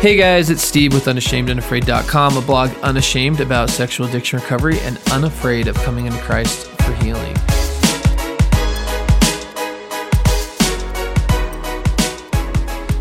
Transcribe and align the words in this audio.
Hey 0.00 0.14
guys, 0.14 0.48
it's 0.48 0.62
Steve 0.62 0.92
with 0.94 1.06
UnashamedUnafraid.com, 1.06 2.36
a 2.36 2.40
blog 2.40 2.70
unashamed 2.84 3.40
about 3.40 3.68
sexual 3.68 4.06
addiction 4.06 4.38
recovery 4.38 4.78
and 4.82 4.96
unafraid 5.10 5.66
of 5.66 5.74
coming 5.78 6.06
into 6.06 6.20
Christ 6.20 6.68
for 6.68 6.92
healing. 7.02 7.34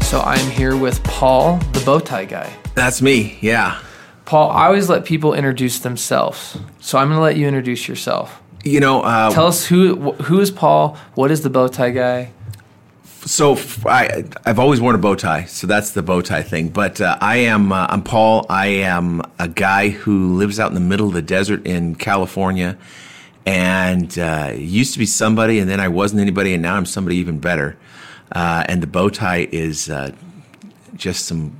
So 0.01 0.21
I'm 0.21 0.49
here 0.49 0.75
with 0.75 1.03
Paul, 1.03 1.57
the 1.73 1.83
bow 1.85 1.99
tie 1.99 2.25
guy. 2.25 2.51
That's 2.73 2.99
me, 2.99 3.37
yeah. 3.41 3.79
Paul, 4.25 4.49
I 4.49 4.65
always 4.65 4.89
let 4.89 5.05
people 5.05 5.35
introduce 5.35 5.77
themselves. 5.77 6.57
So 6.79 6.97
I'm 6.97 7.09
going 7.09 7.17
to 7.19 7.21
let 7.21 7.37
you 7.37 7.45
introduce 7.45 7.87
yourself. 7.87 8.41
You 8.63 8.79
know, 8.79 9.01
uh, 9.01 9.29
Tell 9.29 9.45
us 9.45 9.67
who 9.67 10.13
who 10.13 10.39
is 10.39 10.49
Paul? 10.49 10.97
What 11.13 11.29
is 11.29 11.43
the 11.43 11.51
bow 11.51 11.67
tie 11.67 11.91
guy? 11.91 12.31
So 13.27 13.57
I, 13.85 14.23
I've 14.45 14.57
always 14.57 14.79
worn 14.79 14.95
a 14.95 14.97
bow 14.97 15.15
tie, 15.15 15.43
so 15.45 15.67
that's 15.67 15.91
the 15.91 16.01
bow 16.01 16.21
tie 16.21 16.43
thing. 16.43 16.69
But 16.69 17.01
uh, 17.01 17.17
I 17.19 17.37
am, 17.37 17.71
uh, 17.71 17.87
I'm 17.89 18.01
Paul. 18.01 18.45
I 18.49 18.67
am 18.67 19.21
a 19.37 19.49
guy 19.49 19.89
who 19.89 20.35
lives 20.35 20.59
out 20.59 20.69
in 20.69 20.75
the 20.75 20.79
middle 20.79 21.07
of 21.07 21.13
the 21.13 21.21
desert 21.21 21.65
in 21.67 21.95
California, 21.95 22.77
and 23.45 24.17
uh, 24.17 24.53
used 24.55 24.93
to 24.93 24.99
be 24.99 25.05
somebody, 25.05 25.59
and 25.59 25.69
then 25.69 25.79
I 25.79 25.89
wasn't 25.89 26.21
anybody, 26.21 26.53
and 26.53 26.63
now 26.63 26.75
I'm 26.75 26.85
somebody 26.85 27.17
even 27.17 27.39
better. 27.39 27.77
Uh, 28.31 28.63
and 28.67 28.81
the 28.81 28.87
bow 28.87 29.09
tie 29.09 29.47
is 29.51 29.89
uh, 29.89 30.11
just 30.95 31.25
some 31.25 31.55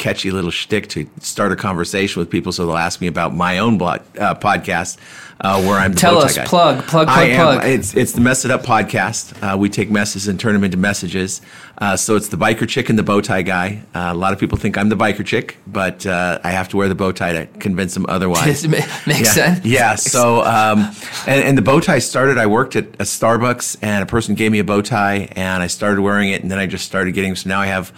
catchy 0.00 0.30
little 0.30 0.50
shtick 0.50 0.88
to 0.88 1.08
start 1.20 1.52
a 1.52 1.56
conversation 1.56 2.18
with 2.18 2.30
people, 2.30 2.50
so 2.50 2.66
they'll 2.66 2.76
ask 2.76 3.00
me 3.00 3.06
about 3.06 3.34
my 3.34 3.58
own 3.58 3.78
blog, 3.78 4.00
uh, 4.18 4.34
podcast. 4.34 4.96
Uh, 5.42 5.62
where 5.62 5.78
I'm 5.78 5.94
Tell 5.94 6.18
us, 6.18 6.36
guy. 6.36 6.44
plug, 6.44 6.86
plug, 6.86 7.08
I 7.08 7.14
plug, 7.14 7.28
am. 7.30 7.60
plug. 7.60 7.64
It's 7.64 7.94
it's 7.94 8.12
the 8.12 8.20
Mess 8.20 8.44
It 8.44 8.50
Up 8.50 8.62
podcast. 8.62 9.32
Uh, 9.42 9.56
we 9.56 9.70
take 9.70 9.90
messes 9.90 10.28
and 10.28 10.38
turn 10.38 10.52
them 10.52 10.64
into 10.64 10.76
messages. 10.76 11.40
Uh, 11.78 11.96
so 11.96 12.14
it's 12.14 12.28
the 12.28 12.36
biker 12.36 12.68
chick 12.68 12.90
and 12.90 12.98
the 12.98 13.02
bow 13.02 13.22
tie 13.22 13.40
guy. 13.40 13.82
Uh, 13.94 14.10
a 14.12 14.14
lot 14.14 14.34
of 14.34 14.38
people 14.38 14.58
think 14.58 14.76
I'm 14.76 14.90
the 14.90 14.96
biker 14.96 15.24
chick, 15.24 15.56
but 15.66 16.04
uh, 16.04 16.40
I 16.44 16.50
have 16.50 16.68
to 16.70 16.76
wear 16.76 16.90
the 16.90 16.94
bow 16.94 17.12
tie 17.12 17.32
to 17.32 17.46
convince 17.58 17.94
them 17.94 18.04
otherwise. 18.06 18.44
Does 18.44 18.64
it 18.64 18.68
ma- 18.68 18.76
make 19.06 19.24
yeah. 19.24 19.32
sense? 19.32 19.64
Yeah. 19.64 19.94
So, 19.94 20.42
um, 20.44 20.94
and, 21.26 21.42
and 21.42 21.56
the 21.56 21.62
bow 21.62 21.80
tie 21.80 22.00
started. 22.00 22.36
I 22.36 22.44
worked 22.46 22.76
at 22.76 22.84
a 22.84 23.04
Starbucks, 23.04 23.78
and 23.80 24.02
a 24.02 24.06
person 24.06 24.34
gave 24.34 24.52
me 24.52 24.58
a 24.58 24.64
bow 24.64 24.82
tie, 24.82 25.28
and 25.32 25.62
I 25.62 25.68
started 25.68 26.02
wearing 26.02 26.28
it, 26.32 26.42
and 26.42 26.50
then 26.50 26.58
I 26.58 26.66
just 26.66 26.84
started 26.84 27.14
getting. 27.14 27.34
So 27.34 27.48
now 27.48 27.60
I 27.62 27.66
have 27.66 27.94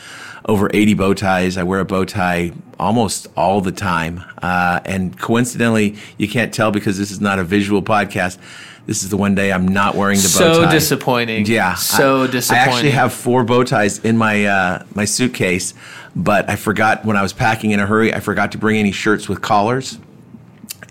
over 0.46 0.70
80 0.72 0.94
bow 0.94 1.14
ties. 1.14 1.56
I 1.56 1.62
wear 1.62 1.80
a 1.80 1.84
bow 1.84 2.04
tie 2.04 2.52
almost 2.78 3.28
all 3.36 3.60
the 3.60 3.72
time, 3.72 4.22
uh, 4.42 4.80
and 4.84 5.16
coincidentally, 5.18 5.96
you 6.18 6.28
can't 6.28 6.52
tell 6.52 6.70
because 6.70 6.98
this 6.98 7.10
is 7.10 7.20
not 7.20 7.38
a 7.38 7.44
visual 7.44 7.82
podcast. 7.82 8.38
This 8.86 9.04
is 9.04 9.10
the 9.10 9.16
one 9.16 9.36
day 9.36 9.52
I'm 9.52 9.68
not 9.68 9.94
wearing 9.94 10.18
the 10.18 10.36
bow 10.38 10.54
tie. 10.62 10.64
So 10.66 10.70
disappointing. 10.70 11.46
Yeah, 11.46 11.74
So 11.74 12.24
I- 12.24 12.26
disappointing. 12.26 12.68
I 12.72 12.72
actually 12.74 12.90
have 12.90 13.12
four 13.12 13.44
bow 13.44 13.62
ties 13.62 13.98
in 14.00 14.16
my 14.16 14.44
uh, 14.44 14.84
my 14.94 15.04
suitcase, 15.04 15.74
but 16.16 16.50
I 16.50 16.56
forgot 16.56 17.04
when 17.04 17.16
I 17.16 17.22
was 17.22 17.32
packing 17.32 17.70
in 17.70 17.78
a 17.78 17.86
hurry. 17.86 18.12
I 18.12 18.18
forgot 18.18 18.50
to 18.52 18.58
bring 18.58 18.76
any 18.76 18.90
shirts 18.90 19.28
with 19.28 19.40
collars, 19.40 19.98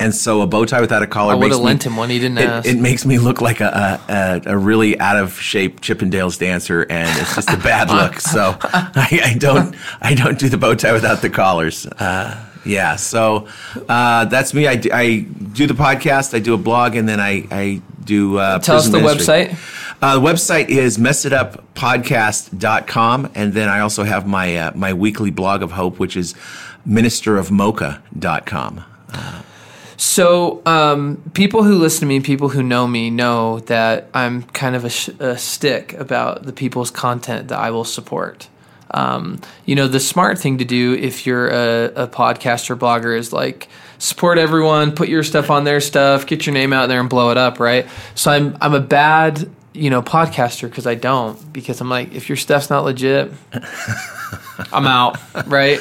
and 0.02 0.16
so 0.16 0.42
a 0.42 0.48
bow 0.48 0.66
tie 0.66 0.82
without 0.82 1.04
a 1.04 1.08
collar. 1.08 1.34
I 1.34 1.36
would 1.36 1.52
have 1.52 1.62
lent 1.62 1.86
him 1.86 1.96
one. 1.96 2.10
He 2.10 2.20
didn't 2.20 2.40
ask. 2.40 2.68
It, 2.68 2.78
it 2.78 2.80
makes 2.80 3.06
me 3.06 3.20
look 3.20 3.42
like 3.42 3.62
a, 3.62 4.02
a, 4.08 4.42
a, 4.52 4.58
really 4.58 5.00
out 5.00 5.18
of 5.18 5.40
shape 5.40 5.82
Chippendales 5.82 6.40
dancer, 6.40 6.86
and 6.90 7.10
it's 7.20 7.36
just 7.36 7.50
a 7.50 7.58
bad 7.58 7.90
look. 8.02 8.20
So 8.20 8.58
I, 8.64 9.22
I 9.24 9.36
don't 9.38 9.76
I 10.02 10.16
don't 10.16 10.40
do 10.40 10.50
the 10.50 10.58
bow 10.58 10.76
tie 10.76 10.94
without 10.94 11.22
the 11.22 11.30
collars. 11.30 11.86
Uh, 11.86 12.48
yeah, 12.66 12.96
so 12.96 13.48
uh, 13.88 14.26
that's 14.26 14.54
me. 14.54 14.68
I 14.68 14.76
do, 14.76 14.92
I 14.92 15.20
do 15.20 15.68
the 15.68 15.74
podcast, 15.74 16.36
I 16.36 16.40
do 16.40 16.54
a 16.54 16.58
blog, 16.58 16.96
and 16.96 17.08
then 17.08 17.20
I 17.20 17.48
I 17.52 17.82
do. 18.04 18.38
Uh, 18.38 18.60
Tell 18.60 18.78
us 18.78 18.88
the 18.88 19.00
ministry. 19.00 19.48
website. 19.48 19.78
Uh, 20.02 20.16
the 20.16 20.22
website 20.22 20.70
is 20.70 20.98
messituppodcast.com. 20.98 23.32
And 23.36 23.54
then 23.54 23.70
I 23.70 23.82
also 23.82 24.04
have 24.04 24.26
my, 24.26 24.58
uh, 24.58 24.72
my 24.74 24.94
weekly 24.94 25.30
blog 25.30 25.62
of 25.62 25.74
hope, 25.74 26.00
which 26.00 26.18
is 26.18 26.34
ministerofmocha.com. 26.88 28.84
So, 30.02 30.64
um, 30.66 31.22
people 31.36 31.62
who 31.62 31.78
listen 31.78 32.00
to 32.00 32.06
me, 32.08 32.22
people 32.22 32.50
who 32.50 32.64
know 32.64 32.88
me, 32.88 33.12
know 33.12 33.60
that 33.60 34.08
I'm 34.16 34.42
kind 34.42 34.76
of 34.76 34.84
a, 34.84 34.90
sh- 34.90 35.12
a 35.20 35.38
stick 35.38 35.94
about 35.94 36.42
the 36.42 36.54
people's 36.54 36.90
content 36.90 37.50
that 37.50 37.60
I 37.60 37.70
will 37.70 37.86
support. 37.86 38.50
Um, 38.96 39.40
you 39.64 39.76
know, 39.76 39.88
the 39.88 40.00
smart 40.00 40.40
thing 40.40 40.58
to 40.58 40.66
do 40.66 40.96
if 40.96 41.28
you're 41.28 41.50
a, 41.50 42.06
a 42.06 42.08
podcaster 42.08 42.76
blogger 42.76 43.16
is 43.16 43.32
like 43.32 43.70
support 44.00 44.40
everyone, 44.40 44.94
put 44.96 45.08
your 45.08 45.22
stuff 45.22 45.52
on 45.52 45.66
their 45.66 45.80
stuff, 45.80 46.26
get 46.26 46.48
your 46.48 46.54
name 46.54 46.74
out 46.74 46.88
there 46.88 47.00
and 47.00 47.08
blow 47.08 47.30
it 47.30 47.38
up, 47.38 47.60
right? 47.60 47.88
So 48.16 48.32
I'm 48.32 48.58
I'm 48.60 48.74
a 48.74 48.82
bad 48.82 49.48
you 49.72 49.92
know 49.92 50.02
podcaster 50.02 50.68
because 50.68 50.88
I 50.88 50.96
don't 50.96 51.54
because 51.54 51.80
I'm 51.80 51.92
like 51.92 52.16
if 52.16 52.28
your 52.28 52.38
stuff's 52.38 52.72
not 52.72 52.86
legit, 52.86 53.32
I'm 54.72 54.86
out, 54.88 55.18
right? 55.48 55.80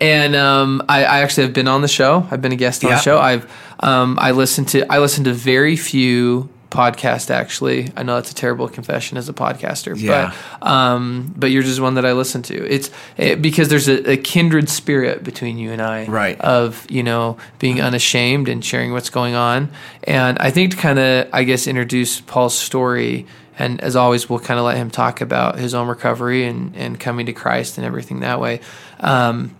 And 0.00 0.34
um, 0.34 0.82
I, 0.88 1.04
I 1.04 1.20
actually 1.20 1.44
have 1.44 1.52
been 1.52 1.68
on 1.68 1.82
the 1.82 1.88
show. 1.88 2.26
I've 2.30 2.42
been 2.42 2.52
a 2.52 2.56
guest 2.56 2.84
on 2.84 2.90
Yeah. 2.90 2.96
the 2.96 3.02
show. 3.02 3.18
I've 3.18 3.50
um, 3.80 4.18
I 4.20 4.32
listened 4.32 4.68
to 4.70 4.90
I 4.92 4.98
listened 4.98 5.26
to 5.26 5.32
very 5.32 5.76
few 5.76 6.48
podcasts. 6.70 7.30
Actually, 7.30 7.92
I 7.96 8.02
know 8.02 8.14
that's 8.14 8.30
a 8.30 8.34
terrible 8.34 8.66
confession 8.68 9.18
as 9.18 9.28
a 9.28 9.32
podcaster, 9.32 9.94
Yeah. 9.96 10.34
but 10.60 10.66
um, 10.66 11.32
but 11.36 11.50
you're 11.50 11.62
just 11.62 11.80
one 11.80 11.94
that 11.94 12.06
I 12.06 12.12
listen 12.12 12.42
to. 12.42 12.54
It's 12.68 12.90
it, 13.16 13.42
because 13.42 13.68
there's 13.68 13.88
a, 13.88 14.12
a 14.12 14.16
kindred 14.16 14.68
spirit 14.68 15.22
between 15.22 15.58
you 15.58 15.70
and 15.70 15.82
I, 15.82 16.06
Right. 16.06 16.40
Of 16.40 16.84
you 16.90 17.02
know 17.02 17.36
being 17.58 17.80
unashamed 17.80 18.48
and 18.48 18.64
sharing 18.64 18.92
what's 18.92 19.10
going 19.10 19.34
on. 19.34 19.70
And 20.04 20.38
I 20.38 20.50
think 20.50 20.72
to 20.72 20.76
kind 20.78 20.98
of 20.98 21.28
I 21.32 21.44
guess 21.44 21.66
introduce 21.68 22.20
Paul's 22.20 22.58
story. 22.58 23.26
And 23.62 23.80
as 23.80 23.94
always, 23.94 24.28
we'll 24.28 24.40
kind 24.40 24.58
of 24.58 24.66
let 24.66 24.76
him 24.76 24.90
talk 24.90 25.20
about 25.20 25.56
his 25.56 25.72
own 25.72 25.86
recovery 25.86 26.44
and, 26.46 26.74
and 26.74 26.98
coming 26.98 27.26
to 27.26 27.32
Christ 27.32 27.78
and 27.78 27.86
everything 27.86 28.18
that 28.20 28.40
way. 28.40 28.60
Um, 28.98 29.54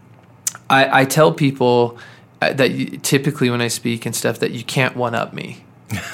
I, 0.69 1.03
I 1.03 1.05
tell 1.05 1.33
people 1.33 1.99
uh, 2.41 2.53
that 2.55 2.73
you, 2.73 2.99
typically 2.99 3.49
when 3.49 3.61
I 3.61 3.69
speak 3.69 4.05
and 4.05 4.15
stuff 4.15 4.41
that 4.41 4.51
you 4.51 4.65
can't 4.65 4.97
one 4.97 5.15
up 5.15 5.33
me. 5.33 5.65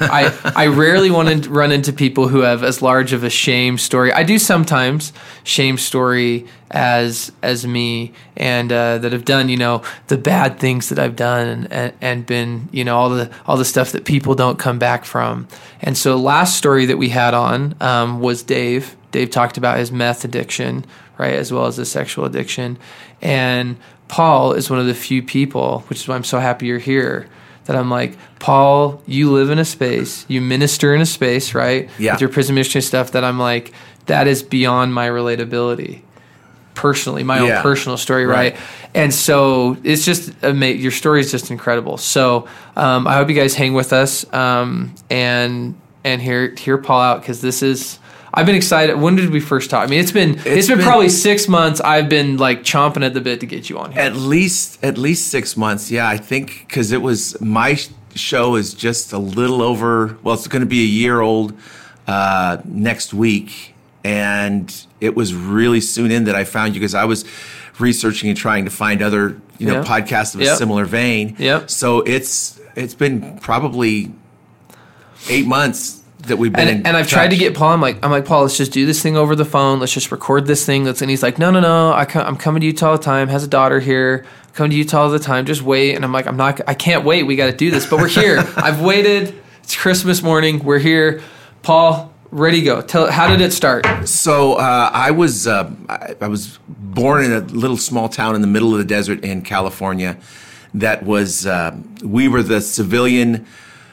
I 0.01 0.53
I 0.57 0.67
rarely 0.67 1.11
want 1.11 1.45
to 1.45 1.51
run 1.51 1.73
into 1.73 1.93
people 1.93 2.29
who 2.29 2.41
have 2.41 2.63
as 2.63 2.83
large 2.83 3.13
of 3.13 3.25
a 3.25 3.31
shame 3.31 3.79
story. 3.79 4.13
I 4.13 4.23
do 4.23 4.39
sometimes 4.39 5.13
shame 5.45 5.79
story 5.79 6.47
as 6.71 7.33
as 7.43 7.67
me 7.67 8.13
and 8.37 8.71
uh, 8.71 8.99
that 8.99 9.13
have 9.13 9.25
done 9.25 9.49
you 9.49 9.57
know 9.57 9.83
the 10.09 10.19
bad 10.19 10.59
things 10.59 10.89
that 10.91 10.99
I've 10.99 11.17
done 11.17 11.69
and, 11.71 11.93
and 12.01 12.27
been 12.27 12.69
you 12.73 12.85
know 12.85 12.97
all 12.97 13.11
the 13.11 13.31
all 13.47 13.57
the 13.57 13.65
stuff 13.65 13.93
that 13.93 14.05
people 14.05 14.35
don't 14.35 14.59
come 14.59 14.79
back 14.79 15.05
from. 15.05 15.49
And 15.81 15.97
so 15.97 16.17
last 16.17 16.57
story 16.57 16.87
that 16.87 16.99
we 16.99 17.09
had 17.11 17.35
on 17.35 17.75
um, 17.81 18.21
was 18.21 18.43
Dave. 18.43 18.97
Dave 19.11 19.31
talked 19.31 19.57
about 19.57 19.79
his 19.79 19.91
meth 19.91 20.25
addiction, 20.25 20.85
right, 21.17 21.35
as 21.35 21.51
well 21.51 21.67
as 21.67 21.77
his 21.77 21.91
sexual 21.91 22.27
addiction, 22.27 22.79
and 23.23 23.77
Paul 24.09 24.53
is 24.53 24.71
one 24.71 24.79
of 24.79 24.87
the 24.87 24.95
few 24.95 25.23
people, 25.23 25.81
which 25.89 26.01
is 26.01 26.09
why 26.09 26.15
I'm 26.15 26.25
so 26.25 26.39
happy 26.39 26.67
you're 26.67 26.79
here 26.79 27.29
that 27.69 27.77
I'm 27.77 27.91
like, 27.91 28.17
Paul, 28.39 29.03
you 29.07 29.31
live 29.31 29.51
in 29.51 29.59
a 29.59 29.65
space, 29.65 30.25
you 30.27 30.41
minister 30.41 30.95
in 30.95 31.03
a 31.03 31.07
space, 31.07 31.55
right? 31.55 31.91
Yeah. 31.99 32.13
With 32.15 32.23
your 32.23 32.31
prison 32.31 32.55
ministry 32.55 32.81
stuff 32.81 33.13
that 33.13 33.23
I'm 33.25 33.39
like, 33.39 33.73
that 34.07 34.27
is 34.27 34.43
beyond 34.43 34.95
my 34.95 35.07
relatability. 35.09 36.01
Personally, 36.75 37.25
my 37.25 37.41
Yeah. 37.45 37.57
own 37.59 37.63
personal 37.63 37.99
story, 37.99 38.25
right? 38.25 38.55
Right. 38.55 38.61
And 38.95 39.13
so 39.13 39.77
it's 39.85 40.05
just 40.07 40.33
ama- 40.43 40.67
your 40.69 40.93
story 40.93 41.21
is 41.21 41.31
just 41.31 41.51
incredible. 41.51 41.99
So 41.99 42.49
um, 42.75 43.07
I 43.07 43.15
hope 43.17 43.29
you 43.29 43.35
guys 43.35 43.55
hang 43.55 43.75
with 43.75 43.93
us 43.93 44.25
um, 44.33 44.95
and 45.11 45.75
and 46.05 46.23
hear 46.23 46.55
hear 46.55 46.79
Paul 46.79 47.01
out 47.01 47.21
because 47.21 47.41
this 47.43 47.63
is. 47.63 47.99
I've 48.35 48.47
been 48.47 48.55
excited. 48.57 48.97
When 48.97 49.17
did 49.17 49.31
we 49.31 49.41
first 49.41 49.71
talk? 49.71 49.87
I 49.87 49.91
mean, 49.91 50.01
it's 50.01 50.13
been 50.13 50.35
it's 50.39 50.47
It's 50.47 50.69
been, 50.69 50.79
been- 50.79 50.87
probably 50.87 51.09
six 51.09 51.49
months. 51.49 51.81
I've 51.81 52.09
been 52.09 52.37
like 52.37 52.63
chomping 52.63 53.05
at 53.05 53.15
the 53.15 53.21
bit 53.21 53.41
to 53.41 53.47
get 53.47 53.69
you 53.71 53.79
on 53.79 53.93
here. 53.93 54.03
At 54.03 54.17
least, 54.17 54.79
at 54.85 54.99
least 54.99 55.29
six 55.31 55.57
months. 55.57 55.91
Yeah, 55.91 56.09
I 56.09 56.17
think 56.19 56.65
because 56.69 56.93
it 56.93 57.01
was 57.03 57.41
my 57.41 57.79
show 58.15 58.55
is 58.57 58.75
just 58.75 59.13
a 59.13 59.19
little 59.19 59.63
over. 59.63 60.19
Well, 60.23 60.35
it's 60.35 60.49
going 60.49 60.61
to 60.61 60.67
be 60.67 60.83
a 60.83 60.87
year 60.87 61.21
old 61.21 61.55
uh, 62.07 62.59
next 62.65 63.15
week, 63.15 63.75
and 64.05 64.75
it 65.01 65.15
was 65.15 65.35
really 65.35 65.81
soon 65.81 66.11
in 66.11 66.25
that 66.25 66.35
I 66.35 66.45
found 66.45 66.75
you 66.75 66.81
because 66.81 66.95
I 66.95 67.05
was 67.05 67.25
researching 67.79 68.29
and 68.29 68.37
trying 68.39 68.65
to 68.65 68.71
find 68.71 69.01
other 69.03 69.41
you 69.59 69.67
know 69.69 69.81
Yeah. 69.81 69.85
podcasts 69.85 70.35
of 70.35 70.41
a 70.41 70.45
Yep. 70.45 70.59
similar 70.59 70.85
vein. 70.85 71.35
Yep. 71.39 71.71
So 71.71 72.01
it's 72.01 72.59
it's 72.77 72.95
been 72.95 73.39
probably 73.41 74.13
eight 75.29 75.47
months 75.47 75.98
that 76.29 76.37
we've 76.37 76.53
been. 76.53 76.69
and, 76.69 76.81
in 76.81 76.87
and 76.87 76.97
I've 76.97 77.09
tried 77.09 77.29
to 77.29 77.37
get 77.37 77.55
Paul. 77.55 77.73
I'm 77.73 77.81
like, 77.81 78.05
I'm 78.05 78.11
like, 78.11 78.25
Paul, 78.25 78.43
let's 78.43 78.57
just 78.57 78.73
do 78.73 78.87
this 78.87 79.03
thing 79.03 79.17
over 79.17 79.35
the 79.35 79.45
phone. 79.45 79.81
Let's 79.81 79.93
just 79.93 80.13
record 80.13 80.47
this 80.47 80.65
thing. 80.65 80.85
Let's, 80.85 81.03
and 81.03 81.11
he's 81.11 81.23
like, 81.23 81.39
no, 81.39 81.51
no, 81.51 81.61
no. 81.61 81.91
I 81.91 82.07
I'm 82.15 82.37
coming 82.37 82.61
to 82.61 82.67
Utah 82.67 82.91
all 82.91 82.97
the 82.97 83.03
time. 83.03 83.29
Has 83.29 83.45
a 83.45 83.49
daughter 83.49 83.81
here. 83.81 84.25
Come 84.55 84.71
to 84.71 84.77
Utah 84.77 85.03
all 85.03 85.11
the 85.11 85.19
time. 85.19 85.47
Just 85.47 85.63
wait. 85.63 85.95
And 85.95 86.05
I'm 86.05 86.13
like, 86.13 86.27
I'm 86.27 86.37
not. 86.37 86.61
I 86.67 86.75
can't 86.75 87.05
wait. 87.05 87.25
We 87.25 87.37
got 87.37 87.47
to 87.47 87.57
do 87.57 87.71
this. 87.71 87.87
But 87.87 87.99
we're 87.99 88.09
here. 88.09 88.39
I've 88.57 88.81
waited. 88.81 89.35
It's 89.63 89.77
Christmas 89.77 90.23
morning. 90.23 90.65
We're 90.65 90.79
here. 90.79 91.23
Paul, 91.63 92.13
ready 92.31 92.61
to 92.61 92.65
go. 92.65 92.81
Tell. 92.83 93.11
How 93.11 93.29
did 93.29 93.41
it 93.41 93.53
start? 93.53 93.87
So 94.09 94.55
uh, 94.55 94.91
I 94.93 95.11
was 95.11 95.47
uh, 95.47 95.71
I, 95.89 96.17
I 96.21 96.29
was 96.29 96.59
born 96.69 97.25
in 97.25 97.33
a 97.33 97.41
little 97.41 97.77
small 97.77 98.09
town 98.09 98.35
in 98.35 98.41
the 98.41 98.47
middle 98.47 98.73
of 98.73 98.79
the 98.79 98.85
desert 98.85 99.25
in 99.25 99.43
California. 99.43 100.19
That 100.75 101.03
was 101.03 101.47
uh, 101.47 101.77
we 102.03 102.29
were 102.29 102.43
the 102.43 102.61
civilian 102.61 103.47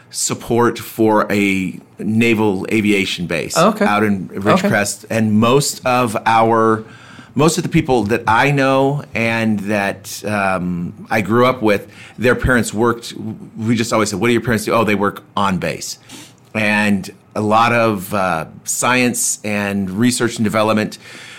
support 0.09 0.79
for 0.79 1.31
a 1.31 1.79
naval 1.99 2.65
aviation 2.71 3.27
base 3.27 3.57
Okay. 3.57 3.85
out 3.85 4.03
in 4.03 4.29
Okay. 4.31 4.39
Ridgecrest, 4.39 5.05
and 5.09 5.39
most 5.39 5.85
of 5.85 6.15
our 6.25 6.83
most 7.37 7.57
of 7.57 7.63
the 7.63 7.69
people 7.69 8.03
that 8.03 8.23
I 8.27 8.51
know 8.51 9.03
and 9.13 9.59
that 9.61 10.23
um, 10.23 11.05
I 11.11 11.19
grew 11.19 11.45
up 11.45 11.61
with, 11.61 11.91
their 12.17 12.33
parents 12.35 12.73
worked. 12.73 13.13
We 13.57 13.75
just 13.75 13.91
always 13.91 14.09
said, 14.09 14.19
"What 14.21 14.27
do 14.27 14.33
your 14.33 14.41
parents 14.41 14.63
do?" 14.65 14.71
Oh, 14.71 14.83
they 14.85 14.95
work 14.95 15.23
on 15.35 15.57
base, 15.57 15.99
and 16.53 17.09
a 17.35 17.41
lot 17.41 17.73
of 17.73 18.13
uh, 18.13 18.45
science 18.63 19.39
and 19.43 19.89
research 19.89 20.37
and 20.37 20.43
development. 20.45 20.97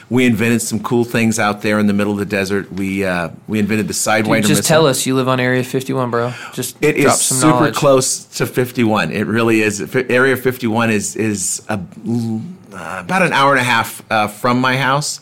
We 0.08 0.24
invented 0.24 0.62
some 0.62 0.80
cool 0.80 1.04
things 1.04 1.38
out 1.40 1.62
there 1.62 1.80
in 1.80 1.88
the 1.88 1.92
middle 1.92 2.12
of 2.12 2.18
the 2.20 2.26
desert. 2.26 2.70
We 2.72 3.04
uh, 3.04 3.30
we 3.48 3.58
invented 3.58 3.88
the 3.88 3.92
sidewinder. 3.92 4.36
Dude, 4.42 4.46
just 4.46 4.58
missile. 4.60 4.74
tell 4.76 4.86
us 4.86 5.04
you 5.04 5.16
live 5.16 5.26
on 5.28 5.40
Area 5.40 5.64
51, 5.64 6.10
bro. 6.12 6.32
Just 6.52 6.76
It 6.80 6.96
is 6.96 7.20
super 7.20 7.46
knowledge. 7.48 7.74
close 7.74 8.24
to 8.36 8.46
51. 8.46 9.10
It 9.10 9.26
really 9.26 9.62
is. 9.62 9.80
F- 9.80 10.08
Area 10.08 10.36
51 10.36 10.90
is 10.90 11.16
is 11.16 11.60
a, 11.68 11.74
uh, 11.74 12.98
about 13.00 13.22
an 13.22 13.32
hour 13.32 13.50
and 13.50 13.60
a 13.60 13.64
half 13.64 14.02
uh, 14.10 14.28
from 14.28 14.60
my 14.60 14.76
house. 14.76 15.20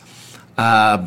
Uh, 0.58 1.06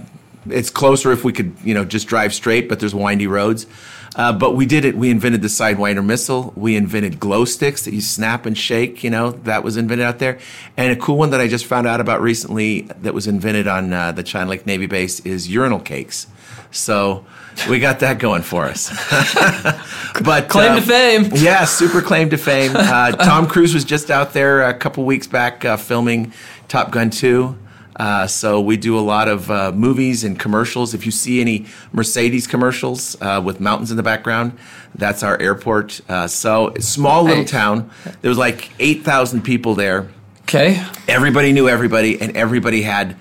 it's 0.50 0.70
closer 0.72 1.12
if 1.12 1.24
we 1.24 1.32
could, 1.34 1.54
you 1.64 1.74
know, 1.74 1.86
just 1.86 2.08
drive 2.08 2.34
straight, 2.34 2.68
but 2.70 2.80
there's 2.80 2.96
windy 2.96 3.28
roads. 3.28 3.68
Uh, 4.18 4.34
but 4.34 4.56
we 4.56 4.66
did 4.66 4.84
it. 4.84 4.98
We 4.98 5.12
invented 5.12 5.44
the 5.44 5.48
Sidewinder 5.48 6.04
missile. 6.04 6.52
We 6.56 6.76
invented 6.76 7.20
glow 7.20 7.46
sticks 7.46 7.86
that 7.86 7.94
you 7.94 8.02
snap 8.02 8.48
and 8.48 8.58
shake. 8.58 9.04
You 9.04 9.12
know, 9.12 9.32
that 9.32 9.64
was 9.64 9.78
invented 9.78 10.06
out 10.06 10.18
there. 10.18 10.40
And 10.76 10.92
a 10.92 10.96
cool 10.96 11.18
one 11.18 11.30
that 11.30 11.40
I 11.40 11.48
just 11.48 11.66
found 11.66 11.86
out 11.86 12.02
about 12.02 12.20
recently 12.20 12.82
that 12.82 13.14
was 13.14 13.28
invented 13.28 13.68
on 13.68 13.94
uh, 13.94 14.12
the 14.12 14.24
China 14.24 14.50
Lake 14.50 14.66
Navy 14.66 14.88
base 14.88 15.20
is 15.20 15.48
urinal 15.48 15.80
cakes. 15.80 16.26
So 16.72 17.26
we 17.70 17.80
got 17.80 18.00
that 18.00 18.18
going 18.18 18.42
for 18.42 18.66
us. 18.66 18.90
but 20.24 20.50
Claim 20.50 20.74
uh, 20.74 20.76
to 20.78 20.82
fame. 20.82 21.32
yeah, 21.36 21.66
super 21.66 22.02
claim 22.02 22.30
to 22.32 22.38
fame. 22.38 22.76
Uh, 22.88 23.12
Tom 23.12 23.48
Cruise 23.48 23.74
was 23.74 23.84
just 23.84 24.10
out 24.10 24.34
there 24.34 24.64
a 24.64 24.74
couple 24.74 25.04
weeks 25.04 25.28
back 25.28 25.66
uh, 25.66 25.78
filming 25.78 26.32
Top 26.68 26.90
Gun 26.90 27.10
2. 27.10 27.56
Uh, 27.98 28.28
so 28.28 28.62
we 28.62 28.78
do 28.78 28.98
a 28.98 29.02
lot 29.02 29.28
of 29.28 29.50
uh, 29.50 29.72
movies 29.72 30.24
and 30.24 30.40
commercials. 30.40 30.94
If 30.94 31.06
you 31.06 31.12
see 31.12 31.42
any 31.42 31.66
Mercedes 31.92 32.46
commercials 32.48 33.20
uh, 33.22 33.42
with 33.44 33.60
mountains 33.60 33.90
in 33.92 33.98
the 33.98 34.04
background, 34.04 34.58
that's 34.96 35.24
our 35.24 35.40
airport. 35.42 36.02
Uh, 36.08 36.28
so 36.28 36.74
small 36.80 37.24
little 37.24 37.46
town. 37.46 37.90
There 38.22 38.30
was 38.30 38.38
like 38.38 38.70
8,000 38.80 39.42
people 39.42 39.74
there. 39.76 40.08
Okay. 40.44 40.82
Everybody 41.08 41.52
knew 41.52 41.68
everybody, 41.68 42.22
and 42.22 42.38
everybody 42.38 42.84
had. 42.84 43.18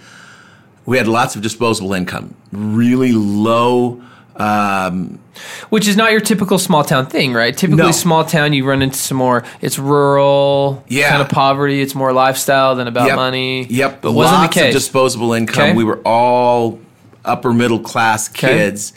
We 0.84 0.98
had 0.98 1.08
lots 1.08 1.34
of 1.34 1.42
disposable 1.42 1.92
income. 1.94 2.36
Really 2.52 3.10
low. 3.12 4.00
Um, 4.40 5.18
Which 5.68 5.86
is 5.86 5.96
not 5.96 6.12
your 6.12 6.20
typical 6.20 6.58
small 6.58 6.82
town 6.84 7.06
thing, 7.06 7.32
right? 7.34 7.56
Typically, 7.56 7.84
No. 7.84 7.90
small 7.92 8.24
town, 8.24 8.52
you 8.52 8.64
run 8.66 8.80
into 8.82 8.96
some 8.98 9.18
more. 9.18 9.44
It's 9.60 9.78
rural, 9.78 10.82
Yeah. 10.88 11.10
kind 11.10 11.22
of 11.22 11.28
poverty. 11.28 11.80
It's 11.82 11.94
more 11.94 12.12
lifestyle 12.12 12.74
than 12.74 12.86
about 12.88 13.06
Yep. 13.08 13.16
money. 13.16 13.66
Yep. 13.68 14.02
but 14.02 14.12
wasn't 14.12 14.36
Lots 14.40 14.54
the 14.54 14.60
case. 14.60 14.74
of 14.74 14.80
disposable 14.80 15.32
income. 15.34 15.62
Okay. 15.62 15.72
We 15.74 15.84
were 15.84 16.00
all 16.04 16.78
upper 17.24 17.52
middle 17.52 17.80
class 17.80 18.28
Okay. 18.30 18.48
kids. 18.58 18.92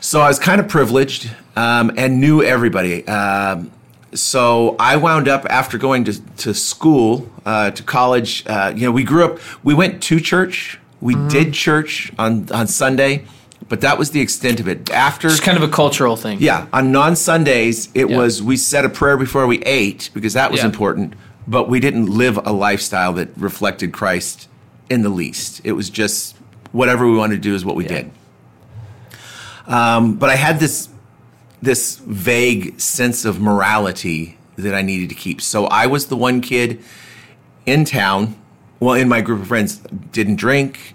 So 0.00 0.20
I 0.20 0.28
was 0.28 0.38
kind 0.38 0.60
of 0.60 0.68
privileged 0.68 1.30
um, 1.56 1.90
and 1.96 2.20
knew 2.20 2.42
everybody. 2.42 3.06
Um, 3.08 3.70
so 4.12 4.76
I 4.78 4.96
wound 4.96 5.28
up 5.28 5.46
after 5.50 5.78
going 5.78 6.04
to, 6.04 6.20
to 6.38 6.54
school, 6.54 7.26
uh, 7.46 7.70
to 7.72 7.82
college. 7.82 8.44
Uh, 8.46 8.72
you 8.74 8.82
know, 8.86 8.92
we 8.92 9.02
grew 9.04 9.24
up. 9.24 9.38
We 9.64 9.74
went 9.74 10.00
to 10.02 10.20
church. 10.20 10.78
We 11.00 11.14
Mm-hmm. 11.14 11.28
did 11.28 11.52
church 11.54 12.12
on 12.18 12.46
on 12.52 12.66
Sunday, 12.66 13.24
but 13.68 13.80
that 13.80 13.98
was 13.98 14.10
the 14.10 14.20
extent 14.20 14.60
of 14.60 14.68
it. 14.68 14.90
After 14.90 15.28
It's 15.28 15.40
kind 15.40 15.56
of 15.56 15.62
a 15.62 15.68
cultural 15.68 16.16
thing. 16.16 16.38
yeah, 16.40 16.66
on 16.72 16.92
non 16.92 17.16
Sundays, 17.16 17.88
it 17.94 18.08
Yeah. 18.10 18.16
was 18.16 18.42
we 18.42 18.56
said 18.56 18.84
a 18.84 18.88
prayer 18.88 19.16
before 19.16 19.46
we 19.46 19.58
ate 19.64 20.10
because 20.14 20.32
that 20.34 20.50
was 20.50 20.60
Yeah. 20.60 20.66
important, 20.66 21.14
but 21.46 21.68
we 21.68 21.80
didn't 21.80 22.06
live 22.06 22.38
a 22.44 22.52
lifestyle 22.52 23.12
that 23.14 23.30
reflected 23.36 23.92
Christ 23.92 24.48
in 24.90 25.02
the 25.02 25.08
least. 25.08 25.60
It 25.64 25.72
was 25.72 25.88
just 25.90 26.36
whatever 26.72 27.08
we 27.08 27.16
wanted 27.16 27.36
to 27.36 27.40
do 27.40 27.54
is 27.54 27.64
what 27.64 27.76
we 27.76 27.84
Yeah. 27.84 27.88
did. 27.96 28.10
Um, 29.66 30.14
but 30.14 30.30
I 30.30 30.36
had 30.36 30.60
this 30.60 30.88
this 31.62 31.96
vague 32.06 32.78
sense 32.78 33.24
of 33.24 33.40
morality 33.40 34.36
that 34.56 34.74
I 34.74 34.82
needed 34.82 35.08
to 35.08 35.14
keep. 35.14 35.40
So 35.40 35.64
I 35.68 35.86
was 35.86 36.06
the 36.08 36.16
one 36.16 36.42
kid 36.42 36.78
in 37.64 37.86
town, 37.86 38.34
well, 38.80 38.92
in 38.94 39.08
my 39.08 39.22
group 39.22 39.40
of 39.40 39.48
friends, 39.48 39.80
didn't 40.12 40.36
drink, 40.36 40.94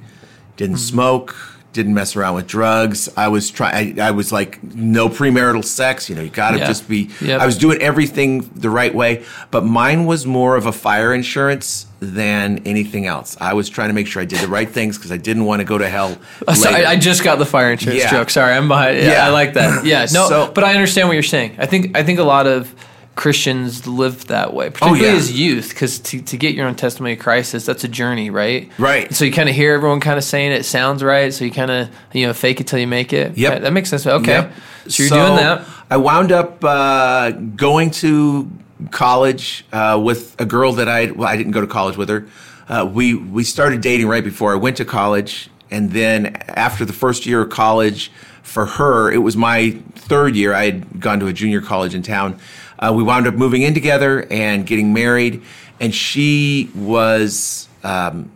didn't 0.58 0.76
Mm-hmm. 0.76 0.84
smoke, 0.96 1.36
didn't 1.74 1.94
mess 1.94 2.16
around 2.16 2.36
with 2.36 2.48
drugs. 2.48 3.10
I 3.16 3.28
was 3.28 3.52
trying. 3.52 4.00
I, 4.00 4.08
I 4.08 4.12
was 4.12 4.32
like 4.32 4.62
no 4.64 5.08
premarital 5.10 5.64
sex. 5.64 6.10
You 6.10 6.16
know, 6.16 6.22
you 6.24 6.30
got 6.30 6.52
to 6.52 6.58
Yeah. 6.60 6.68
just 6.68 6.88
be. 6.90 7.10
Yep. 7.22 7.42
I 7.42 7.46
was 7.46 7.58
doing 7.58 7.80
everything 7.82 8.50
the 8.56 8.70
right 8.70 8.94
way, 8.94 9.24
but 9.52 9.64
mine 9.66 10.06
was 10.06 10.26
more 10.26 10.56
of 10.56 10.66
a 10.66 10.72
fire 10.72 11.14
insurance 11.14 11.86
than 12.00 12.60
anything 12.66 13.06
else. 13.06 13.38
I 13.42 13.54
was 13.54 13.70
trying 13.70 13.90
to 13.90 13.94
make 13.94 14.08
sure 14.08 14.22
I 14.22 14.26
did 14.26 14.40
the 14.40 14.48
right 14.48 14.70
things 14.70 14.98
because 14.98 15.12
I 15.12 15.18
didn't 15.18 15.46
want 15.46 15.60
to 15.60 15.66
go 15.66 15.78
to 15.78 15.88
hell. 15.90 16.18
Uh, 16.48 16.54
so. 16.54 16.70
I, 16.70 16.92
I 16.92 16.96
just 16.96 17.24
got 17.24 17.38
the 17.40 17.46
fire 17.46 17.72
insurance 17.72 18.00
Yeah. 18.02 18.10
joke. 18.12 18.30
Sorry, 18.30 18.54
I'm 18.54 18.68
behind. 18.68 18.98
Yeah, 18.98 19.12
Yeah. 19.12 19.26
I 19.26 19.30
like 19.30 19.54
that. 19.54 19.86
Yeah, 19.86 20.02
no, 20.12 20.28
So- 20.30 20.52
but 20.54 20.64
I 20.64 20.74
understand 20.74 21.08
what 21.08 21.14
you're 21.14 21.24
saying. 21.24 21.56
I 21.60 21.66
think 21.66 21.96
I 21.98 22.04
think 22.04 22.20
a 22.20 22.24
lot 22.24 22.48
of 22.48 22.74
Christians 23.20 23.86
live 23.86 24.28
that 24.28 24.54
way, 24.54 24.70
particularly 24.70 25.02
Oh, 25.08 25.12
yeah. 25.12 25.18
as 25.18 25.38
youth, 25.38 25.70
because 25.70 26.00
to, 26.00 26.22
to 26.22 26.38
get 26.38 26.56
your 26.56 26.68
own 26.68 26.76
testimony 26.76 27.14
of 27.14 27.20
Christ 27.20 27.54
is 27.54 27.66
that's 27.66 27.84
a 27.84 27.90
journey, 27.90 28.30
right? 28.30 28.72
Right. 28.78 29.14
So 29.14 29.26
you 29.26 29.34
kind 29.34 29.50
of 29.50 29.56
hear 29.56 29.74
everyone 29.74 30.00
kind 30.00 30.18
of 30.18 30.24
saying 30.24 30.54
it, 30.54 30.64
sounds 30.64 31.04
right. 31.04 31.34
So 31.34 31.44
you 31.44 31.52
kind 31.52 31.70
of 31.70 31.90
you 32.14 32.26
know 32.26 32.34
fake 32.34 32.62
it 32.62 32.68
till 32.68 32.80
you 32.80 32.88
make 32.88 33.12
it. 33.12 33.38
Yep. 33.38 33.52
That, 33.54 33.62
that 33.64 33.74
makes 33.74 33.90
sense. 33.90 34.08
Okay. 34.08 34.32
Yep. 34.32 34.52
So 34.88 35.04
you're 35.04 35.10
doing 35.10 35.36
that. 35.36 35.68
I 35.90 35.98
wound 35.98 36.32
up 36.32 36.64
uh, 36.64 37.32
going 37.32 37.92
to 38.04 38.50
college 38.92 39.66
uh, 39.74 40.00
with 40.02 40.40
a 40.40 40.46
girl 40.46 40.72
that 40.74 40.88
I 40.88 41.12
well 41.12 41.28
I 41.28 41.36
didn't 41.36 41.52
go 41.52 41.62
to 41.62 41.68
college 41.68 41.98
with 41.98 42.08
her. 42.08 42.26
Uh, 42.70 42.90
we 42.90 43.16
we 43.16 43.44
started 43.44 43.82
dating 43.82 44.08
right 44.08 44.24
before 44.24 44.54
I 44.54 44.56
went 44.56 44.78
to 44.78 44.86
college, 44.86 45.50
and 45.70 45.92
then 45.92 46.28
after 46.48 46.86
the 46.86 46.94
first 46.94 47.26
year 47.26 47.42
of 47.42 47.50
college, 47.50 48.12
for 48.44 48.66
her 48.66 49.12
it 49.12 49.18
was 49.18 49.36
my 49.36 49.72
third 49.96 50.38
year. 50.38 50.54
I 50.54 50.64
had 50.66 51.02
gone 51.02 51.20
to 51.20 51.28
a 51.28 51.34
junior 51.34 51.60
college 51.60 51.94
in 51.94 52.02
town. 52.02 52.40
Uh, 52.80 52.94
we 52.96 53.04
wound 53.04 53.28
up 53.28 53.36
moving 53.36 53.62
in 53.62 53.74
together 53.74 54.26
and 54.32 54.66
getting 54.66 54.94
married, 54.94 55.44
and 55.80 55.94
she 55.94 56.72
was. 56.74 57.68
Um, 57.84 58.32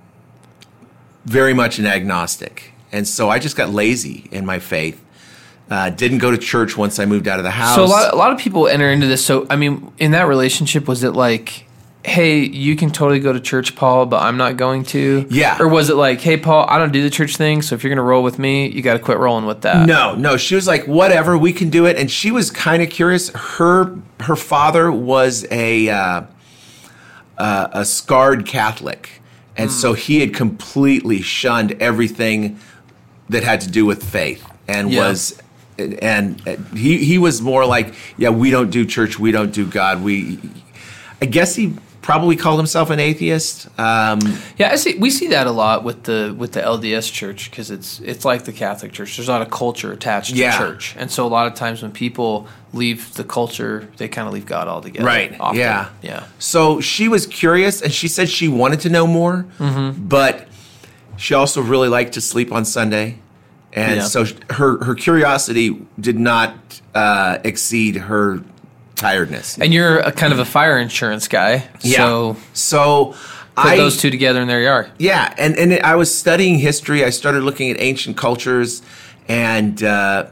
very 1.26 1.54
much 1.54 1.80
an 1.80 1.86
agnostic. 1.86 2.74
And 2.92 3.08
so 3.08 3.30
I 3.30 3.40
just 3.40 3.56
got 3.56 3.70
lazy 3.70 4.28
in 4.32 4.46
my 4.46 4.60
faith. 4.60 5.04
Uh, 5.70 5.90
didn't 5.90 6.18
go 6.18 6.30
to 6.32 6.38
church 6.38 6.78
once 6.78 7.00
I 7.00 7.06
moved 7.06 7.28
out 7.28 7.40
of 7.40 7.44
the 7.44 7.52
house. 7.52 7.76
So 7.76 7.86
a 7.86 7.86
lot, 7.86 8.14
a 8.14 8.18
lot 8.18 8.32
of 8.34 8.38
people 8.38 8.68
enter 8.68 8.90
into 8.90 9.08
this. 9.08 9.26
So 9.26 9.48
I 9.50 9.56
mean, 9.56 9.92
in 9.98 10.12
that 10.12 10.28
relationship, 10.28 10.88
was 10.88 11.04
it 11.04 11.12
like, 11.12 11.63
hey, 12.06 12.40
you 12.40 12.76
can 12.76 12.92
totally 12.92 13.20
go 13.20 13.32
to 13.32 13.40
church, 13.40 13.76
Paul, 13.78 14.06
but 14.06 14.22
I'm 14.22 14.36
not 14.36 14.58
going 14.58 14.84
to? 14.86 15.26
Yeah. 15.30 15.58
Or 15.60 15.68
was 15.70 15.90
it 15.90 15.96
like, 15.96 16.20
hey, 16.20 16.36
Paul, 16.36 16.66
I 16.70 16.78
don't 16.78 16.92
do 16.92 17.02
the 17.02 17.10
church 17.10 17.38
thing, 17.38 17.62
so 17.62 17.76
if 17.76 17.84
you're 17.84 17.90
gonna 17.96 18.06
roll 18.08 18.24
with 18.24 18.38
me, 18.38 18.68
you 18.70 18.82
got 18.82 18.94
to 18.94 19.00
quit 19.00 19.18
rolling 19.18 19.46
with 19.46 19.62
that? 19.62 19.88
no, 19.88 20.14
no, 20.16 20.36
she 20.38 20.56
was 20.56 20.68
like, 20.68 20.86
whatever, 20.86 21.38
we 21.38 21.54
can 21.54 21.70
do 21.70 21.86
it. 21.86 21.98
And 21.98 22.12
she 22.12 22.30
was 22.32 22.52
kind 22.52 22.84
of 22.84 22.90
curious. 22.90 23.30
Her 23.30 23.96
her 24.20 24.36
father 24.36 24.92
was 24.92 25.46
a 25.50 25.90
uh, 25.90 26.24
uh, 27.38 27.68
a 27.72 27.86
scarred 27.86 28.46
Catholic, 28.46 29.22
and 29.56 29.72
so 29.72 29.94
he 29.94 30.20
had 30.20 30.34
completely 30.34 31.22
shunned 31.22 31.72
everything 31.82 32.60
that 33.30 33.44
had 33.44 33.62
to 33.62 33.70
do 33.72 33.86
with 33.86 34.04
faith, 34.04 34.46
and 34.68 34.92
Yeah. 34.92 35.08
was. 35.10 35.40
And 35.76 36.40
he 36.76 37.04
he 37.04 37.18
was 37.18 37.42
more 37.42 37.66
like, 37.66 37.96
yeah, 38.16 38.30
we 38.30 38.52
don't 38.52 38.70
do 38.70 38.86
church, 38.86 39.18
we 39.18 39.32
don't 39.32 39.52
do 39.52 39.66
God. 39.66 40.04
We, 40.04 40.38
I 41.20 41.26
guess 41.26 41.56
he 41.56 41.74
probably 42.04 42.36
called 42.36 42.60
himself 42.60 42.92
an 42.92 43.00
atheist. 43.00 43.68
Um, 43.80 44.20
Yeah, 44.58 44.70
I 44.72 44.76
see. 44.76 44.96
We 45.00 45.10
see 45.10 45.30
that 45.30 45.48
a 45.48 45.52
lot 45.52 45.84
with 45.84 46.04
the 46.04 46.36
with 46.38 46.52
the 46.52 46.62
LDS 46.62 47.12
Church 47.12 47.50
because 47.50 47.72
it's 47.72 48.00
it's 48.02 48.24
like 48.26 48.44
the 48.44 48.54
Catholic 48.54 48.92
Church. 48.92 49.18
There's 49.18 49.28
not 49.30 49.42
a 49.42 49.46
culture 49.48 49.92
attached 49.92 50.32
to 50.32 50.36
Yeah. 50.36 50.56
church, 50.58 50.96
and 51.00 51.10
so 51.10 51.26
a 51.26 51.32
lot 51.38 51.48
of 51.48 51.56
times 51.56 51.82
when 51.82 51.92
people 51.92 52.48
leave 52.74 53.14
the 53.16 53.24
culture, 53.24 53.88
they 53.98 54.08
kind 54.08 54.28
of 54.28 54.34
leave 54.34 54.46
God 54.46 54.68
altogether. 54.68 55.06
Right. 55.06 55.36
often. 55.40 55.60
Yeah. 55.60 55.88
Yeah. 56.04 56.24
So 56.40 56.82
she 56.82 57.08
was 57.08 57.26
curious, 57.26 57.82
and 57.82 57.92
she 57.92 58.08
said 58.08 58.30
she 58.30 58.48
wanted 58.48 58.80
to 58.82 58.90
know 58.90 59.08
more, 59.08 59.46
Mm-hmm. 59.60 60.08
but 60.08 60.48
she 61.18 61.34
also 61.34 61.62
really 61.62 61.88
liked 61.90 62.14
to 62.14 62.22
sleep 62.22 62.52
on 62.52 62.66
Sunday, 62.66 63.18
and 63.72 63.98
Yeah. 63.98 64.04
so 64.08 64.26
her 64.52 64.84
her 64.84 64.96
curiosity 64.96 65.80
did 66.00 66.20
not 66.20 66.54
uh, 66.94 67.38
exceed 67.44 67.96
her 67.96 68.42
tiredness. 68.96 69.58
And 69.58 69.74
you're 69.74 70.00
a 70.00 70.12
kind 70.12 70.34
of 70.34 70.40
a 70.40 70.46
fire 70.46 70.78
insurance 70.78 71.28
guy, 71.28 71.68
so 71.80 72.38
so 72.54 73.16
I 73.56 73.64
put 73.64 73.72
I 73.74 73.78
those 73.78 73.98
two 73.98 74.10
together, 74.10 74.42
and 74.42 74.50
there 74.50 74.62
you 74.62 74.70
are. 74.70 74.90
Yeah, 74.98 75.34
and 75.38 75.58
and 75.58 75.74
I 75.82 75.96
was 75.96 76.14
studying 76.14 76.60
history. 76.60 77.04
I 77.04 77.10
started 77.10 77.44
looking 77.44 77.70
at 77.70 77.80
ancient 77.80 78.18
cultures 78.18 78.82
and 79.28 79.82
uh, 79.84 80.28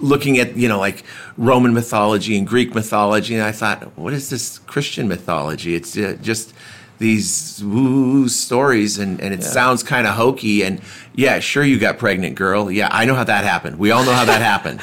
looking 0.00 0.38
at 0.38 0.56
you 0.56 0.68
know 0.68 0.78
like 0.78 1.04
Roman 1.36 1.72
mythology 1.72 2.36
and 2.36 2.46
Greek 2.46 2.74
mythology, 2.74 3.34
and 3.34 3.44
I 3.44 3.52
thought, 3.52 3.96
what 3.96 4.12
is 4.12 4.30
this 4.30 4.58
Christian 4.58 5.08
mythology? 5.08 5.74
It's 5.74 5.96
uh, 5.96 6.16
just 6.20 6.52
these 7.00 7.64
woo 7.64 8.28
stories, 8.28 8.98
and 8.98 9.20
and 9.20 9.34
it 9.34 9.42
sounds 9.42 9.82
kind 9.82 10.06
of 10.06 10.14
hokey. 10.14 10.62
And 10.62 10.80
yeah, 11.14 11.40
sure, 11.40 11.64
you 11.64 11.78
got 11.80 11.98
pregnant, 11.98 12.36
girl. 12.36 12.70
Yeah, 12.70 12.88
I 12.92 13.06
know 13.06 13.14
how 13.14 13.24
that 13.24 13.42
happened. 13.42 13.78
We 13.78 13.90
all 13.90 14.04
know 14.04 14.12
how 14.12 14.26
that 14.26 14.42
happened. 14.42 14.80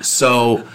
So 0.00 0.66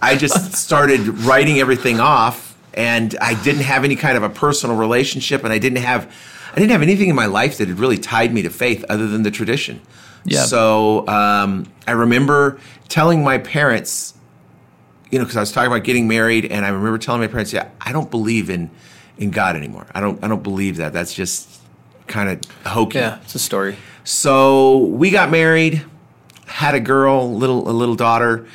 I 0.00 0.16
just 0.16 0.52
started 0.54 1.08
writing 1.08 1.58
everything 1.58 2.00
off, 2.00 2.56
and 2.72 3.16
I 3.20 3.34
didn't 3.42 3.62
have 3.62 3.82
any 3.82 3.96
kind 3.96 4.16
of 4.16 4.22
a 4.22 4.30
personal 4.30 4.76
relationship, 4.76 5.42
and 5.42 5.52
I 5.52 5.58
didn't 5.58 5.82
have. 5.82 6.10
I 6.52 6.54
didn't 6.54 6.70
have 6.70 6.82
anything 6.82 7.08
in 7.08 7.16
my 7.16 7.26
life 7.26 7.58
that 7.58 7.68
had 7.68 7.78
really 7.78 7.98
tied 7.98 8.32
me 8.32 8.42
to 8.42 8.50
faith 8.50 8.84
other 8.88 9.06
than 9.06 9.22
the 9.22 9.30
tradition. 9.30 9.80
Yeah. 10.24 10.44
So 10.44 11.06
um, 11.08 11.66
I 11.86 11.92
remember 11.92 12.58
telling 12.88 13.22
my 13.22 13.38
parents, 13.38 14.14
you 15.10 15.18
know, 15.18 15.24
because 15.24 15.36
I 15.36 15.40
was 15.40 15.52
talking 15.52 15.70
about 15.70 15.84
getting 15.84 16.08
married, 16.08 16.46
and 16.46 16.64
I 16.64 16.68
remember 16.68 16.98
telling 16.98 17.20
my 17.20 17.26
parents, 17.26 17.52
"Yeah, 17.52 17.70
I 17.80 17.90
don't 17.90 18.10
believe 18.10 18.50
in 18.50 18.70
in 19.18 19.30
God 19.30 19.56
anymore. 19.56 19.86
I 19.94 20.00
don't. 20.00 20.22
I 20.22 20.28
don't 20.28 20.42
believe 20.42 20.76
that. 20.76 20.92
That's 20.92 21.14
just 21.14 21.60
kind 22.06 22.30
of 22.30 22.66
hokey." 22.66 22.98
Yeah, 22.98 23.18
it's 23.22 23.34
a 23.34 23.38
story. 23.38 23.76
So 24.04 24.78
we 24.78 25.10
got 25.10 25.30
married, 25.30 25.84
had 26.46 26.74
a 26.74 26.80
girl, 26.80 27.32
little 27.32 27.68
a 27.68 27.72
little 27.72 27.94
daughter, 27.94 28.46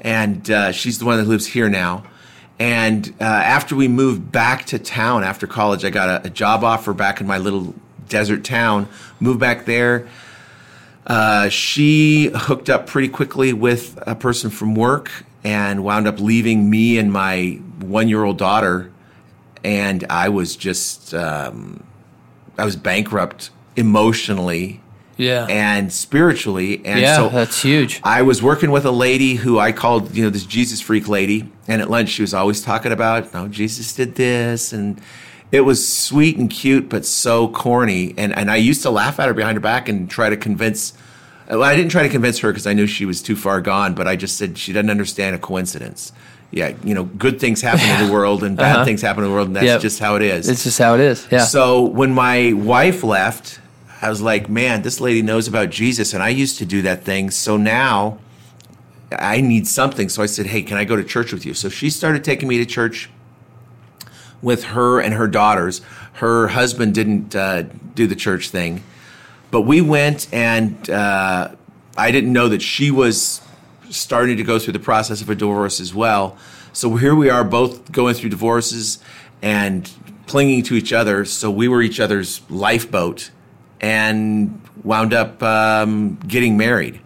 and 0.00 0.50
uh, 0.50 0.72
she's 0.72 0.98
the 0.98 1.04
one 1.04 1.18
that 1.18 1.26
lives 1.26 1.46
here 1.46 1.68
now. 1.68 2.04
And 2.58 3.14
uh, 3.20 3.24
after 3.24 3.76
we 3.76 3.86
moved 3.86 4.32
back 4.32 4.66
to 4.66 4.78
town 4.78 5.22
after 5.22 5.46
college, 5.46 5.84
I 5.84 5.90
got 5.90 6.24
a, 6.24 6.26
a, 6.26 6.30
job 6.30 6.64
offer 6.64 6.92
back 6.92 7.20
in 7.20 7.26
my 7.26 7.38
little 7.38 7.74
desert 8.08 8.42
town. 8.42 8.88
Moved 9.20 9.38
back 9.38 9.64
there. 9.64 10.08
Uh, 11.06 11.48
she 11.48 12.30
hooked 12.34 12.68
up 12.68 12.86
pretty 12.86 13.08
quickly 13.08 13.52
with 13.52 13.98
a 14.06 14.14
person 14.14 14.50
from 14.50 14.74
work 14.74 15.10
and 15.44 15.84
wound 15.84 16.06
up 16.06 16.20
leaving 16.20 16.68
me 16.68 16.98
and 16.98 17.12
my 17.12 17.60
one 17.80 18.08
year 18.08 18.24
old 18.24 18.38
daughter. 18.38 18.90
And 19.64 20.04
I 20.08 20.28
was 20.28 20.56
just, 20.56 21.14
um, 21.14 21.84
I 22.56 22.64
was 22.64 22.76
bankrupt 22.76 23.50
emotionally 23.76 24.80
yeah. 25.18 25.46
and 25.48 25.92
spiritually. 25.92 26.80
And 26.84 27.00
yeah, 27.00 27.16
so 27.16 27.28
that's 27.28 27.62
huge. 27.62 28.00
I 28.02 28.22
was 28.22 28.42
working 28.42 28.70
with 28.70 28.86
a 28.86 28.90
lady 28.90 29.34
who 29.34 29.58
I 29.58 29.72
called, 29.72 30.16
you 30.16 30.24
know, 30.24 30.30
this 30.30 30.44
Jesus 30.44 30.80
freak 30.80 31.08
lady. 31.08 31.50
And 31.66 31.82
at 31.82 31.90
lunch, 31.90 32.08
she 32.10 32.22
was 32.22 32.32
always 32.32 32.62
talking 32.62 32.92
about, 32.92 33.34
no, 33.34 33.48
Jesus 33.48 33.94
did 33.94 34.14
this. 34.14 34.72
And 34.72 35.00
it 35.52 35.62
was 35.62 35.86
sweet 35.86 36.38
and 36.38 36.48
cute, 36.48 36.88
but 36.88 37.04
so 37.04 37.48
corny. 37.48 38.14
And, 38.16 38.34
and 38.36 38.50
I 38.50 38.56
used 38.56 38.82
to 38.82 38.90
laugh 38.90 39.20
at 39.20 39.28
her 39.28 39.34
behind 39.34 39.56
her 39.56 39.60
back 39.60 39.88
and 39.88 40.08
try 40.08 40.30
to 40.30 40.36
convince. 40.36 40.94
Well, 41.48 41.62
I 41.62 41.74
didn't 41.74 41.90
try 41.90 42.02
to 42.02 42.10
convince 42.10 42.38
her 42.40 42.50
because 42.50 42.66
I 42.66 42.74
knew 42.74 42.86
she 42.86 43.06
was 43.06 43.22
too 43.22 43.34
far 43.34 43.60
gone, 43.60 43.94
but 43.94 44.06
I 44.06 44.16
just 44.16 44.36
said 44.36 44.58
she 44.58 44.72
doesn't 44.72 44.90
understand 44.90 45.34
a 45.34 45.38
coincidence. 45.38 46.12
Yeah, 46.50 46.72
you 46.82 46.94
know, 46.94 47.04
good 47.04 47.38
things 47.40 47.60
happen 47.60 47.88
in 47.90 48.06
the 48.06 48.12
world 48.12 48.42
and 48.42 48.56
bad 48.56 48.76
Uh-huh. 48.76 48.84
things 48.86 49.02
happen 49.02 49.22
in 49.22 49.28
the 49.30 49.34
world, 49.34 49.48
and 49.48 49.56
that's 49.56 49.66
Yep. 49.66 49.80
just 49.82 49.98
how 49.98 50.16
it 50.16 50.22
is. 50.22 50.48
It's 50.48 50.64
just 50.64 50.78
how 50.78 50.94
it 50.94 51.00
is. 51.00 51.26
Yeah. 51.30 51.44
So 51.44 51.82
when 51.82 52.12
my 52.12 52.52
wife 52.54 53.04
left, 53.04 53.60
I 54.00 54.08
was 54.08 54.22
like, 54.22 54.48
man, 54.48 54.80
this 54.82 54.98
lady 55.00 55.20
knows 55.20 55.46
about 55.46 55.68
Jesus, 55.70 56.14
and 56.14 56.22
I 56.22 56.30
used 56.30 56.56
to 56.58 56.64
do 56.64 56.80
that 56.82 57.04
thing. 57.04 57.30
So 57.30 57.56
now 57.58 58.18
I 59.12 59.40
need 59.42 59.66
something. 59.66 60.08
So 60.08 60.22
I 60.22 60.26
said, 60.26 60.46
hey, 60.46 60.62
can 60.62 60.78
I 60.78 60.84
go 60.84 60.96
to 60.96 61.04
church 61.04 61.32
with 61.32 61.44
you? 61.44 61.52
So 61.52 61.68
she 61.68 61.90
started 61.90 62.24
taking 62.24 62.48
me 62.48 62.56
to 62.58 62.64
church 62.66 63.10
with 64.40 64.64
her 64.64 65.00
and 65.00 65.14
her 65.14 65.26
daughters. 65.26 65.80
Her 66.14 66.48
husband 66.48 66.94
didn't 66.94 67.34
uh, 67.36 67.64
do 67.94 68.06
the 68.06 68.16
church 68.16 68.48
thing, 68.50 68.82
but 69.50 69.62
we 69.62 69.80
went, 69.80 70.28
and 70.32 70.88
uh, 70.88 71.48
I 71.96 72.10
didn't 72.10 72.32
know 72.32 72.48
that 72.48 72.62
she 72.62 72.90
was 72.90 73.40
starting 73.90 74.36
to 74.36 74.42
go 74.42 74.58
through 74.58 74.74
the 74.74 74.78
process 74.78 75.20
of 75.20 75.30
a 75.30 75.34
divorce 75.34 75.80
as 75.80 75.94
well. 75.94 76.36
So 76.72 76.96
here 76.96 77.14
we 77.14 77.30
are, 77.30 77.44
both 77.44 77.90
going 77.92 78.14
through 78.14 78.30
divorces 78.30 78.98
and 79.42 79.90
clinging 80.26 80.62
to 80.64 80.74
each 80.74 80.92
other. 80.92 81.24
So 81.24 81.50
we 81.50 81.68
were 81.68 81.82
each 81.82 82.00
other's 82.00 82.42
lifeboat, 82.50 83.30
and 83.80 84.60
wound 84.82 85.12
up 85.12 85.42
um, 85.42 86.16
getting 86.26 86.56
married. 86.56 87.00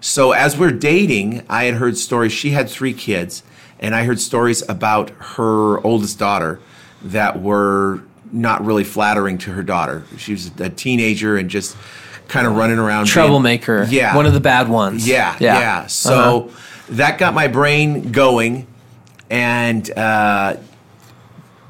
So 0.00 0.32
as 0.32 0.58
we're 0.58 0.72
dating, 0.72 1.44
I 1.48 1.64
had 1.64 1.74
heard 1.74 1.96
stories. 1.96 2.32
She 2.32 2.50
had 2.50 2.68
three 2.68 2.92
kids, 2.92 3.42
and 3.80 3.94
I 3.94 4.04
heard 4.04 4.20
stories 4.20 4.68
about 4.68 5.10
her 5.10 5.80
oldest 5.84 6.18
daughter 6.18 6.60
that 7.02 7.40
were 7.40 8.02
not 8.32 8.64
really 8.64 8.84
flattering 8.84 9.38
to 9.38 9.52
her 9.52 9.62
daughter. 9.62 10.04
She 10.18 10.32
was 10.32 10.50
a 10.58 10.68
teenager 10.68 11.36
and 11.36 11.48
just 11.48 11.76
kind 12.28 12.46
of 12.46 12.56
running 12.56 12.78
around, 12.78 13.04
being- 13.04 13.12
Troublemaker. 13.12 13.86
yeah, 13.90 14.14
One 14.16 14.26
of 14.26 14.32
the 14.32 14.40
bad 14.40 14.68
ones. 14.68 15.06
yeah, 15.06 15.36
Yeah. 15.38 15.58
yeah. 15.58 15.86
So 15.86 16.14
Uh-huh. 16.48 16.56
that 16.90 17.18
got 17.18 17.34
my 17.34 17.48
brain 17.48 18.10
going, 18.12 18.66
and 19.30 19.90
uh, 19.96 20.56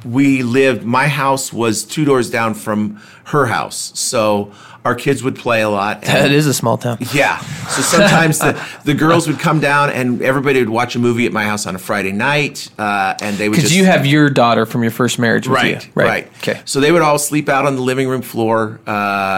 we 0.05 0.43
lived. 0.43 0.85
My 0.85 1.09
house 1.09 1.53
was 1.53 1.85
two 1.85 2.05
doors 2.05 2.31
down 2.31 2.55
from 2.55 3.01
her 3.25 3.47
house, 3.47 3.93
so 3.95 4.53
our 4.85 4.95
kids 4.95 5.23
would 5.23 5.37
play 5.37 5.63
a 5.63 5.69
lot. 5.69 6.03
That 6.15 6.31
is 6.31 6.47
a 6.47 6.55
small 6.55 6.79
town. 6.79 6.99
yeah. 7.13 7.39
So 7.39 7.83
sometimes 7.83 8.39
the, 8.39 8.61
the 8.85 8.95
girls 8.95 9.27
would 9.27 9.39
come 9.39 9.59
down 9.61 9.91
and 9.91 10.23
everybody 10.23 10.59
would 10.61 10.69
watch 10.69 10.95
a 10.95 10.99
movie 10.99 11.27
at 11.27 11.33
my 11.33 11.45
house 11.45 11.67
on 11.67 11.75
a 11.75 11.79
Friday 11.79 12.13
night, 12.13 12.71
uh, 12.79 13.15
and 13.21 13.37
they 13.37 13.49
would 13.49 13.57
Because 13.57 13.75
you 13.75 13.85
have 13.85 14.07
your 14.07 14.31
daughter 14.31 14.65
from 14.67 14.83
your 14.83 14.93
first 14.93 15.19
marriage 15.19 15.49
with 15.49 15.57
right, 15.57 15.87
you. 15.87 15.93
right, 15.95 16.27
Okay. 16.39 16.61
So 16.67 16.81
they 16.81 16.93
would 16.93 17.03
all 17.03 17.19
sleep 17.19 17.49
out 17.49 17.67
on 17.67 17.75
the 17.77 17.83
living 17.83 18.09
room 18.09 18.23
floor 18.23 18.81
uh, 18.87 18.91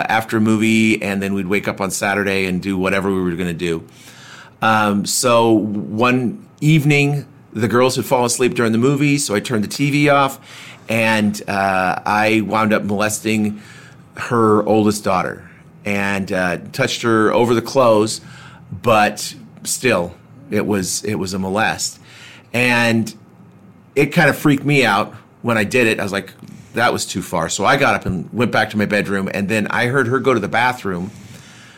after 0.09 0.37
a 0.37 0.41
movie, 0.41 1.01
and 1.03 1.23
then 1.23 1.35
we'd 1.35 1.47
wake 1.47 1.69
up 1.69 1.81
on 1.81 1.91
Saturday 1.91 2.47
and 2.47 2.61
do 2.61 2.77
whatever 2.77 3.11
we 3.13 3.23
were 3.23 3.37
going 3.37 3.47
to 3.49 3.55
do. 3.55 3.87
Um, 4.63 5.07
so 5.07 5.53
one 5.53 6.47
evening, 6.61 7.27
the 7.53 7.69
girls 7.69 7.97
would 7.97 8.07
fall 8.07 8.25
asleep 8.25 8.55
during 8.55 8.73
the 8.73 8.79
movie, 8.79 9.19
so 9.19 9.35
I 9.35 9.41
turned 9.41 9.65
the 9.65 9.69
TV 9.69 10.13
off, 10.13 10.39
and 10.89 11.41
uh, 11.49 12.01
I 12.05 12.43
wound 12.45 12.73
up 12.73 12.83
molesting 12.83 13.61
her 14.17 14.63
oldest 14.65 15.05
daughter 15.05 15.49
and 15.85 16.33
uh, 16.33 16.59
touched 16.73 17.03
her 17.03 17.33
over 17.33 17.55
the 17.55 17.63
clothes, 17.63 18.21
but 18.71 19.35
still, 19.63 20.15
it 20.51 20.67
was 20.67 21.05
it 21.05 21.15
was 21.17 21.35
a 21.35 21.39
molest, 21.39 22.01
and 22.53 23.15
it 23.95 24.07
kind 24.07 24.29
of 24.29 24.37
freaked 24.37 24.65
me 24.65 24.85
out 24.85 25.15
when 25.43 25.57
I 25.57 25.65
did 25.65 25.87
it. 25.87 26.01
I 26.01 26.03
was 26.03 26.13
like, 26.13 26.33
that 26.75 26.93
was 26.93 27.07
too 27.07 27.23
far. 27.23 27.49
So 27.49 27.65
I 27.65 27.77
got 27.77 27.95
up 27.95 28.07
and 28.07 28.33
went 28.33 28.53
back 28.53 28.71
to 28.71 28.77
my 28.77 28.87
bedroom, 28.87 29.29
and 29.33 29.49
then 29.49 29.67
I 29.69 29.87
heard 29.87 30.07
her 30.09 30.19
go 30.19 30.35
to 30.35 30.41
the 30.41 30.49
bathroom. 30.49 31.11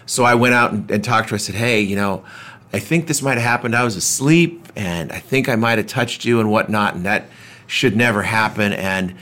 So 0.06 0.24
I 0.24 0.34
went 0.34 0.54
out 0.54 0.72
and, 0.72 0.90
and 0.90 1.04
talked 1.04 1.28
to 1.28 1.32
her. 1.32 1.34
I 1.36 1.38
said, 1.38 1.54
hey, 1.54 1.80
you 1.80 1.94
know, 1.94 2.24
I 2.72 2.78
think 2.78 3.06
this 3.06 3.22
might 3.22 3.34
have 3.34 3.42
happened. 3.42 3.76
I 3.76 3.84
was 3.84 3.96
asleep, 3.96 4.66
and 4.74 5.12
I 5.12 5.18
think 5.18 5.48
I 5.48 5.56
might 5.56 5.78
have 5.78 5.86
touched 5.86 6.24
you 6.24 6.40
and 6.40 6.50
whatnot, 6.50 6.94
and 6.94 7.04
that 7.04 7.26
should 7.66 7.96
never 7.96 8.22
happen. 8.22 8.72
And 8.72 9.14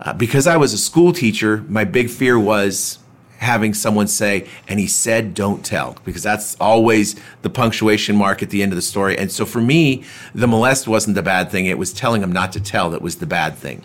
uh, 0.00 0.12
because 0.12 0.46
I 0.46 0.56
was 0.56 0.72
a 0.72 0.78
school 0.78 1.12
teacher, 1.12 1.64
my 1.68 1.84
big 1.84 2.10
fear 2.10 2.38
was 2.38 2.98
having 3.38 3.72
someone 3.72 4.08
say, 4.08 4.48
and 4.66 4.80
he 4.80 4.86
said, 4.86 5.32
don't 5.32 5.64
tell, 5.64 5.96
because 6.04 6.22
that's 6.22 6.56
always 6.56 7.14
the 7.42 7.50
punctuation 7.50 8.16
mark 8.16 8.42
at 8.42 8.50
the 8.50 8.62
end 8.62 8.72
of 8.72 8.76
the 8.76 8.82
story. 8.82 9.16
And 9.16 9.30
so 9.30 9.46
for 9.46 9.60
me, 9.60 10.04
the 10.34 10.48
molest 10.48 10.88
wasn't 10.88 11.14
the 11.14 11.22
bad 11.22 11.50
thing. 11.50 11.66
It 11.66 11.78
was 11.78 11.92
telling 11.92 12.22
him 12.22 12.32
not 12.32 12.52
to 12.52 12.60
tell 12.60 12.90
that 12.90 13.02
was 13.02 13.16
the 13.16 13.26
bad 13.26 13.56
thing. 13.56 13.84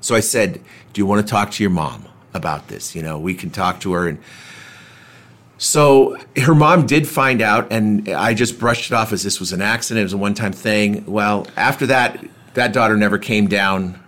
So 0.00 0.14
I 0.14 0.20
said, 0.20 0.60
do 0.92 1.00
you 1.00 1.06
want 1.06 1.26
to 1.26 1.30
talk 1.30 1.50
to 1.52 1.62
your 1.62 1.70
mom 1.70 2.06
about 2.32 2.68
this? 2.68 2.94
You 2.94 3.02
know, 3.02 3.18
we 3.18 3.34
can 3.34 3.50
talk 3.50 3.80
to 3.80 3.92
her 3.92 4.08
and 4.08 4.18
so 5.56 6.18
her 6.36 6.54
mom 6.54 6.86
did 6.86 7.06
find 7.06 7.40
out, 7.40 7.68
and 7.70 8.08
I 8.08 8.34
just 8.34 8.58
brushed 8.58 8.90
it 8.90 8.94
off 8.94 9.12
as 9.12 9.22
this 9.22 9.38
was 9.38 9.52
an 9.52 9.62
accident. 9.62 10.00
It 10.00 10.04
was 10.04 10.12
a 10.12 10.18
one-time 10.18 10.52
thing. 10.52 11.04
Well, 11.06 11.46
after 11.56 11.86
that, 11.86 12.24
that 12.54 12.72
daughter 12.72 12.96
never 12.96 13.18
came 13.18 13.46
down, 13.46 13.98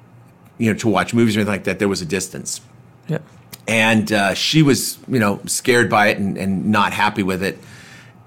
you 0.59 0.73
know, 0.73 0.79
to 0.79 0.89
watch 0.89 1.13
movies 1.15 1.37
or 1.37 1.41
anything 1.41 1.53
like 1.55 1.65
that. 1.65 1.79
There 1.79 1.89
was 1.89 2.01
a 2.03 2.07
distance, 2.07 2.61
Yeah. 3.09 3.19
and 3.69 4.11
uh, 4.13 4.35
she 4.35 4.63
was, 4.63 4.99
you 5.09 5.19
know, 5.19 5.41
scared 5.47 5.89
by 5.91 6.09
it 6.09 6.19
and, 6.19 6.37
and 6.39 6.67
not 6.67 6.93
happy 6.93 7.23
with 7.23 7.43
it, 7.43 7.59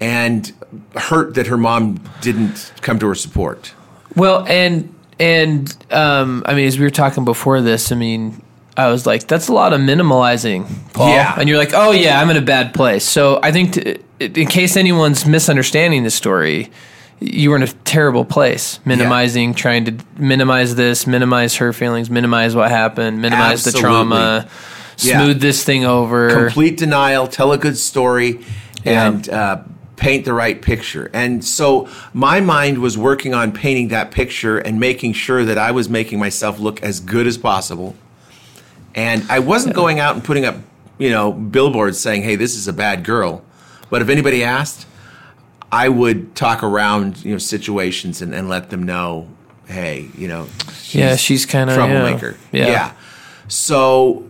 and 0.00 0.52
hurt 0.96 1.34
that 1.34 1.46
her 1.48 1.56
mom 1.56 2.00
didn't 2.20 2.72
come 2.80 2.98
to 3.00 3.06
her 3.08 3.14
support. 3.14 3.72
Well, 4.16 4.44
and 4.48 4.94
and 5.18 5.76
um, 5.90 6.42
I 6.46 6.54
mean, 6.54 6.66
as 6.66 6.78
we 6.78 6.84
were 6.84 6.90
talking 6.90 7.24
before 7.24 7.60
this, 7.60 7.92
I 7.92 7.94
mean, 7.94 8.40
I 8.76 8.88
was 8.88 9.04
like, 9.06 9.26
that's 9.26 9.48
a 9.48 9.52
lot 9.52 9.72
of 9.72 9.80
minimalizing, 9.80 10.66
Paul. 10.94 11.10
Yeah. 11.10 11.34
And 11.38 11.48
you're 11.48 11.58
like, 11.58 11.72
oh 11.74 11.90
yeah, 11.92 12.20
I'm 12.20 12.30
in 12.30 12.36
a 12.36 12.42
bad 12.42 12.72
place. 12.72 13.04
So 13.04 13.38
I 13.42 13.52
think, 13.52 13.74
to, 13.74 13.98
in 14.20 14.46
case 14.48 14.76
anyone's 14.76 15.26
misunderstanding 15.26 16.04
the 16.04 16.10
story, 16.10 16.70
you 17.20 17.50
were 17.50 17.56
in 17.56 17.62
a 17.62 17.66
terrible 17.84 18.24
place, 18.24 18.80
minimizing, 18.84 19.54
trying 19.54 19.84
to 19.84 19.94
minimize 20.16 20.74
this, 20.74 21.06
minimize 21.06 21.56
her 21.56 21.72
feelings, 21.72 22.08
minimize 22.10 22.54
what 22.56 22.70
happened, 22.70 23.20
minimize 23.20 23.62
the 23.64 23.72
trauma, 23.72 24.48
Yeah. 24.98 25.18
smooth 25.22 25.40
this 25.40 25.62
thing 25.62 25.84
over. 25.84 26.30
complete 26.30 26.76
denial, 26.78 27.26
tell 27.26 27.52
a 27.52 27.58
good 27.58 27.76
story, 27.76 28.40
Yeah. 28.84 29.06
and 29.08 29.28
uh, 29.28 29.58
paint 29.96 30.24
the 30.24 30.32
right 30.32 30.60
picture. 30.62 31.10
And 31.12 31.44
so 31.44 31.88
my 32.14 32.40
mind 32.40 32.78
was 32.78 32.96
working 32.96 33.34
on 33.34 33.52
painting 33.52 33.88
that 33.88 34.10
picture 34.10 34.56
and 34.58 34.80
making 34.80 35.12
sure 35.12 35.44
that 35.44 35.58
I 35.58 35.72
was 35.72 35.90
making 35.90 36.18
myself 36.18 36.58
look 36.58 36.82
as 36.82 37.00
good 37.00 37.26
as 37.26 37.36
possible. 37.36 37.94
And 38.94 39.24
I 39.28 39.40
wasn't 39.40 39.74
going 39.74 40.00
out 40.00 40.14
and 40.14 40.24
putting 40.24 40.46
up, 40.46 40.56
you 40.98 41.10
know, 41.10 41.32
billboards 41.32 42.00
saying, 42.00 42.22
"Hey, 42.22 42.34
this 42.34 42.56
is 42.56 42.66
a 42.66 42.72
bad 42.72 43.04
girl." 43.04 43.42
But 43.90 44.00
if 44.02 44.08
anybody 44.08 44.42
asked, 44.42 44.86
I 45.72 45.88
would 45.88 46.34
talk 46.34 46.62
around, 46.62 47.24
you 47.24 47.32
know, 47.32 47.38
situations 47.38 48.20
and, 48.22 48.34
and 48.34 48.48
let 48.48 48.70
them 48.70 48.82
know, 48.82 49.28
"Hey, 49.66 50.08
you 50.16 50.26
know, 50.28 50.46
Yeah, 50.90 51.16
she's 51.16 51.46
kinda, 51.46 51.72
yeah. 51.72 51.76
troublemaker." 51.76 52.36
Yeah. 52.52 52.92
So 53.48 54.24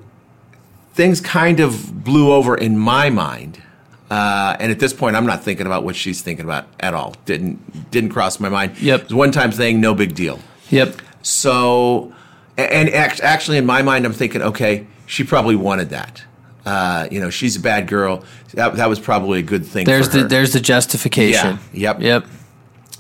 things 0.95 1.21
kind 1.21 1.61
of 1.61 2.05
blew 2.05 2.33
over 2.33 2.57
in 2.57 2.77
my 2.79 3.11
mind. 3.11 3.63
Uh, 4.11 4.57
and 4.59 4.73
at 4.73 4.81
this 4.81 4.93
point, 4.93 5.15
I'm 5.15 5.25
not 5.25 5.45
thinking 5.45 5.67
about 5.67 5.85
what 5.85 5.95
she's 5.95 6.21
thinking 6.21 6.45
about 6.45 6.67
at 6.81 6.95
all. 6.95 7.15
Didn't 7.27 7.91
didn't 7.91 8.11
cross 8.11 8.41
my 8.41 8.49
mind. 8.49 8.79
Yep. 8.81 9.01
It 9.01 9.05
was 9.05 9.15
one 9.15 9.31
time 9.31 9.53
thing, 9.53 9.81
no 9.81 9.95
big 9.95 10.15
deal. 10.15 10.41
Yep. 10.71 10.97
So, 11.23 12.13
and 12.59 12.89
act- 12.91 13.21
actually, 13.21 13.57
in 13.59 13.67
my 13.67 13.83
mind, 13.83 14.05
I'm 14.05 14.13
thinking, 14.13 14.43
okay, 14.43 14.87
she 15.07 15.23
probably 15.23 15.55
wanted 15.57 15.91
that. 15.91 16.25
Uh, 16.67 17.09
you 17.11 17.21
know, 17.21 17.31
she's 17.31 17.57
a 17.57 17.61
bad 17.61 17.87
girl. 17.89 18.25
That 18.55 18.77
that 18.77 18.89
was 18.89 19.01
probably 19.01 19.41
a 19.41 19.43
good 19.43 19.65
thing. 19.65 19.87
There's 19.87 20.09
for 20.09 20.19
the 20.19 20.25
there's 20.25 20.53
the 20.53 20.61
justification. 20.61 21.59
Yeah, 21.73 21.95
yep. 21.95 22.01
Yep. 22.01 22.27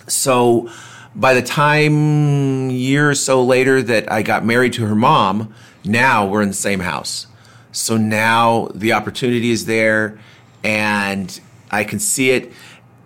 So 0.08 0.70
by 1.14 1.34
the 1.34 1.42
time 1.42 2.70
year 2.70 3.10
or 3.10 3.14
so 3.14 3.42
later 3.44 3.82
that 3.82 4.10
I 4.10 4.22
got 4.22 4.44
married 4.44 4.72
to 4.74 4.86
her 4.86 4.94
mom, 4.94 5.54
now 5.84 6.26
we're 6.26 6.42
in 6.42 6.48
the 6.48 6.54
same 6.54 6.80
house. 6.80 7.26
So 7.72 7.96
now 7.96 8.68
the 8.74 8.92
opportunity 8.92 9.50
is 9.50 9.66
there 9.66 10.18
and 10.64 11.40
I 11.70 11.84
can 11.84 11.98
see 11.98 12.30
it. 12.30 12.52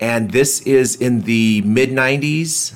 And 0.00 0.30
this 0.30 0.60
is 0.62 0.96
in 0.96 1.22
the 1.22 1.62
mid 1.62 1.90
90s. 1.90 2.74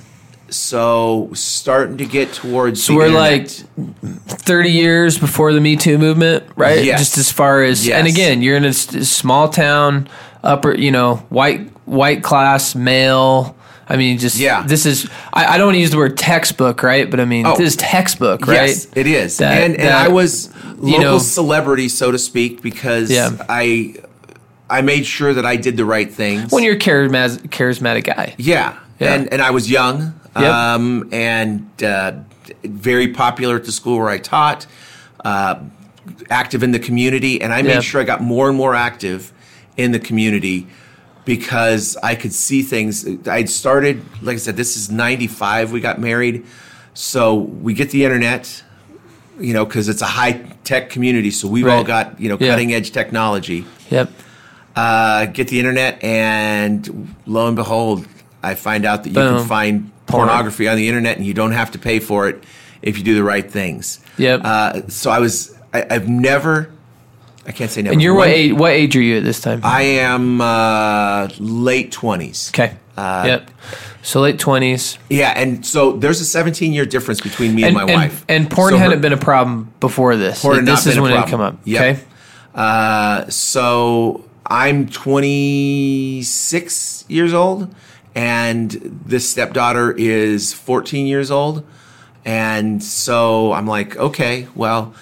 So 0.50 1.30
starting 1.34 1.98
to 1.98 2.06
get 2.06 2.32
towards 2.32 2.82
So 2.82 2.94
we're 2.94 3.06
internet. 3.06 3.64
like 3.74 4.16
30 4.26 4.70
years 4.70 5.18
before 5.18 5.52
the 5.52 5.60
Me 5.60 5.76
Too 5.76 5.98
movement, 5.98 6.44
right? 6.56 6.84
Yes. 6.84 7.00
Just 7.00 7.18
as 7.18 7.30
far 7.30 7.62
as, 7.62 7.88
and 7.88 8.06
again, 8.06 8.40
you're 8.42 8.56
in 8.56 8.64
a 8.64 8.72
small 8.72 9.48
town, 9.50 10.08
upper, 10.42 10.74
you 10.74 10.90
know, 10.90 11.16
white 11.28 11.68
white 11.86 12.22
class 12.22 12.74
male. 12.74 13.56
I 13.90 13.96
mean, 13.96 14.18
just 14.18 14.36
Yeah. 14.38 14.64
This 14.66 14.84
is. 14.86 15.08
I, 15.32 15.46
I 15.54 15.56
don't 15.58 15.68
want 15.68 15.76
to 15.76 15.80
use 15.80 15.90
the 15.90 15.96
word 15.96 16.18
textbook, 16.18 16.82
right? 16.82 17.10
But 17.10 17.20
I 17.20 17.24
mean, 17.24 17.46
Oh. 17.46 17.56
this 17.56 17.68
is 17.68 17.76
textbook, 17.76 18.46
right? 18.46 18.68
Yes, 18.68 18.86
it 18.94 19.06
is. 19.06 19.38
That- 19.38 19.62
and 19.62 19.74
and 19.76 19.88
that, 19.88 20.06
I 20.06 20.08
was 20.08 20.50
you 20.82 20.92
local 20.92 21.00
know- 21.00 21.18
celebrity, 21.18 21.88
so 21.88 22.10
to 22.10 22.18
speak, 22.18 22.60
because 22.62 23.10
Yeah. 23.10 23.30
I 23.48 23.94
I 24.70 24.82
made 24.82 25.06
sure 25.06 25.32
that 25.32 25.46
I 25.46 25.56
did 25.56 25.76
the 25.78 25.86
right 25.86 26.12
things. 26.12 26.52
When 26.52 26.62
you're 26.64 26.74
a 26.74 26.78
charismatic, 26.78 27.48
charismatic 27.48 28.04
guy, 28.04 28.34
Yeah. 28.36 28.74
Yeah. 28.98 29.14
And 29.14 29.32
and 29.32 29.40
I 29.42 29.50
was 29.52 29.70
young. 29.70 30.14
Yep. 30.40 30.52
Um, 30.52 31.08
and 31.12 31.82
uh, 31.82 32.12
very 32.64 33.08
popular 33.08 33.56
at 33.56 33.64
the 33.64 33.72
school 33.72 33.98
where 33.98 34.08
I 34.08 34.18
taught, 34.18 34.66
uh, 35.24 35.56
active 36.30 36.62
in 36.62 36.72
the 36.72 36.78
community, 36.78 37.40
and 37.42 37.52
I 37.52 37.62
made 37.62 37.74
Yeah. 37.74 37.80
sure 37.80 38.00
I 38.00 38.04
got 38.04 38.22
more 38.22 38.48
and 38.48 38.56
more 38.56 38.74
active 38.74 39.32
in 39.76 39.92
the 39.92 39.98
community 39.98 40.66
because 41.24 41.96
I 42.02 42.14
could 42.14 42.32
see 42.32 42.62
things. 42.62 43.06
I'd 43.26 43.50
started, 43.50 44.02
like 44.22 44.36
I 44.36 44.38
said, 44.38 44.56
this 44.56 44.76
is 44.76 44.90
'95. 44.90 45.72
We 45.72 45.80
got 45.80 46.00
married, 46.00 46.44
so 46.94 47.34
we 47.34 47.74
get 47.74 47.90
the 47.90 48.04
internet, 48.04 48.62
you 49.38 49.52
know, 49.52 49.66
because 49.66 49.88
it's 49.90 50.00
a 50.00 50.06
high 50.06 50.32
tech 50.64 50.88
community. 50.88 51.30
So 51.30 51.48
we've 51.48 51.66
all 51.66 51.84
got 51.84 52.18
you 52.18 52.28
know 52.28 52.38
cutting 52.38 52.72
edge 52.72 52.92
technology 52.92 53.66
yep. 53.90 54.10
uh, 54.76 55.26
get 55.26 55.48
the 55.48 55.58
internet, 55.58 56.02
and 56.02 57.14
lo 57.26 57.46
and 57.46 57.56
behold, 57.56 58.06
I 58.42 58.54
find 58.54 58.84
out 58.84 59.02
that 59.04 59.10
you 59.10 59.14
Boom. 59.16 59.38
can 59.38 59.46
find 59.46 59.90
pornography 60.08 60.68
on 60.68 60.76
the 60.76 60.88
internet, 60.88 61.16
and 61.16 61.24
you 61.26 61.34
don't 61.34 61.52
have 61.52 61.70
to 61.72 61.78
pay 61.78 61.98
for 62.00 62.28
it 62.28 62.42
if 62.82 62.98
you 62.98 63.04
do 63.04 63.14
the 63.14 63.22
right 63.22 63.48
things. 63.50 64.00
Yep. 64.18 64.40
Uh, 64.44 64.88
so 64.88 65.10
I 65.10 65.18
was, 65.20 65.56
I, 65.72 65.86
I've 65.90 66.08
never, 66.08 66.70
I 67.46 67.52
can't 67.52 67.70
say 67.70 67.82
never. 67.82 67.92
And 67.92 68.02
you're 68.02 68.14
what 68.14 68.28
age? 68.28 68.52
What 68.52 68.72
age 68.72 68.96
are 68.96 69.02
you 69.02 69.18
at 69.18 69.24
this 69.24 69.40
time? 69.40 69.60
I 69.62 69.82
am 69.82 70.40
uh, 70.40 71.28
late 71.38 71.92
twenties. 71.92 72.50
okay. 72.52 72.76
Uh, 72.96 73.22
yep. 73.26 73.50
So 74.02 74.20
late 74.20 74.38
twenties. 74.40 74.98
Yeah, 75.08 75.32
and 75.36 75.64
so 75.64 75.92
there's 75.92 76.20
a 76.20 76.24
17 76.24 76.72
year 76.72 76.84
difference 76.86 77.20
between 77.20 77.54
me 77.54 77.62
and, 77.64 77.74
my 77.74 77.84
wife. 77.84 78.24
And 78.28 78.50
porn 78.50 78.72
So 78.72 78.78
hadn't 78.78 79.00
been 79.02 79.12
a 79.12 79.16
problem 79.16 79.72
before 79.80 80.16
this. 80.16 80.42
Porn 80.42 80.64
this 80.64 80.86
is 80.86 80.98
when 80.98 81.12
it 81.12 81.14
problem. 81.14 81.30
come 81.30 81.40
up. 81.40 81.58
Yep. 81.64 81.80
Okay. 81.96 82.04
Uh, 82.54 83.28
so 83.28 84.24
I'm 84.46 84.88
26 84.88 87.04
years 87.08 87.34
old, 87.34 87.72
and 88.22 88.72
this 89.06 89.30
stepdaughter 89.30 89.92
is 89.92 90.52
14 90.52 91.06
years 91.06 91.30
old. 91.30 91.64
And 92.24 92.82
so 92.82 93.52
I'm 93.52 93.68
like, 93.68 93.96
okay, 93.96 94.48
well, 94.56 94.92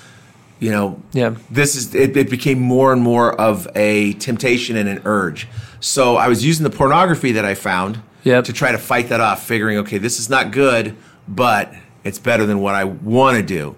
you 0.60 0.70
know, 0.70 1.00
Yeah. 1.14 1.34
this 1.50 1.76
is 1.76 1.94
it, 1.94 2.14
it 2.14 2.28
became 2.28 2.60
more 2.60 2.92
and 2.92 3.00
more 3.00 3.32
of 3.40 3.66
a 3.74 4.12
temptation 4.14 4.76
and 4.76 4.86
an 4.86 5.00
urge. 5.06 5.48
So 5.80 6.16
I 6.16 6.28
was 6.28 6.44
using 6.44 6.62
the 6.64 6.70
pornography 6.76 7.32
that 7.32 7.46
I 7.46 7.54
found 7.54 8.00
Yep. 8.24 8.44
to 8.44 8.52
try 8.52 8.70
to 8.70 8.78
fight 8.78 9.08
that 9.08 9.20
off, 9.20 9.42
figuring, 9.46 9.78
okay, 9.78 9.96
this 9.96 10.18
is 10.20 10.28
not 10.28 10.50
good, 10.50 10.94
but 11.26 11.72
it's 12.04 12.18
better 12.18 12.44
than 12.44 12.58
what 12.60 12.74
I 12.74 12.84
want 12.84 13.38
to 13.38 13.42
do. 13.42 13.76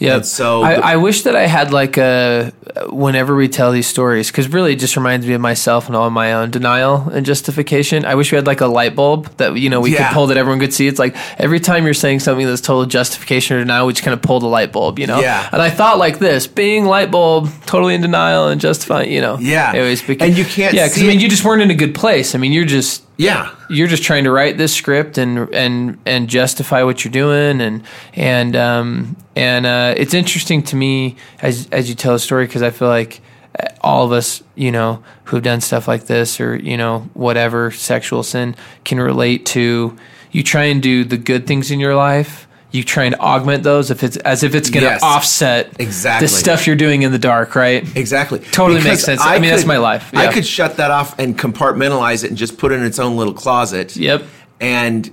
Yeah. 0.00 0.16
And 0.16 0.26
so 0.26 0.62
I, 0.62 0.74
the- 0.76 0.84
I 0.86 0.96
wish 0.96 1.22
that 1.22 1.36
I 1.36 1.46
had 1.46 1.72
like 1.72 1.96
a 1.98 2.52
whenever 2.88 3.34
we 3.36 3.48
tell 3.48 3.70
these 3.72 3.86
stories 3.86 4.30
because 4.30 4.48
really 4.48 4.72
it 4.72 4.78
just 4.78 4.96
reminds 4.96 5.26
me 5.26 5.34
of 5.34 5.40
myself 5.40 5.86
and 5.88 5.94
all 5.96 6.08
my 6.10 6.32
own 6.32 6.50
denial 6.50 7.08
and 7.12 7.26
justification. 7.26 8.04
I 8.04 8.14
wish 8.14 8.32
we 8.32 8.36
had 8.36 8.46
like 8.46 8.60
a 8.60 8.66
light 8.66 8.94
bulb 8.96 9.26
that 9.36 9.56
you 9.56 9.68
know 9.70 9.80
we 9.80 9.92
Yeah. 9.92 10.08
could 10.08 10.14
pull 10.14 10.26
that 10.28 10.36
everyone 10.36 10.58
could 10.60 10.72
see. 10.72 10.86
It's 10.88 10.98
like 10.98 11.14
every 11.38 11.60
time 11.60 11.84
you're 11.84 11.94
saying 11.94 12.20
something 12.20 12.46
that's 12.46 12.60
total 12.60 12.86
justification 12.86 13.56
or 13.56 13.60
denial, 13.60 13.86
we 13.86 13.92
just 13.92 14.04
kind 14.04 14.14
of 14.14 14.22
pull 14.22 14.40
the 14.40 14.46
light 14.46 14.72
bulb, 14.72 14.98
you 14.98 15.06
know. 15.06 15.20
Yeah. 15.20 15.48
And 15.52 15.60
I 15.60 15.68
thought 15.70 15.98
like 15.98 16.18
this: 16.18 16.46
being 16.46 16.84
light 16.86 17.10
bulb, 17.10 17.50
totally 17.66 17.94
in 17.94 18.00
denial 18.00 18.48
and 18.48 18.60
justifying, 18.60 19.12
you 19.12 19.20
know. 19.20 19.38
Yeah. 19.38 19.74
It 19.74 19.82
was 19.88 20.00
beca- 20.02 20.22
And 20.22 20.38
you 20.38 20.44
can't 20.44 20.72
Yeah, 20.74 20.86
because 20.86 21.02
I 21.02 21.06
mean, 21.06 21.18
it- 21.18 21.22
you 21.22 21.28
just 21.28 21.44
weren't 21.44 21.62
in 21.62 21.70
a 21.70 21.74
good 21.74 21.94
place. 21.94 22.34
I 22.34 22.38
mean, 22.38 22.52
you're 22.52 22.64
just 22.64 23.02
Yeah. 23.20 23.54
you're 23.68 23.86
just 23.86 24.02
trying 24.02 24.24
to 24.24 24.30
write 24.30 24.56
this 24.56 24.74
script 24.74 25.18
and 25.18 25.52
and 25.54 25.98
and 26.06 26.28
justify 26.28 26.82
what 26.84 27.04
you're 27.04 27.12
doing 27.12 27.60
and 27.60 27.82
and 28.14 28.56
um 28.56 29.16
and 29.36 29.66
uh, 29.66 29.94
it's 29.96 30.14
interesting 30.14 30.62
to 30.64 30.76
me 30.76 31.16
as 31.42 31.68
as 31.70 31.88
you 31.88 31.94
tell 31.94 32.14
a 32.14 32.18
story 32.18 32.46
because 32.46 32.62
I 32.62 32.70
feel 32.70 32.88
like 32.88 33.20
uh, 33.58 33.68
all 33.82 34.06
of 34.06 34.12
us 34.12 34.42
you 34.54 34.72
know 34.72 35.04
who've 35.24 35.42
done 35.42 35.60
stuff 35.60 35.86
like 35.86 36.06
this 36.06 36.40
or 36.40 36.56
you 36.56 36.78
know 36.78 37.00
whatever 37.12 37.70
sexual 37.70 38.22
sin 38.22 38.56
can 38.84 38.98
relate 38.98 39.44
to 39.46 39.96
you 40.30 40.42
try 40.42 40.64
and 40.64 40.82
do 40.82 41.04
the 41.04 41.18
good 41.18 41.46
things 41.46 41.70
in 41.70 41.78
your 41.78 41.94
life 41.94 42.48
you 42.72 42.84
try 42.84 43.04
and 43.04 43.16
augment 43.16 43.64
those 43.64 43.90
if 43.90 44.04
it's 44.04 44.16
as 44.18 44.42
if 44.44 44.54
it's 44.54 44.70
going 44.70 44.84
to 44.84 44.90
Yes. 44.90 45.02
offset 45.02 45.72
Exactly. 45.80 46.24
the 46.26 46.28
stuff 46.32 46.66
you're 46.66 46.76
doing 46.76 47.02
in 47.02 47.10
the 47.10 47.18
dark 47.18 47.54
right 47.56 47.84
Exactly. 47.96 48.38
Totally 48.38 48.82
makes 48.82 49.02
sense. 49.02 49.20
I 49.22 49.38
mean, 49.40 49.50
that's 49.50 49.64
my 49.66 49.78
life. 49.78 50.10
I 50.14 50.32
could 50.32 50.46
shut 50.46 50.76
that 50.76 50.90
off 50.92 51.18
and 51.18 51.36
compartmentalize 51.38 52.22
it 52.24 52.28
and 52.28 52.36
just 52.36 52.58
put 52.58 52.70
it 52.72 52.76
in 52.76 52.84
its 52.84 52.98
own 53.00 53.16
little 53.16 53.34
closet. 53.34 53.96
yep 53.96 54.22
And 54.60 55.10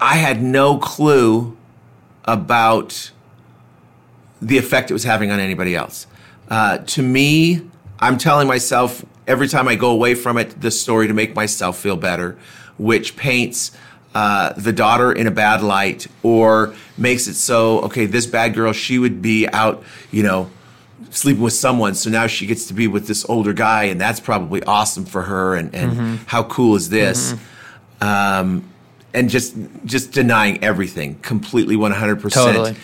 I 0.00 0.16
had 0.16 0.42
no 0.42 0.78
clue 0.78 1.56
about 2.24 3.10
the 4.40 4.58
effect 4.58 4.90
it 4.90 4.92
was 4.92 5.04
having 5.04 5.30
on 5.30 5.40
anybody 5.40 5.74
else. 5.74 6.06
Uh, 6.48 6.78
to 6.78 7.02
me, 7.02 7.62
I'm 8.00 8.18
telling 8.18 8.46
myself 8.46 9.04
every 9.26 9.48
time 9.48 9.68
I 9.68 9.74
go 9.74 9.90
away 9.90 10.14
from 10.14 10.38
it 10.38 10.60
this 10.60 10.80
story 10.80 11.06
to 11.08 11.14
make 11.14 11.34
myself 11.34 11.78
feel 11.78 11.96
better, 11.96 12.38
which 12.76 13.16
paints 13.16 13.72
uh, 14.18 14.52
the 14.66 14.72
daughter 14.72 15.10
in 15.20 15.26
a 15.26 15.30
bad 15.44 15.60
light 15.62 16.06
or 16.22 16.74
makes 16.96 17.24
it 17.30 17.34
so 17.34 17.58
okay, 17.86 18.06
this 18.06 18.26
bad 18.26 18.50
girl, 18.58 18.72
she 18.72 18.98
would 18.98 19.18
be 19.22 19.46
out, 19.62 19.76
you 20.10 20.22
know, 20.28 20.40
sleeping 21.10 21.42
with 21.42 21.52
someone, 21.66 21.94
so 21.94 22.10
now 22.10 22.26
she 22.26 22.44
gets 22.46 22.66
to 22.66 22.74
be 22.74 22.86
with 22.94 23.06
this 23.06 23.22
older 23.28 23.52
guy, 23.52 23.82
and 23.90 24.00
that's 24.00 24.20
probably 24.20 24.60
awesome 24.64 25.04
for 25.14 25.22
her. 25.22 25.54
And, 25.58 25.74
and 25.74 25.92
Mm-hmm. 25.92 26.14
how 26.26 26.42
cool 26.56 26.74
is 26.76 26.88
this? 26.88 27.34
Um, 28.00 28.64
and 29.14 29.30
just 29.30 29.54
just 29.84 30.12
denying 30.12 30.62
everything 30.62 31.10
completely, 31.22 31.76
100% 31.76 32.32
Totally. 32.32 32.74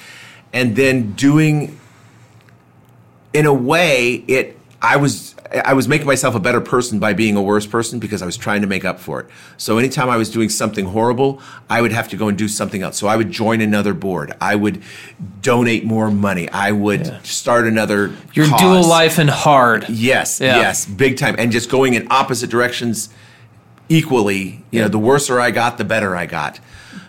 and 0.52 0.74
then 0.76 1.12
doing 1.12 1.78
in 3.32 3.46
a 3.46 3.54
way 3.72 4.24
it. 4.28 4.56
I 4.80 4.96
was 4.96 5.33
I 5.52 5.74
was 5.74 5.86
making 5.86 6.06
myself 6.06 6.34
a 6.34 6.40
better 6.40 6.60
person 6.60 6.98
by 6.98 7.12
being 7.12 7.36
a 7.36 7.42
worse 7.42 7.66
person 7.66 7.98
because 7.98 8.22
I 8.22 8.26
was 8.26 8.36
trying 8.36 8.62
to 8.62 8.66
make 8.66 8.84
up 8.84 8.98
for 8.98 9.20
it. 9.20 9.26
So 9.56 9.78
anytime 9.78 10.08
I 10.08 10.16
was 10.16 10.30
doing 10.30 10.48
something 10.48 10.86
horrible, 10.86 11.40
I 11.68 11.80
would 11.80 11.92
have 11.92 12.08
to 12.08 12.16
go 12.16 12.28
and 12.28 12.36
do 12.36 12.48
something 12.48 12.82
else. 12.82 12.96
So 12.96 13.06
I 13.06 13.16
would 13.16 13.30
join 13.30 13.60
another 13.60 13.94
board. 13.94 14.32
I 14.40 14.56
would 14.56 14.82
donate 15.42 15.84
more 15.84 16.10
money. 16.10 16.48
I 16.50 16.72
would 16.72 17.24
start 17.26 17.66
another. 17.66 18.12
your 18.32 18.48
cause. 18.48 18.60
dual 18.60 18.88
life 18.88 19.18
and 19.18 19.28
hard 19.30 19.86
Yes, 19.88 20.40
Yeah. 20.40 20.56
yes, 20.56 20.86
big 20.86 21.18
time, 21.18 21.36
and 21.38 21.52
just 21.52 21.68
going 21.70 21.94
in 21.94 22.06
opposite 22.10 22.50
directions 22.50 23.10
equally. 23.88 24.64
You 24.70 24.82
know, 24.82 24.88
the 24.88 24.98
worser 24.98 25.40
I 25.40 25.50
got, 25.50 25.78
the 25.78 25.84
better 25.84 26.16
I 26.16 26.26
got. 26.26 26.58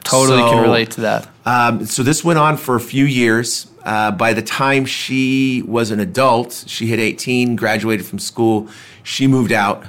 totally 0.03 0.41
So, 0.41 0.49
can 0.51 0.61
relate 0.61 0.91
to 0.91 1.01
that 1.01 1.27
Um, 1.45 1.85
so 1.85 2.03
this 2.03 2.23
went 2.23 2.37
on 2.39 2.57
for 2.57 2.75
a 2.75 2.79
few 2.81 3.05
years. 3.05 3.67
Uh, 3.85 4.11
by 4.11 4.33
the 4.33 4.41
time 4.41 4.85
she 4.85 5.61
was 5.67 5.91
an 5.91 5.99
adult, 5.99 6.63
she 6.67 6.87
hit 6.87 6.99
18, 6.99 7.55
graduated 7.55 8.05
from 8.05 8.17
school. 8.19 8.67
She 9.03 9.27
moved 9.27 9.51
out. 9.51 9.85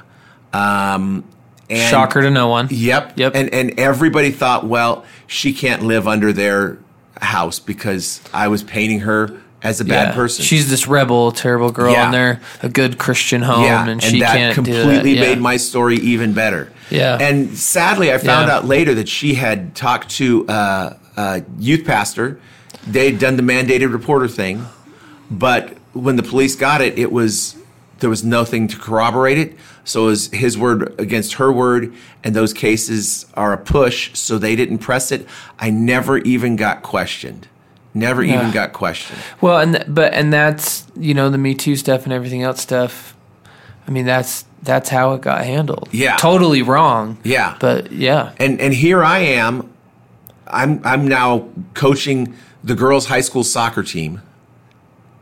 Um, 0.52 1.24
and 1.68 1.90
shocker 1.90 2.22
to 2.22 2.30
no 2.30 2.48
one 2.48 2.68
Yep. 2.70 3.14
Yep. 3.16 3.32
And 3.34 3.52
and 3.52 3.78
everybody 3.80 4.30
thought, 4.30 4.66
well, 4.66 5.04
she 5.26 5.52
can't 5.52 5.82
live 5.82 6.06
under 6.06 6.32
their 6.32 6.78
house 7.20 7.58
because 7.58 8.20
I 8.32 8.46
was 8.48 8.62
painting 8.62 9.00
her 9.00 9.30
as 9.62 9.80
a 9.80 9.84
bad 9.84 10.08
Yeah. 10.10 10.14
person. 10.14 10.44
She's 10.44 10.70
this 10.70 10.86
rebel, 10.86 11.32
terrible 11.32 11.72
girl, 11.72 11.90
Yeah. 11.92 12.04
and 12.04 12.14
they're 12.14 12.40
a 12.62 12.68
good 12.68 12.98
Christian 12.98 13.42
home, 13.42 13.64
yeah, 13.64 13.88
and 13.88 14.00
she 14.02 14.20
that 14.20 14.36
can't 14.36 14.54
completely 14.54 15.02
do 15.02 15.02
that. 15.02 15.08
Yeah. 15.08 15.20
made 15.34 15.40
my 15.40 15.56
story 15.56 15.96
even 15.96 16.32
better. 16.34 16.70
Yeah. 16.90 17.18
And 17.20 17.56
sadly, 17.58 18.12
I 18.12 18.18
found 18.18 18.48
out 18.50 18.64
later 18.66 18.94
that 18.94 19.08
she 19.08 19.34
had 19.34 19.74
talked 19.74 20.10
to 20.18 20.46
uh, 20.48 20.90
a 21.16 21.42
youth 21.58 21.84
pastor. 21.84 22.38
They'd 22.86 23.18
done 23.18 23.36
the 23.36 23.42
mandated 23.42 23.92
reporter 23.92 24.28
thing, 24.28 24.66
but 25.30 25.70
when 25.92 26.16
the 26.16 26.22
police 26.22 26.54
got 26.54 26.80
it, 26.80 26.98
it 26.98 27.10
was 27.10 27.56
there 27.98 28.10
was 28.10 28.22
nothing 28.24 28.68
to 28.68 28.78
corroborate 28.78 29.38
it. 29.38 29.56
So 29.84 30.04
it 30.04 30.06
was 30.06 30.26
his 30.32 30.58
word 30.58 30.94
against 31.00 31.34
her 31.34 31.50
word, 31.50 31.92
and 32.22 32.34
those 32.34 32.52
cases 32.52 33.26
are 33.34 33.52
a 33.52 33.58
push. 33.58 34.10
So 34.18 34.36
they 34.38 34.54
didn't 34.56 34.78
press 34.78 35.10
it. 35.12 35.26
I 35.58 35.70
never 35.70 36.18
even 36.18 36.56
got 36.56 36.82
questioned. 36.82 37.48
Never 37.94 38.22
Yeah. 38.22 38.40
even 38.40 38.50
got 38.52 38.72
questioned. 38.72 39.18
Well, 39.40 39.58
and 39.58 39.74
th- 39.76 39.86
but 39.88 40.12
and 40.12 40.32
that's 40.32 40.86
you 40.96 41.14
know 41.14 41.30
the 41.30 41.38
Me 41.38 41.54
Too 41.54 41.76
stuff 41.76 42.04
and 42.04 42.12
everything 42.12 42.42
else 42.42 42.60
stuff. 42.60 43.16
I 43.88 43.90
mean, 43.90 44.04
that's 44.04 44.44
that's 44.62 44.88
how 44.90 45.14
it 45.14 45.22
got 45.22 45.44
handled. 45.44 45.88
Yeah. 45.92 46.16
totally 46.16 46.62
wrong. 46.62 47.18
Yeah. 47.24 47.56
but 47.58 47.90
yeah, 47.92 48.32
and 48.38 48.60
and 48.60 48.74
here 48.74 49.02
I 49.02 49.18
am. 49.20 49.72
I'm 50.48 50.80
I'm 50.84 51.08
now 51.08 51.48
coaching 51.74 52.34
the 52.66 52.74
girls' 52.74 53.06
high 53.06 53.20
school 53.22 53.44
soccer 53.44 53.82
team, 53.84 54.20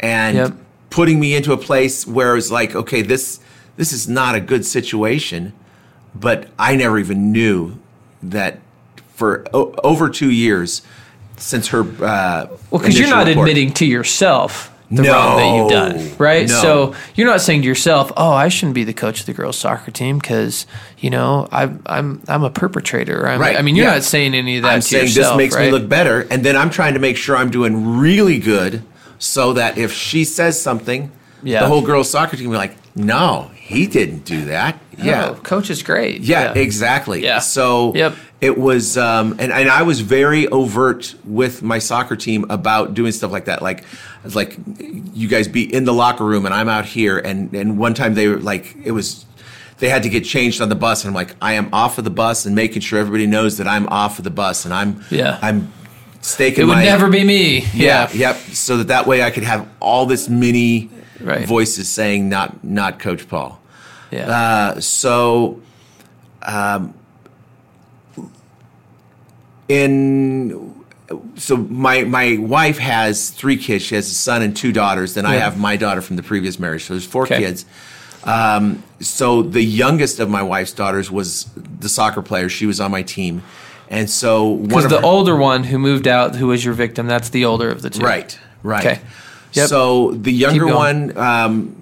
and 0.01 0.37
Yep. 0.37 0.53
putting 0.91 1.21
me 1.21 1.35
into 1.37 1.53
a 1.53 1.57
place 1.59 2.07
where 2.07 2.37
it's 2.37 2.51
like, 2.51 2.75
okay, 2.75 3.03
this 3.03 3.39
this 3.77 3.93
is 3.93 4.09
not 4.09 4.35
a 4.37 4.41
good 4.41 4.65
situation, 4.65 5.53
but 6.15 6.49
I 6.59 6.77
never 6.77 6.99
even 6.99 7.33
knew 7.33 7.77
that 8.23 8.61
for 9.15 9.45
o- 9.53 9.75
over 9.85 10.09
two 10.09 10.31
years 10.31 10.83
since 11.37 11.69
her. 11.69 11.81
Uh, 11.83 12.47
well, 12.71 12.81
because 12.81 12.99
you're 12.99 13.09
not 13.09 13.27
report. 13.27 13.49
admitting 13.49 13.73
to 13.75 13.85
yourself 13.85 14.71
the 14.91 15.03
No. 15.03 15.13
wrong 15.13 15.37
that 15.39 15.57
you've 15.57 15.71
done, 15.71 16.17
right? 16.19 16.47
No. 16.49 16.55
So 16.61 16.95
you're 17.15 17.27
not 17.27 17.41
saying 17.41 17.63
to 17.63 17.67
yourself, 17.69 18.13
"Oh, 18.17 18.33
I 18.33 18.49
shouldn't 18.49 18.75
be 18.75 18.85
the 18.85 18.93
coach 18.93 19.21
of 19.21 19.27
the 19.27 19.33
girls' 19.33 19.57
soccer 19.57 19.91
team 19.91 20.19
because 20.19 20.67
you 20.99 21.11
know 21.11 21.49
I'm 21.51 21.83
I'm 21.87 22.21
I'm 22.29 22.45
a 22.45 22.51
perpetrator." 22.51 23.27
I'm, 23.27 23.41
Right, 23.41 23.57
I 23.57 23.63
mean, 23.63 23.77
you're 23.77 23.87
yeah. 23.87 23.95
not 23.95 24.03
saying 24.05 24.35
any 24.35 24.59
of 24.59 24.63
that 24.65 24.73
I'm 24.75 24.81
to 24.81 24.87
saying 24.87 25.05
yourself, 25.07 25.33
this 25.33 25.37
makes 25.39 25.55
right? 25.57 25.67
me 25.67 25.73
look 25.73 25.89
better, 25.89 26.27
and 26.31 26.45
then 26.45 26.57
I'm 26.57 26.71
trying 26.71 26.95
to 26.95 27.01
make 27.01 27.17
sure 27.17 27.37
I'm 27.37 27.51
doing 27.51 27.97
really 27.99 28.39
good, 28.39 28.83
so 29.19 29.55
that 29.55 29.79
if 29.79 29.93
she 29.93 30.25
says 30.25 30.61
something, 30.61 31.11
Yeah. 31.43 31.61
the 31.61 31.67
whole 31.69 31.83
girls' 31.83 32.11
soccer 32.11 32.37
team 32.37 32.49
will 32.49 32.55
be 32.55 32.59
like, 32.59 32.77
"No, 32.95 33.51
he 33.55 33.87
didn't 33.87 34.25
do 34.27 34.45
that." 34.47 34.79
Yeah, 35.03 35.31
Oh, 35.31 35.35
coach 35.35 35.71
is 35.71 35.83
great. 35.83 36.21
yeah, 36.21 36.53
exactly. 36.55 37.25
Yeah. 37.25 37.41
So 37.41 37.93
Yep. 37.97 38.15
it 38.41 38.57
was, 38.59 38.97
um, 38.97 39.35
and 39.41 39.51
and 39.51 39.69
I 39.69 39.83
was 39.83 40.01
very 40.01 40.47
overt 40.49 41.15
with 41.25 41.63
my 41.65 41.81
soccer 41.81 42.15
team 42.15 42.45
about 42.49 42.95
doing 42.95 43.11
stuff 43.11 43.33
like 43.33 43.47
that, 43.47 43.61
like 43.61 43.83
like 44.33 44.57
you 45.13 45.29
guys 45.29 45.49
be 45.49 45.63
in 45.75 45.85
the 45.85 45.93
locker 45.93 46.25
room 46.25 46.47
and 46.47 46.55
I'm 46.55 46.69
out 46.69 46.85
here, 46.87 47.19
and 47.19 47.53
and 47.55 47.77
one 47.79 47.95
time 47.95 48.15
they 48.15 48.29
were 48.29 48.39
like, 48.39 48.77
it 48.85 48.93
was. 48.93 49.27
They 49.79 49.89
had 49.89 50.05
to 50.05 50.09
get 50.09 50.25
changed 50.25 50.61
on 50.63 50.69
the 50.69 50.77
bus, 50.77 51.03
and 51.05 51.09
I'm 51.11 51.15
like, 51.17 51.35
I 51.43 51.55
am 51.55 51.69
off 51.75 51.99
of 51.99 52.05
the 52.05 52.11
bus, 52.11 52.47
and 52.47 52.55
making 52.55 52.81
sure 52.81 53.01
everybody 53.01 53.27
knows 53.27 53.59
that 53.59 53.67
I'm 53.67 53.89
off 53.89 54.19
of 54.19 54.25
the 54.25 54.31
bus, 54.31 54.65
and 54.65 54.73
I'm, 54.73 55.03
Yeah. 55.11 55.37
I'm 55.43 55.73
staking 56.21 56.63
It 56.63 56.67
would 56.67 56.77
my, 56.77 56.85
never 56.85 57.11
be 57.11 57.25
me. 57.25 57.65
yeah, 57.75 58.09
yep, 58.15 58.37
so 58.53 58.77
that 58.79 58.87
that 58.87 59.07
way 59.09 59.25
I 59.25 59.31
could 59.31 59.43
have 59.43 59.69
all 59.81 60.07
this 60.07 60.29
mini 60.29 60.91
Right. 61.21 61.45
voices 61.47 61.89
saying 61.89 62.29
not 62.29 62.63
not 62.63 63.01
Coach 63.01 63.29
Paul. 63.29 63.61
yeah. 64.13 64.29
Uh, 64.31 64.81
so, 64.81 65.61
um, 66.43 66.95
in 69.69 70.74
so 71.37 71.57
my 71.57 72.05
my 72.05 72.37
wife 72.39 72.79
has 72.79 73.31
three 73.31 73.57
kids. 73.57 73.85
She 73.85 73.95
has 73.95 74.07
a 74.11 74.15
son 74.15 74.43
and 74.43 74.57
two 74.57 74.73
daughters. 74.73 75.15
Then 75.15 75.27
I 75.27 75.35
have 75.35 75.59
my 75.59 75.77
daughter 75.77 76.01
from 76.01 76.17
the 76.17 76.23
previous 76.23 76.59
marriage. 76.59 76.85
So 76.85 76.95
there's 76.95 77.05
four 77.07 77.25
Okay. 77.25 77.39
kids. 77.39 77.67
Um, 78.25 78.83
so 79.01 79.43
the 79.43 79.63
youngest 79.63 80.19
of 80.19 80.31
my 80.31 80.43
wife's 80.43 80.73
daughters 80.73 81.11
was 81.11 81.45
the 81.81 81.91
soccer 81.91 82.23
player. 82.23 82.49
She 82.49 82.65
was 82.65 82.81
on 82.81 82.91
my 82.91 83.03
team, 83.03 83.43
and 83.91 84.09
so 84.09 84.49
one 84.49 84.69
Because 84.69 84.89
the 84.89 85.01
her- 85.01 85.05
older 85.05 85.37
one 85.37 85.65
who 85.65 85.79
moved 85.79 86.09
out, 86.09 86.35
who 86.37 86.47
was 86.47 86.65
your 86.65 86.73
victim, 86.73 87.07
that's 87.07 87.29
the 87.29 87.45
older 87.45 87.69
of 87.71 87.83
the 87.83 87.91
two. 87.91 88.03
right, 88.03 88.39
right. 88.63 88.85
Okay. 88.87 89.01
Yep. 89.53 89.69
So 89.69 90.13
the 90.13 90.33
younger 90.33 90.67
one 90.67 91.17
um, 91.19 91.77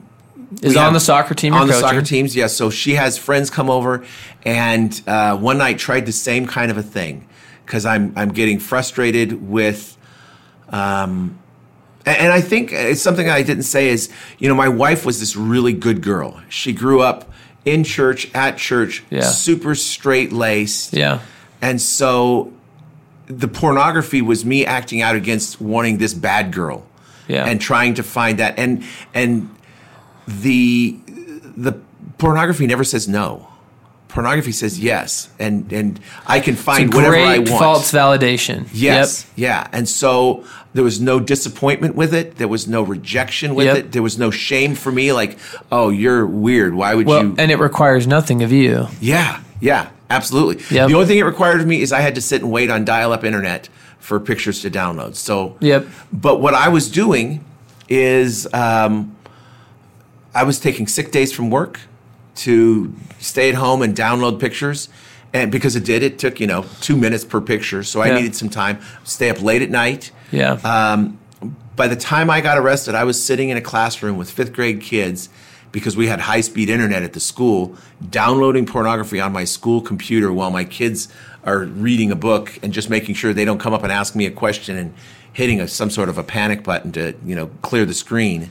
Is 0.63 0.77
on 0.77 0.93
the 0.95 1.01
soccer 1.01 1.35
team. 1.35 1.55
on 1.55 1.69
the 1.69 1.73
soccer 1.75 2.03
teams 2.03 2.37
yes 2.37 2.55
so 2.55 2.69
she 2.69 2.95
has 2.97 3.17
friends 3.17 3.49
come 3.49 3.71
over 3.71 4.05
and 4.45 5.01
uh, 5.07 5.35
one 5.39 5.57
night 5.57 5.79
tried 5.79 6.05
the 6.05 6.13
same 6.13 6.47
kind 6.47 6.71
of 6.71 6.77
a 6.77 6.83
thing 6.83 7.25
because 7.73 7.87
i'm 7.87 8.13
i'm 8.17 8.29
getting 8.33 8.59
frustrated 8.59 9.49
with 9.49 9.97
um 10.69 11.39
and 12.05 12.31
i 12.31 12.39
think 12.41 12.71
it's 12.71 13.01
something 13.01 13.31
i 13.31 13.41
didn't 13.43 13.63
say 13.63 13.89
is 13.89 14.11
you 14.39 14.47
know 14.47 14.55
my 14.55 14.69
wife 14.69 15.07
was 15.07 15.19
this 15.21 15.35
really 15.37 15.73
good 15.73 16.03
girl 16.03 16.39
she 16.51 16.75
grew 16.75 17.01
up 17.01 17.33
in 17.65 17.83
church 17.83 18.31
at 18.35 18.59
church 18.59 19.03
Yeah. 19.09 19.23
super 19.23 19.75
straight 19.75 20.33
laced 20.33 20.93
Yeah. 20.93 21.21
and 21.63 21.81
so 21.81 22.53
the 23.27 23.49
pornography 23.49 24.21
was 24.21 24.45
me 24.45 24.67
acting 24.67 25.01
out 25.01 25.17
against 25.17 25.59
wanting 25.59 25.97
this 25.97 26.13
bad 26.13 26.53
girl 26.53 26.85
Yeah. 27.27 27.47
and 27.47 27.59
trying 27.59 27.95
to 27.95 28.03
find 28.03 28.39
that 28.39 28.59
and 28.59 28.85
and 29.15 29.49
the 30.29 30.99
the 31.57 31.73
pornography 32.19 32.67
never 32.67 32.85
says 32.85 33.09
no 33.09 33.49
pornography 34.13 34.53
says 34.53 34.79
yes 34.79 35.29
and 35.39 35.73
and 35.73 35.99
i 36.27 36.39
can 36.39 36.55
find 36.55 36.93
whatever 36.93 37.17
i 37.17 37.37
great 37.39 37.49
want 37.51 37.61
false 37.63 37.91
validation. 37.91 38.69
yes 38.73 39.27
yeah 39.37 39.67
and 39.73 39.89
so 39.89 40.45
there 40.75 40.85
was 40.85 41.01
no 41.01 41.19
disappointment 41.19 41.95
with 41.95 42.13
it 42.13 42.37
there 42.37 42.47
was 42.49 42.69
no 42.69 42.83
rejection 42.83 43.55
with 43.55 43.67
Yep. 43.67 43.77
it 43.77 43.93
there 43.93 44.03
was 44.03 44.19
no 44.19 44.31
shame 44.31 44.75
for 44.75 44.93
me 44.93 45.13
like 45.13 45.39
oh 45.71 45.89
you're 45.89 46.27
weird 46.27 46.75
why 46.75 46.95
would 46.95 47.07
Well, 47.07 47.25
you 47.25 47.35
and 47.39 47.51
it 47.51 47.59
requires 47.59 48.07
nothing 48.07 48.43
of 48.43 48.53
you. 48.53 48.87
yeah, 49.01 49.41
yeah, 49.61 49.89
absolutely. 50.11 50.57
Yep. 50.77 50.89
The 50.89 50.95
only 50.95 51.07
thing 51.07 51.19
it 51.19 51.23
required 51.25 51.61
of 51.61 51.67
me 51.67 51.81
is 51.81 51.93
I 51.93 52.01
had 52.01 52.15
to 52.17 52.21
sit 52.21 52.43
and 52.43 52.51
wait 52.51 52.69
on 52.69 52.85
dial-up 52.85 53.23
internet 53.25 53.69
for 54.01 54.19
pictures 54.21 54.61
to 54.63 54.71
download. 54.71 55.15
So, 55.15 55.57
Yep. 55.61 55.87
But 56.13 56.41
what 56.41 56.53
I 56.55 56.69
was 56.69 56.91
doing 56.91 57.45
is 57.89 58.53
um, 58.53 59.17
I 60.35 60.43
was 60.43 60.59
taking 60.59 60.87
sick 60.89 61.13
days 61.13 61.33
from 61.33 61.49
work 61.49 61.81
to 62.37 62.93
stay 63.19 63.49
at 63.49 63.55
home 63.55 63.83
and 63.83 63.95
download 63.97 64.41
pictures. 64.41 64.89
And 65.35 65.51
because 65.51 65.77
it 65.77 65.85
did, 65.85 66.03
it 66.03 66.19
took 66.19 66.41
you 66.41 66.47
know 66.47 66.65
two 66.81 66.97
minutes 66.97 67.25
per 67.25 67.41
picture, 67.41 67.83
so 67.83 68.01
I 68.01 68.09
Yeah. 68.09 68.15
needed 68.17 68.37
some 68.37 68.49
time. 68.51 68.79
Stay 69.05 69.31
up 69.31 69.43
late 69.43 69.63
at 69.63 69.71
night. 69.71 70.11
Yeah. 70.31 70.53
Um, 70.65 71.19
by 71.75 71.89
the 71.89 71.97
time 71.97 72.29
I 72.31 72.41
got 72.43 72.59
arrested, 72.59 72.95
I 72.95 73.05
was 73.05 73.23
sitting 73.23 73.49
in 73.49 73.57
a 73.57 73.61
classroom 73.63 74.17
with 74.19 74.31
fifth 74.31 74.53
grade 74.53 74.81
kids 74.81 75.29
because 75.73 75.97
we 75.97 76.07
had 76.07 76.21
high 76.21 76.43
speed 76.43 76.69
internet 76.69 77.03
at 77.03 77.15
the 77.15 77.21
school, 77.21 77.75
downloading 78.11 78.67
pornography 78.67 79.21
on 79.21 79.33
my 79.33 79.45
school 79.45 79.81
computer 79.81 80.31
while 80.31 80.51
my 80.51 80.65
kids 80.65 81.09
are 81.45 81.61
reading 81.61 82.11
a 82.11 82.15
book 82.17 82.59
and 82.63 82.75
just 82.75 82.91
making 82.91 83.15
sure 83.15 83.33
they 83.33 83.47
don't 83.47 83.59
come 83.59 83.73
up 83.73 83.83
and 83.83 83.91
ask 83.91 84.15
me 84.15 84.27
a 84.27 84.31
question 84.31 84.77
and 84.77 84.93
hitting 85.33 85.61
a, 85.63 85.67
some 85.67 85.89
sort 85.89 86.11
of 86.11 86.19
a 86.19 86.23
panic 86.23 86.63
button 86.63 86.93
to 86.93 87.15
you 87.25 87.35
know 87.35 87.47
clear 87.63 87.87
the 87.87 87.95
screen. 87.95 88.51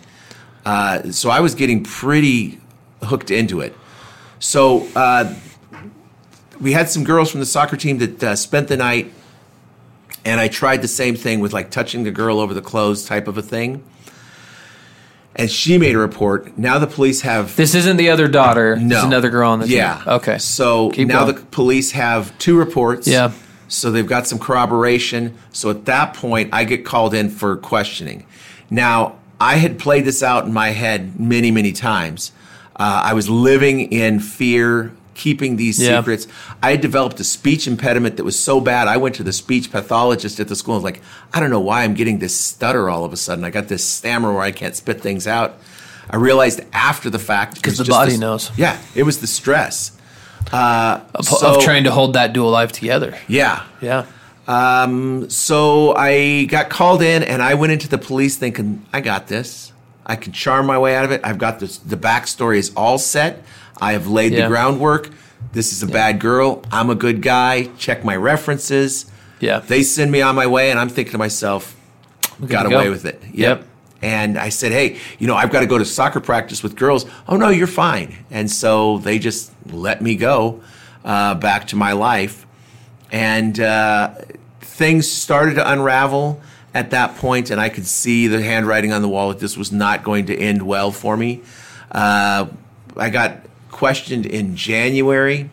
Uh, 0.65 1.11
so 1.11 1.29
I 1.29 1.39
was 1.41 1.53
getting 1.55 1.83
pretty 1.83 2.59
hooked 3.03 3.31
into 3.31 3.61
it. 3.61 3.75
So 4.39 4.87
uh, 4.95 5.33
we 6.59 6.73
had 6.73 6.89
some 6.89 7.03
girls 7.03 7.29
from 7.31 7.39
the 7.39 7.45
soccer 7.45 7.77
team 7.77 7.97
that 7.99 8.23
uh, 8.23 8.35
spent 8.35 8.67
the 8.67 8.77
night 8.77 9.13
and 10.23 10.39
I 10.39 10.47
tried 10.47 10.81
the 10.81 10.87
same 10.87 11.15
thing 11.15 11.39
with 11.39 11.53
like 11.53 11.71
touching 11.71 12.03
the 12.03 12.11
girl 12.11 12.39
over 12.39 12.53
the 12.53 12.61
clothes 12.61 13.05
type 13.05 13.27
of 13.27 13.37
a 13.37 13.41
thing. 13.41 13.83
And 15.35 15.49
she 15.49 15.77
made 15.77 15.95
a 15.95 15.97
report. 15.97 16.57
Now 16.57 16.77
the 16.77 16.87
police 16.87 17.21
have 17.21 17.55
this 17.55 17.73
isn't 17.73 17.97
the 17.97 18.09
other 18.09 18.27
daughter. 18.27 18.75
no 18.75 18.97
It's 18.97 19.05
another 19.05 19.29
girl 19.29 19.49
on 19.51 19.59
the 19.59 19.67
yeah. 19.67 19.99
team. 19.99 20.13
Okay. 20.13 20.37
So 20.37 20.91
Keep 20.91 21.07
now 21.07 21.25
going. 21.25 21.35
the 21.35 21.41
police 21.45 21.91
have 21.91 22.37
two 22.37 22.57
reports. 22.57 23.07
Yeah. 23.07 23.31
So 23.67 23.89
they've 23.89 24.05
got 24.05 24.27
some 24.27 24.37
corroboration. 24.37 25.37
So 25.53 25.69
at 25.69 25.85
that 25.85 26.13
point, 26.13 26.49
I 26.53 26.65
get 26.65 26.85
called 26.85 27.13
in 27.13 27.29
for 27.29 27.55
questioning. 27.55 28.25
Now 28.69 29.15
I 29.39 29.55
had 29.55 29.79
played 29.79 30.03
this 30.03 30.21
out 30.21 30.45
in 30.45 30.53
my 30.53 30.69
head 30.69 31.17
many, 31.19 31.49
many 31.49 31.71
times. 31.71 32.33
Uh, 32.81 33.01
I 33.09 33.13
was 33.13 33.29
living 33.29 33.91
in 33.91 34.19
fear, 34.19 34.91
keeping 35.13 35.55
these 35.57 35.79
Yeah. 35.79 35.99
secrets. 35.99 36.25
I 36.63 36.71
had 36.71 36.81
developed 36.81 37.19
a 37.19 37.23
speech 37.23 37.67
impediment 37.67 38.17
that 38.17 38.23
was 38.23 38.37
so 38.39 38.59
bad. 38.59 38.87
I 38.87 38.97
went 38.97 39.13
to 39.15 39.23
the 39.23 39.33
speech 39.33 39.71
pathologist 39.71 40.39
at 40.39 40.47
the 40.47 40.55
school. 40.55 40.73
and 40.75 40.83
was 40.83 40.91
like, 40.91 41.01
I 41.33 41.39
don't 41.39 41.51
know 41.51 41.59
why 41.59 41.83
I'm 41.83 41.93
getting 41.93 42.17
this 42.19 42.35
stutter 42.35 42.89
all 42.89 43.05
of 43.05 43.13
a 43.13 43.17
sudden. 43.17 43.43
I 43.45 43.51
got 43.51 43.67
this 43.67 43.83
stammer 43.83 44.33
where 44.33 44.41
I 44.41 44.51
can't 44.51 44.75
spit 44.75 44.99
things 44.99 45.27
out. 45.27 45.57
I 46.09 46.15
realized 46.15 46.61
after 46.73 47.11
the 47.11 47.19
fact 47.19 47.55
because 47.55 47.77
the 47.77 47.85
body 47.85 48.11
this- 48.13 48.19
knows. 48.19 48.49
Yeah, 48.57 48.77
it 48.95 49.03
was 49.03 49.19
the 49.19 49.27
stress. 49.27 49.91
Uh, 50.51 51.01
of, 51.13 51.25
so- 51.25 51.57
of 51.57 51.63
trying 51.63 51.83
to 51.83 51.91
hold 51.91 52.13
that 52.13 52.33
dual 52.33 52.49
life 52.49 52.71
together. 52.71 53.13
Yeah. 53.27 53.61
Yeah. 53.79 54.05
So 55.29 55.95
I 55.95 56.45
got 56.45 56.69
called 56.69 57.01
in, 57.03 57.21
and 57.23 57.41
I 57.43 57.53
went 57.53 57.73
into 57.73 57.87
the 57.87 57.97
police 57.99 58.37
thinking, 58.37 58.83
I 58.91 59.01
got 59.01 59.27
this. 59.27 59.70
I 60.05 60.15
can 60.15 60.31
charm 60.33 60.65
my 60.65 60.77
way 60.77 60.95
out 60.95 61.05
of 61.05 61.11
it. 61.11 61.21
I've 61.23 61.37
got 61.37 61.59
this. 61.59 61.77
The 61.77 61.97
backstory 61.97 62.57
is 62.57 62.71
all 62.75 62.97
set. 62.97 63.43
I 63.79 63.93
have 63.93 64.07
laid 64.07 64.33
Yeah. 64.33 64.43
the 64.43 64.47
groundwork. 64.47 65.09
This 65.53 65.71
is 65.73 65.83
a 65.83 65.87
bad 65.87 66.19
girl. 66.19 66.63
I'm 66.71 66.89
a 66.89 66.95
good 66.95 67.21
guy. 67.21 67.69
Check 67.77 68.03
my 68.05 68.15
references. 68.15 69.05
Yeah. 69.39 69.59
They 69.59 69.83
send 69.83 70.11
me 70.11 70.21
on 70.21 70.35
my 70.35 70.47
way, 70.47 70.69
and 70.71 70.79
I'm 70.79 70.89
thinking 70.89 71.11
to 71.13 71.17
myself, 71.17 71.75
got 72.45 72.63
to 72.63 72.69
go. 72.69 72.77
away 72.79 72.89
with 72.89 73.05
it. 73.05 73.21
Yep. 73.33 73.65
And 74.03 74.37
I 74.37 74.49
said, 74.49 74.71
hey, 74.71 74.97
you 75.19 75.27
know, 75.27 75.35
I've 75.35 75.51
got 75.51 75.59
to 75.59 75.67
go 75.67 75.77
to 75.77 75.85
soccer 75.85 76.19
practice 76.19 76.63
with 76.63 76.75
girls. 76.75 77.05
Oh, 77.27 77.37
no, 77.37 77.49
you're 77.49 77.67
fine. 77.67 78.17
And 78.31 78.49
so 78.49 78.97
they 78.99 79.19
just 79.19 79.51
let 79.71 80.01
me 80.01 80.15
go 80.15 80.61
uh, 81.05 81.35
back 81.35 81.67
to 81.67 81.75
my 81.75 81.91
life. 81.91 82.47
And 83.11 83.59
uh, 83.59 84.15
things 84.61 85.09
started 85.11 85.55
to 85.55 85.71
unravel 85.71 86.41
at 86.73 86.91
that 86.91 87.17
point, 87.17 87.49
and 87.49 87.59
I 87.59 87.69
could 87.69 87.85
see 87.85 88.27
the 88.27 88.41
handwriting 88.41 88.93
on 88.93 89.01
the 89.01 89.09
wall 89.09 89.29
that 89.29 89.39
this 89.39 89.57
was 89.57 89.71
not 89.71 90.03
going 90.03 90.27
to 90.27 90.37
end 90.37 90.61
well 90.61 90.91
for 90.91 91.17
me. 91.17 91.41
Uh, 91.91 92.47
I 92.95 93.09
got 93.09 93.37
questioned 93.69 94.25
in 94.25 94.55
January 94.55 95.49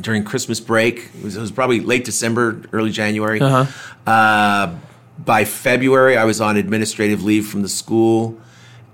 during 0.00 0.24
Christmas 0.24 0.60
break. 0.60 1.10
It 1.16 1.24
was, 1.24 1.36
it 1.36 1.40
was 1.40 1.52
probably 1.52 1.80
late 1.80 2.04
December, 2.04 2.62
early 2.72 2.90
January. 2.90 3.40
Uh-huh. 3.40 4.10
Uh, 4.10 4.76
by 5.18 5.44
February, 5.44 6.16
I 6.16 6.24
was 6.24 6.40
on 6.40 6.56
administrative 6.56 7.22
leave 7.24 7.46
from 7.46 7.62
the 7.62 7.68
school, 7.68 8.38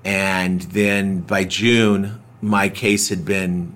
and 0.04 0.60
then 0.62 1.20
by 1.20 1.44
June, 1.44 2.20
my 2.42 2.68
case 2.68 3.08
had 3.08 3.24
been 3.24 3.74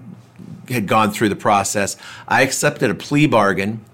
had 0.69 0.87
gone 0.87 1.11
through 1.11 1.29
the 1.29 1.37
process. 1.37 1.97
I 2.27 2.43
accepted 2.43 2.91
a 2.91 2.95
plea 2.95 3.27
bargain. 3.27 3.85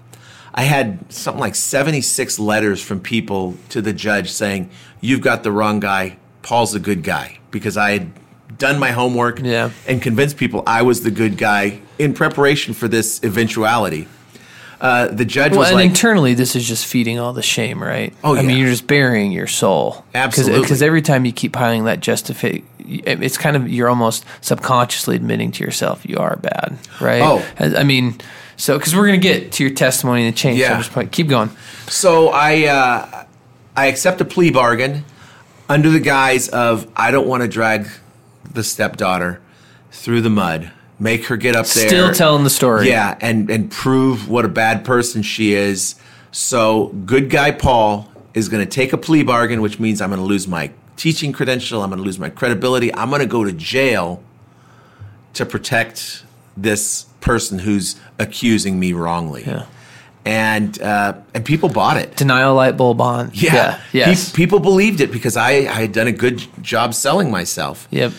I 0.53 0.63
had 0.63 1.11
something 1.11 1.39
like 1.39 1.55
76 1.55 2.37
letters 2.39 2.81
from 2.81 2.99
people 2.99 3.55
to 3.69 3.81
the 3.81 3.93
judge 3.93 4.31
saying, 4.31 4.69
You've 4.99 5.21
got 5.21 5.43
the 5.43 5.51
wrong 5.51 5.79
guy. 5.79 6.17
Paul's 6.41 6.75
a 6.75 6.79
good 6.79 7.03
guy. 7.03 7.39
Because 7.51 7.77
I 7.77 7.91
had 7.91 8.11
done 8.57 8.79
my 8.79 8.91
homework 8.91 9.39
Yeah. 9.39 9.71
and 9.87 10.01
convinced 10.01 10.37
people 10.37 10.63
I 10.67 10.81
was 10.83 11.03
the 11.03 11.11
good 11.11 11.37
guy 11.37 11.79
in 11.97 12.13
preparation 12.13 12.73
for 12.73 12.87
this 12.87 13.19
eventuality. 13.23 14.07
Uh, 14.79 15.07
the 15.07 15.25
judge 15.25 15.51
Well, 15.51 15.59
was 15.59 15.69
and 15.69 15.75
like, 15.75 15.85
internally, 15.89 16.33
this 16.33 16.55
is 16.55 16.67
just 16.67 16.87
feeding 16.87 17.19
all 17.19 17.33
the 17.33 17.43
shame, 17.43 17.81
right? 17.83 18.13
Oh, 18.23 18.35
I 18.35 18.41
mean, 18.41 18.57
you're 18.57 18.69
just 18.69 18.87
burying 18.87 19.31
your 19.31 19.45
soul. 19.45 20.03
Absolutely. 20.15 20.61
Because 20.61 20.81
every 20.81 21.03
time 21.03 21.23
you 21.23 21.31
keep 21.31 21.53
piling 21.53 21.83
that 21.83 21.99
justify, 21.99 22.57
it's 22.79 23.37
kind 23.37 23.55
of 23.55 23.69
you're 23.69 23.89
almost 23.89 24.25
subconsciously 24.41 25.15
admitting 25.15 25.51
to 25.51 25.63
yourself 25.63 26.03
you 26.03 26.17
are 26.17 26.35
bad, 26.35 26.77
right? 26.99 27.21
Oh. 27.21 27.45
I 27.59 27.83
mean, 27.83 28.19
so 28.61 28.77
because 28.77 28.95
we're 28.95 29.07
gonna 29.07 29.17
get 29.17 29.53
to 29.53 29.63
your 29.63 29.73
testimony 29.73 30.23
and 30.23 30.31
the 30.33 30.37
change. 30.37 30.59
So 30.59 30.65
Yeah. 30.65 30.75
I'm 30.75 30.83
just 30.83 31.11
keep 31.11 31.27
going. 31.27 31.49
So 31.87 32.29
I 32.29 32.65
uh, 32.67 33.25
I 33.75 33.87
accept 33.87 34.21
a 34.21 34.25
plea 34.25 34.51
bargain 34.51 35.03
under 35.67 35.89
the 35.89 35.99
guise 35.99 36.47
of 36.49 36.87
I 36.95 37.09
don't 37.09 37.27
want 37.27 37.41
to 37.41 37.47
drag 37.47 37.87
the 38.53 38.63
stepdaughter 38.63 39.41
through 39.91 40.21
the 40.21 40.29
mud, 40.29 40.71
make 40.99 41.25
her 41.25 41.37
get 41.37 41.55
up 41.55 41.65
there, 41.65 41.87
Still 41.87 42.13
telling 42.13 42.43
the 42.43 42.51
story. 42.51 42.87
yeah, 42.87 43.17
and 43.19 43.49
and 43.49 43.71
prove 43.71 44.29
what 44.29 44.45
a 44.45 44.49
bad 44.49 44.85
person 44.85 45.23
she 45.23 45.53
is. 45.53 45.95
So 46.31 46.89
good 47.07 47.31
guy 47.31 47.49
Paul 47.49 48.11
is 48.35 48.47
going 48.47 48.63
to 48.63 48.69
take 48.69 48.93
a 48.93 48.97
plea 48.97 49.23
bargain, 49.23 49.61
which 49.61 49.79
means 49.79 50.01
I'm 50.01 50.09
going 50.09 50.21
to 50.21 50.25
lose 50.25 50.47
my 50.47 50.69
teaching 50.97 51.33
credential, 51.33 51.81
I'm 51.81 51.89
going 51.89 51.97
to 51.97 52.05
lose 52.05 52.19
my 52.19 52.29
credibility, 52.29 52.93
I'm 52.93 53.09
going 53.09 53.21
to 53.21 53.25
go 53.27 53.43
to 53.43 53.51
jail 53.51 54.21
to 55.33 55.47
protect 55.47 56.23
this 56.55 57.07
person 57.21 57.59
who's 57.59 57.95
accusing 58.19 58.79
me 58.79 58.93
wrongly. 58.93 59.43
Yeah. 59.45 59.65
And 60.25 60.79
uh, 60.81 61.13
and 61.33 61.43
people 61.45 61.69
bought 61.69 61.97
it. 61.97 62.15
Denial 62.15 62.53
light 62.53 62.77
bulb 62.77 63.01
on. 63.01 63.31
Yeah. 63.33 63.81
Yes. 63.93 64.29
Pe- 64.31 64.35
people 64.35 64.59
believed 64.59 64.99
it 65.01 65.11
because 65.11 65.35
I, 65.37 65.51
I 65.51 65.81
had 65.81 65.93
done 65.93 66.07
a 66.07 66.11
good 66.11 66.43
job 66.61 66.93
selling 66.93 67.31
myself. 67.31 67.87
yep. 67.89 68.11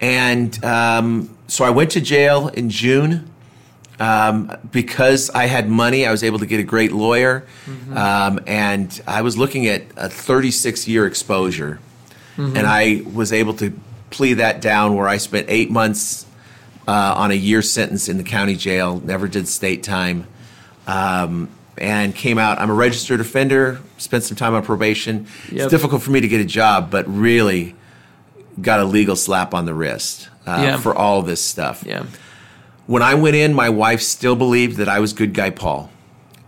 And 0.00 0.64
um, 0.64 1.36
so 1.48 1.64
I 1.64 1.70
went 1.70 1.90
to 1.92 2.00
jail 2.00 2.48
in 2.48 2.70
June. 2.70 3.30
Um, 4.00 4.56
because 4.70 5.28
I 5.30 5.46
had 5.46 5.68
money, 5.68 6.06
I 6.06 6.12
was 6.12 6.22
able 6.22 6.38
to 6.38 6.46
get 6.46 6.60
a 6.60 6.62
great 6.62 6.92
lawyer. 6.92 7.44
Um, 7.92 8.38
and 8.46 9.02
I 9.08 9.22
was 9.22 9.36
looking 9.36 9.66
at 9.66 9.82
a 9.96 10.08
36 10.08 10.86
year 10.86 11.04
exposure. 11.04 11.80
And 12.36 12.58
I 12.58 13.02
was 13.12 13.32
able 13.32 13.54
to 13.54 13.72
plea 14.10 14.34
that 14.34 14.60
down 14.60 14.94
where 14.94 15.08
I 15.08 15.16
spent 15.16 15.46
eight 15.48 15.68
months 15.72 16.24
uh, 16.88 17.14
on 17.16 17.30
a 17.30 17.34
year 17.34 17.60
sentence 17.62 18.08
in 18.08 18.16
the 18.16 18.24
county 18.24 18.56
jail, 18.56 19.00
never 19.04 19.28
did 19.28 19.46
state 19.46 19.82
time 19.82 20.26
um, 20.86 21.48
and 21.76 22.14
came 22.14 22.38
out. 22.38 22.58
I'm 22.58 22.70
a 22.70 22.74
registered 22.74 23.20
offender. 23.20 23.80
Spent 23.98 24.24
some 24.24 24.36
time 24.36 24.54
on 24.54 24.64
probation. 24.64 25.26
Yep. 25.52 25.64
It's 25.64 25.70
difficult 25.70 26.02
for 26.02 26.10
me 26.10 26.20
to 26.20 26.28
get 26.28 26.40
a 26.40 26.44
job, 26.46 26.90
but 26.90 27.06
really 27.06 27.74
got 28.60 28.80
a 28.80 28.84
legal 28.84 29.16
slap 29.16 29.52
on 29.54 29.66
the 29.66 29.74
wrist 29.74 30.28
uh, 30.46 30.60
Yeah. 30.62 30.76
for 30.78 30.94
all 30.94 31.22
this 31.22 31.44
stuff. 31.44 31.84
Yeah. 31.86 32.06
When 32.86 33.02
I 33.02 33.14
went 33.14 33.36
in, 33.36 33.52
my 33.54 33.68
wife 33.68 34.00
still 34.00 34.34
believed 34.34 34.78
that 34.78 34.88
I 34.88 34.98
was 35.00 35.12
good 35.12 35.34
guy 35.34 35.50
Paul. 35.50 35.90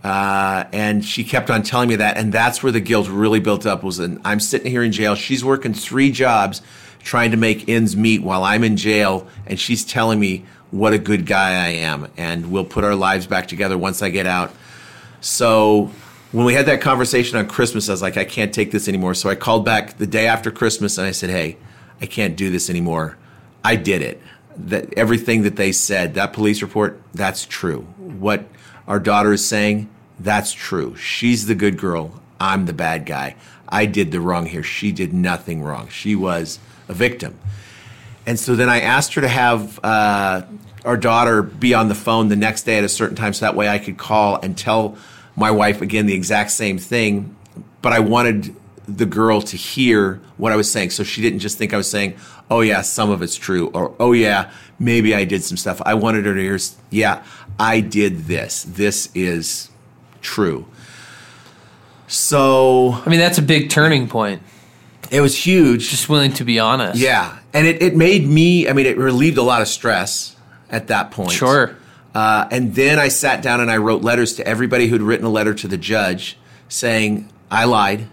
Uh, 0.03 0.63
and 0.73 1.05
she 1.05 1.23
kept 1.23 1.51
on 1.51 1.61
telling 1.61 1.87
me 1.87 1.97
that, 1.97 2.17
and 2.17 2.33
that's 2.33 2.63
where 2.63 2.71
the 2.71 2.79
guilt 2.79 3.07
really 3.07 3.39
built 3.39 3.67
up. 3.67 3.83
Was 3.83 3.99
in, 3.99 4.19
I'm 4.25 4.39
sitting 4.39 4.71
here 4.71 4.81
in 4.81 4.91
jail. 4.91 5.13
She's 5.13 5.45
working 5.45 5.75
three 5.75 6.11
jobs, 6.11 6.63
trying 7.01 7.31
to 7.31 7.37
make 7.37 7.67
ends 7.67 7.95
meet 7.95 8.21
while 8.21 8.43
I'm 8.43 8.63
in 8.63 8.77
jail, 8.77 9.27
and 9.45 9.59
she's 9.59 9.83
telling 9.83 10.19
me 10.19 10.45
what 10.71 10.93
a 10.93 10.99
good 10.99 11.25
guy 11.25 11.51
I 11.51 11.69
am, 11.69 12.07
and 12.17 12.51
we'll 12.51 12.65
put 12.65 12.83
our 12.83 12.95
lives 12.95 13.27
back 13.27 13.47
together 13.47 13.77
once 13.77 14.01
I 14.01 14.09
get 14.09 14.25
out. 14.25 14.53
So 15.19 15.91
when 16.31 16.45
we 16.45 16.53
had 16.53 16.65
that 16.67 16.81
conversation 16.81 17.37
on 17.37 17.47
Christmas, 17.47 17.89
I 17.89 17.91
was 17.91 18.01
like, 18.01 18.17
I 18.17 18.23
can't 18.23 18.53
take 18.53 18.71
this 18.71 18.87
anymore. 18.87 19.13
So 19.13 19.29
I 19.29 19.35
called 19.35 19.65
back 19.65 19.97
the 19.97 20.07
day 20.07 20.27
after 20.27 20.49
Christmas 20.49 20.97
and 20.97 21.05
I 21.05 21.11
said, 21.11 21.29
Hey, 21.29 21.57
I 22.01 22.05
can't 22.05 22.35
do 22.35 22.49
this 22.49 22.69
anymore. 22.69 23.17
I 23.63 23.75
did 23.75 24.01
it. 24.01 24.21
That 24.57 24.93
everything 24.95 25.43
that 25.43 25.55
they 25.55 25.71
said, 25.71 26.13
that 26.15 26.33
police 26.33 26.61
report, 26.61 27.01
that's 27.13 27.45
true. 27.45 27.81
What 27.97 28.45
our 28.87 28.99
daughter 28.99 29.33
is 29.33 29.45
saying, 29.45 29.89
that's 30.19 30.53
true. 30.53 30.95
She's 30.95 31.47
the 31.47 31.55
good 31.55 31.77
girl. 31.77 32.21
I'm 32.39 32.65
the 32.65 32.73
bad 32.73 33.05
guy. 33.05 33.35
I 33.69 33.85
did 33.85 34.11
the 34.11 34.19
wrong 34.19 34.45
here. 34.45 34.63
She 34.63 34.91
did 34.91 35.13
nothing 35.13 35.61
wrong. 35.61 35.87
She 35.89 36.15
was 36.15 36.59
a 36.91 36.93
victim. 36.93 37.39
And 38.25 38.39
so 38.39 38.55
then 38.55 38.69
I 38.69 38.81
asked 38.81 39.15
her 39.15 39.21
to 39.21 39.27
have 39.27 39.79
uh, 39.83 40.43
our 40.85 40.97
daughter 40.97 41.41
be 41.41 41.73
on 41.73 41.87
the 41.87 41.95
phone 41.95 42.27
the 42.27 42.35
next 42.35 42.63
day 42.63 42.77
at 42.77 42.83
a 42.83 42.89
certain 42.89 43.15
time 43.15 43.33
so 43.33 43.45
that 43.45 43.55
way 43.55 43.67
I 43.67 43.79
could 43.79 43.97
call 43.97 44.35
and 44.35 44.57
tell 44.57 44.97
my 45.35 45.49
wife 45.49 45.81
again 45.81 46.05
the 46.05 46.13
exact 46.13 46.51
same 46.51 46.77
thing. 46.77 47.35
But 47.81 47.93
I 47.93 47.99
wanted 47.99 48.55
the 48.87 49.05
girl 49.05 49.41
to 49.41 49.57
hear 49.57 50.21
what 50.37 50.51
I 50.51 50.55
was 50.55 50.71
saying 50.71 50.91
so 50.91 51.03
she 51.03 51.21
didn't 51.21 51.39
just 51.39 51.57
think 51.57 51.73
I 51.73 51.77
was 51.77 51.89
saying, 51.89 52.15
oh, 52.49 52.61
yeah, 52.61 52.81
some 52.81 53.09
of 53.09 53.21
it's 53.21 53.37
true, 53.37 53.67
or 53.69 53.95
oh, 53.99 54.11
yeah, 54.11 54.51
maybe 54.77 55.15
I 55.15 55.23
did 55.23 55.43
some 55.43 55.57
stuff. 55.57 55.81
I 55.85 55.93
wanted 55.93 56.25
her 56.25 56.35
to 56.35 56.41
hear, 56.41 56.59
yeah, 56.89 57.23
I 57.57 57.79
did 57.79 58.25
this. 58.25 58.63
This 58.63 59.09
is 59.15 59.69
true. 60.21 60.65
So 62.07 62.91
I 63.05 63.09
mean, 63.09 63.19
that's 63.19 63.37
a 63.37 63.41
big 63.41 63.69
turning 63.69 64.09
point. 64.09 64.41
It 65.11 65.21
was 65.21 65.35
huge. 65.35 65.89
Just 65.89 66.09
willing 66.09 66.33
to 66.33 66.43
be 66.43 66.59
honest. 66.59 66.99
Yeah, 66.99 67.37
and 67.53 67.67
it, 67.67 67.81
it 67.83 67.95
made 67.95 68.27
me. 68.27 68.67
I 68.67 68.73
mean, 68.73 68.85
it 68.87 68.97
relieved 68.97 69.37
a 69.37 69.43
lot 69.43 69.61
of 69.61 69.67
stress 69.67 70.35
at 70.69 70.87
that 70.87 71.11
point. 71.11 71.33
Sure. 71.33 71.75
Uh, 72.15 72.47
and 72.51 72.75
then 72.75 72.99
I 72.99 73.09
sat 73.09 73.41
down 73.41 73.61
and 73.61 73.69
I 73.69 73.77
wrote 73.77 74.01
letters 74.01 74.33
to 74.35 74.47
everybody 74.47 74.87
who'd 74.87 75.01
written 75.01 75.25
a 75.25 75.29
letter 75.29 75.53
to 75.53 75.67
the 75.67 75.77
judge 75.77 76.37
saying 76.67 77.29
I 77.49 77.65
lied. 77.65 78.07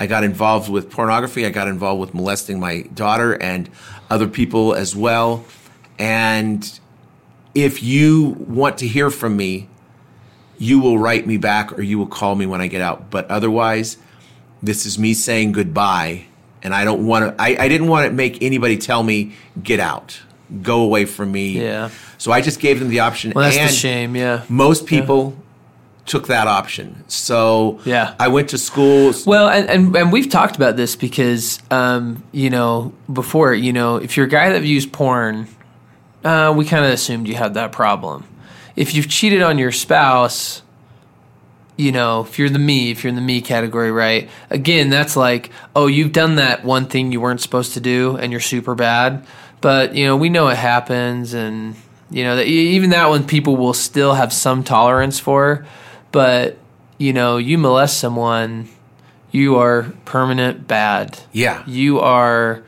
I 0.00 0.06
got 0.06 0.24
involved 0.24 0.70
with 0.70 0.90
pornography. 0.90 1.46
I 1.46 1.50
got 1.50 1.68
involved 1.68 2.00
with 2.00 2.14
molesting 2.14 2.58
my 2.58 2.82
daughter 2.94 3.40
and 3.40 3.68
other 4.10 4.26
people 4.26 4.74
as 4.74 4.96
well. 4.96 5.44
And 5.98 6.80
if 7.54 7.82
you 7.82 8.36
want 8.48 8.78
to 8.78 8.86
hear 8.88 9.10
from 9.10 9.36
me, 9.36 9.68
you 10.58 10.80
will 10.80 10.98
write 10.98 11.26
me 11.26 11.36
back 11.36 11.78
or 11.78 11.82
you 11.82 11.98
will 11.98 12.06
call 12.06 12.34
me 12.34 12.46
when 12.46 12.60
I 12.60 12.66
get 12.66 12.80
out. 12.80 13.10
But 13.10 13.30
otherwise, 13.30 13.98
this 14.62 14.86
is 14.86 14.98
me 14.98 15.14
saying 15.14 15.52
goodbye. 15.52 16.26
And 16.62 16.74
I 16.74 16.84
don't 16.84 17.06
want 17.06 17.36
to, 17.36 17.42
I, 17.42 17.56
I 17.58 17.68
didn't 17.68 17.88
want 17.88 18.06
to 18.08 18.12
make 18.12 18.42
anybody 18.42 18.76
tell 18.76 19.02
me, 19.02 19.32
get 19.62 19.80
out, 19.80 20.20
go 20.62 20.82
away 20.82 21.04
from 21.06 21.32
me. 21.32 21.60
Yeah. 21.60 21.90
So 22.18 22.30
I 22.30 22.40
just 22.40 22.60
gave 22.60 22.78
them 22.78 22.88
the 22.88 23.00
option. 23.00 23.32
Well, 23.34 23.44
that's 23.44 23.56
and 23.56 23.68
the 23.68 23.72
shame. 23.74 24.14
Yeah. 24.14 24.44
Most 24.48 24.86
people 24.86 25.36
took 26.06 26.28
that 26.28 26.46
option. 26.46 27.04
So 27.08 27.80
Yeah. 27.84 28.14
I 28.18 28.28
went 28.28 28.50
to 28.50 28.58
school. 28.58 29.12
Well, 29.26 29.48
and, 29.48 29.68
and, 29.68 29.96
and 29.96 30.12
we've 30.12 30.28
talked 30.28 30.56
about 30.56 30.76
this 30.76 30.94
because, 30.96 31.60
um, 31.70 32.22
you 32.32 32.50
know, 32.50 32.92
before, 33.12 33.54
you 33.54 33.72
know, 33.72 33.96
if 33.96 34.16
you're 34.16 34.26
a 34.26 34.28
guy 34.28 34.50
that 34.50 34.62
views 34.62 34.86
porn, 34.86 35.48
uh, 36.24 36.52
we 36.56 36.64
kind 36.64 36.84
of 36.84 36.92
assumed 36.92 37.26
you 37.28 37.34
had 37.34 37.54
that 37.54 37.72
problem. 37.72 38.24
If 38.76 38.94
you've 38.94 39.08
cheated 39.08 39.42
on 39.42 39.58
your 39.58 39.72
spouse, 39.72 40.62
you 41.76 41.92
know, 41.92 42.22
if 42.22 42.38
you're 42.38 42.48
the 42.48 42.58
me, 42.58 42.90
if 42.90 43.02
you're 43.02 43.08
in 43.08 43.14
the 43.14 43.22
me 43.22 43.40
category, 43.40 43.90
right? 43.90 44.28
Again, 44.50 44.90
that's 44.90 45.16
like, 45.16 45.50
oh, 45.74 45.86
you've 45.86 46.12
done 46.12 46.36
that 46.36 46.64
one 46.64 46.86
thing 46.86 47.12
you 47.12 47.20
weren't 47.20 47.40
supposed 47.40 47.74
to 47.74 47.80
do 47.80 48.16
and 48.16 48.30
you're 48.30 48.40
super 48.40 48.74
bad. 48.74 49.26
But, 49.60 49.94
you 49.94 50.06
know, 50.06 50.16
we 50.16 50.28
know 50.28 50.48
it 50.48 50.58
happens 50.58 51.34
and, 51.34 51.76
you 52.10 52.24
know, 52.24 52.36
that 52.36 52.46
even 52.46 52.90
that 52.90 53.08
one 53.08 53.26
people 53.26 53.56
will 53.56 53.74
still 53.74 54.14
have 54.14 54.32
some 54.32 54.64
tolerance 54.64 55.18
for. 55.18 55.66
But, 56.10 56.58
you 56.98 57.12
know, 57.12 57.38
you 57.38 57.58
molest 57.58 57.98
someone, 57.98 58.68
you 59.30 59.56
are 59.56 59.92
permanent 60.04 60.68
bad. 60.68 61.20
Yeah. 61.32 61.64
You 61.66 62.00
are 62.00 62.62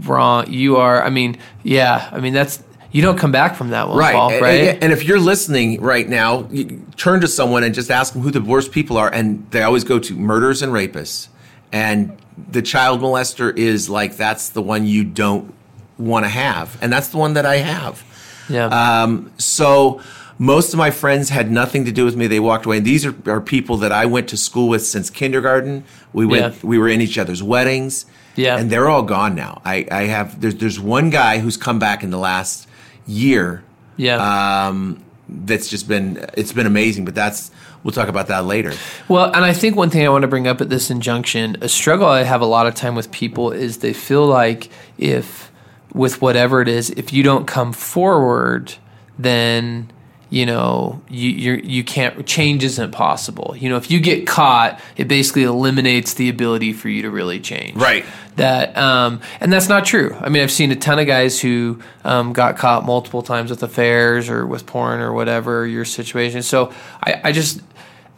wrong. 0.00 0.52
You 0.52 0.76
are, 0.76 1.02
I 1.02 1.10
mean, 1.10 1.38
yeah, 1.62 2.08
I 2.10 2.20
mean, 2.20 2.32
that's, 2.32 2.62
you 2.90 3.02
don't 3.02 3.18
come 3.18 3.32
back 3.32 3.54
from 3.54 3.70
that 3.70 3.88
one, 3.88 3.98
Right. 3.98 4.14
Paul, 4.14 4.30
right? 4.40 4.82
And, 4.82 4.92
if 4.92 5.04
you're 5.04 5.20
listening 5.20 5.80
right 5.80 6.08
now, 6.08 6.48
turn 6.96 7.20
to 7.20 7.28
someone 7.28 7.62
and 7.64 7.74
just 7.74 7.90
ask 7.90 8.12
them 8.14 8.22
who 8.22 8.30
the 8.30 8.40
worst 8.40 8.72
people 8.72 8.96
are. 8.96 9.12
And 9.12 9.48
they 9.50 9.62
always 9.62 9.84
go 9.84 9.98
to 9.98 10.14
murderers 10.14 10.62
and 10.62 10.72
rapists. 10.72 11.28
And 11.72 12.16
the 12.50 12.62
child 12.62 13.00
molester 13.00 13.54
is 13.56 13.90
like, 13.90 14.16
that's 14.16 14.48
the 14.50 14.62
one 14.62 14.86
you 14.86 15.04
don't 15.04 15.52
want 15.98 16.24
to 16.24 16.28
have. 16.30 16.78
And 16.80 16.90
that's 16.92 17.08
the 17.08 17.18
one 17.18 17.34
that 17.34 17.44
I 17.44 17.56
have. 17.56 18.02
yeah. 18.48 18.66
Um, 19.02 19.32
so 19.36 20.00
most 20.38 20.72
of 20.72 20.78
my 20.78 20.90
friends 20.92 21.28
had 21.28 21.50
nothing 21.50 21.84
to 21.84 21.92
do 21.92 22.04
with 22.04 22.16
me. 22.16 22.26
They 22.28 22.40
walked 22.40 22.64
away. 22.64 22.76
And 22.78 22.86
these 22.86 23.04
are, 23.04 23.14
are 23.30 23.40
people 23.40 23.76
that 23.78 23.90
I 23.92 24.06
went 24.06 24.28
to 24.28 24.36
school 24.36 24.68
with 24.68 24.86
since 24.86 25.10
kindergarten. 25.10 25.84
We 26.12 26.24
went, 26.24 26.54
Yeah. 26.54 26.60
we 26.62 26.78
were 26.78 26.88
in 26.88 27.00
each 27.00 27.18
other's 27.18 27.42
weddings. 27.42 28.06
Yeah. 28.36 28.56
And 28.56 28.70
they're 28.70 28.88
all 28.88 29.02
gone 29.02 29.34
now. 29.34 29.60
I, 29.64 29.86
I 29.90 30.02
have, 30.04 30.40
there's, 30.40 30.54
there's 30.54 30.78
one 30.78 31.10
guy 31.10 31.40
who's 31.40 31.56
come 31.56 31.80
back 31.80 32.04
in 32.04 32.10
the 32.10 32.18
last 32.18 32.67
year 33.08 33.64
yeah. 33.98 34.68
um, 34.68 35.04
that's 35.28 35.68
just 35.68 35.86
been 35.86 36.24
it's 36.34 36.52
been 36.52 36.66
amazing. 36.66 37.04
But 37.04 37.14
that's 37.14 37.50
we'll 37.82 37.92
talk 37.92 38.08
about 38.08 38.28
that 38.28 38.46
later. 38.46 38.72
Well, 39.08 39.26
and 39.26 39.44
I 39.44 39.52
think 39.52 39.76
one 39.76 39.90
thing 39.90 40.06
I 40.06 40.08
want 40.08 40.22
to 40.22 40.28
bring 40.28 40.46
up 40.46 40.62
at 40.62 40.70
this 40.70 40.90
injunction, 40.90 41.58
a 41.60 41.68
struggle 41.68 42.06
I 42.06 42.22
have 42.22 42.40
a 42.40 42.46
lot 42.46 42.66
of 42.66 42.74
time 42.74 42.94
with 42.94 43.12
people 43.12 43.50
is 43.50 43.78
they 43.78 43.92
feel 43.92 44.26
like 44.26 44.70
if 44.96 45.52
with 45.92 46.22
whatever 46.22 46.62
it 46.62 46.68
is, 46.68 46.90
if 46.90 47.12
you 47.12 47.22
don't 47.22 47.46
come 47.46 47.72
forward, 47.72 48.74
then 49.18 49.90
you 50.30 50.44
know 50.44 51.00
you 51.08 51.30
you're, 51.30 51.58
you 51.58 51.84
can't 51.84 52.26
change 52.26 52.64
isn't 52.64 52.92
possible. 52.92 53.54
You 53.58 53.68
know, 53.70 53.76
if 53.76 53.90
you 53.90 54.00
get 54.00 54.26
caught, 54.26 54.80
it 54.96 55.08
basically 55.08 55.44
eliminates 55.44 56.14
the 56.14 56.28
ability 56.28 56.72
for 56.72 56.88
you 56.88 57.02
to 57.02 57.10
really 57.10 57.40
change. 57.40 57.76
Right. 57.76 58.04
That 58.36 58.76
um, 58.76 59.20
and 59.40 59.52
that's 59.52 59.68
not 59.68 59.84
true. 59.84 60.16
I 60.20 60.28
mean, 60.28 60.42
I've 60.42 60.52
seen 60.52 60.70
a 60.70 60.76
ton 60.76 60.98
of 60.98 61.06
guys 61.06 61.40
who 61.40 61.82
um, 62.04 62.32
got 62.32 62.56
caught 62.56 62.84
multiple 62.84 63.22
times 63.22 63.50
with 63.50 63.62
affairs 63.62 64.28
or 64.28 64.46
with 64.46 64.66
porn 64.66 65.00
or 65.00 65.12
whatever 65.12 65.66
your 65.66 65.84
situation. 65.84 66.42
So 66.42 66.72
I, 67.02 67.20
I 67.24 67.32
just 67.32 67.60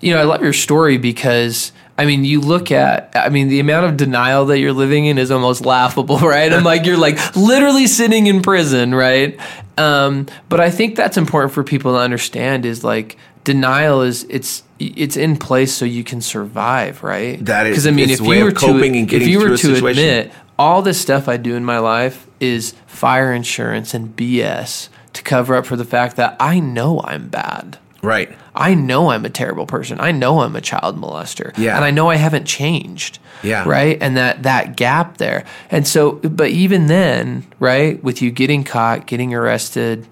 you 0.01 0.13
know 0.13 0.21
I 0.21 0.25
love 0.25 0.43
your 0.43 0.53
story 0.53 0.99
because 0.99 1.73
I 2.01 2.07
mean, 2.07 2.25
you 2.25 2.41
look 2.41 2.73
at, 2.73 3.11
I 3.15 3.29
mean, 3.29 3.49
the 3.49 3.61
amount 3.61 3.85
of 3.85 3.99
denial 3.99 4.47
that 4.47 4.59
you're 4.59 4.73
living 4.73 5.05
in 5.05 5.19
is 5.19 5.31
almost 5.31 5.67
laughable, 5.67 6.17
right? 6.21 6.51
I'm 6.51 6.65
like, 6.65 6.87
you're 6.87 6.97
like 6.97 7.37
literally 7.37 7.87
sitting 7.87 8.27
in 8.27 8.41
prison, 8.41 8.95
right? 8.95 9.39
Um, 9.81 10.27
but 10.49 10.61
I 10.61 10.71
think 10.71 10.97
that's 10.97 11.17
important 11.17 11.53
for 11.53 11.65
people 11.65 11.93
to 11.95 11.99
understand 11.99 12.67
is 12.67 12.85
like 12.85 13.17
denial 13.45 14.03
is 14.03 14.25
it's 14.29 14.63
it's 14.79 15.17
in 15.17 15.37
place 15.37 15.73
so 15.73 15.85
you 15.85 16.05
can 16.05 16.21
survive, 16.21 17.03
right? 17.03 17.43
That 17.45 17.67
is- 17.67 17.73
because 17.73 17.87
I 17.87 17.91
mean, 17.91 18.11
if 18.11 18.21
you 18.21 18.27
were 18.45 18.53
coping 18.53 19.07
to 19.07 19.17
if 19.17 19.27
you 19.29 19.39
were 19.41 19.57
to 19.57 19.69
admit 20.01 20.33
all 20.59 20.83
this 20.83 21.01
stuff 21.01 21.29
I 21.29 21.37
do 21.39 21.55
in 21.57 21.65
my 21.65 21.79
life 21.79 22.27
is 22.41 22.75
fire 22.87 23.33
insurance 23.33 23.95
and 23.95 24.15
BS 24.15 24.89
to 25.15 25.23
cover 25.23 25.55
up 25.57 25.65
for 25.67 25.77
the 25.77 25.85
fact 25.85 26.17
that 26.17 26.37
I 26.39 26.61
know 26.61 27.01
I'm 27.03 27.29
bad. 27.29 27.79
Right. 28.03 28.37
I 28.55 28.75
know 28.75 29.11
I'm 29.11 29.25
a 29.25 29.31
terrible 29.31 29.67
person. 29.67 30.01
I 30.01 30.13
know 30.13 30.41
I'm 30.41 30.57
a 30.57 30.61
child 30.61 30.99
molester. 30.99 31.57
Yeah. 31.59 31.77
And 31.77 31.85
I 31.85 31.91
know 31.91 32.09
I 32.09 32.17
haven't 32.17 32.47
changed. 32.47 33.19
Yeah. 33.43 33.69
Right? 33.69 33.99
And 34.01 34.17
that 34.17 34.43
that 34.43 34.77
gap 34.77 35.19
there. 35.19 35.45
And 35.71 35.87
so 35.87 36.13
but 36.13 36.51
even 36.51 36.87
then, 36.87 37.47
right, 37.59 38.03
with 38.03 38.23
you 38.23 38.31
getting 38.31 38.65
caught, 38.65 39.07
getting 39.07 39.35
arrested, 39.35 40.07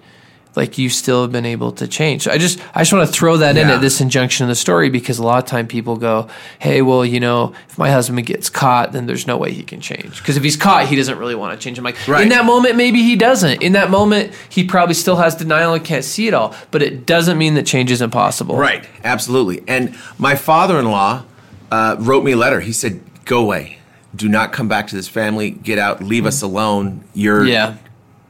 like 0.58 0.76
you 0.76 0.90
still 0.90 1.22
have 1.22 1.32
been 1.32 1.46
able 1.46 1.72
to 1.72 1.88
change. 1.88 2.24
So 2.24 2.30
I 2.30 2.36
just 2.36 2.58
I 2.74 2.80
just 2.80 2.92
want 2.92 3.06
to 3.08 3.12
throw 3.12 3.38
that 3.38 3.56
in 3.56 3.68
at 3.68 3.80
this 3.80 4.00
injunction 4.02 4.44
of 4.44 4.48
the 4.48 4.54
story 4.54 4.90
because 4.90 5.18
a 5.18 5.22
lot 5.22 5.42
of 5.42 5.48
time 5.48 5.66
people 5.66 5.96
go, 5.96 6.28
"Hey, 6.58 6.82
well, 6.82 7.04
you 7.06 7.20
know, 7.20 7.54
if 7.70 7.78
my 7.78 7.90
husband 7.90 8.26
gets 8.26 8.50
caught, 8.50 8.92
then 8.92 9.06
there's 9.06 9.26
no 9.26 9.36
way 9.38 9.52
he 9.52 9.62
can 9.62 9.80
change." 9.80 10.18
Because 10.18 10.36
if 10.36 10.42
he's 10.42 10.56
caught, 10.56 10.86
he 10.88 10.96
doesn't 10.96 11.16
really 11.16 11.34
want 11.36 11.58
to 11.58 11.64
change. 11.64 11.78
I'm 11.78 11.84
like, 11.84 11.96
Right. 12.06 12.22
in 12.24 12.28
that 12.30 12.44
moment, 12.44 12.76
maybe 12.76 13.02
he 13.02 13.16
doesn't. 13.16 13.62
In 13.62 13.72
that 13.72 13.88
moment, 13.90 14.32
he 14.50 14.64
probably 14.64 14.94
still 14.94 15.16
has 15.16 15.34
denial 15.34 15.72
and 15.72 15.82
can't 15.84 16.04
see 16.04 16.26
it 16.28 16.34
all. 16.34 16.54
But 16.70 16.82
it 16.82 17.06
doesn't 17.06 17.38
mean 17.38 17.54
that 17.54 17.64
change 17.64 17.90
is 17.90 18.02
impossible. 18.02 18.56
Right, 18.56 18.84
absolutely. 19.04 19.62
And 19.68 19.94
my 20.18 20.34
father-in-law 20.34 21.22
uh, 21.70 21.96
wrote 22.00 22.24
me 22.24 22.32
a 22.32 22.36
letter. 22.36 22.60
He 22.60 22.72
said, 22.72 23.00
"Go 23.24 23.38
away. 23.40 23.78
Do 24.16 24.28
not 24.28 24.52
come 24.52 24.66
back 24.68 24.88
to 24.88 24.96
this 24.96 25.06
family. 25.06 25.50
Get 25.50 25.78
out. 25.78 26.02
Leave 26.02 26.26
us 26.26 26.42
alone. 26.42 27.04
You're 27.14 27.46
Yeah. 27.46 27.74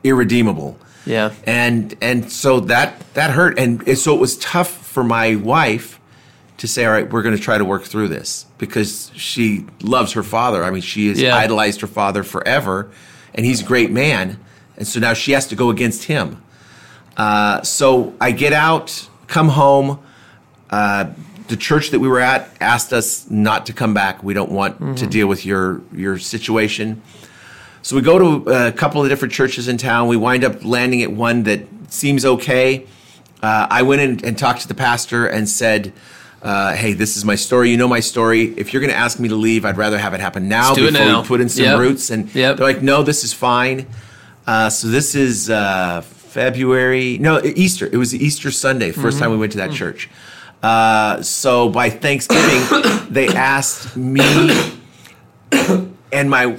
irredeemable." 0.04 0.76
Yeah. 1.08 1.32
And 1.44 1.96
and 2.00 2.30
so 2.30 2.60
that 2.60 3.00
that 3.14 3.30
hurt. 3.30 3.58
And 3.58 3.98
so 3.98 4.14
it 4.14 4.20
was 4.20 4.36
tough 4.38 4.68
for 4.70 5.02
my 5.02 5.34
wife 5.36 5.98
to 6.58 6.68
say, 6.68 6.84
"All 6.84 6.92
right, 6.92 7.10
we're 7.10 7.22
going 7.22 7.36
to 7.36 7.42
try 7.42 7.56
to 7.58 7.64
work 7.64 7.84
through 7.84 8.08
this," 8.08 8.46
because 8.58 9.10
she 9.14 9.64
loves 9.82 10.12
her 10.12 10.22
father. 10.22 10.62
I 10.64 10.70
mean, 10.70 10.82
she 10.82 11.08
has 11.08 11.20
Yeah. 11.20 11.34
idolized 11.36 11.80
her 11.80 11.86
father 11.86 12.22
forever, 12.22 12.88
and 13.34 13.46
he's 13.46 13.62
a 13.62 13.64
great 13.64 13.90
man. 13.90 14.38
And 14.76 14.86
so 14.86 15.00
now 15.00 15.14
she 15.14 15.32
has 15.32 15.46
to 15.48 15.56
go 15.56 15.70
against 15.70 16.04
him. 16.04 16.42
Uh, 17.16 17.62
so 17.62 18.12
I 18.20 18.30
get 18.32 18.52
out, 18.52 19.08
come 19.26 19.48
home. 19.48 19.98
Uh, 20.70 21.06
the 21.48 21.56
church 21.56 21.90
that 21.90 21.98
we 22.00 22.06
were 22.08 22.20
at 22.20 22.48
asked 22.60 22.92
us 22.92 23.26
not 23.30 23.64
to 23.66 23.72
come 23.72 23.94
back. 23.94 24.22
We 24.22 24.34
don't 24.34 24.52
want 24.52 24.98
to 24.98 25.06
deal 25.06 25.26
with 25.26 25.46
your 25.46 25.80
your 25.96 26.18
situation. 26.18 27.00
So 27.82 27.96
we 27.96 28.02
go 28.02 28.18
to 28.42 28.50
a 28.50 28.72
couple 28.72 29.02
of 29.02 29.08
different 29.08 29.32
churches 29.32 29.68
in 29.68 29.78
town. 29.78 30.08
We 30.08 30.16
wind 30.16 30.44
up 30.44 30.64
landing 30.64 31.02
at 31.02 31.12
one 31.12 31.44
that 31.44 31.60
seems 31.88 32.24
okay. 32.24 32.86
Uh, 33.42 33.66
I 33.70 33.82
went 33.82 34.00
in 34.02 34.24
and 34.24 34.36
talked 34.36 34.62
to 34.62 34.68
the 34.68 34.74
pastor 34.74 35.26
and 35.26 35.48
said, 35.48 35.92
uh, 36.42 36.74
"Hey, 36.74 36.92
this 36.92 37.16
is 37.16 37.24
my 37.24 37.36
story. 37.36 37.70
You 37.70 37.76
know 37.76 37.88
my 37.88 38.00
story. 38.00 38.52
If 38.56 38.72
you're 38.72 38.80
going 38.80 38.92
to 38.92 38.96
ask 38.98 39.18
me 39.20 39.28
to 39.28 39.36
leave, 39.36 39.64
I'd 39.64 39.76
rather 39.76 39.96
have 39.98 40.12
it 40.12 40.20
happen 40.20 40.48
now 40.48 40.74
before 40.74 40.90
now. 40.90 41.20
we 41.22 41.26
put 41.28 41.40
in 41.40 41.48
some 41.48 41.64
Yep. 41.64 41.78
roots." 41.78 42.10
And 42.10 42.34
Yep. 42.34 42.56
they're 42.56 42.66
like, 42.66 42.82
"No, 42.82 43.02
this 43.02 43.22
is 43.24 43.32
fine." 43.32 43.86
Uh, 44.46 44.68
so 44.70 44.88
this 44.88 45.14
is 45.14 45.48
uh, 45.50 46.00
February. 46.02 47.16
No, 47.18 47.40
Easter. 47.44 47.88
It 47.90 47.96
was 47.96 48.14
Easter 48.14 48.50
Sunday. 48.50 48.90
1st 48.92 49.18
time 49.20 49.30
we 49.30 49.36
went 49.36 49.52
to 49.52 49.58
that 49.58 49.72
church. 49.72 50.08
Uh, 50.62 51.22
so 51.22 51.68
by 51.68 51.90
Thanksgiving, 51.90 53.06
they 53.10 53.28
asked 53.28 53.96
me 53.96 54.20
and 56.12 56.30
my. 56.30 56.56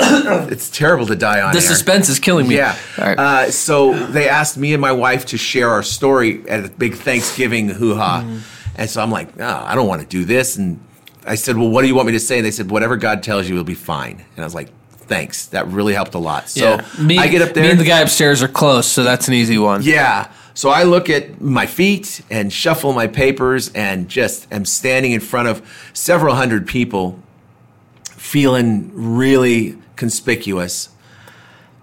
it's 0.00 0.70
terrible 0.70 1.06
to 1.06 1.16
die 1.16 1.40
on 1.40 1.52
The 1.52 1.58
air. 1.58 1.62
suspense 1.62 2.08
is 2.08 2.18
killing 2.18 2.48
me. 2.48 2.56
Yeah. 2.56 2.76
All 2.98 3.04
right. 3.04 3.18
Uh, 3.18 3.50
so 3.50 3.94
they 4.06 4.28
asked 4.28 4.56
me 4.56 4.72
and 4.72 4.80
my 4.80 4.92
wife 4.92 5.26
to 5.26 5.36
share 5.36 5.70
our 5.70 5.82
story 5.82 6.48
at 6.48 6.64
a 6.64 6.68
big 6.68 6.94
Thanksgiving 6.94 7.68
hoo 7.68 7.94
ha. 7.94 8.22
Mm-hmm. 8.22 8.38
And 8.76 8.88
so 8.88 9.02
I'm 9.02 9.10
like, 9.10 9.36
no, 9.36 9.62
I 9.64 9.74
don't 9.74 9.88
want 9.88 10.02
to 10.02 10.06
do 10.06 10.24
this. 10.24 10.56
And 10.56 10.80
I 11.26 11.34
said, 11.34 11.56
well, 11.56 11.68
what 11.68 11.82
do 11.82 11.88
you 11.88 11.94
want 11.94 12.06
me 12.06 12.12
to 12.12 12.20
say? 12.20 12.38
And 12.38 12.46
they 12.46 12.50
said, 12.50 12.70
whatever 12.70 12.96
God 12.96 13.22
tells 13.22 13.48
you 13.48 13.56
will 13.56 13.64
be 13.64 13.74
fine. 13.74 14.24
And 14.36 14.38
I 14.38 14.44
was 14.44 14.54
like, 14.54 14.68
thanks. 14.90 15.46
That 15.46 15.66
really 15.68 15.94
helped 15.94 16.14
a 16.14 16.18
lot. 16.18 16.48
So 16.48 16.60
yeah. 16.76 16.86
Me, 16.98 17.18
I 17.18 17.28
get 17.28 17.42
up 17.42 17.54
there. 17.54 17.64
Me 17.64 17.70
and 17.70 17.80
the 17.80 17.84
guy 17.84 18.00
upstairs 18.00 18.42
are 18.42 18.48
close, 18.48 18.86
so 18.86 19.02
that's 19.02 19.26
an 19.26 19.34
easy 19.34 19.58
one. 19.58 19.82
Yeah. 19.82 20.30
So 20.54 20.70
I 20.70 20.84
look 20.84 21.08
at 21.08 21.40
my 21.40 21.66
feet 21.66 22.20
and 22.30 22.52
shuffle 22.52 22.92
my 22.92 23.06
papers 23.06 23.72
and 23.74 24.08
just 24.08 24.52
am 24.52 24.64
standing 24.64 25.12
in 25.12 25.20
front 25.20 25.48
of 25.48 25.90
several 25.92 26.34
hundred 26.34 26.66
people 26.66 27.18
feeling 28.18 28.90
really 28.94 29.76
conspicuous. 29.96 30.90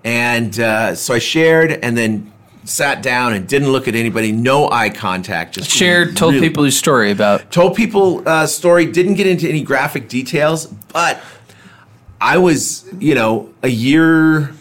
And 0.04 0.60
uh, 0.60 0.96
so 0.96 1.16
I 1.16 1.20
shared 1.20 1.72
and 1.72 1.98
then 1.98 2.32
sat 2.64 3.02
down 3.04 3.34
and 3.34 3.48
didn't 3.48 3.72
look 3.72 3.88
at 3.88 3.96
anybody, 3.96 4.32
no 4.32 4.70
eye 4.72 4.90
contact. 4.90 5.56
Just 5.56 5.70
Shared, 5.70 6.16
told 6.18 6.34
really- 6.34 6.48
people 6.50 6.64
your 6.66 6.72
story 6.72 7.12
about. 7.12 7.52
told 7.52 7.76
people 7.76 8.28
uh, 8.28 8.48
story 8.48 8.86
didn't 8.86 9.16
get 9.16 9.28
into 9.28 9.48
any 9.48 9.62
graphic 9.62 10.08
details 10.10 10.66
but 10.92 11.22
i 12.22 12.38
was 12.38 12.86
you 12.98 13.14
know 13.14 13.54
a 13.62 13.68
year 13.68 14.52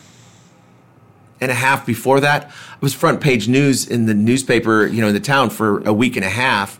and 1.40 1.50
a 1.50 1.54
half 1.54 1.86
before 1.86 2.18
that 2.20 2.46
i 2.48 2.76
was 2.80 2.92
front 2.92 3.20
page 3.20 3.46
news 3.48 3.86
in 3.86 4.06
the 4.06 4.12
newspaper 4.12 4.86
you 4.86 5.00
know 5.00 5.06
in 5.08 5.14
the 5.14 5.20
town 5.20 5.48
for 5.48 5.78
a 5.86 5.92
week 5.92 6.16
and 6.16 6.24
a 6.24 6.28
half 6.30 6.78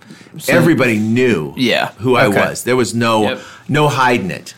everybody 0.49 0.99
knew 0.99 1.55
Yeah. 1.57 1.93
who 1.99 2.17
i 2.17 2.27
was 2.27 2.65
there 2.65 2.77
was 2.77 2.93
no 2.93 3.23
Yep. 3.23 3.41
no 3.69 3.89
hiding 3.89 4.33
it 4.33 4.55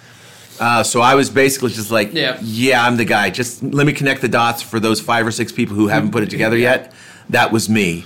uh, 0.61 0.83
so 0.83 1.01
I 1.01 1.15
was 1.15 1.31
basically 1.31 1.71
just 1.71 1.91
like, 1.91 2.13
Yeah. 2.15 2.39
yeah, 2.43 2.85
I'm 2.85 2.97
the 2.97 3.05
guy. 3.05 3.31
Just 3.31 3.63
let 3.63 3.87
me 3.87 3.93
connect 3.93 4.21
the 4.21 4.29
dots 4.29 4.63
for 4.63 4.81
those 4.81 5.01
five 5.01 5.27
or 5.27 5.31
six 5.31 5.53
people 5.53 5.77
who 5.77 5.89
haven't 5.89 6.11
put 6.13 6.23
it 6.23 6.31
together 6.31 6.57
yet. 6.57 6.93
That 7.31 7.53
was 7.53 7.69
me. 7.69 8.05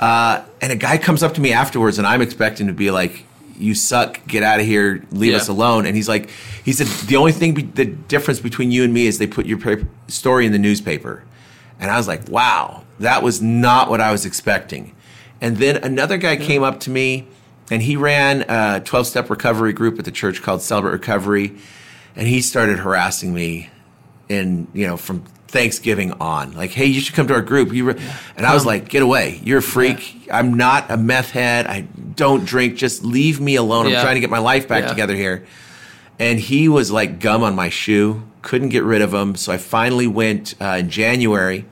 Uh, 0.00 0.42
and 0.60 0.72
a 0.72 0.76
guy 0.76 0.98
comes 0.98 1.22
up 1.22 1.34
to 1.34 1.40
me 1.40 1.52
afterwards, 1.52 1.98
and 1.98 2.06
I'm 2.06 2.22
expecting 2.22 2.66
to 2.68 2.72
be 2.72 2.90
like, 2.90 3.24
"You 3.58 3.74
suck. 3.74 4.20
Get 4.26 4.42
out 4.42 4.60
of 4.60 4.66
here. 4.66 5.02
Leave 5.10 5.32
Yeah. 5.32 5.38
us 5.38 5.48
alone." 5.48 5.86
And 5.86 5.96
he's 5.96 6.08
like, 6.08 6.30
"He 6.64 6.72
said 6.72 6.86
the 7.08 7.16
only 7.16 7.32
thing, 7.32 7.54
be- 7.54 7.62
the 7.62 7.84
difference 7.86 8.40
between 8.40 8.70
you 8.70 8.84
and 8.84 8.92
me 8.94 9.06
is 9.06 9.18
they 9.18 9.26
put 9.26 9.46
your 9.46 9.58
paper, 9.58 9.86
story 10.08 10.46
in 10.46 10.52
the 10.52 10.58
newspaper." 10.58 11.22
And 11.80 11.90
I 11.90 11.96
was 11.96 12.06
like, 12.08 12.28
"Wow, 12.28 12.84
that 13.00 13.22
was 13.22 13.40
not 13.42 13.90
what 13.90 14.00
I 14.00 14.12
was 14.12 14.24
expecting." 14.24 14.92
And 15.40 15.56
then 15.58 15.76
another 15.76 16.16
guy 16.16 16.36
came 16.36 16.62
up 16.62 16.80
to 16.80 16.90
me, 16.90 17.26
and 17.70 17.82
he 17.82 17.96
ran 17.96 18.42
a 18.48 18.80
12 18.84 19.06
step 19.06 19.30
recovery 19.30 19.72
group 19.72 19.98
at 19.98 20.04
the 20.04 20.10
church 20.12 20.42
called 20.42 20.62
Celebrate 20.62 20.92
Recovery, 20.92 21.52
and 22.18 22.28
he 22.28 22.42
started 22.42 22.80
harassing 22.80 23.32
me 23.32 23.70
in 24.28 24.66
you 24.74 24.86
know 24.86 24.98
from 24.98 25.24
Thanksgiving 25.50 26.12
on, 26.20 26.52
like, 26.52 26.72
hey, 26.72 26.84
you 26.84 27.00
should 27.00 27.14
come 27.14 27.26
to 27.28 27.32
our 27.34 27.40
group. 27.40 27.72
You 27.72 27.84
re-. 27.86 28.00
and 28.36 28.44
I 28.44 28.52
was 28.52 28.66
like, 28.66 28.90
get 28.90 29.02
away, 29.02 29.40
you're 29.42 29.60
a 29.60 29.62
freak. 29.62 30.28
I'm 30.30 30.54
not 30.58 30.90
a 30.90 30.98
meth 30.98 31.30
head. 31.30 31.66
I 31.66 31.80
don't 32.16 32.44
drink. 32.44 32.76
Just 32.76 33.02
leave 33.02 33.40
me 33.40 33.56
alone. 33.56 33.86
I'm 33.86 33.92
trying 33.92 34.16
to 34.16 34.20
get 34.20 34.28
my 34.28 34.40
life 34.40 34.68
back 34.68 34.82
Yeah. 34.82 34.88
together 34.90 35.14
here. 35.14 35.46
And 36.18 36.38
he 36.38 36.68
was 36.68 36.90
like 36.90 37.18
gum 37.18 37.42
on 37.42 37.54
my 37.54 37.70
shoe. 37.70 38.24
Couldn't 38.42 38.68
get 38.68 38.84
rid 38.84 39.00
of 39.00 39.14
him. 39.14 39.36
So 39.36 39.50
I 39.50 39.56
finally 39.56 40.06
went 40.06 40.54
uh, 40.60 40.76
in 40.80 40.90
January. 40.90 41.64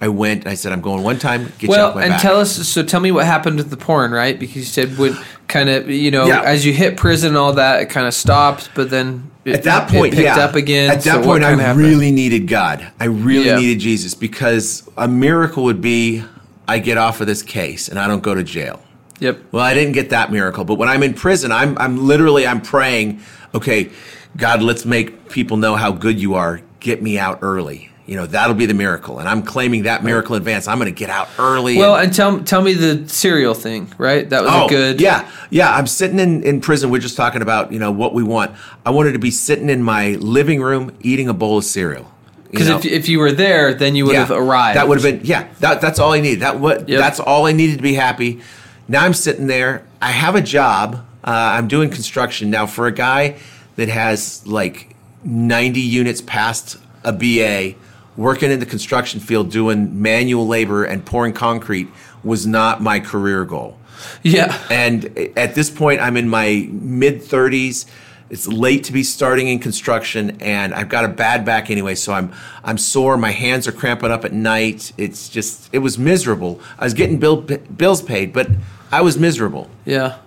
I 0.00 0.08
went. 0.08 0.46
I 0.46 0.54
said, 0.54 0.72
I'm 0.72 0.80
going 0.80 1.02
one 1.02 1.18
time. 1.18 1.46
Get 1.58 1.64
you 1.64 1.68
Well, 1.70 1.94
my 1.96 2.04
and 2.04 2.12
back. 2.12 2.22
tell 2.22 2.40
us. 2.40 2.66
So 2.68 2.82
tell 2.82 3.00
me 3.00 3.12
what 3.12 3.26
happened 3.26 3.56
with 3.56 3.68
the 3.68 3.76
porn, 3.76 4.12
right? 4.12 4.38
Because 4.38 4.56
you 4.56 4.62
said 4.62 4.96
when 4.96 5.18
kind 5.48 5.68
of 5.68 5.90
you 5.90 6.10
know 6.10 6.26
Yeah. 6.26 6.40
as 6.42 6.64
you 6.64 6.72
hit 6.72 6.96
prison 6.96 7.28
and 7.30 7.36
all 7.36 7.52
that, 7.54 7.82
it 7.82 7.90
kind 7.90 8.06
of 8.06 8.14
stopped, 8.14 8.70
but 8.74 8.88
then 8.88 9.30
at 9.54 9.62
that 9.64 9.88
point, 9.88 10.14
picked 10.14 10.24
yeah. 10.24 10.38
up 10.38 10.54
again. 10.54 10.90
At 10.90 11.02
that 11.04 11.18
what 11.18 11.24
point, 11.26 11.44
I 11.44 11.50
happened? 11.56 11.78
really 11.78 12.10
needed 12.10 12.46
God. 12.48 12.86
I 13.00 13.04
really 13.06 13.46
Yeah. 13.46 13.58
needed 13.58 13.80
Jesus 13.80 14.14
because 14.14 14.88
a 14.96 15.08
miracle 15.08 15.64
would 15.64 15.80
be 15.80 16.22
I 16.66 16.78
get 16.78 16.98
off 16.98 17.20
of 17.20 17.26
this 17.26 17.42
case 17.42 17.88
and 17.88 17.98
I 17.98 18.06
don't 18.06 18.22
go 18.22 18.34
to 18.34 18.44
jail. 18.44 18.82
Yep. 19.20 19.38
Well, 19.52 19.64
I 19.64 19.74
didn't 19.74 19.92
get 19.94 20.10
that 20.10 20.30
miracle, 20.30 20.64
but 20.64 20.76
when 20.76 20.88
I'm 20.88 21.02
in 21.02 21.14
prison, 21.14 21.50
I'm 21.50 21.76
I'm 21.78 22.06
literally 22.06 22.46
I'm 22.46 22.60
praying, 22.60 23.20
okay, 23.54 23.90
God, 24.36 24.62
let's 24.62 24.84
make 24.84 25.28
people 25.30 25.56
know 25.56 25.74
how 25.76 25.90
good 25.92 26.20
you 26.20 26.34
are. 26.34 26.60
Get 26.80 27.02
me 27.02 27.18
out 27.18 27.38
early. 27.42 27.90
You 28.08 28.16
know, 28.16 28.24
that'll 28.24 28.54
be 28.54 28.64
the 28.64 28.72
miracle. 28.74 29.18
And 29.18 29.28
I'm 29.28 29.42
claiming 29.42 29.82
that 29.82 30.02
miracle 30.02 30.34
in 30.34 30.40
advance. 30.40 30.66
I'm 30.66 30.78
going 30.78 30.92
to 30.92 30.98
get 30.98 31.10
out 31.10 31.28
early. 31.38 31.76
Well, 31.76 31.94
and, 31.94 32.06
and 32.06 32.14
tell 32.14 32.40
tell 32.40 32.62
me 32.62 32.72
the 32.72 33.06
cereal 33.06 33.52
thing, 33.52 33.92
right? 33.98 34.28
That 34.30 34.44
was 34.44 34.50
oh, 34.50 34.64
a 34.64 34.68
good. 34.68 34.98
Yeah. 34.98 35.30
Yeah. 35.50 35.74
I'm 35.74 35.86
sitting 35.86 36.18
in, 36.18 36.42
in 36.42 36.62
prison. 36.62 36.88
We're 36.88 37.02
just 37.02 37.18
talking 37.18 37.42
about, 37.42 37.70
you 37.70 37.78
know, 37.78 37.92
what 37.92 38.14
we 38.14 38.22
want. 38.22 38.56
I 38.86 38.90
wanted 38.90 39.12
to 39.12 39.18
be 39.18 39.30
sitting 39.30 39.68
in 39.68 39.82
my 39.82 40.12
living 40.12 40.62
room 40.62 40.96
eating 41.00 41.28
a 41.28 41.34
bowl 41.34 41.58
of 41.58 41.64
cereal. 41.64 42.10
Because 42.50 42.68
if, 42.68 42.86
if 42.86 43.08
you 43.10 43.18
were 43.18 43.32
there, 43.32 43.74
then 43.74 43.94
you 43.94 44.06
would 44.06 44.16
have 44.16 44.30
arrived. 44.30 44.78
That 44.78 44.88
would 44.88 44.98
have 44.98 45.04
been 45.04 45.26
yeah. 45.26 45.52
That, 45.60 45.82
that's 45.82 45.98
all 45.98 46.12
I 46.12 46.20
needed. 46.20 46.40
That 46.40 46.58
what 46.58 46.88
Yep. 46.88 46.98
that's 46.98 47.20
all 47.20 47.46
I 47.46 47.52
needed 47.52 47.76
to 47.76 47.82
be 47.82 47.92
happy. 47.92 48.40
Now 48.88 49.04
I'm 49.04 49.12
sitting 49.12 49.48
there. 49.48 49.84
I 50.00 50.12
have 50.12 50.34
a 50.34 50.40
job. 50.40 51.04
Uh, 51.22 51.30
I'm 51.30 51.68
doing 51.68 51.90
construction 51.90 52.50
now. 52.50 52.64
For 52.64 52.86
a 52.86 52.92
guy 52.92 53.36
that 53.76 53.88
has 53.88 54.46
like 54.46 54.96
90 55.24 55.80
units 55.80 56.22
past 56.22 56.78
a 57.04 57.12
BA, 57.12 57.74
working 58.18 58.50
in 58.50 58.58
the 58.58 58.66
construction 58.66 59.20
field 59.20 59.50
doing 59.50 60.02
manual 60.02 60.46
labor 60.46 60.84
and 60.84 61.06
pouring 61.06 61.32
concrete 61.32 61.88
was 62.24 62.46
not 62.46 62.82
my 62.82 62.98
career 62.98 63.44
goal. 63.44 63.78
Yeah. 64.22 64.60
And 64.70 65.16
at 65.36 65.54
this 65.54 65.70
point, 65.70 66.00
I'm 66.00 66.16
in 66.16 66.28
my 66.28 66.68
mid 66.70 67.20
30s. 67.20 67.86
It's 68.28 68.46
late 68.46 68.84
to 68.84 68.92
be 68.92 69.04
starting 69.04 69.48
in 69.48 69.58
construction, 69.58 70.42
and 70.42 70.74
I've 70.74 70.90
got 70.90 71.06
a 71.06 71.08
bad 71.08 71.46
back 71.46 71.70
anyway, 71.70 71.94
so 71.94 72.12
I'm 72.12 72.30
I'm 72.62 72.76
sore. 72.76 73.16
My 73.16 73.30
hands 73.30 73.66
are 73.66 73.72
cramping 73.72 74.10
up 74.10 74.22
at 74.26 74.34
night. 74.34 74.92
It's 74.98 75.30
just 75.30 75.70
it 75.72 75.78
was 75.78 75.96
miserable. 75.96 76.60
I 76.78 76.84
was 76.84 76.92
getting 76.92 77.18
bill, 77.18 77.40
bills 77.40 78.02
paid, 78.02 78.34
but 78.34 78.50
I 78.92 79.00
was 79.00 79.16
miserable. 79.16 79.70
Yeah. 79.86 80.18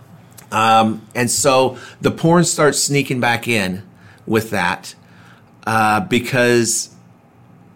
Um, 0.51 1.07
and 1.13 1.29
so 1.29 1.77
the 2.01 2.09
porn 2.09 2.43
starts 2.43 2.81
sneaking 2.81 3.19
back 3.19 3.47
in 3.47 3.83
with 4.25 4.49
that 4.49 4.95
uh, 5.67 5.99
because 5.99 6.89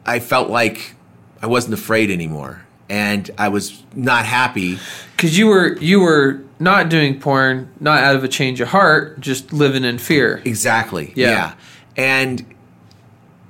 I 0.06 0.20
felt 0.20 0.50
like 0.50 0.96
I 1.42 1.48
wasn't 1.48 1.74
afraid 1.74 2.12
anymore, 2.12 2.66
and 2.90 3.30
I 3.38 3.50
was 3.50 3.84
not 3.94 4.26
happy. 4.26 4.78
Because 5.16 5.38
you 5.38 5.48
were 5.48 5.78
you 5.78 6.00
were 6.00 6.42
not 6.60 6.90
doing 6.90 7.20
porn, 7.20 7.72
not 7.80 8.04
out 8.04 8.16
of 8.16 8.24
a 8.24 8.28
change 8.28 8.62
of 8.62 8.70
heart, 8.70 9.20
just 9.20 9.52
living 9.52 9.84
in 9.84 9.98
fear. 9.98 10.42
Exactly. 10.46 11.14
Yeah. 11.16 11.30
Yeah. 11.30 11.54
And 11.98 12.46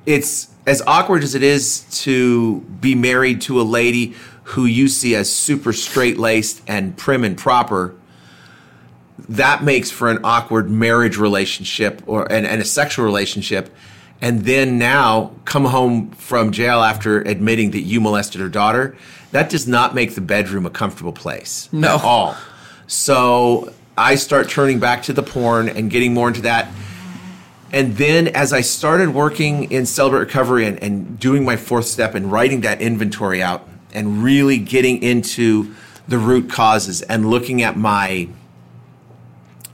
it's 0.05 0.49
as 0.65 0.81
awkward 0.87 1.23
as 1.23 1.35
it 1.35 1.43
is 1.43 1.81
to 2.03 2.61
be 2.61 2.95
married 2.95 3.41
to 3.41 3.61
a 3.61 3.63
lady 3.63 4.15
who 4.43 4.65
you 4.65 4.87
see 4.87 5.15
as 5.15 5.31
super 5.31 5.73
straight 5.73 6.17
laced 6.17 6.61
and 6.67 6.95
prim 6.97 7.23
and 7.23 7.37
proper. 7.37 7.95
That 9.29 9.63
makes 9.63 9.89
for 9.89 10.09
an 10.09 10.19
awkward 10.23 10.69
marriage 10.69 11.17
relationship 11.17 12.01
or 12.05 12.31
and, 12.31 12.45
and 12.45 12.61
a 12.61 12.65
sexual 12.65 13.05
relationship. 13.05 13.73
And 14.21 14.45
then 14.45 14.77
now 14.77 15.31
come 15.45 15.65
home 15.65 16.11
from 16.11 16.51
jail 16.51 16.81
after 16.81 17.21
admitting 17.21 17.71
that 17.71 17.81
you 17.81 17.99
molested 17.99 18.41
her 18.41 18.49
daughter. 18.49 18.95
That 19.31 19.49
does 19.49 19.67
not 19.67 19.93
make 19.93 20.15
the 20.15 20.21
bedroom 20.21 20.65
a 20.65 20.69
comfortable 20.69 21.13
place. 21.13 21.69
No. 21.71 21.95
At 21.95 22.03
all. 22.03 22.37
So 22.87 23.73
I 23.97 24.15
start 24.15 24.49
turning 24.49 24.79
back 24.79 25.03
to 25.03 25.13
the 25.13 25.23
porn 25.23 25.69
and 25.69 25.89
getting 25.89 26.13
more 26.13 26.27
into 26.27 26.41
that. 26.41 26.69
And 27.71 27.97
then 27.97 28.29
as 28.29 28.53
I 28.53 28.61
started 28.61 29.13
working 29.13 29.71
in 29.71 29.85
Celebrate 29.85 30.19
Recovery 30.19 30.65
and, 30.65 30.81
and 30.81 31.19
doing 31.19 31.43
my 31.43 31.57
fourth 31.57 31.85
step 31.85 32.15
and 32.15 32.31
writing 32.31 32.61
that 32.61 32.81
inventory 32.81 33.41
out 33.41 33.67
and 33.93 34.23
really 34.23 34.57
getting 34.57 35.01
into 35.03 35.75
the 36.07 36.17
root 36.17 36.49
causes 36.49 37.01
and 37.01 37.29
looking 37.29 37.63
at 37.63 37.75
my 37.75 38.29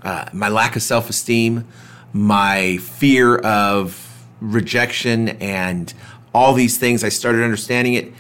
uh, 0.04 0.26
my 0.34 0.50
lack 0.50 0.76
of 0.76 0.82
self 0.82 1.10
esteem, 1.10 1.68
my 2.12 2.78
fear 2.78 3.38
of 3.38 4.11
rejection, 4.42 5.30
and 5.30 5.94
all 6.34 6.54
these 6.54 6.78
things, 6.78 7.04
I 7.04 7.10
started 7.10 7.44
understanding 7.44 7.94
it. 7.94 8.14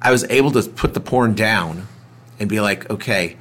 I 0.00 0.10
was 0.10 0.24
able 0.30 0.50
to 0.52 0.62
put 0.62 0.94
the 0.94 1.00
porn 1.00 1.34
down 1.34 1.86
and 2.38 2.48
be 2.48 2.60
like, 2.60 2.88
okay, 2.88 3.36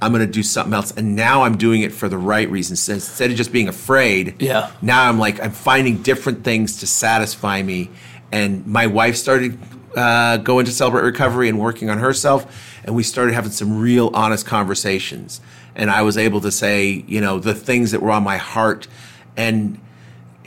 I'm 0.00 0.12
going 0.12 0.26
to 0.26 0.30
do 0.32 0.42
something 0.42 0.74
else. 0.74 0.90
And 0.92 1.16
now 1.16 1.42
I'm 1.44 1.56
doing 1.56 1.82
it 1.82 1.92
for 1.92 2.08
the 2.08 2.18
right 2.18 2.50
reasons. 2.50 2.80
So 2.82 2.92
instead 2.94 3.30
of 3.30 3.36
just 3.36 3.52
being 3.52 3.68
afraid, 3.68 4.34
Yeah. 4.40 4.70
now 4.82 5.08
I'm 5.08 5.18
like, 5.18 5.40
I'm 5.42 5.52
finding 5.52 6.02
different 6.02 6.44
things 6.44 6.80
to 6.80 6.86
satisfy 6.86 7.62
me. 7.62 7.88
And 8.30 8.66
my 8.66 8.86
wife 8.88 9.16
started 9.16 9.58
uh, 9.96 10.38
going 10.38 10.66
to 10.66 10.72
Celebrate 10.72 11.02
Recovery 11.02 11.48
and 11.48 11.58
working 11.58 11.88
on 11.88 11.98
herself. 11.98 12.80
And 12.84 12.94
we 12.96 13.02
started 13.04 13.32
having 13.34 13.52
some 13.52 13.78
real 13.78 14.10
honest 14.12 14.44
conversations. 14.44 15.40
And 15.76 15.90
I 15.90 16.02
was 16.02 16.18
able 16.18 16.40
to 16.42 16.50
say, 16.50 17.04
you 17.06 17.20
know, 17.20 17.38
the 17.38 17.54
things 17.54 17.92
that 17.92 18.02
were 18.02 18.10
on 18.10 18.24
my 18.24 18.36
heart. 18.38 18.88
And 19.36 19.78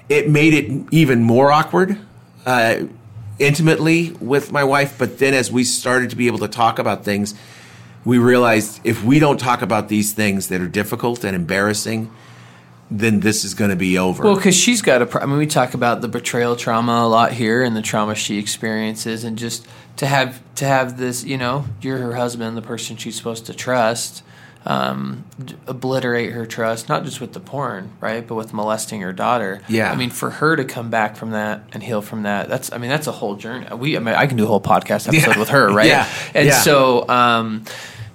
it 0.09 0.29
made 0.29 0.53
it 0.53 0.87
even 0.91 1.23
more 1.23 1.51
awkward 1.51 1.97
uh, 2.45 2.81
intimately 3.39 4.11
with 4.19 4.51
my 4.51 4.63
wife. 4.63 4.97
But 4.97 5.19
then 5.19 5.33
as 5.33 5.51
we 5.51 5.63
started 5.63 6.09
to 6.11 6.15
be 6.15 6.27
able 6.27 6.39
to 6.39 6.47
talk 6.47 6.79
about 6.79 7.03
things, 7.03 7.33
we 8.03 8.17
realized 8.17 8.81
if 8.83 9.03
we 9.03 9.19
don't 9.19 9.39
talk 9.39 9.61
about 9.61 9.89
these 9.89 10.13
things 10.13 10.47
that 10.49 10.61
are 10.61 10.67
difficult 10.67 11.23
and 11.23 11.35
embarrassing, 11.35 12.11
then 12.91 13.19
this 13.19 13.43
is 13.43 13.55
going 13.55 13.71
to 13.71 13.75
be 13.75 13.97
over. 13.97 14.23
Well, 14.23 14.35
because 14.35 14.55
she's 14.55 14.81
got 14.81 15.01
a. 15.01 15.07
Pro- 15.07 15.21
I 15.21 15.25
mean, 15.25 15.37
we 15.37 15.47
talk 15.47 15.73
about 15.73 16.01
the 16.01 16.07
betrayal 16.07 16.55
trauma 16.55 17.03
a 17.03 17.07
lot 17.07 17.33
here, 17.33 17.63
and 17.63 17.75
the 17.75 17.81
trauma 17.81 18.13
she 18.13 18.37
experiences, 18.37 19.23
and 19.23 19.37
just 19.37 19.67
to 19.97 20.05
have 20.05 20.41
to 20.55 20.65
have 20.65 20.97
this, 20.97 21.23
you 21.23 21.37
know, 21.37 21.65
you're 21.81 21.97
her 21.97 22.15
husband, 22.15 22.55
the 22.55 22.61
person 22.61 22.95
she's 22.95 23.15
supposed 23.15 23.47
to 23.47 23.53
trust, 23.53 24.21
um, 24.65 25.23
obliterate 25.67 26.31
her 26.33 26.45
trust, 26.45 26.89
not 26.89 27.03
just 27.05 27.21
with 27.21 27.33
the 27.33 27.39
porn, 27.39 27.91
right, 28.01 28.25
but 28.27 28.35
with 28.35 28.53
molesting 28.53 29.01
her 29.01 29.13
daughter. 29.13 29.61
Yeah. 29.69 29.91
I 29.91 29.95
mean, 29.95 30.09
for 30.09 30.29
her 30.31 30.55
to 30.55 30.65
come 30.65 30.89
back 30.89 31.15
from 31.15 31.31
that 31.31 31.63
and 31.73 31.83
heal 31.83 32.01
from 32.01 32.23
that, 32.23 32.49
that's. 32.49 32.71
I 32.73 32.77
mean, 32.77 32.89
that's 32.89 33.07
a 33.07 33.11
whole 33.11 33.35
journey. 33.35 33.67
We. 33.75 33.95
I 33.95 33.99
mean, 33.99 34.15
I 34.15 34.25
can 34.27 34.37
do 34.37 34.43
a 34.43 34.47
whole 34.47 34.61
podcast 34.61 35.07
episode 35.07 35.31
Yeah. 35.31 35.39
with 35.39 35.49
her, 35.49 35.69
right? 35.71 35.87
Yeah. 35.87 36.07
And 36.33 36.47
Yeah. 36.47 36.59
so. 36.59 37.07
um 37.09 37.63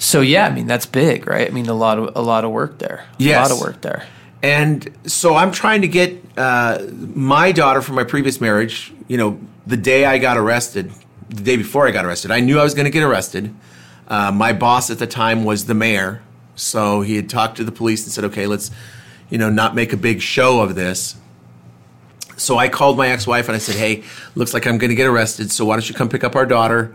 so 0.02 0.22
yeah, 0.22 0.46
I 0.46 0.50
mean 0.50 0.66
that's 0.66 0.86
big, 0.86 1.26
right? 1.26 1.46
I 1.46 1.50
mean 1.52 1.68
a 1.68 1.74
lot 1.74 1.98
of 1.98 2.16
a 2.16 2.22
lot 2.22 2.46
of 2.46 2.50
work 2.52 2.78
there. 2.78 3.04
Yes. 3.18 3.36
A 3.36 3.42
lot 3.42 3.60
of 3.60 3.60
work 3.66 3.82
there. 3.82 4.06
And 4.42 4.88
so 5.04 5.36
I'm 5.36 5.52
trying 5.52 5.82
to 5.82 5.88
get 5.88 6.24
uh, 6.38 6.86
my 7.14 7.52
daughter 7.52 7.82
from 7.82 7.96
my 7.96 8.04
previous 8.04 8.40
marriage. 8.40 8.94
You 9.08 9.18
know, 9.18 9.38
the 9.66 9.76
day 9.76 10.06
I 10.06 10.16
got 10.16 10.38
arrested, 10.38 10.90
the 11.28 11.42
day 11.42 11.58
before 11.58 11.86
I 11.86 11.90
got 11.90 12.06
arrested, 12.06 12.30
I 12.30 12.40
knew 12.40 12.58
I 12.58 12.62
was 12.62 12.72
going 12.72 12.86
to 12.86 12.90
get 12.90 13.02
arrested. 13.02 13.54
Uh, 14.08 14.32
my 14.32 14.54
boss 14.54 14.88
at 14.88 14.98
the 14.98 15.06
time 15.06 15.44
was 15.44 15.66
the 15.66 15.74
mayor, 15.74 16.22
so 16.60 17.00
he 17.02 17.16
had 17.16 17.28
talked 17.28 17.56
to 17.56 17.64
the 17.64 17.72
police 17.72 18.04
and 18.04 18.12
said, 18.12 18.24
"Okay, 18.24 18.46
let's, 18.46 18.70
you 19.28 19.38
know, 19.38 19.50
not 19.50 19.74
make 19.74 19.92
a 19.92 19.96
big 19.96 20.20
show 20.20 20.60
of 20.60 20.74
this." 20.74 21.16
So 22.36 22.56
I 22.56 22.68
called 22.68 22.96
my 22.96 23.08
ex-wife 23.08 23.48
and 23.48 23.56
I 23.56 23.58
said, 23.58 23.76
"Hey, 23.76 24.02
looks 24.34 24.54
like 24.54 24.66
I'm 24.66 24.78
going 24.78 24.88
to 24.90 24.94
get 24.94 25.06
arrested. 25.06 25.50
So 25.52 25.64
why 25.64 25.74
don't 25.74 25.88
you 25.88 25.94
come 25.94 26.08
pick 26.08 26.24
up 26.24 26.36
our 26.36 26.46
daughter?" 26.46 26.94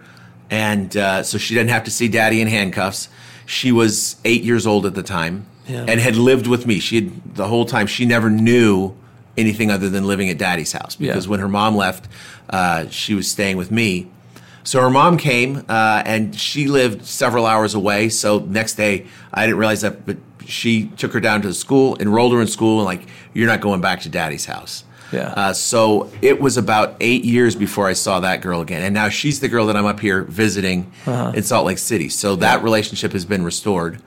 And 0.50 0.96
uh, 0.96 1.24
so 1.24 1.38
she 1.38 1.54
didn't 1.56 1.70
have 1.72 1.84
to 1.86 1.92
see 1.92 2.08
daddy 2.08 2.42
in 2.42 2.48
handcuffs. 2.48 3.10
She 3.46 3.72
was 3.72 4.16
eight 4.26 4.44
years 4.44 4.66
old 4.68 4.86
at 4.86 4.96
the 4.96 5.04
time 5.04 5.46
Yeah. 5.68 5.86
and 5.88 6.00
had 6.00 6.16
lived 6.16 6.48
with 6.48 6.66
me. 6.66 6.80
She 6.80 6.96
had 6.96 7.36
the 7.36 7.48
whole 7.48 7.66
time. 7.66 7.88
She 7.88 8.06
never 8.06 8.30
knew 8.30 8.94
anything 9.38 9.70
other 9.70 9.90
than 9.90 10.06
living 10.06 10.30
at 10.30 10.38
daddy's 10.38 10.72
house 10.72 10.96
because 10.96 11.26
Yeah. 11.26 11.30
when 11.32 11.40
her 11.42 11.48
mom 11.50 11.76
left, 11.76 12.08
uh, 12.50 12.86
she 12.90 13.14
was 13.16 13.28
staying 13.30 13.58
with 13.58 13.70
me. 13.72 14.08
So 14.66 14.82
her 14.82 14.90
mom 14.90 15.16
came 15.18 15.64
uh, 15.70 16.04
and 16.06 16.36
she 16.38 16.68
lived 16.68 17.06
several 17.06 17.46
hours 17.46 17.74
away. 17.76 18.10
So 18.10 18.40
next 18.40 18.76
day, 18.76 19.06
I 19.34 19.46
didn't 19.46 19.60
realize 19.60 19.82
that, 19.82 20.06
but 20.06 20.18
she 20.46 20.88
took 20.98 21.14
her 21.14 21.20
down 21.22 21.42
to 21.44 21.48
the 21.48 21.54
school, 21.54 21.96
enrolled 22.00 22.34
her 22.34 22.42
in 22.42 22.48
school, 22.48 22.80
and 22.80 22.86
like, 22.86 23.08
you're 23.34 23.48
not 23.48 23.62
going 23.62 23.80
back 23.80 24.02
to 24.02 24.10
daddy's 24.10 24.46
house. 24.46 24.84
Yeah. 25.12 25.30
Uh, 25.30 25.54
so 25.54 26.12
it 26.22 26.42
was 26.42 26.58
about 26.58 26.96
eight 27.00 27.24
years 27.24 27.56
before 27.56 27.88
I 27.88 27.94
saw 27.94 28.20
that 28.22 28.42
girl 28.42 28.60
again, 28.62 28.82
and 28.82 28.94
now 28.94 29.08
she's 29.10 29.40
the 29.40 29.48
girl 29.48 29.68
that 29.68 29.78
I'm 29.78 29.86
up 29.86 30.00
here 30.00 30.24
visiting 30.24 30.92
Uh-huh. 31.06 31.32
in 31.36 31.44
Salt 31.44 31.66
Lake 31.68 31.78
City. 31.78 32.10
So 32.10 32.36
that 32.38 32.64
relationship 32.64 33.14
has 33.14 33.24
been 33.24 33.44
restored. 33.46 34.02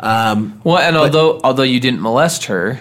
Well, 0.00 0.78
and 0.78 0.96
although 0.96 1.40
although 1.42 1.62
you 1.62 1.80
didn't 1.80 2.02
molest 2.02 2.44
her, 2.44 2.80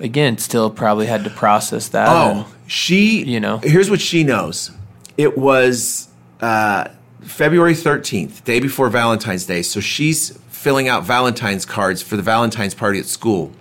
again, 0.00 0.36
still 0.36 0.68
probably 0.70 1.06
had 1.06 1.24
to 1.24 1.30
process 1.30 1.88
that. 1.88 2.08
and- 2.08 2.40
Oh, 2.40 2.46
she. 2.66 3.22
you 3.24 3.40
know. 3.40 3.56
Here's 3.62 3.88
what 3.90 4.00
she 4.02 4.22
knows. 4.22 4.70
It 5.16 5.38
was 5.38 6.07
uh, 6.40 6.88
February 7.20 7.74
13th, 7.74 8.44
day 8.44 8.60
before 8.60 8.88
Valentine's 8.88 9.46
Day. 9.46 9.62
So 9.62 9.80
she's 9.80 10.38
filling 10.48 10.88
out 10.88 11.04
Valentine's 11.04 11.64
cards 11.64 12.02
for 12.02 12.16
the 12.16 12.22
Valentine's 12.22 12.74
party 12.74 12.98
at 12.98 13.06
school. 13.06 13.52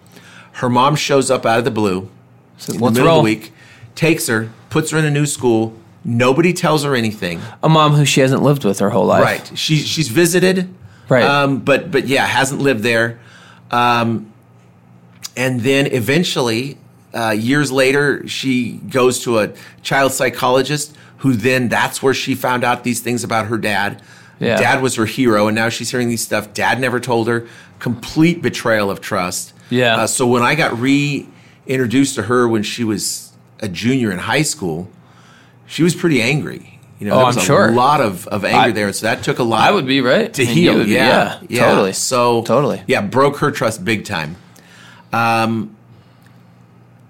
Her 0.53 0.69
mom 0.69 0.95
shows 0.95 1.29
up 1.29 1.45
out 1.45 1.59
of 1.59 1.65
the 1.65 1.71
blue 1.71 2.09
So 2.57 2.73
in 2.73 2.79
the 2.79 2.91
middle 2.91 3.05
roll. 3.07 3.19
of 3.19 3.25
the 3.25 3.31
week, 3.35 3.53
takes 3.95 4.27
her, 4.27 4.49
puts 4.69 4.91
her 4.91 4.97
in 4.97 5.05
a 5.05 5.11
new 5.11 5.25
school. 5.25 5.73
Nobody 6.03 6.53
tells 6.53 6.83
her 6.83 6.95
anything. 6.95 7.41
A 7.61 7.69
mom 7.69 7.93
who 7.93 8.05
she 8.05 8.21
hasn't 8.21 8.41
lived 8.41 8.63
with 8.63 8.79
her 8.79 8.89
whole 8.89 9.05
life. 9.05 9.23
Right. 9.23 9.57
She 9.57 9.77
she's 9.77 10.07
visited. 10.07 10.73
Right. 11.09 11.23
Um, 11.23 11.59
but 11.59 11.91
but 11.91 12.07
yeah, 12.07 12.25
hasn't 12.25 12.61
lived 12.61 12.81
there. 12.83 13.19
Um, 13.71 14.31
and 15.35 15.61
then 15.61 15.87
eventually, 15.87 16.77
uh, 17.17 17.31
years 17.31 17.71
later, 17.71 18.27
she 18.27 18.73
goes 18.73 19.23
to 19.23 19.39
a 19.39 19.49
child 19.81 20.11
psychologist 20.11 20.95
who 21.17 21.33
then 21.33 21.67
that's 21.67 22.03
where 22.03 22.13
she 22.13 22.35
found 22.35 22.63
out 22.63 22.83
these 22.83 22.99
things 23.01 23.23
about 23.23 23.47
her 23.47 23.57
dad. 23.57 24.01
Yeah. 24.39 24.57
Dad 24.57 24.81
was 24.83 24.95
her 24.95 25.05
hero, 25.07 25.47
and 25.47 25.55
now 25.55 25.69
she's 25.69 25.89
hearing 25.89 26.09
these 26.09 26.21
stuff. 26.23 26.53
Dad 26.53 26.79
never 26.79 26.99
told 26.99 27.27
her. 27.27 27.47
Complete 27.79 28.41
betrayal 28.43 28.91
of 28.91 29.01
trust. 29.01 29.53
Yeah. 29.71 29.97
Uh, 29.97 30.07
so 30.07 30.27
when 30.27 30.43
I 30.43 30.53
got 30.55 30.77
reintroduced 30.79 32.15
to 32.15 32.23
her 32.23 32.47
when 32.47 32.61
she 32.63 32.83
was 32.83 33.31
a 33.61 33.67
junior 33.67 34.11
in 34.11 34.19
high 34.19 34.43
school, 34.43 34.89
she 35.65 35.81
was 35.83 35.95
pretty 35.95 36.21
angry. 36.21 36.79
You 36.99 37.07
know, 37.07 37.13
Oh, 37.13 37.17
there 37.17 37.25
I'm 37.25 37.27
was 37.35 37.37
a 37.37 37.41
sure. 37.41 37.71
lot 37.71 38.01
of, 38.01 38.27
of 38.27 38.43
anger 38.45 38.69
I- 38.69 38.71
there, 38.71 38.93
so 38.93 39.05
that 39.07 39.23
took 39.23 39.39
a 39.39 39.43
lot. 39.43 39.61
I 39.67 39.71
would 39.71 39.85
be 39.87 40.01
right 40.01 40.31
to 40.33 40.43
I 40.43 40.45
mean, 40.45 40.55
heal. 40.55 40.75
would 40.77 40.85
be- 40.85 40.93
yeah, 40.93 41.39
yeah, 41.49 41.65
totally. 41.69 41.93
So 41.93 42.43
Totally. 42.43 42.81
yeah, 42.87 43.01
broke 43.01 43.37
her 43.37 43.51
trust 43.51 43.83
big 43.85 44.05
time. 44.05 44.35
Um, 45.13 45.75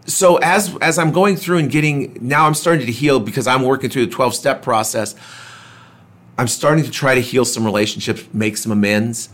so 0.07 0.37
as 0.37 0.75
as 0.77 0.97
I'm 0.97 1.11
going 1.11 1.35
through 1.35 1.57
and 1.57 1.69
getting 1.69 2.17
now, 2.21 2.47
I'm 2.47 2.53
starting 2.53 2.85
to 2.85 2.91
heal 2.91 3.19
because 3.19 3.45
I'm 3.45 3.63
working 3.63 3.89
through 3.89 4.05
the 4.05 4.11
12 4.11 4.33
step 4.33 4.61
process. 4.61 5.15
I'm 6.37 6.47
starting 6.47 6.83
to 6.85 6.91
try 6.91 7.15
to 7.15 7.21
heal 7.21 7.45
some 7.45 7.65
relationships, 7.65 8.23
make 8.33 8.57
some 8.57 8.71
amends. 8.71 9.29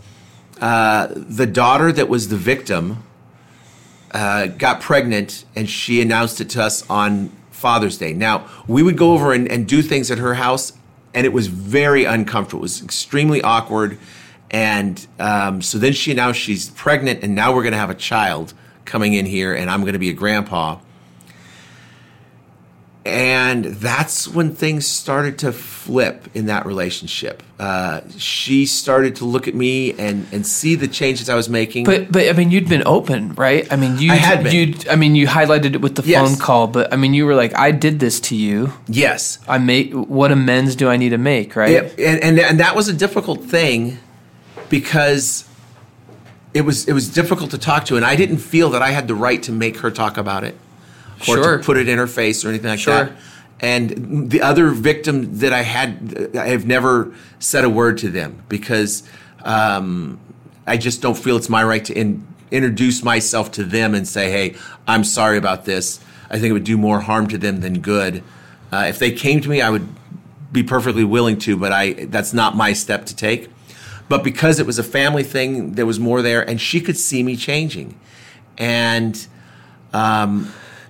Uh, 0.60 1.08
the 1.14 1.46
daughter 1.46 1.92
that 1.92 2.08
was 2.08 2.28
the 2.28 2.36
victim 2.36 3.04
uh, 4.12 4.46
got 4.46 4.80
pregnant, 4.80 5.44
and 5.54 5.68
she 5.68 6.00
announced 6.00 6.40
it 6.40 6.50
to 6.50 6.62
us 6.62 6.88
on 6.90 7.30
Father's 7.50 7.98
Day. 7.98 8.12
Now 8.12 8.48
we 8.66 8.82
would 8.82 8.96
go 8.96 9.12
over 9.12 9.32
and, 9.32 9.48
and 9.48 9.68
do 9.68 9.80
things 9.80 10.10
at 10.10 10.18
her 10.18 10.34
house, 10.34 10.72
and 11.14 11.24
it 11.24 11.32
was 11.32 11.46
very 11.46 12.04
uncomfortable. 12.04 12.62
It 12.62 12.62
was 12.62 12.82
extremely 12.82 13.42
awkward. 13.42 13.98
And 14.50 15.04
um, 15.18 15.62
so 15.62 15.78
then 15.78 15.92
she 15.92 16.12
announced 16.12 16.40
she's 16.40 16.70
pregnant, 16.70 17.22
and 17.22 17.34
now 17.34 17.54
we're 17.54 17.62
going 17.62 17.72
to 17.72 17.78
have 17.78 17.90
a 17.90 17.94
child 17.94 18.54
coming 18.84 19.14
in 19.14 19.26
here, 19.26 19.54
and 19.54 19.70
I'm 19.70 19.80
going 19.82 19.92
to 19.94 19.98
be 19.98 20.10
a 20.10 20.14
grandpa. 20.14 20.78
And 23.06 23.66
that's 23.66 24.26
when 24.26 24.54
things 24.54 24.86
started 24.86 25.38
to 25.40 25.52
flip 25.52 26.26
in 26.32 26.46
that 26.46 26.64
relationship. 26.64 27.42
Uh, 27.58 28.00
she 28.16 28.64
started 28.64 29.16
to 29.16 29.26
look 29.26 29.46
at 29.46 29.54
me 29.54 29.92
and, 29.92 30.26
and 30.32 30.46
see 30.46 30.74
the 30.74 30.88
changes 30.88 31.28
I 31.28 31.34
was 31.34 31.50
making. 31.50 31.84
But 31.84 32.10
but 32.10 32.30
I 32.30 32.32
mean, 32.32 32.50
you'd 32.50 32.66
been 32.66 32.82
open, 32.86 33.34
right? 33.34 33.70
I 33.70 33.76
mean, 33.76 33.98
you 33.98 34.10
I 34.10 34.14
had. 34.16 34.50
You 34.50 34.74
I 34.90 34.96
mean, 34.96 35.14
you 35.16 35.26
highlighted 35.26 35.74
it 35.74 35.82
with 35.82 35.96
the 35.96 36.02
Yes. 36.02 36.26
phone 36.26 36.38
call, 36.38 36.66
but 36.66 36.94
I 36.94 36.96
mean, 36.96 37.12
you 37.12 37.26
were 37.26 37.34
like, 37.34 37.54
I 37.54 37.72
did 37.72 38.00
this 38.00 38.20
to 38.20 38.36
you. 38.36 38.72
yes, 38.88 39.38
I 39.46 39.58
make 39.58 39.92
what 39.92 40.32
amends 40.32 40.74
do 40.74 40.88
I 40.88 40.96
need 40.96 41.10
to 41.10 41.18
make, 41.18 41.56
right? 41.56 41.72
Yeah, 41.72 41.80
and, 42.06 42.22
and 42.22 42.38
and 42.40 42.60
that 42.60 42.74
was 42.74 42.88
a 42.88 42.94
difficult 42.94 43.44
thing 43.44 43.98
because 44.70 45.44
it 46.54 46.62
was 46.62 46.86
it 46.88 46.92
was 46.92 47.08
difficult 47.08 47.50
to 47.50 47.58
talk 47.58 47.84
to, 47.86 47.96
and 47.96 48.04
I 48.04 48.16
didn't 48.16 48.38
feel 48.38 48.70
that 48.70 48.80
I 48.82 48.90
had 48.92 49.08
the 49.08 49.14
right 49.14 49.42
to 49.42 49.52
make 49.52 49.78
her 49.78 49.90
talk 49.90 50.16
about 50.16 50.44
it 50.44 50.56
or 51.28 51.36
Sure. 51.36 51.58
to 51.58 51.64
put 51.64 51.76
it 51.76 51.88
in 51.88 51.98
her 51.98 52.06
face 52.06 52.44
or 52.44 52.48
anything 52.48 52.70
like 52.70 52.78
Sure. 52.78 53.06
that. 53.06 53.12
And 53.60 54.30
the 54.30 54.40
other 54.40 54.70
victim 54.70 55.38
that 55.38 55.52
I 55.52 55.62
had, 55.62 56.30
I 56.36 56.48
have 56.48 56.66
never 56.66 57.12
said 57.38 57.64
a 57.64 57.70
word 57.70 57.98
to 57.98 58.08
them 58.08 58.42
because 58.48 59.02
um, 59.44 60.18
I 60.66 60.76
just 60.76 61.00
don't 61.02 61.16
feel 61.16 61.36
it's 61.36 61.48
my 61.48 61.62
right 61.64 61.84
to 61.84 61.92
in, 61.94 62.26
introduce 62.50 63.02
myself 63.02 63.50
to 63.52 63.64
them 63.64 63.94
and 63.94 64.06
say, 64.06 64.30
"Hey, 64.30 64.54
I'm 64.86 65.04
sorry 65.04 65.36
about 65.38 65.64
this." 65.64 66.00
I 66.30 66.34
think 66.34 66.46
it 66.50 66.52
would 66.52 66.64
do 66.64 66.78
more 66.78 67.00
harm 67.00 67.26
to 67.28 67.38
them 67.38 67.60
than 67.60 67.80
good. 67.80 68.22
Uh, 68.72 68.86
if 68.88 68.98
they 68.98 69.10
came 69.12 69.40
to 69.40 69.48
me, 69.48 69.60
I 69.60 69.70
would 69.70 69.86
be 70.52 70.62
perfectly 70.62 71.04
willing 71.04 71.38
to, 71.40 71.56
but 71.56 71.72
I 71.72 71.92
that's 72.08 72.32
not 72.32 72.56
my 72.56 72.72
step 72.72 73.06
to 73.06 73.16
take. 73.16 73.50
But 74.08 74.22
because 74.22 74.60
it 74.60 74.66
was 74.66 74.78
a 74.78 74.82
family 74.82 75.22
thing, 75.22 75.72
there 75.72 75.86
was 75.86 75.98
more 75.98 76.20
there, 76.22 76.42
and 76.48 76.60
she 76.60 76.80
could 76.80 76.96
see 76.98 77.22
me 77.22 77.36
changing, 77.36 77.98
and 78.58 79.26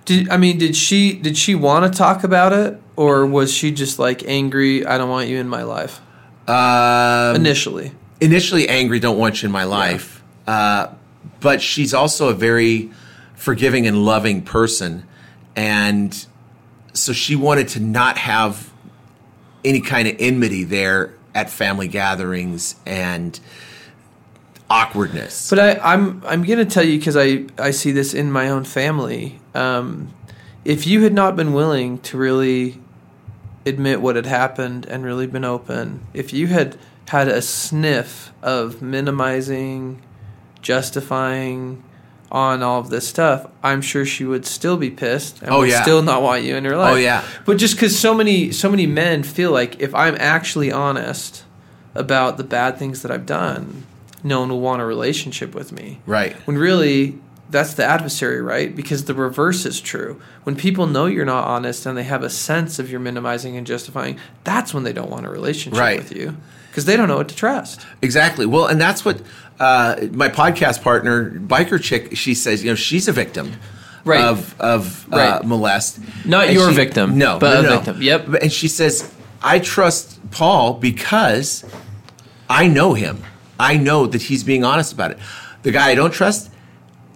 Did 0.05 0.29
I 0.29 0.37
mean, 0.37 0.57
did 0.57 0.75
she 0.75 1.13
did 1.13 1.37
she 1.37 1.55
want 1.55 1.91
to 1.91 1.97
talk 1.97 2.23
about 2.23 2.53
it, 2.53 2.79
or 2.95 3.25
was 3.25 3.53
she 3.53 3.71
just 3.71 3.97
like 3.99 4.23
angry? 4.27 4.85
I 4.85 4.97
don't 4.97 5.09
want 5.09 5.29
you 5.29 5.37
in 5.39 5.47
my 5.47 5.63
life. 5.63 5.99
um, 6.47 7.35
Initially, 7.35 7.91
initially 8.21 8.67
angry, 8.69 8.99
don't 8.99 9.17
want 9.17 9.41
you 9.41 9.47
in 9.47 9.51
my 9.51 9.63
life, 9.63 10.21
uh, 10.45 10.87
but 11.39 11.61
she's 11.61 11.93
also 11.93 12.29
a 12.29 12.33
very 12.33 12.91
forgiving 13.35 13.87
and 13.87 14.05
loving 14.05 14.41
person, 14.43 15.05
and 15.55 16.25
so 16.93 17.13
she 17.13 17.35
wanted 17.35 17.67
to 17.69 17.79
not 17.79 18.17
have 18.17 18.71
any 19.63 19.81
kind 19.81 20.07
of 20.07 20.15
enmity 20.19 20.63
there 20.63 21.13
at 21.35 21.49
family 21.49 21.87
gatherings 21.87 22.75
and 22.85 23.39
awkwardness. 24.69 25.49
But 25.49 25.59
I, 25.59 25.93
I'm 25.93 26.23
I'm 26.25 26.43
gonna 26.43 26.65
tell 26.65 26.83
you 26.83 26.97
because 26.97 27.17
I 27.17 27.45
I 27.59 27.71
see 27.71 27.91
this 27.91 28.13
in 28.13 28.31
my 28.31 28.49
own 28.49 28.63
family. 28.63 29.39
Um, 29.53 30.13
if 30.63 30.87
you 30.87 31.03
had 31.03 31.13
not 31.13 31.35
been 31.35 31.53
willing 31.53 31.99
to 31.99 32.17
really 32.17 32.81
admit 33.65 34.01
what 34.01 34.15
had 34.15 34.25
happened 34.25 34.85
and 34.87 35.03
really 35.05 35.27
been 35.27 35.45
open, 35.45 36.07
if 36.13 36.33
you 36.33 36.47
had 36.47 36.77
had 37.09 37.27
a 37.27 37.41
sniff 37.41 38.31
of 38.41 38.81
minimizing, 38.81 40.01
justifying 40.61 41.83
on 42.35 42.61
all 42.61 42.81
of 42.81 42.89
this 42.89 43.07
stuff, 43.07 43.47
I'm 43.63 43.81
sure 43.81 44.05
she 44.05 44.25
would 44.25 44.45
still 44.45 44.75
be 44.75 44.89
pissed 44.91 45.41
and 45.41 45.51
Oh, 45.51 45.59
would 45.59 45.69
yeah. 45.69 45.81
still 45.81 46.01
not 46.01 46.21
want 46.21 46.43
you 46.43 46.55
in 46.57 46.65
her 46.65 46.75
life. 46.75 46.93
Oh, 46.93 46.97
yeah. 46.97 47.23
But 47.45 47.55
just 47.57 47.75
because 47.75 47.97
so 47.97 48.13
many 48.13 48.51
so 48.51 48.69
many 48.69 48.85
men 48.85 49.23
feel 49.23 49.51
like 49.51 49.79
if 49.79 49.95
I'm 49.95 50.15
actually 50.19 50.69
honest 50.71 51.43
about 51.95 52.35
the 52.37 52.43
bad 52.43 52.77
things 52.77 53.01
that 53.03 53.11
I've 53.11 53.25
done, 53.25 53.85
no 54.21 54.41
one 54.41 54.49
will 54.49 54.59
want 54.59 54.81
a 54.81 54.85
relationship 54.85 55.55
with 55.55 55.71
me. 55.71 55.99
right. 56.05 56.35
When 56.45 56.57
really 56.57 57.17
that's 57.49 57.75
the 57.75 57.85
adversary, 57.85 58.41
right? 58.41 58.75
Because 58.75 59.05
the 59.05 59.13
reverse 59.13 59.65
is 59.65 59.79
true. 59.79 60.19
When 60.43 60.55
people 60.55 60.87
know 60.87 61.05
you're 61.05 61.25
not 61.25 61.47
honest 61.47 61.85
and 61.85 61.95
they 61.97 62.03
have 62.03 62.23
a 62.23 62.29
sense 62.29 62.79
of 62.79 62.89
you're 62.89 62.99
minimizing 62.99 63.55
and 63.55 63.65
justifying, 63.67 64.17
that's 64.43 64.73
when 64.73 64.83
they 64.83 64.91
don't 64.93 65.11
want 65.11 65.25
a 65.25 65.29
relationship 65.29 65.79
Right. 65.79 65.99
with 65.99 66.11
you 66.11 66.35
because 66.69 66.83
they 66.85 66.97
don't 66.97 67.07
know 67.07 67.17
what 67.17 67.29
to 67.29 67.35
trust. 67.35 67.85
Exactly. 68.01 68.45
Well, 68.47 68.65
and 68.65 68.81
that's 68.81 69.05
what 69.05 69.21
uh, 69.59 69.95
my 70.11 70.29
podcast 70.29 70.81
partner, 70.81 71.31
biker 71.31 71.81
chick, 71.81 72.15
she 72.17 72.33
says. 72.33 72.63
You 72.63 72.71
know, 72.71 72.75
she's 72.75 73.07
a 73.07 73.11
victim 73.11 73.53
Right. 74.03 74.21
of 74.23 74.55
of 74.59 75.05
uh, 75.11 75.17
Right. 75.17 75.43
molest. 75.45 75.99
Not 76.25 76.45
And 76.45 76.53
your 76.55 76.69
she- 76.69 76.75
victim, 76.75 77.17
No, 77.17 77.39
but 77.39 77.53
no, 77.53 77.59
a 77.59 77.63
no. 77.63 77.75
victim. 77.77 78.01
Yep. 78.01 78.27
And 78.41 78.51
she 78.51 78.67
says, 78.67 79.09
I 79.41 79.59
trust 79.59 80.19
Paul 80.31 80.73
because 80.73 81.63
I 82.49 82.67
know 82.67 82.93
him. 82.93 83.23
I 83.59 83.77
know 83.77 84.05
that 84.07 84.23
he's 84.23 84.43
being 84.43 84.63
honest 84.63 84.91
about 84.93 85.11
it. 85.11 85.17
The 85.63 85.71
guy 85.71 85.89
I 85.89 85.95
don't 85.95 86.11
trust 86.11 86.51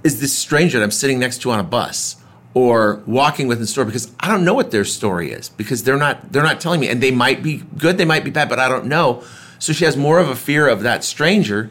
is 0.04 0.22
this 0.22 0.34
stranger 0.36 0.80
that 0.80 0.84
I'm 0.84 0.92
sitting 0.92 1.20
next 1.20 1.42
to 1.42 1.52
on 1.52 1.60
a 1.60 1.64
bus 1.64 2.16
or 2.54 3.02
walking 3.06 3.48
with 3.48 3.58
in 3.58 3.62
the 3.64 3.68
store 3.68 3.86
because 3.86 4.12
I 4.20 4.28
don't 4.30 4.44
know 4.46 4.54
what 4.54 4.72
their 4.72 4.86
story 4.86 5.32
is 5.32 5.50
because 5.50 5.84
they're 5.84 5.98
not 5.98 6.32
they're 6.32 6.42
not 6.44 6.60
telling 6.62 6.80
me 6.80 6.88
and 6.88 7.02
they 7.04 7.12
might 7.12 7.44
be 7.44 7.64
good, 7.78 7.98
they 7.98 8.06
might 8.06 8.24
be 8.24 8.32
bad, 8.32 8.48
but 8.50 8.58
I 8.60 8.68
don't 8.70 8.86
know. 8.86 9.22
So 9.60 9.74
she 9.74 9.84
has 9.86 9.98
more 9.98 10.18
of 10.20 10.30
a 10.30 10.36
fear 10.36 10.68
of 10.68 10.82
that 10.84 11.04
stranger 11.04 11.70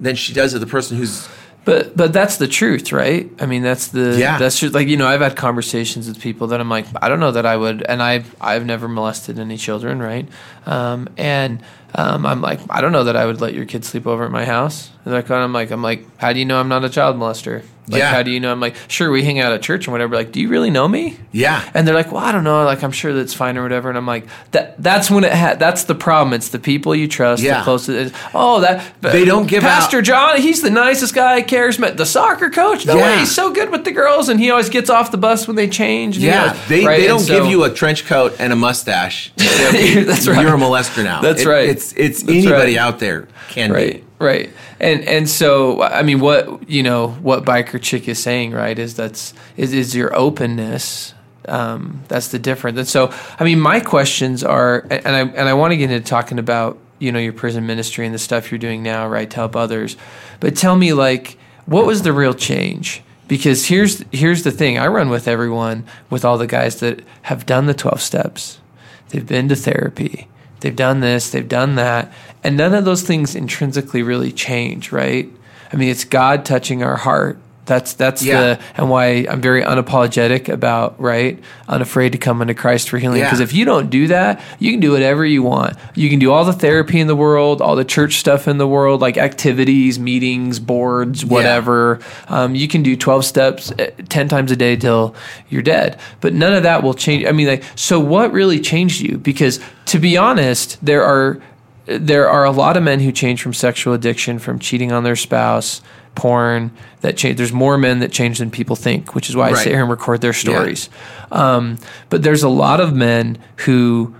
than 0.00 0.16
she 0.16 0.32
does 0.32 0.54
of 0.54 0.60
the 0.60 0.66
person 0.66 0.96
who's 0.96 1.28
But 1.64 1.96
but 1.96 2.12
that's 2.12 2.38
the 2.38 2.48
truth, 2.48 2.90
right? 2.90 3.30
I 3.38 3.46
mean, 3.46 3.62
that's 3.62 3.88
the 3.88 4.16
Yeah. 4.18 4.38
That's 4.38 4.58
just 4.58 4.74
like 4.74 4.88
you 4.88 4.96
know, 4.96 5.06
I've 5.06 5.20
had 5.20 5.36
conversations 5.36 6.08
with 6.08 6.18
people 6.20 6.46
that 6.48 6.60
I'm 6.60 6.70
like, 6.70 6.86
I 7.02 7.08
don't 7.08 7.20
know 7.20 7.32
that 7.32 7.44
I 7.44 7.56
would, 7.56 7.82
and 7.82 8.02
I've 8.02 8.34
I've 8.40 8.64
never 8.64 8.88
molested 8.88 9.38
any 9.38 9.56
children, 9.58 10.00
right? 10.00 10.26
Um, 10.66 11.08
and 11.18 11.62
um, 11.94 12.24
I'm 12.26 12.40
like, 12.40 12.60
I 12.70 12.80
don't 12.80 12.92
know 12.92 13.04
that 13.04 13.16
I 13.16 13.26
would 13.26 13.40
let 13.40 13.54
your 13.54 13.64
kid 13.66 13.84
sleep 13.84 14.06
over 14.06 14.24
at 14.24 14.30
my 14.30 14.44
house. 14.44 14.90
And 15.04 15.14
they're 15.14 15.22
kind 15.22 15.42
of 15.44 15.50
like, 15.52 15.70
I'm 15.70 15.82
like, 15.82 16.06
how 16.18 16.32
do 16.34 16.38
you 16.38 16.44
know 16.44 16.60
I'm 16.60 16.68
not 16.68 16.84
a 16.84 16.90
child 16.90 17.16
molester? 17.16 17.62
Like, 17.88 18.00
Yeah. 18.00 18.10
how 18.12 18.22
do 18.22 18.30
you 18.30 18.38
know? 18.38 18.52
I'm 18.52 18.60
like, 18.60 18.76
sure, 18.86 19.10
we 19.10 19.24
hang 19.24 19.40
out 19.40 19.52
at 19.52 19.62
church 19.62 19.86
and 19.86 19.92
whatever. 19.92 20.14
Like, 20.14 20.30
do 20.30 20.40
you 20.40 20.48
really 20.48 20.70
know 20.70 20.86
me? 20.86 21.16
yeah. 21.32 21.68
And 21.74 21.88
they're 21.88 21.94
like, 21.94 22.12
well, 22.12 22.22
I 22.22 22.30
don't 22.32 22.44
know. 22.44 22.62
Like, 22.64 22.84
I'm 22.84 22.92
sure 22.92 23.12
that's 23.14 23.32
fine 23.32 23.56
or 23.56 23.62
whatever. 23.62 23.88
And 23.88 23.96
I'm 23.96 24.06
like, 24.06 24.26
that 24.52 24.80
that's 24.80 25.10
when 25.10 25.24
it 25.24 25.32
ha- 25.32 25.54
that's 25.58 25.84
the 25.84 25.94
problem. 25.94 26.34
It's 26.34 26.50
the 26.50 26.58
people 26.58 26.94
you 26.94 27.08
trust, 27.08 27.42
Yeah. 27.42 27.58
the 27.58 27.64
closest. 27.64 28.14
Oh, 28.34 28.60
that 28.60 28.84
They 29.00 29.24
don't 29.24 29.48
give 29.48 29.62
Pastor 29.62 29.98
out- 29.98 30.04
John. 30.04 30.36
He's 30.40 30.60
the 30.60 30.70
nicest 30.70 31.14
guy. 31.14 31.42
Charismatic. 31.42 31.96
The 31.96 32.06
soccer 32.06 32.50
coach. 32.50 32.84
No 32.86 32.96
Yeah. 32.96 33.02
way. 33.14 33.18
He's 33.20 33.34
so 33.34 33.50
good 33.52 33.70
with 33.70 33.84
the 33.84 33.92
girls, 33.92 34.28
and 34.28 34.38
he 34.38 34.50
always 34.50 34.68
gets 34.68 34.90
off 34.90 35.10
the 35.10 35.18
bus 35.18 35.46
when 35.48 35.56
they 35.56 35.66
change. 35.68 36.18
Yeah, 36.18 36.42
always- 36.48 36.68
they, 36.68 36.84
right? 36.84 37.00
they 37.00 37.06
don't 37.06 37.20
so- 37.20 37.40
give 37.40 37.50
you 37.50 37.64
a 37.64 37.70
trench 37.70 38.04
coat 38.06 38.36
and 38.38 38.52
a 38.52 38.56
mustache. 38.56 39.32
and 39.38 39.48
say, 39.48 39.68
okay, 39.68 40.02
That's 40.04 40.28
right. 40.28 40.42
You're 40.42 40.54
a 40.54 40.58
molester 40.58 41.02
now. 41.02 41.22
That's 41.22 41.42
It- 41.42 41.48
right. 41.48 41.68
It's 41.80 41.92
it's 41.94 42.22
That's 42.22 42.36
anybody 42.36 42.76
right. 42.76 42.78
out 42.78 42.98
there 42.98 43.26
can 43.48 43.72
right 43.72 43.96
be. 43.96 44.04
right 44.18 44.50
and 44.78 45.02
and 45.04 45.28
so 45.28 45.82
i 45.82 46.02
mean 46.02 46.20
what 46.20 46.68
you 46.68 46.82
know 46.82 47.08
what 47.08 47.44
biker 47.44 47.80
chick 47.80 48.06
is 48.06 48.22
saying 48.22 48.52
right 48.52 48.78
is 48.78 48.94
that's 48.94 49.34
is, 49.56 49.72
is 49.72 49.94
your 49.96 50.14
openness 50.14 51.14
um, 51.48 52.02
that's 52.06 52.28
the 52.28 52.38
difference. 52.38 52.78
And 52.78 52.86
so 52.86 53.12
i 53.40 53.44
mean 53.44 53.58
my 53.58 53.80
questions 53.80 54.44
are 54.44 54.86
and 54.90 55.08
i 55.08 55.20
and 55.20 55.48
i 55.48 55.54
want 55.54 55.72
to 55.72 55.76
get 55.76 55.90
into 55.90 56.06
talking 56.06 56.38
about 56.38 56.78
you 56.98 57.10
know 57.10 57.18
your 57.18 57.32
prison 57.32 57.66
ministry 57.66 58.04
and 58.04 58.14
the 58.14 58.18
stuff 58.18 58.52
you're 58.52 58.58
doing 58.58 58.82
now 58.82 59.08
right 59.08 59.28
to 59.30 59.36
help 59.36 59.56
others. 59.56 59.96
But 60.38 60.54
tell 60.56 60.76
me 60.76 60.92
like 60.92 61.38
what 61.66 61.86
was 61.86 62.02
the 62.02 62.12
real 62.12 62.34
change? 62.34 63.02
Because 63.26 63.66
here's 63.66 64.04
here's 64.12 64.44
the 64.44 64.50
thing. 64.52 64.78
I 64.78 64.86
run 64.86 65.08
with 65.08 65.26
everyone 65.26 65.84
with 66.10 66.24
all 66.24 66.36
the 66.38 66.46
guys 66.46 66.80
that 66.80 67.02
have 67.22 67.46
done 67.46 67.66
the 67.66 67.74
12 67.74 68.00
steps. 68.00 68.60
They've 69.08 69.26
been 69.26 69.48
to 69.48 69.56
therapy 69.56 70.28
they've 70.60 70.76
done 70.76 71.00
this 71.00 71.30
they've 71.30 71.48
done 71.48 71.74
that. 71.76 72.12
And 72.42 72.56
none 72.56 72.74
of 72.74 72.84
those 72.84 73.02
things 73.02 73.34
intrinsically 73.34 74.02
really 74.02 74.32
change 74.32 74.92
right? 74.92 75.28
I 75.72 75.76
mean 75.76 75.88
it's 75.88 76.04
god 76.04 76.44
touching 76.44 76.82
our 76.82 76.96
heart 76.96 77.38
That's 77.70 77.92
that's 77.92 78.20
Yeah. 78.20 78.40
the 78.40 78.58
and 78.76 78.90
why 78.90 79.24
I'm 79.30 79.40
very 79.40 79.62
unapologetic 79.62 80.48
about 80.48 81.00
right, 81.00 81.38
unafraid 81.68 82.10
to 82.12 82.18
come 82.18 82.42
into 82.42 82.52
Christ 82.52 82.90
for 82.90 82.98
healing. 82.98 83.18
Yeah. 83.18 83.26
Because 83.26 83.38
if 83.38 83.54
you 83.54 83.64
don't 83.64 83.90
do 83.90 84.08
that, 84.08 84.40
you 84.58 84.72
can 84.72 84.80
do 84.80 84.90
whatever 84.90 85.24
you 85.24 85.44
want. 85.44 85.76
You 85.94 86.10
can 86.10 86.18
do 86.18 86.32
all 86.32 86.44
the 86.44 86.52
therapy 86.52 86.98
in 86.98 87.06
the 87.06 87.14
world, 87.14 87.62
all 87.62 87.76
the 87.76 87.84
church 87.84 88.18
stuff 88.18 88.48
in 88.48 88.58
the 88.58 88.66
world, 88.66 89.00
like 89.00 89.16
activities, 89.16 90.00
meetings, 90.00 90.58
boards, 90.58 91.24
whatever. 91.24 92.00
Um, 92.28 92.56
you 92.56 92.66
can 92.66 92.82
do 92.82 92.96
12 92.96 93.24
steps 93.24 93.72
eh, 93.78 93.90
10 94.08 94.26
times 94.26 94.50
a 94.50 94.56
day 94.56 94.74
till 94.74 95.14
you're 95.48 95.62
dead. 95.62 95.96
But 96.20 96.34
none 96.34 96.52
of 96.54 96.64
that 96.64 96.82
will 96.82 96.94
change. 96.94 97.24
I 97.24 97.30
mean, 97.30 97.46
like, 97.46 97.62
so 97.76 98.00
what 98.00 98.32
really 98.32 98.58
changed 98.58 99.00
you? 99.00 99.16
Because 99.16 99.60
to 99.86 100.00
be 100.00 100.16
honest, 100.16 100.84
there 100.84 101.04
are 101.04 101.38
there 101.86 102.28
are 102.28 102.44
a 102.44 102.50
lot 102.52 102.76
of 102.76 102.82
men 102.84 103.00
who 103.00 103.10
change 103.10 103.42
from 103.42 103.52
sexual 103.52 103.94
addiction, 103.94 104.38
from 104.38 104.58
cheating 104.60 104.92
on 104.92 105.02
their 105.02 105.16
spouse, 105.16 105.80
porn. 106.14 106.70
That 107.02 107.16
change. 107.16 107.36
There's 107.38 107.52
more 107.52 107.78
men 107.78 108.00
that 108.00 108.12
change 108.12 108.38
than 108.38 108.50
people 108.50 108.76
think, 108.76 109.14
which 109.14 109.28
is 109.30 109.36
why 109.36 109.48
I 109.48 109.52
Right. 109.52 109.62
sit 109.64 109.72
here 109.72 109.80
and 109.80 109.90
record 109.90 110.20
their 110.20 110.32
stories. 110.32 110.88
Um, 111.32 111.78
but 112.10 112.22
there's 112.22 112.42
a 112.42 112.48
lot 112.48 112.80
of 112.80 112.92
men 112.94 113.38
who 113.64 114.14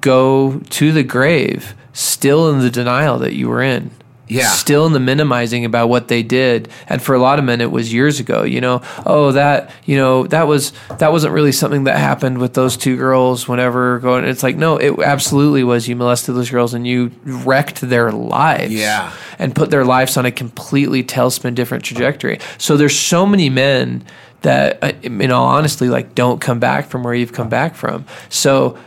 go 0.00 0.60
to 0.70 0.92
the 0.92 1.02
grave 1.02 1.74
still 1.92 2.50
in 2.50 2.60
the 2.60 2.70
denial 2.70 3.18
that 3.18 3.34
you 3.34 3.48
were 3.48 3.62
in. 3.62 3.90
Yeah. 4.26 4.48
Still 4.48 4.86
in 4.86 4.92
the 4.92 5.00
minimizing 5.00 5.64
about 5.64 5.88
what 5.88 6.08
they 6.08 6.22
did. 6.22 6.70
And 6.88 7.02
for 7.02 7.14
a 7.14 7.18
lot 7.18 7.38
of 7.38 7.44
men 7.44 7.60
it 7.60 7.70
was 7.70 7.92
years 7.92 8.20
ago, 8.20 8.42
you 8.42 8.60
know, 8.60 8.82
oh 9.04 9.32
that 9.32 9.70
you 9.84 9.96
know, 9.96 10.26
that 10.28 10.46
was 10.46 10.72
that 10.98 11.12
wasn't 11.12 11.34
really 11.34 11.52
something 11.52 11.84
that 11.84 11.98
happened 11.98 12.38
with 12.38 12.54
those 12.54 12.76
two 12.76 12.96
girls 12.96 13.46
whenever 13.46 13.98
going 13.98 14.24
it's 14.24 14.42
like, 14.42 14.56
no, 14.56 14.76
it 14.76 14.98
absolutely 15.00 15.62
was 15.62 15.88
you 15.88 15.96
molested 15.96 16.34
those 16.34 16.50
girls 16.50 16.74
and 16.74 16.86
you 16.86 17.10
wrecked 17.24 17.80
their 17.82 18.12
lives. 18.12 18.72
Yeah. 18.72 19.12
And 19.38 19.54
put 19.54 19.70
their 19.70 19.84
lives 19.84 20.16
on 20.16 20.26
a 20.26 20.30
completely 20.30 21.02
tailspin 21.02 21.54
different 21.54 21.84
trajectory. 21.84 22.38
So 22.56 22.76
there's 22.76 22.98
so 22.98 23.26
many 23.26 23.50
men 23.50 24.04
that 24.44 24.78
uh, 24.82 24.92
in 25.02 25.30
all 25.30 25.46
honesty 25.46 25.88
like 25.88 26.14
don't 26.14 26.40
come 26.40 26.60
back 26.60 26.86
from 26.86 27.02
where 27.02 27.14
you've 27.14 27.32
come 27.32 27.48
back 27.48 27.74
from. 27.74 28.04
So 28.28 28.78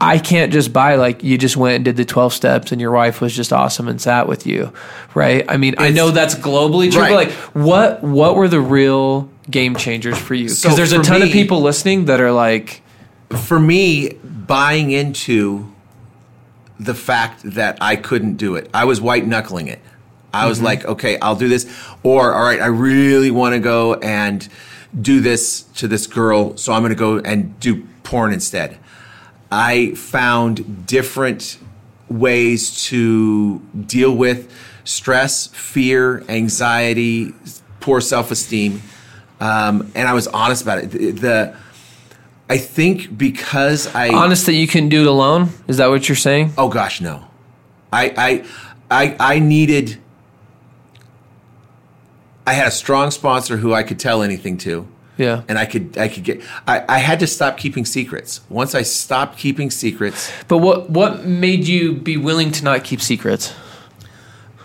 I- 0.00 0.18
can't 0.18 0.52
just 0.52 0.72
buy 0.72 0.94
like 0.96 1.22
you 1.22 1.36
just 1.36 1.56
went 1.56 1.76
and 1.76 1.84
did 1.84 1.96
the 1.96 2.04
12 2.04 2.32
steps 2.32 2.72
and 2.72 2.80
your 2.80 2.90
wife 2.90 3.20
was 3.20 3.34
just 3.34 3.52
awesome 3.52 3.88
and 3.88 4.00
sat 4.00 4.26
with 4.26 4.46
you, 4.46 4.72
right? 5.14 5.44
I 5.48 5.56
mean, 5.56 5.74
I 5.78 5.90
know 5.90 6.10
that's 6.10 6.34
globally 6.34 6.90
true, 6.90 7.02
Right. 7.02 7.10
but 7.10 7.28
like 7.28 7.32
what 7.54 8.02
what 8.02 8.36
were 8.36 8.48
the 8.48 8.60
real 8.60 9.28
game 9.50 9.76
changers 9.76 10.18
for 10.18 10.34
you? 10.34 10.48
So 10.48 10.68
Because 10.68 10.76
there's 10.76 10.92
a 10.92 11.02
ton 11.02 11.22
of 11.22 11.30
people 11.30 11.60
listening 11.60 12.06
that 12.06 12.20
are 12.20 12.32
like, 12.32 12.82
for 13.30 13.60
me, 13.60 14.14
buying 14.24 14.90
into 14.90 15.72
the 16.78 16.94
fact 16.94 17.42
that 17.42 17.78
I 17.80 17.96
couldn't 17.96 18.36
do 18.36 18.56
it, 18.56 18.70
I 18.72 18.84
was 18.84 19.00
white 19.00 19.26
knuckling 19.26 19.68
it. 19.68 19.80
I 20.32 20.46
was 20.46 20.58
mm-hmm. 20.58 20.66
like, 20.66 20.84
okay, 20.84 21.18
I'll 21.20 21.36
do 21.36 21.48
this. 21.48 21.66
Or, 22.02 22.34
all 22.34 22.44
right, 22.44 22.60
I 22.60 22.66
really 22.66 23.30
want 23.30 23.54
to 23.54 23.60
go 23.60 23.94
and 23.94 24.46
do 25.00 25.20
this 25.20 25.62
to 25.76 25.88
this 25.88 26.06
girl, 26.06 26.56
so 26.56 26.72
I'm 26.72 26.82
going 26.82 26.90
to 26.90 26.96
go 26.96 27.18
and 27.18 27.58
do 27.60 27.86
porn 28.02 28.32
instead. 28.32 28.78
I 29.50 29.92
found 29.94 30.86
different 30.86 31.58
ways 32.08 32.84
to 32.86 33.58
deal 33.86 34.14
with 34.14 34.52
stress, 34.84 35.48
fear, 35.48 36.24
anxiety, 36.28 37.34
poor 37.80 38.00
self 38.00 38.30
esteem. 38.30 38.82
Um, 39.40 39.90
and 39.94 40.08
I 40.08 40.14
was 40.14 40.26
honest 40.28 40.62
about 40.62 40.78
it. 40.78 40.90
The, 40.90 41.10
the 41.10 41.56
I 42.48 42.58
think 42.58 43.16
because 43.16 43.92
I 43.94 44.08
honest 44.08 44.46
that 44.46 44.54
you 44.54 44.66
couldn't 44.66 44.88
do 44.90 45.00
it 45.02 45.06
alone. 45.06 45.50
Is 45.68 45.78
that 45.78 45.88
what 45.88 46.08
you're 46.08 46.16
saying? 46.16 46.52
Oh 46.56 46.68
gosh, 46.68 47.00
no. 47.00 47.24
I 47.92 48.44
I 48.90 49.06
I 49.08 49.16
I 49.34 49.38
needed 49.38 49.98
I 52.46 52.52
had 52.52 52.68
a 52.68 52.72
strong 52.72 53.10
sponsor 53.10 53.56
who 53.56 53.74
I 53.74 53.82
could 53.82 53.98
tell 53.98 54.22
anything 54.22 54.56
to. 54.58 54.86
Yeah. 55.18 55.42
And 55.48 55.58
I 55.58 55.64
could 55.66 55.96
I 55.98 56.08
could 56.08 56.24
get 56.24 56.42
I, 56.66 56.84
I 56.88 56.98
had 56.98 57.20
to 57.20 57.26
stop 57.26 57.56
keeping 57.56 57.84
secrets. 57.86 58.40
Once 58.50 58.74
I 58.74 58.82
stopped 58.82 59.38
keeping 59.38 59.70
secrets, 59.70 60.30
But 60.48 60.58
what 60.58 60.90
what 60.90 61.24
made 61.24 61.66
you 61.66 61.94
be 61.94 62.16
willing 62.16 62.50
to 62.52 62.64
not 62.64 62.84
keep 62.84 63.00
secrets? 63.00 63.54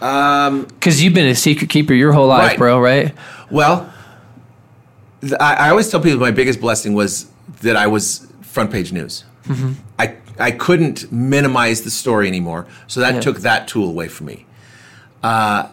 Um, 0.01 0.63
because 0.65 1.01
you've 1.03 1.13
been 1.13 1.27
a 1.27 1.35
secret 1.35 1.69
keeper 1.69 1.93
your 1.93 2.11
whole 2.11 2.27
life, 2.27 2.49
Right. 2.49 2.57
bro. 2.57 2.79
Right? 2.79 3.13
well, 3.51 3.93
I, 5.39 5.53
I 5.67 5.69
always 5.69 5.89
tell 5.89 5.99
people 6.01 6.19
my 6.19 6.31
biggest 6.31 6.59
blessing 6.59 6.93
was 6.95 7.27
that 7.61 7.75
I 7.75 7.87
was 7.87 8.27
front 8.41 8.71
page 8.71 8.91
news. 8.91 9.23
I 9.99 10.15
I 10.39 10.51
couldn't 10.51 11.11
minimize 11.11 11.81
the 11.83 11.91
story 11.91 12.27
anymore, 12.27 12.65
so 12.87 12.99
that 13.01 13.15
Yeah. 13.15 13.19
took 13.21 13.39
that 13.41 13.67
tool 13.67 13.87
away 13.89 14.07
from 14.07 14.27
me. 14.27 14.45
Uh, 15.21 15.67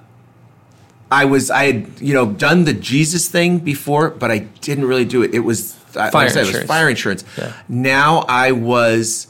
I 1.10 1.24
was 1.24 1.50
I 1.50 1.64
had 1.72 2.00
you 2.00 2.14
know 2.14 2.26
done 2.26 2.64
the 2.64 2.72
Jesus 2.74 3.28
thing 3.28 3.58
before, 3.58 4.10
but 4.10 4.30
I 4.30 4.38
didn't 4.38 4.84
really 4.86 5.04
do 5.04 5.22
it. 5.22 5.34
It 5.34 5.40
was 5.40 5.76
I- 5.96 6.04
like 6.04 6.12
Fire 6.12 6.26
I 6.26 6.28
said, 6.28 6.36
it 6.36 6.40
was 6.40 6.48
insurance. 6.48 6.68
fire 6.68 6.88
insurance. 6.90 7.24
Yeah. 7.38 7.52
Now 7.68 8.24
I 8.28 8.52
was 8.52 9.26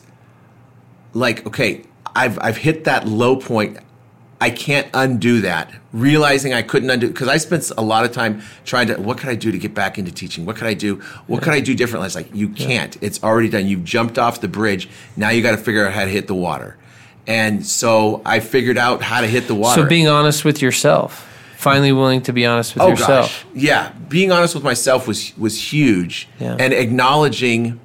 like, 1.14 1.46
okay, 1.46 1.84
I've 2.14 2.38
I've 2.40 2.56
hit 2.56 2.84
that 2.84 3.06
low 3.06 3.36
point. 3.36 3.78
I 4.40 4.50
can't 4.50 4.86
undo 4.94 5.40
that. 5.40 5.72
Realizing 5.92 6.54
I 6.54 6.62
couldn't 6.62 6.90
undo 6.90 7.08
because 7.08 7.26
I 7.26 7.38
spent 7.38 7.72
a 7.76 7.82
lot 7.82 8.04
of 8.04 8.12
time 8.12 8.42
trying 8.64 8.86
to. 8.88 8.96
What 8.96 9.18
could 9.18 9.28
I 9.30 9.34
do 9.34 9.50
to 9.50 9.58
get 9.58 9.74
back 9.74 9.98
into 9.98 10.12
teaching? 10.12 10.46
What 10.46 10.54
could 10.56 10.68
I 10.68 10.74
do? 10.74 10.96
What 11.26 11.42
could 11.42 11.54
I 11.54 11.60
do 11.60 11.74
differently? 11.74 12.06
It's 12.06 12.14
like 12.14 12.32
you 12.34 12.48
can't. 12.50 12.96
It's 13.02 13.22
already 13.24 13.48
done. 13.48 13.66
You've 13.66 13.84
jumped 13.84 14.16
off 14.18 14.40
the 14.40 14.46
bridge. 14.48 14.88
Now 15.16 15.30
you 15.30 15.42
got 15.42 15.52
to 15.52 15.56
figure 15.56 15.84
out 15.86 15.92
how 15.92 16.04
to 16.04 16.10
hit 16.10 16.28
the 16.28 16.34
water. 16.36 16.76
And 17.26 17.66
so 17.66 18.22
I 18.24 18.40
figured 18.40 18.78
out 18.78 19.02
how 19.02 19.20
to 19.22 19.26
hit 19.26 19.48
the 19.48 19.54
water. 19.54 19.82
So 19.82 19.88
being 19.88 20.08
honest 20.08 20.44
with 20.44 20.62
yourself, 20.62 21.27
finally 21.72 21.92
willing 21.92 22.22
to 22.22 22.32
be 22.32 22.46
honest 22.46 22.74
with 22.74 22.82
oh 22.82 22.88
yourself. 22.88 23.08
gosh, 23.44 23.44
yeah. 23.54 23.92
Being 24.08 24.32
honest 24.32 24.54
with 24.54 24.64
myself 24.64 25.06
was 25.08 25.36
was 25.38 25.72
huge, 25.72 26.28
Yeah. 26.40 26.56
and 26.58 26.72
acknowledging. 26.72 27.80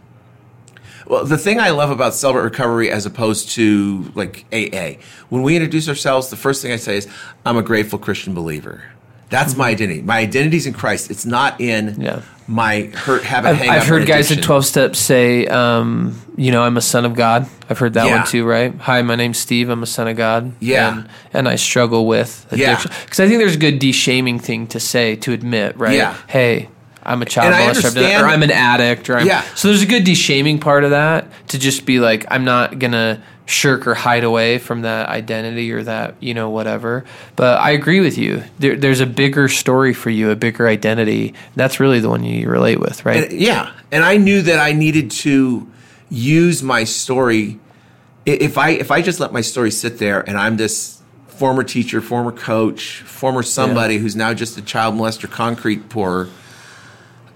Well, 1.06 1.26
the 1.26 1.38
thing 1.38 1.60
I 1.60 1.72
love 1.72 1.92
about 1.92 2.14
Celebrate 2.14 2.44
Recovery 2.44 2.90
as 2.90 3.06
opposed 3.06 3.50
to 3.52 4.10
like 4.16 4.46
AA, 4.54 5.00
when 5.30 5.42
we 5.44 5.56
introduce 5.56 5.90
ourselves, 5.90 6.30
the 6.30 6.38
first 6.38 6.62
thing 6.62 6.72
I 6.72 6.78
say 6.78 6.96
is, 6.98 7.08
I'm 7.46 7.58
a 7.58 7.62
grateful 7.62 8.00
Christian 8.00 8.34
believer. 8.34 8.84
That's 9.30 9.56
my 9.58 9.70
identity. 9.70 10.02
My 10.02 10.20
identity's 10.20 10.66
in 10.66 10.74
Christ. 10.74 11.12
It's 11.12 11.26
not 11.26 11.60
in 11.60 11.88
Mm-hmm. 11.88 12.02
Yeah. 12.02 12.22
My 12.48 12.82
hurt, 12.94 13.24
habit, 13.24 13.50
I've, 13.62 13.70
I've 13.70 13.88
heard 13.88 14.06
guys 14.08 14.30
in 14.32 14.42
12 14.42 14.66
steps 14.66 15.00
say, 15.00 15.48
um, 15.48 16.20
you 16.36 16.52
know, 16.52 16.64
I'm 16.64 16.76
a 16.78 16.82
son 16.82 17.06
of 17.06 17.16
God. 17.16 17.48
I've 17.70 17.80
heard 17.80 17.94
that 17.94 18.06
Yeah. 18.08 18.18
one 18.18 18.28
too, 18.28 18.46
right? 18.46 18.74
Hi, 18.82 19.02
my 19.02 19.16
name's 19.16 19.38
Steve. 19.40 19.70
I'm 19.70 19.82
a 19.84 19.88
son 19.88 20.08
of 20.08 20.18
God. 20.18 20.52
Yeah. 20.60 20.94
And, 20.98 21.10
and 21.34 21.48
I 21.48 21.56
struggle 21.56 22.06
with 22.06 22.46
Yeah. 22.52 22.72
addiction. 22.72 22.92
Because 23.04 23.20
I 23.20 23.28
think 23.28 23.40
there's 23.40 23.56
a 23.56 23.60
good 23.60 23.80
de-shaming 23.80 24.40
thing 24.40 24.68
to 24.68 24.80
say, 24.80 25.16
to 25.18 25.32
admit, 25.32 25.78
right? 25.78 25.96
Yeah. 25.96 26.16
Hey, 26.28 26.70
I'm 27.04 27.22
a 27.22 27.26
child 27.26 27.54
molester, 27.54 27.58
I've 27.60 27.94
done 27.96 28.04
it, 28.04 28.08
understand- 28.08 28.24
or 28.24 28.28
I'm 28.28 28.44
an 28.44 28.52
addict, 28.52 29.10
or 29.10 29.18
I'm, 29.18 29.28
Yeah. 29.28 29.42
So 29.56 29.68
there's 29.70 29.82
a 29.82 29.86
good 29.86 30.04
de-shaming 30.04 30.60
part 30.60 30.84
of 30.84 30.92
that 30.92 31.28
to 31.50 31.60
just 31.60 31.86
be 31.86 32.00
like, 32.00 32.26
I'm 32.30 32.46
not 32.46 32.80
going 32.80 32.94
to 32.94 33.20
shirk 33.46 33.86
or 33.88 33.94
hide 33.94 34.24
away 34.24 34.58
from 34.58 34.84
that 34.84 35.10
identity 35.10 35.72
or 35.72 35.84
that, 35.84 36.16
you 36.22 36.34
know, 36.34 36.50
whatever. 36.50 37.04
But 37.36 37.60
I 37.60 37.72
agree 37.72 38.00
with 38.00 38.18
you. 38.18 38.44
There, 38.60 38.76
there's 38.78 39.02
a 39.02 39.06
bigger 39.06 39.50
story 39.50 39.94
for 39.94 40.10
you, 40.10 40.30
a 40.32 40.36
bigger 40.36 40.68
identity. 40.68 41.34
That's 41.56 41.80
really 41.80 42.00
the 42.00 42.10
one 42.10 42.24
you 42.24 42.48
relate 42.50 42.80
with, 42.80 43.06
right? 43.06 43.30
And- 43.30 43.40
yeah, 43.40 43.74
and 43.92 44.04
I 44.04 44.18
knew 44.18 44.42
that 44.44 44.60
I 44.60 44.72
needed 44.72 45.12
to 45.12 45.70
use 46.10 46.64
my 46.64 46.84
story. 46.86 47.60
If 48.26 48.58
I 48.58 48.70
if 48.70 48.92
I 48.92 49.02
just 49.02 49.20
let 49.20 49.34
my 49.34 49.42
story 49.42 49.72
sit 49.72 49.98
there, 49.98 50.22
and 50.22 50.38
I'm 50.38 50.56
this 50.56 51.02
former 51.28 51.64
teacher, 51.64 52.00
former 52.00 52.32
coach, 52.32 53.02
former 53.02 53.44
somebody 53.44 53.98
who's 53.98 54.16
now 54.16 54.34
just 54.34 54.58
a 54.58 54.62
child 54.62 54.96
molester, 54.96 55.30
concrete 55.30 55.90
pourer, 55.90 56.30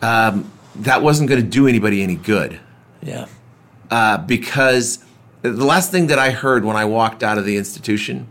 um, 0.02 0.50
that 0.78 1.02
wasn't 1.02 1.28
going 1.30 1.42
to 1.42 1.48
do 1.48 1.68
anybody 1.68 2.02
any 2.02 2.16
good. 2.16 2.60
yeah. 3.02 3.26
Uh, 3.90 4.18
because 4.18 5.00
the 5.42 5.52
last 5.66 5.92
thing 5.92 6.08
that 6.08 6.20
I 6.20 6.32
heard 6.32 6.66
when 6.66 6.76
I 6.76 6.86
walked 6.86 7.24
out 7.24 7.38
of 7.38 7.46
the 7.46 7.58
institution, 7.58 8.28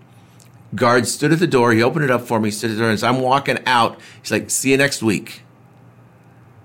guard 0.75 1.07
stood 1.07 1.33
at 1.33 1.39
the 1.39 1.47
door. 1.47 1.73
He 1.73 1.83
opened 1.83 2.05
it 2.05 2.11
up 2.11 2.23
for 2.23 2.41
me. 2.41 2.51
Stood 2.51 2.71
at 2.71 2.75
the 2.75 2.81
door, 2.81 2.89
and 2.91 2.95
as 2.95 3.03
I'm 3.05 3.21
walking 3.21 3.59
out, 3.67 3.99
he's 4.21 4.31
like, 4.31 4.51
"See 4.51 4.71
you 4.71 4.77
next 4.77 5.03
week." 5.03 5.43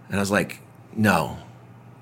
And 0.09 0.17
I 0.17 0.19
was 0.19 0.31
like, 0.31 0.59
"No, 0.95 1.37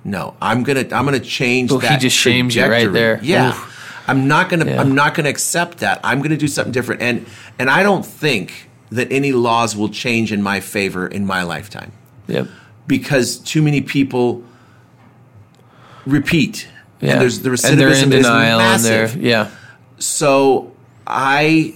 no, 0.04 0.36
I'm 0.42 0.64
gonna, 0.64 0.86
I'm 0.92 1.06
gonna 1.06 1.20
change 1.20 1.72
Well, 1.72 1.80
he 1.82 1.98
just 1.98 2.16
shames 2.18 2.56
you 2.56 2.66
right 2.66 2.92
there. 2.92 3.20
Yeah, 3.22 3.50
Oof. 3.50 4.04
I'm 4.08 4.28
not 4.28 4.50
gonna, 4.50 4.66
Yeah. 4.66 4.82
I'm 4.82 4.96
not 4.96 5.14
gonna 5.14 5.30
accept 5.30 5.80
that. 5.80 6.00
I'm 6.04 6.22
gonna 6.22 6.38
do 6.38 6.48
something 6.48 6.72
different, 6.72 7.02
and 7.02 7.26
and 7.60 7.70
I 7.70 7.84
don't 7.84 8.06
think 8.06 8.70
that 8.92 9.12
any 9.12 9.32
laws 9.32 9.76
will 9.76 9.90
change 9.90 10.32
in 10.32 10.42
my 10.42 10.60
favor 10.60 11.06
in 11.06 11.24
my 11.28 11.44
lifetime 11.44 11.92
Yep. 12.28 12.48
because 12.88 13.38
too 13.38 13.62
many 13.62 13.82
people 13.82 14.44
repeat. 16.06 16.68
Yeah. 17.02 17.14
And 17.14 17.22
there's 17.22 17.40
the 17.40 17.50
recidivism 17.50 17.72
and 17.72 17.80
they're 17.80 18.04
in 18.04 18.10
denial 18.10 18.60
and 18.60 18.84
massive. 18.84 19.16
yeah. 19.22 19.52
So 20.00 20.74
I 21.08 21.76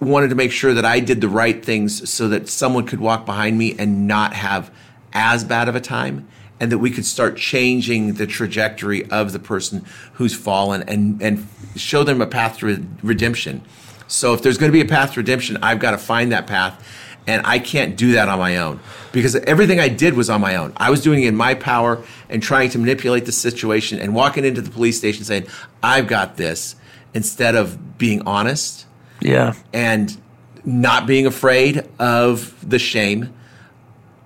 wanted 0.00 0.28
to 0.28 0.34
make 0.36 0.52
sure 0.52 0.74
that 0.74 0.84
I 0.84 1.00
did 1.00 1.20
the 1.20 1.28
right 1.28 1.64
things 1.64 2.08
so 2.08 2.28
that 2.28 2.48
someone 2.48 2.86
could 2.86 3.00
walk 3.00 3.26
behind 3.26 3.58
me 3.58 3.74
and 3.78 4.06
not 4.06 4.32
have 4.34 4.70
as 5.12 5.42
bad 5.44 5.68
of 5.68 5.74
a 5.74 5.80
time 5.80 6.28
and 6.60 6.70
that 6.72 6.78
we 6.78 6.90
could 6.90 7.06
start 7.06 7.36
changing 7.36 8.14
the 8.14 8.26
trajectory 8.26 9.08
of 9.10 9.32
the 9.32 9.38
person 9.38 9.84
who's 10.14 10.34
fallen 10.34 10.82
and 10.88 11.20
and 11.22 11.46
show 11.76 12.02
them 12.04 12.20
a 12.20 12.26
path 12.26 12.58
to 12.58 12.66
re- 12.66 12.84
redemption. 13.02 13.62
So 14.06 14.34
if 14.34 14.42
there's 14.42 14.58
going 14.58 14.70
to 14.70 14.76
be 14.76 14.80
a 14.80 14.88
path 14.88 15.12
to 15.14 15.20
redemption, 15.20 15.58
I've 15.62 15.80
got 15.80 15.92
to 15.92 15.98
find 15.98 16.32
that 16.32 16.46
path 16.46 16.84
And 17.28 17.46
I 17.46 17.58
can't 17.60 17.94
do 17.96 18.12
that 18.12 18.28
on 18.28 18.38
my 18.40 18.56
own 18.56 18.80
because 19.12 19.36
everything 19.36 19.78
I 19.78 19.88
did 19.88 20.14
was 20.14 20.28
on 20.30 20.40
my 20.40 20.56
own. 20.56 20.72
I 20.78 20.90
was 20.90 21.02
doing 21.02 21.22
it 21.22 21.28
in 21.28 21.36
my 21.36 21.54
power 21.54 22.02
and 22.30 22.42
trying 22.42 22.70
to 22.70 22.78
manipulate 22.78 23.26
the 23.26 23.32
situation 23.32 24.00
and 24.00 24.14
walking 24.14 24.44
into 24.44 24.60
the 24.62 24.70
police 24.70 24.96
station 24.98 25.24
saying, 25.24 25.46
I've 25.82 26.06
got 26.08 26.36
this, 26.38 26.74
instead 27.14 27.54
of 27.54 27.98
being 27.98 28.22
honest 28.26 28.86
Yeah. 29.20 29.52
and 29.72 30.16
not 30.64 31.06
being 31.06 31.26
afraid 31.26 31.86
of 31.98 32.54
the 32.68 32.78
shame 32.78 33.32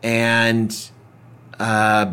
and 0.03 0.91
uh, 1.59 2.13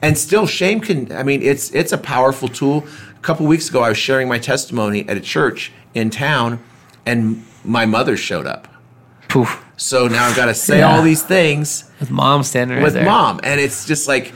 and 0.00 0.16
still 0.18 0.46
shame 0.46 0.80
can 0.80 1.10
i 1.12 1.22
mean 1.22 1.42
it's 1.42 1.70
it's 1.74 1.92
a 1.92 1.98
powerful 1.98 2.48
tool 2.48 2.84
a 3.16 3.20
couple 3.22 3.46
weeks 3.46 3.68
ago 3.68 3.82
i 3.82 3.88
was 3.88 3.98
sharing 3.98 4.28
my 4.28 4.38
testimony 4.38 5.08
at 5.08 5.16
a 5.16 5.20
church 5.20 5.72
in 5.94 6.10
town 6.10 6.58
and 7.06 7.44
my 7.64 7.84
mother 7.86 8.16
showed 8.16 8.46
up 8.46 8.68
Poof. 9.32 9.64
so 9.76 10.06
now 10.08 10.26
i've 10.26 10.36
got 10.36 10.46
to 10.46 10.54
say 10.54 10.78
Yeah. 10.78 10.94
all 10.96 11.02
these 11.02 11.22
things 11.22 11.90
With 12.00 12.10
mom 12.10 12.42
standing 12.42 12.76
right 12.78 12.84
with 12.84 12.94
there. 12.94 13.04
mom 13.04 13.40
and 13.42 13.60
it's 13.60 13.86
just 13.86 14.06
like 14.08 14.32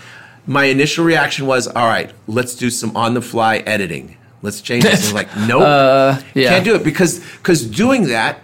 my 0.46 0.64
initial 0.64 1.04
reaction 1.04 1.46
was 1.46 1.66
all 1.68 1.86
right 1.86 2.10
let's 2.26 2.54
do 2.54 2.70
some 2.70 2.96
on 2.96 3.14
the 3.14 3.22
fly 3.22 3.58
editing 3.58 4.16
let's 4.42 4.60
change 4.60 4.84
this 4.84 5.12
like 5.12 5.28
nope 5.48 5.62
Uh, 5.62 6.20
yeah. 6.34 6.48
can't 6.50 6.64
do 6.64 6.74
it 6.74 6.84
because 6.84 7.20
because 7.38 7.64
doing 7.66 8.08
that 8.08 8.40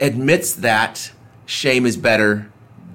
admits 0.00 0.54
that 0.54 1.12
shame 1.46 1.86
is 1.86 1.96
better 1.96 2.50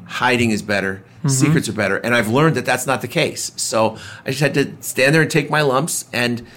hiding 0.06 0.52
is 0.52 0.62
better 0.62 1.04
Mm-hmm. 1.20 1.28
secrets 1.28 1.68
are 1.68 1.74
better 1.74 1.98
and 1.98 2.16
i've 2.16 2.30
learned 2.30 2.56
that 2.56 2.66
that's 2.66 2.88
not 2.88 3.02
the 3.02 3.08
case 3.10 3.52
so 3.58 3.98
i 4.26 4.30
just 4.30 4.40
had 4.40 4.54
to 4.54 4.72
stand 4.80 5.14
there 5.14 5.22
and 5.24 5.30
take 5.30 5.50
my 5.50 5.62
lumps 5.62 6.06
and 6.14 6.48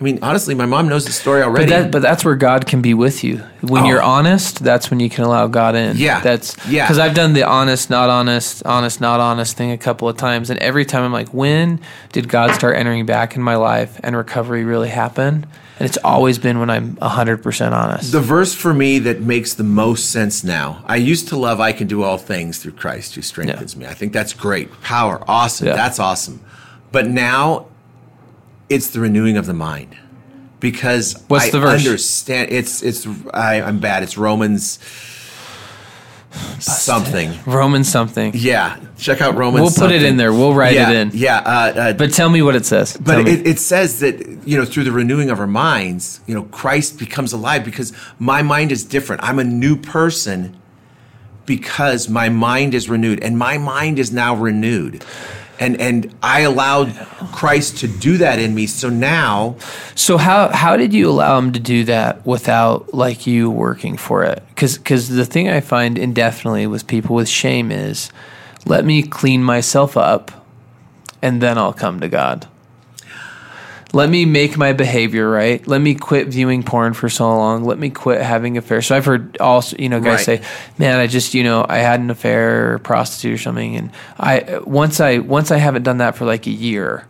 i 0.00 0.02
mean 0.04 0.18
honestly 0.22 0.54
my 0.54 0.64
mom 0.66 0.88
knows 0.88 1.04
the 1.04 1.12
story 1.12 1.40
But, 1.42 1.48
already 1.48 1.70
that, 1.70 1.90
but 1.90 2.00
that's 2.02 2.24
where 2.24 2.34
God 2.36 2.66
can 2.66 2.80
be 2.80 2.94
with 2.94 3.22
you. 3.22 3.38
When 3.60 3.82
Oh. 3.82 3.86
you're 3.86 4.02
honest, 4.02 4.64
that's 4.64 4.90
when 4.90 4.98
you 5.00 5.10
can 5.10 5.24
allow 5.24 5.46
God 5.46 5.74
in. 5.74 5.96
Yeah. 5.98 6.20
That's 6.20 6.56
Yeah. 6.66 6.84
Because 6.86 6.98
I've 6.98 7.14
done 7.14 7.34
the 7.34 7.42
honest, 7.44 7.90
not 7.90 8.08
honest, 8.08 8.62
honest, 8.64 9.00
not 9.00 9.20
honest 9.20 9.56
thing 9.56 9.70
a 9.72 9.78
couple 9.78 10.08
of 10.08 10.16
times, 10.16 10.48
and 10.50 10.58
every 10.60 10.84
time 10.86 11.02
I'm 11.04 11.12
like, 11.12 11.28
when 11.34 11.80
did 12.12 12.28
God 12.28 12.54
start 12.54 12.76
entering 12.76 13.04
back 13.06 13.36
in 13.36 13.42
my 13.42 13.56
life 13.56 14.00
and 14.02 14.16
recovery 14.16 14.64
really 14.64 14.88
happen? 14.88 15.46
And 15.78 15.86
it's 15.88 15.98
always 16.04 16.38
been 16.38 16.58
when 16.60 16.68
I'm 16.70 16.96
hundred 16.98 17.42
percent 17.42 17.74
honest. 17.74 18.12
The 18.12 18.20
verse 18.20 18.54
for 18.54 18.72
me 18.74 18.98
that 19.00 19.20
makes 19.20 19.54
the 19.54 19.64
most 19.64 20.10
sense 20.10 20.42
now. 20.44 20.82
I 20.86 20.96
used 20.96 21.28
to 21.28 21.36
love 21.36 21.58
I 21.60 21.72
can 21.72 21.86
do 21.86 22.02
all 22.02 22.18
things 22.18 22.58
through 22.58 22.72
Christ 22.72 23.14
who 23.14 23.22
strengthens 23.22 23.76
me. 23.76 23.86
I 23.86 23.94
think 23.94 24.12
that's 24.12 24.32
great. 24.34 24.68
Power, 24.82 25.22
awesome. 25.28 25.66
Yeah. 25.68 25.76
That's 25.76 25.98
awesome. 25.98 26.40
But 26.92 27.06
now 27.08 27.66
it's 28.70 28.88
the 28.90 29.00
renewing 29.00 29.36
of 29.36 29.46
the 29.46 29.54
mind. 29.54 29.96
Because 30.60 31.22
What's 31.28 31.46
I 31.46 31.50
the 31.50 31.60
verse? 31.60 31.86
understand 31.86 32.50
it's 32.50 32.82
it's 32.82 33.06
I, 33.32 33.60
I'm 33.62 33.80
bad. 33.80 34.02
It's 34.02 34.16
Romans 34.16 34.78
something. 36.58 37.32
Roman 37.46 37.84
something. 37.84 38.32
Yeah. 38.34 38.78
Check 38.96 39.20
out 39.20 39.36
Romans 39.36 39.62
We'll 39.62 39.88
put 39.88 39.94
it 39.94 40.02
in 40.02 40.16
there. 40.16 40.32
We'll 40.32 40.54
write 40.54 40.74
yeah, 40.74 40.90
it 40.90 40.96
in. 40.96 41.10
Yeah. 41.14 41.38
Uh, 41.38 41.50
uh, 41.50 41.92
But 41.94 42.12
tell 42.12 42.28
me 42.28 42.42
what 42.42 42.54
it 42.54 42.66
says. 42.66 42.96
But 42.96 43.26
it, 43.26 43.46
it 43.46 43.58
says 43.58 44.00
that 44.00 44.46
you 44.46 44.56
know 44.56 44.64
through 44.64 44.84
the 44.84 44.92
renewing 44.92 45.30
of 45.30 45.40
our 45.40 45.46
minds, 45.46 46.20
you 46.26 46.34
know, 46.34 46.44
Christ 46.44 46.98
becomes 46.98 47.32
alive 47.32 47.64
because 47.64 47.92
my 48.18 48.42
mind 48.42 48.72
is 48.72 48.84
different. 48.84 49.22
I'm 49.22 49.38
a 49.38 49.44
new 49.44 49.76
person 49.76 50.56
because 51.46 52.08
my 52.08 52.28
mind 52.28 52.74
is 52.74 52.88
renewed, 52.88 53.22
and 53.22 53.36
my 53.36 53.58
mind 53.58 53.98
is 53.98 54.12
now 54.12 54.36
renewed, 54.36 55.04
and 55.60 55.80
and 55.80 56.12
I 56.22 56.40
allowed 56.40 56.94
Christ 57.32 57.78
to 57.78 57.88
do 57.88 58.16
that 58.16 58.38
in 58.38 58.54
me. 58.54 58.66
So 58.66 58.88
now, 58.88 59.56
So 59.94 60.16
how 60.16 60.48
how 60.48 60.76
did 60.76 60.92
you 60.92 61.08
allow 61.08 61.38
him 61.38 61.52
to 61.52 61.60
do 61.60 61.84
that 61.84 62.26
without 62.26 62.92
like 62.94 63.26
you 63.26 63.50
working 63.50 63.96
for 63.96 64.24
it? 64.24 64.42
Because 64.48 64.78
because 64.78 65.10
the 65.10 65.26
thing 65.26 65.48
I 65.48 65.60
find 65.60 65.98
indefinitely 65.98 66.66
with 66.66 66.86
people 66.86 67.14
with 67.14 67.28
shame 67.28 67.70
is, 67.70 68.10
let 68.64 68.84
me 68.84 69.02
clean 69.02 69.44
myself 69.44 69.96
up, 69.96 70.32
and 71.20 71.40
then 71.42 71.58
I'll 71.58 71.74
come 71.74 72.00
to 72.00 72.08
God. 72.08 72.48
Let 73.92 74.08
me 74.08 74.24
make 74.24 74.56
my 74.56 74.72
behavior 74.72 75.28
right. 75.28 75.66
Let 75.66 75.80
me 75.80 75.94
quit 75.96 76.28
viewing 76.28 76.62
porn 76.62 76.92
for 76.94 77.08
so 77.08 77.26
long. 77.28 77.64
Let 77.64 77.78
me 77.78 77.90
quit 77.90 78.20
having 78.20 78.56
affairs. 78.56 78.86
So 78.86 78.96
I've 78.96 79.04
heard 79.04 79.36
all 79.40 79.64
you 79.78 79.88
know, 79.88 79.98
guys 79.98 80.26
Right. 80.28 80.40
say, 80.40 80.48
"Man, 80.78 80.98
I 80.98 81.06
just, 81.08 81.34
you 81.34 81.42
know, 81.42 81.66
I 81.68 81.78
had 81.78 81.98
an 82.00 82.08
affair 82.10 82.74
or 82.74 82.78
prostitute 82.78 83.34
or 83.34 83.42
something." 83.42 83.74
And 83.76 83.90
I 84.18 84.60
once 84.64 85.00
I 85.00 85.18
once 85.18 85.50
I 85.50 85.58
haven't 85.58 85.82
done 85.82 85.98
that 85.98 86.16
for 86.16 86.24
like 86.24 86.46
a 86.46 86.50
year, 86.52 87.04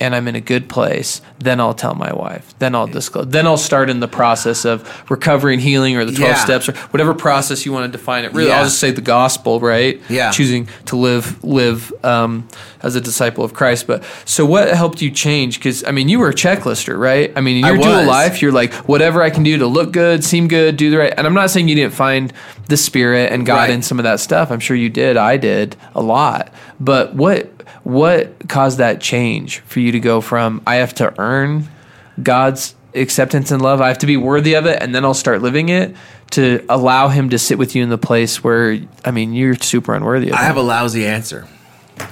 and 0.00 0.14
I'm 0.16 0.26
in 0.28 0.34
a 0.34 0.40
good 0.40 0.68
place, 0.68 1.20
then 1.38 1.60
I'll 1.60 1.74
tell 1.74 1.94
my 1.94 2.12
wife. 2.12 2.54
Then 2.58 2.74
I'll 2.74 2.86
disclose. 2.86 3.28
Then 3.28 3.46
I'll 3.46 3.56
start 3.56 3.90
in 3.90 4.00
the 4.00 4.08
process 4.08 4.64
of 4.64 4.82
recovery 5.10 5.54
and 5.54 5.62
healing, 5.62 5.96
or 5.96 6.04
the 6.04 6.12
twelve 6.12 6.32
Yeah. 6.36 6.44
steps, 6.44 6.68
or 6.68 6.72
whatever 6.90 7.14
process 7.14 7.64
you 7.66 7.72
want 7.72 7.90
to 7.92 7.96
define 7.98 8.24
it. 8.24 8.32
Really, 8.32 8.48
Yeah. 8.48 8.58
I'll 8.58 8.64
just 8.64 8.78
say 8.80 8.90
the 8.90 9.00
gospel, 9.02 9.60
right? 9.60 10.00
Yeah. 10.08 10.30
choosing 10.30 10.68
to 10.86 10.96
live 10.96 11.42
live 11.44 11.92
um, 12.04 12.48
as 12.82 12.96
a 12.96 13.00
disciple 13.00 13.44
of 13.44 13.52
Christ. 13.52 13.86
But 13.86 14.02
so, 14.24 14.44
what 14.46 14.68
helped 14.74 15.02
you 15.02 15.10
change? 15.10 15.58
Because 15.58 15.84
I 15.84 15.90
mean, 15.90 16.08
you 16.08 16.18
were 16.18 16.28
a 16.30 16.34
checklister, 16.34 16.98
right? 16.98 17.32
I 17.36 17.40
mean, 17.40 17.58
in 17.58 17.66
your 17.66 17.76
dual 17.76 18.04
life, 18.04 18.40
you're 18.42 18.52
like 18.52 18.72
whatever 18.88 19.22
I 19.22 19.30
can 19.30 19.42
do 19.42 19.58
to 19.58 19.66
look 19.66 19.92
good, 19.92 20.24
seem 20.24 20.48
good, 20.48 20.76
do 20.76 20.90
the 20.90 20.98
right. 20.98 21.14
And 21.16 21.26
I'm 21.26 21.34
not 21.34 21.50
saying 21.50 21.68
you 21.68 21.74
didn't 21.74 21.94
find 21.94 22.32
the 22.68 22.76
Spirit 22.76 23.32
and 23.32 23.44
God 23.44 23.56
Right. 23.62 23.70
in 23.70 23.82
some 23.82 23.98
of 23.98 24.04
that 24.04 24.20
stuff. 24.20 24.50
I'm 24.50 24.60
sure 24.60 24.76
you 24.76 24.88
did. 24.88 25.16
I 25.16 25.36
did 25.36 25.76
a 25.94 26.00
lot. 26.00 26.52
But 26.78 27.14
what 27.14 27.49
what 27.82 28.48
caused 28.48 28.78
that 28.78 29.00
change 29.00 29.60
for 29.60 29.80
you 29.80 29.92
to 29.92 30.00
go 30.00 30.20
from 30.20 30.62
I 30.66 30.76
have 30.76 30.94
to 30.96 31.14
earn 31.20 31.68
God's 32.22 32.74
acceptance 32.94 33.50
and 33.50 33.62
love, 33.62 33.80
I 33.80 33.88
have 33.88 33.98
to 33.98 34.06
be 34.06 34.16
worthy 34.16 34.54
of 34.54 34.66
it, 34.66 34.82
and 34.82 34.94
then 34.94 35.04
I'll 35.04 35.14
start 35.14 35.42
living 35.42 35.68
it 35.68 35.94
to 36.32 36.64
allow 36.68 37.08
Him 37.08 37.30
to 37.30 37.38
sit 37.38 37.58
with 37.58 37.74
you 37.74 37.82
in 37.82 37.88
the 37.88 37.98
place 37.98 38.42
where 38.42 38.78
I 39.04 39.10
mean 39.10 39.32
you're 39.32 39.54
super 39.54 39.94
unworthy 39.94 40.28
of 40.28 40.34
it. 40.34 40.40
I 40.40 40.44
have 40.44 40.56
a 40.56 40.62
lousy 40.62 41.06
answer. 41.06 41.46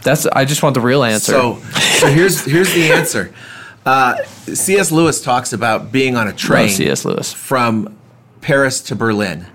That's 0.02 0.26
I 0.26 0.44
just 0.44 0.62
want 0.62 0.74
the 0.74 0.80
real 0.80 1.02
answer. 1.02 1.32
So, 1.32 1.60
so 1.98 2.06
here's 2.08 2.44
here's 2.44 2.72
the 2.74 2.92
answer. 2.92 3.32
Uh, 3.86 4.22
C.S. 4.24 4.92
Lewis 4.92 5.22
talks 5.22 5.54
about 5.54 5.90
being 5.90 6.14
on 6.14 6.28
a 6.28 6.32
train. 6.32 6.68
C.S. 6.68 7.06
Lewis. 7.06 7.32
from 7.32 7.96
Paris 8.42 8.80
to 8.82 8.94
Berlin. 8.96 9.46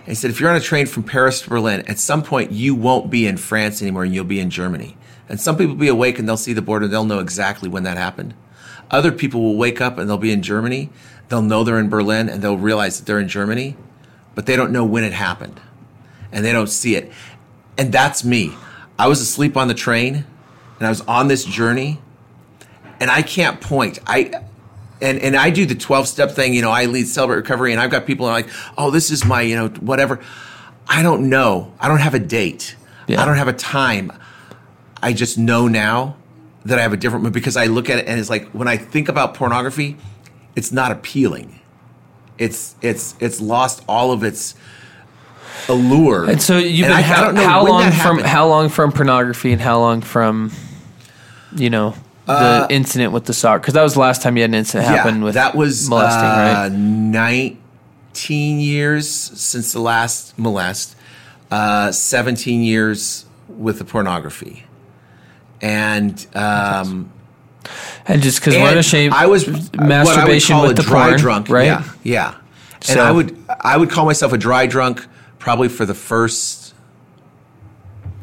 And 0.00 0.08
he 0.08 0.14
said, 0.14 0.30
if 0.30 0.40
you're 0.40 0.50
on 0.50 0.56
a 0.56 0.60
train 0.60 0.86
from 0.86 1.02
Paris 1.02 1.42
to 1.42 1.48
Berlin, 1.48 1.84
at 1.88 1.98
some 1.98 2.22
point 2.22 2.52
you 2.52 2.74
won't 2.74 3.10
be 3.10 3.26
in 3.26 3.36
France 3.36 3.82
anymore 3.82 4.04
and 4.04 4.14
you'll 4.14 4.24
be 4.24 4.40
in 4.40 4.50
Germany. 4.50 4.96
And 5.30 5.40
some 5.40 5.56
people 5.56 5.74
will 5.74 5.80
be 5.80 5.88
awake 5.88 6.18
and 6.18 6.28
they'll 6.28 6.36
see 6.36 6.52
the 6.52 6.60
border, 6.60 6.88
they'll 6.88 7.04
know 7.04 7.20
exactly 7.20 7.68
when 7.68 7.84
that 7.84 7.96
happened. 7.96 8.34
Other 8.90 9.12
people 9.12 9.40
will 9.40 9.56
wake 9.56 9.80
up 9.80 9.96
and 9.96 10.10
they'll 10.10 10.18
be 10.18 10.32
in 10.32 10.42
Germany, 10.42 10.90
they'll 11.28 11.40
know 11.40 11.62
they're 11.62 11.78
in 11.78 11.88
Berlin 11.88 12.28
and 12.28 12.42
they'll 12.42 12.58
realize 12.58 12.98
that 12.98 13.06
they're 13.06 13.20
in 13.20 13.28
Germany, 13.28 13.76
but 14.34 14.46
they 14.46 14.56
don't 14.56 14.72
know 14.72 14.84
when 14.84 15.04
it 15.04 15.12
happened 15.12 15.60
and 16.32 16.44
they 16.44 16.52
don't 16.52 16.68
see 16.68 16.96
it. 16.96 17.12
And 17.78 17.92
that's 17.92 18.24
me. 18.24 18.52
I 18.98 19.06
was 19.06 19.20
asleep 19.20 19.56
on 19.56 19.68
the 19.68 19.74
train 19.74 20.24
and 20.78 20.86
I 20.86 20.88
was 20.88 21.00
on 21.02 21.28
this 21.28 21.44
journey 21.44 22.00
and 22.98 23.08
I 23.08 23.22
can't 23.22 23.60
point. 23.60 24.00
I 24.08 24.32
and 25.00 25.20
and 25.20 25.36
I 25.36 25.50
do 25.50 25.64
the 25.64 25.76
12 25.76 26.08
step 26.08 26.32
thing, 26.32 26.54
you 26.54 26.60
know, 26.60 26.72
I 26.72 26.86
lead 26.86 27.06
celebrate 27.06 27.36
recovery 27.36 27.70
and 27.70 27.80
I've 27.80 27.90
got 27.90 28.04
people 28.04 28.26
are 28.26 28.32
like, 28.32 28.48
"Oh, 28.76 28.90
this 28.90 29.12
is 29.12 29.24
my, 29.24 29.42
you 29.42 29.54
know, 29.54 29.68
whatever." 29.68 30.18
I 30.88 31.04
don't 31.04 31.30
know. 31.30 31.72
I 31.78 31.86
don't 31.86 32.00
have 32.00 32.14
a 32.14 32.18
date. 32.18 32.74
Yeah. 33.06 33.22
I 33.22 33.24
don't 33.24 33.36
have 33.36 33.46
a 33.46 33.52
time. 33.52 34.12
I 35.02 35.12
just 35.12 35.38
know 35.38 35.68
now 35.68 36.16
that 36.64 36.78
I 36.78 36.82
have 36.82 36.92
a 36.92 36.96
different 36.96 37.32
because 37.32 37.56
I 37.56 37.66
look 37.66 37.88
at 37.88 37.98
it 38.00 38.06
and 38.06 38.20
it's 38.20 38.28
like 38.30 38.48
when 38.48 38.68
I 38.68 38.76
think 38.76 39.08
about 39.08 39.34
pornography, 39.34 39.96
it's 40.56 40.72
not 40.72 40.92
appealing. 40.92 41.58
It's 42.38 42.74
it's 42.82 43.14
it's 43.20 43.40
lost 43.40 43.82
all 43.88 44.12
of 44.12 44.22
its 44.24 44.54
allure. 45.68 46.28
And 46.28 46.40
so 46.40 46.58
you've 46.58 46.86
And 46.86 46.92
been 46.92 46.92
I- 46.92 46.98
I 46.98 47.02
how, 47.02 47.30
know 47.30 47.46
how 47.46 47.66
long 47.66 47.90
from 47.92 48.18
how 48.18 48.46
long 48.48 48.68
from 48.68 48.92
pornography 48.92 49.52
and 49.52 49.60
how 49.60 49.78
long 49.78 50.00
from 50.02 50.52
you 51.54 51.70
know 51.70 51.94
the 52.26 52.32
Uh, 52.32 52.66
incident 52.70 53.12
with 53.12 53.24
the 53.24 53.32
sock 53.34 53.60
because 53.60 53.74
that 53.74 53.82
was 53.82 53.94
the 53.94 54.00
last 54.00 54.22
time 54.22 54.36
you 54.36 54.42
had 54.42 54.50
an 54.50 54.54
incident 54.54 54.86
happen 54.88 55.22
with 55.24 55.34
that 55.34 55.54
was 55.56 55.88
molesting 55.88 56.28
uh, 56.28 56.68
right 56.68 56.72
19 56.72 58.60
years 58.60 59.08
since 59.08 59.72
the 59.72 59.80
last 59.80 60.38
molest 60.38 60.94
uh, 61.50 61.90
17 61.90 62.62
years 62.62 63.24
with 63.48 63.78
the 63.78 63.84
pornography 63.84 64.64
and 65.62 66.26
um, 66.34 67.10
and 68.06 68.22
just 68.22 68.40
because 68.40 68.54
we're 68.54 68.68
and 68.68 68.78
ashamed 68.78 69.12
I 69.14 69.26
was 69.26 69.46
what 69.48 69.78
I 69.80 69.84
masturbation 69.86 70.54
call 70.56 70.62
with 70.68 70.72
a 70.78 70.82
the 70.82 70.88
dry 70.88 71.08
porn 71.08 71.18
drunk 71.20 71.48
right 71.48 71.66
yeah 71.66 71.84
yeah 72.02 72.34
and 72.74 72.84
So- 72.84 73.00
I 73.02 73.10
would 73.10 73.36
I 73.60 73.76
would 73.76 73.90
call 73.90 74.04
myself 74.06 74.32
a 74.32 74.38
dry 74.38 74.66
drunk 74.66 75.06
probably 75.38 75.68
for 75.68 75.84
the 75.86 75.94
first 75.94 76.74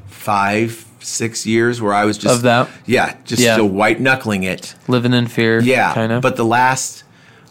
five 0.07 0.85
six 0.99 1.45
years 1.45 1.81
where 1.81 1.93
I 1.93 2.05
was 2.05 2.17
just 2.17 2.35
Of 2.35 2.41
that? 2.43 2.69
yeah 2.85 3.15
just 3.25 3.41
Yeah. 3.41 3.53
still 3.53 3.67
white 3.69 3.99
knuckling 4.01 4.43
it 4.43 4.75
living 4.87 5.13
in 5.13 5.27
fear 5.27 5.59
yeah 5.61 5.93
kind 5.93 6.11
of 6.11 6.21
but 6.21 6.35
the 6.35 6.43
last 6.45 7.03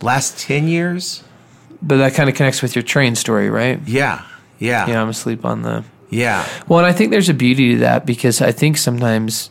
last 0.03 0.39
10 0.39 0.68
years 0.68 1.22
but 1.80 1.97
that 1.99 2.14
kind 2.14 2.28
of 2.28 2.34
connects 2.34 2.61
with 2.61 2.74
your 2.76 2.82
train 2.82 3.14
story 3.14 3.49
right 3.49 3.80
Yeah, 3.87 4.22
yeah, 4.59 4.87
yeah 4.89 5.01
i'm 5.01 5.09
asleep 5.09 5.45
on 5.45 5.62
the 5.62 5.84
yeah. 6.09 6.47
Well, 6.68 6.78
and 6.78 6.87
I 6.87 6.93
think 6.93 7.11
there's 7.11 7.28
a 7.28 7.34
beauty 7.34 7.72
to 7.72 7.78
that 7.80 8.07
because 8.07 8.41
I 8.41 8.53
think 8.53 8.76
sometimes 8.78 9.51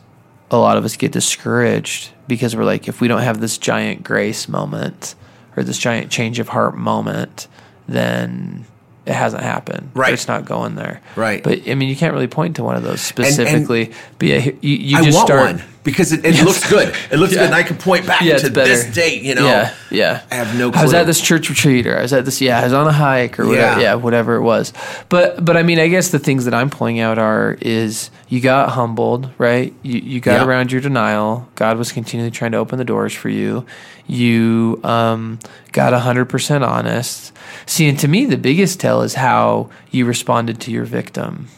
a 0.50 0.56
lot 0.58 0.76
of 0.76 0.84
us 0.84 0.96
get 0.96 1.12
discouraged 1.12 2.10
because 2.28 2.54
we're 2.56 2.64
like, 2.64 2.88
if 2.88 3.00
we 3.00 3.08
don't 3.08 3.22
have 3.22 3.40
this 3.40 3.58
giant 3.58 4.04
grace 4.04 4.48
moment 4.48 5.14
or 5.56 5.62
this 5.62 5.78
giant 5.78 6.10
change 6.10 6.38
of 6.38 6.48
heart 6.48 6.76
moment, 6.76 7.48
then 7.88 8.64
it 9.06 9.14
hasn't 9.14 9.42
happened. 9.42 9.90
Right. 9.94 10.12
It's 10.12 10.28
not 10.28 10.44
going 10.44 10.74
there. 10.74 11.00
Right. 11.14 11.42
But 11.42 11.68
I 11.68 11.74
mean, 11.74 11.88
you 11.88 11.96
can't 11.96 12.12
really 12.12 12.26
point 12.26 12.56
to 12.56 12.64
one 12.64 12.76
of 12.76 12.82
those 12.82 13.00
specifically. 13.00 13.92
but 14.18 14.28
yeah, 14.28 14.50
you, 14.60 14.76
you 14.76 14.96
I 14.98 15.02
just 15.04 15.16
want 15.16 15.28
start. 15.28 15.52
one 15.56 15.62
because 15.86 16.12
it, 16.12 16.22
it 16.26 16.44
looks 16.44 16.68
good. 16.68 16.94
It 17.10 17.16
looks 17.16 17.32
Yeah. 17.32 17.38
good, 17.38 17.46
and 17.46 17.54
I 17.54 17.62
can 17.62 17.78
point 17.78 18.06
back 18.06 18.20
Yeah, 18.20 18.36
to 18.36 18.50
this 18.50 18.84
date. 18.94 19.22
You 19.22 19.34
know, 19.36 19.46
Yeah, 19.46 19.72
yeah. 19.90 20.20
I 20.30 20.34
have 20.34 20.58
no 20.58 20.70
Clue. 20.70 20.80
I 20.80 20.84
was 20.84 20.92
at 20.92 21.06
this 21.06 21.20
church 21.22 21.48
retreat, 21.48 21.86
or 21.86 21.96
I 21.98 22.02
was 22.02 22.12
at 22.12 22.26
this. 22.26 22.42
Yeah, 22.42 22.60
I 22.60 22.64
was 22.64 22.74
on 22.74 22.86
a 22.86 22.92
hike, 22.92 23.40
or 23.40 23.46
whatever. 23.46 23.80
Yeah. 23.80 23.94
Whatever 23.94 24.34
it 24.34 24.42
was. 24.42 24.74
But 25.08 25.42
but 25.42 25.56
I 25.56 25.62
mean, 25.62 25.78
I 25.78 25.88
guess 25.88 26.10
the 26.10 26.18
things 26.18 26.44
that 26.44 26.52
I'm 26.52 26.68
pulling 26.68 27.00
out 27.00 27.18
are 27.18 27.56
is 27.62 28.10
you 28.28 28.40
got 28.40 28.70
humbled, 28.70 29.30
right? 29.38 29.72
You 29.82 30.00
you 30.00 30.20
got 30.20 30.40
Yeah. 30.42 30.44
around 30.46 30.72
your 30.72 30.82
denial. 30.82 31.48
God 31.54 31.78
was 31.78 31.90
continually 31.92 32.30
trying 32.32 32.52
to 32.52 32.58
open 32.58 32.76
the 32.78 32.84
doors 32.84 33.14
for 33.14 33.30
you. 33.30 33.64
You 34.08 34.80
um, 34.84 35.38
got 35.72 35.92
hundred 36.00 36.26
percent 36.26 36.62
honest. 36.64 37.32
See, 37.66 37.88
and 37.88 37.98
to 38.00 38.08
me, 38.08 38.26
the 38.26 38.36
biggest 38.36 38.78
tell 38.80 39.02
is 39.02 39.14
how 39.14 39.70
you 39.90 40.04
responded 40.04 40.60
to 40.60 40.70
your 40.70 40.84
victim. 40.84 41.48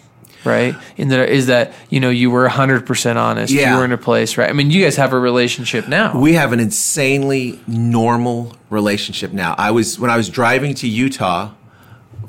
Right, 0.45 0.74
in 0.97 1.09
that 1.09 1.28
is 1.28 1.47
that 1.49 1.72
you 1.91 1.99
know 2.01 2.11
you 2.11 2.30
were 2.30 2.49
hundred 2.49 2.86
percent 2.86 3.18
honest. 3.18 3.53
Yeah. 3.53 3.72
You 3.72 3.78
were 3.78 3.84
in 3.84 3.93
a 3.93 3.99
place, 3.99 4.39
right? 4.39 4.49
I 4.49 4.53
mean, 4.53 4.70
you 4.70 4.82
guys 4.84 4.97
have 4.97 5.12
a 5.12 5.18
relationship 5.18 5.89
now. 5.89 6.18
We 6.18 6.34
have 6.34 6.53
an 6.53 6.61
insanely 6.61 7.59
normal 7.66 8.55
relationship 8.70 9.32
now. 9.32 9.55
I 9.59 9.72
was 9.72 9.99
when 9.99 10.11
I 10.11 10.16
was 10.16 10.28
driving 10.28 10.74
to 10.76 10.89
Utah. 10.89 11.51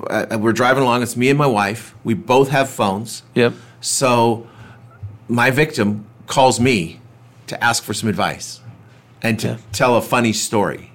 Uh, 0.09 0.37
we're 0.39 0.53
driving 0.53 0.81
along. 0.83 1.03
It's 1.03 1.15
me 1.15 1.29
and 1.29 1.37
my 1.37 1.47
wife. 1.47 1.93
We 2.03 2.13
both 2.13 2.49
have 2.49 2.69
phones. 2.69 3.23
yep. 3.35 3.53
So 3.81 4.47
my 5.27 5.51
victim 5.51 6.05
calls 6.27 6.59
me 6.59 6.99
to 7.47 7.63
ask 7.63 7.83
for 7.83 7.93
some 7.93 8.09
advice 8.09 8.59
and 9.21 9.39
to 9.39 9.47
Yeah. 9.47 9.57
tell 9.71 9.95
a 9.95 10.01
funny 10.01 10.33
story. 10.33 10.91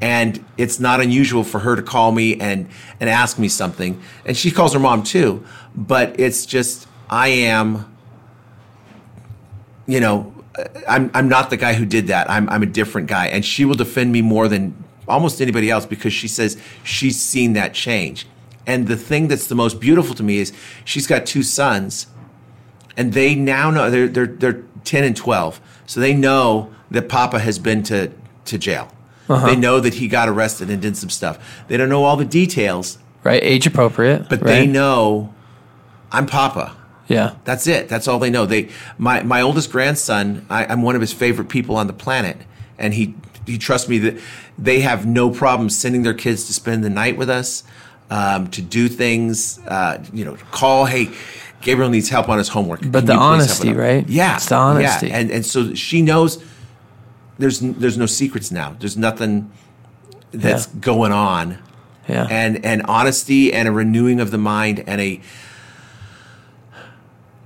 And 0.00 0.44
it's 0.56 0.78
not 0.78 1.00
unusual 1.00 1.42
for 1.44 1.58
her 1.60 1.74
to 1.76 1.82
call 1.82 2.12
me 2.12 2.38
and, 2.40 2.68
and 3.00 3.10
ask 3.10 3.38
me 3.38 3.48
something. 3.48 4.00
And 4.24 4.36
she 4.36 4.50
calls 4.50 4.72
her 4.72 4.78
mom 4.78 5.02
too. 5.02 5.44
But 5.78 6.18
it's 6.18 6.44
just, 6.44 6.88
I 7.08 7.28
am, 7.28 7.94
you 9.86 10.00
know, 10.00 10.34
I'm, 10.88 11.10
I'm 11.14 11.28
not 11.28 11.50
the 11.50 11.56
guy 11.56 11.74
who 11.74 11.86
did 11.86 12.08
that. 12.08 12.28
I'm, 12.28 12.48
I'm 12.48 12.62
a 12.64 12.66
different 12.66 13.06
guy. 13.06 13.26
And 13.28 13.44
she 13.44 13.64
will 13.64 13.76
defend 13.76 14.10
me 14.10 14.22
more 14.22 14.48
than 14.48 14.74
almost 15.06 15.40
anybody 15.40 15.70
else 15.70 15.86
because 15.86 16.12
she 16.12 16.26
says 16.26 16.60
she's 16.82 17.20
seen 17.20 17.52
that 17.52 17.74
change. 17.74 18.26
And 18.66 18.88
the 18.88 18.96
thing 18.96 19.28
that's 19.28 19.46
the 19.46 19.54
most 19.54 19.78
beautiful 19.80 20.14
to 20.16 20.22
me 20.22 20.38
is 20.38 20.52
she's 20.84 21.06
got 21.06 21.26
two 21.26 21.42
sons 21.44 22.08
and 22.98 23.12
they 23.12 23.34
now 23.36 23.70
know 23.70 23.90
they're 23.90 24.08
they're 24.08 24.26
they're 24.26 24.62
ten 24.84 25.04
and 25.04 25.16
twelve, 25.16 25.60
so 25.86 26.00
they 26.00 26.12
know 26.12 26.70
that 26.90 27.08
Papa 27.08 27.38
has 27.38 27.58
been 27.58 27.82
to 27.84 28.10
to 28.46 28.58
jail. 28.58 28.92
Uh-huh. 29.28 29.46
They 29.46 29.56
know 29.56 29.78
that 29.78 29.94
he 29.94 30.08
got 30.08 30.28
arrested 30.28 30.68
and 30.68 30.82
did 30.82 30.96
some 30.96 31.08
stuff. 31.08 31.38
They 31.68 31.76
don't 31.76 31.88
know 31.88 32.04
all 32.04 32.16
the 32.16 32.24
details, 32.24 32.98
Right, 33.22 33.42
age 33.42 33.66
appropriate. 33.66 34.28
but 34.28 34.40
right? 34.40 34.46
they 34.46 34.66
know 34.66 35.32
I'm 36.12 36.26
Papa. 36.26 36.74
Yeah. 37.08 37.36
That's 37.44 37.66
it. 37.66 37.88
That's 37.88 38.06
all 38.06 38.18
they 38.18 38.30
know. 38.30 38.44
They 38.46 38.68
my 38.98 39.22
my 39.22 39.40
oldest 39.40 39.70
grandson. 39.72 40.44
I, 40.50 40.66
I'm 40.66 40.82
one 40.82 40.94
of 40.94 41.00
his 41.00 41.12
favorite 41.12 41.48
people 41.48 41.76
on 41.76 41.86
the 41.86 41.92
planet, 41.92 42.36
and 42.78 42.92
he 42.94 43.14
he 43.46 43.56
trusts 43.58 43.88
me 43.88 43.98
that 43.98 44.20
they 44.58 44.80
have 44.80 45.06
no 45.06 45.30
problem 45.30 45.70
sending 45.70 46.02
their 46.02 46.14
kids 46.14 46.44
to 46.46 46.52
spend 46.52 46.84
the 46.84 46.90
night 46.90 47.16
with 47.16 47.30
us, 47.30 47.64
um, 48.10 48.48
to 48.48 48.60
do 48.60 48.88
things. 48.88 49.58
Uh, 49.66 50.04
you 50.12 50.24
know, 50.24 50.36
call. 50.50 50.84
Hey, 50.84 51.08
Gabriel 51.62 51.88
needs 51.90 52.10
help 52.10 52.28
on 52.28 52.36
his 52.38 52.48
homework. 52.48 52.80
But 52.82 53.00
Can 53.00 53.06
the 53.06 53.12
you 53.14 53.18
please 53.18 53.20
help 53.20 53.32
honesty, 53.32 53.72
right? 53.72 54.08
Yeah, 54.08 54.36
It's 54.36 54.46
the 54.46 54.56
honesty. 54.56 55.08
Yeah. 55.08 55.16
And 55.18 55.30
and 55.30 55.46
so 55.46 55.74
she 55.74 56.02
knows. 56.02 56.42
There's 57.38 57.60
there's 57.60 57.96
no 57.96 58.06
secrets 58.06 58.50
now. 58.50 58.76
There's 58.80 58.96
nothing 58.96 59.50
that's 60.32 60.66
Yeah. 60.66 60.80
going 60.80 61.12
on 61.12 61.58
Yeah. 62.08 62.26
and 62.28 62.64
and 62.64 62.82
honesty 62.82 63.52
and 63.52 63.66
a 63.68 63.72
renewing 63.72 64.20
of 64.20 64.30
the 64.30 64.38
mind 64.38 64.82
and 64.86 65.00
a 65.00 65.20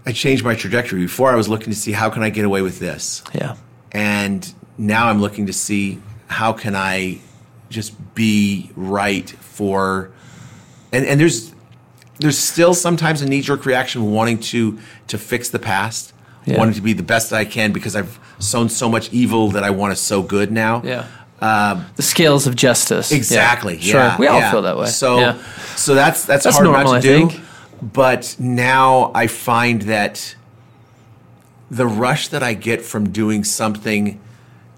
I 0.06 0.12
changed 0.12 0.44
my 0.44 0.54
trajectory. 0.54 1.00
Before 1.02 1.30
I 1.30 1.36
was 1.36 1.48
looking 1.48 1.68
to 1.72 1.78
see 1.78 1.92
how 1.92 2.10
can 2.10 2.22
I 2.22 2.30
get 2.30 2.44
away 2.44 2.62
with 2.62 2.78
this. 2.78 3.22
yeah. 3.34 3.56
And 3.92 4.52
now 4.78 5.08
I'm 5.08 5.20
looking 5.20 5.46
to 5.46 5.52
see 5.52 6.00
how 6.28 6.52
can 6.52 6.74
I 6.74 7.18
just 7.68 7.92
be 8.14 8.70
right 8.76 9.28
for 9.30 10.10
and 10.92 11.04
and 11.06 11.20
there's 11.20 11.52
there's 12.18 12.38
still 12.38 12.74
sometimes 12.74 13.22
a 13.22 13.26
knee 13.28 13.40
jerk 13.42 13.64
reaction 13.66 14.10
wanting 14.12 14.38
to 14.40 14.78
to 15.08 15.18
fix 15.18 15.48
the 15.50 15.58
past, 15.58 16.12
Yeah. 16.46 16.58
wanting 16.58 16.74
to 16.74 16.80
be 16.80 16.92
the 16.94 17.02
best 17.02 17.30
that 17.30 17.36
I 17.36 17.44
can 17.44 17.72
because 17.72 17.94
I've 17.96 18.18
sown 18.38 18.68
so 18.68 18.88
much 18.88 19.12
evil 19.12 19.50
that 19.52 19.62
I 19.64 19.70
want 19.70 19.92
to 19.96 20.02
sow 20.02 20.22
good 20.22 20.50
now. 20.52 20.82
Yeah. 20.84 21.06
Um, 21.40 21.86
the 21.96 22.02
scales 22.02 22.46
of 22.46 22.54
justice. 22.54 23.10
Yeah. 23.10 23.16
Exactly. 23.18 23.78
Sure. 23.80 24.00
Yeah, 24.00 24.16
we 24.18 24.26
all 24.28 24.40
feel 24.50 24.62
that 24.62 24.76
way. 24.78 24.86
So, 24.86 25.38
so 25.76 25.94
that's 25.94 26.24
that's, 26.24 26.44
That's 26.44 26.56
hard 26.56 26.64
normal, 26.64 26.92
not 26.92 27.02
to 27.02 27.08
I 27.14 27.18
do. 27.18 27.28
think. 27.28 27.41
But 27.82 28.36
now 28.38 29.10
I 29.14 29.26
find 29.26 29.82
that 29.82 30.36
the 31.70 31.86
rush 31.86 32.28
that 32.28 32.42
I 32.42 32.54
get 32.54 32.82
from 32.82 33.10
doing 33.10 33.44
something 33.44 34.20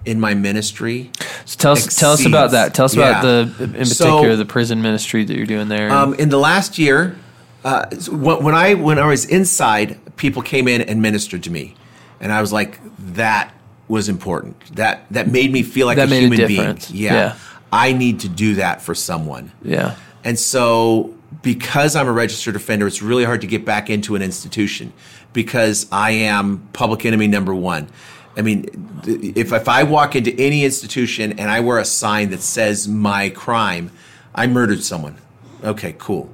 in 0.05 0.21
my 0.21 0.35
ministry. 0.35 1.11
So 1.45 1.59
tell 1.59 1.73
us, 1.73 1.97
tell 1.97 2.13
us 2.13 2.25
about 2.25 2.53
that. 2.53 2.73
Tell 2.75 2.85
us 2.87 2.95
about 2.95 3.23
the, 3.23 3.65
in 3.79 3.85
So- 3.87 4.05
particular, 4.05 4.37
the 4.37 4.45
prison 4.47 4.81
ministry 4.83 5.25
that 5.25 5.37
you're 5.37 5.47
doing 5.47 5.69
there. 5.69 5.91
Um, 5.91 6.15
in 6.15 6.29
the 6.29 6.39
last 6.39 6.79
year, 6.79 7.17
uh, 7.65 7.87
when 8.11 8.55
I 8.55 8.75
when 8.75 8.99
I 8.99 9.07
was 9.07 9.25
inside, 9.25 9.99
people 10.17 10.43
came 10.43 10.69
in 10.69 10.83
and 10.83 11.01
ministered 11.01 11.43
to 11.45 11.51
me, 11.51 11.75
and 12.21 12.31
I 12.33 12.41
was 12.43 12.53
like, 12.53 12.79
that 13.15 13.53
was 13.89 14.09
important. 14.09 14.77
That 14.77 15.07
that 15.11 15.29
made 15.31 15.51
me 15.53 15.63
feel 15.63 15.87
like 15.87 15.97
That 15.97 16.09
a 16.09 16.11
made 16.11 16.33
a 16.33 16.37
human 16.47 16.47
being. 16.47 16.79
Yeah. 16.91 17.13
Yeah. 17.15 17.37
I 17.73 17.93
need 17.93 18.21
to 18.21 18.29
do 18.29 18.55
that 18.57 18.83
for 18.83 18.95
someone. 18.95 19.51
yeah. 19.63 19.97
And 20.23 20.39
so, 20.39 21.14
because 21.43 21.97
I'm 21.97 22.09
a 22.09 22.13
registered 22.13 22.57
offender, 22.57 22.87
it's 22.87 23.03
really 23.03 23.25
hard 23.25 23.41
to 23.43 23.47
get 23.47 23.65
back 23.65 23.91
into 23.91 24.15
an 24.15 24.23
institution 24.23 24.93
because 25.33 25.87
I 25.91 26.11
am 26.13 26.69
public 26.73 27.05
enemy 27.05 27.27
number 27.27 27.55
one. 27.55 27.89
I 28.37 28.43
mean, 28.43 29.01
if, 29.07 29.53
if 29.53 29.69
I 29.69 29.85
walk 29.85 30.17
into 30.17 30.35
any 30.41 30.65
institution 30.65 31.39
and 31.39 31.51
I 31.51 31.61
wear 31.61 31.79
a 31.79 31.85
sign 31.85 32.31
that 32.31 32.41
says 32.41 32.89
my 32.89 33.29
crime, 33.31 33.91
I 34.35 34.47
murdered 34.47 34.83
someone. 34.83 35.17
Okay, 35.63 35.95
cool. 35.99 36.31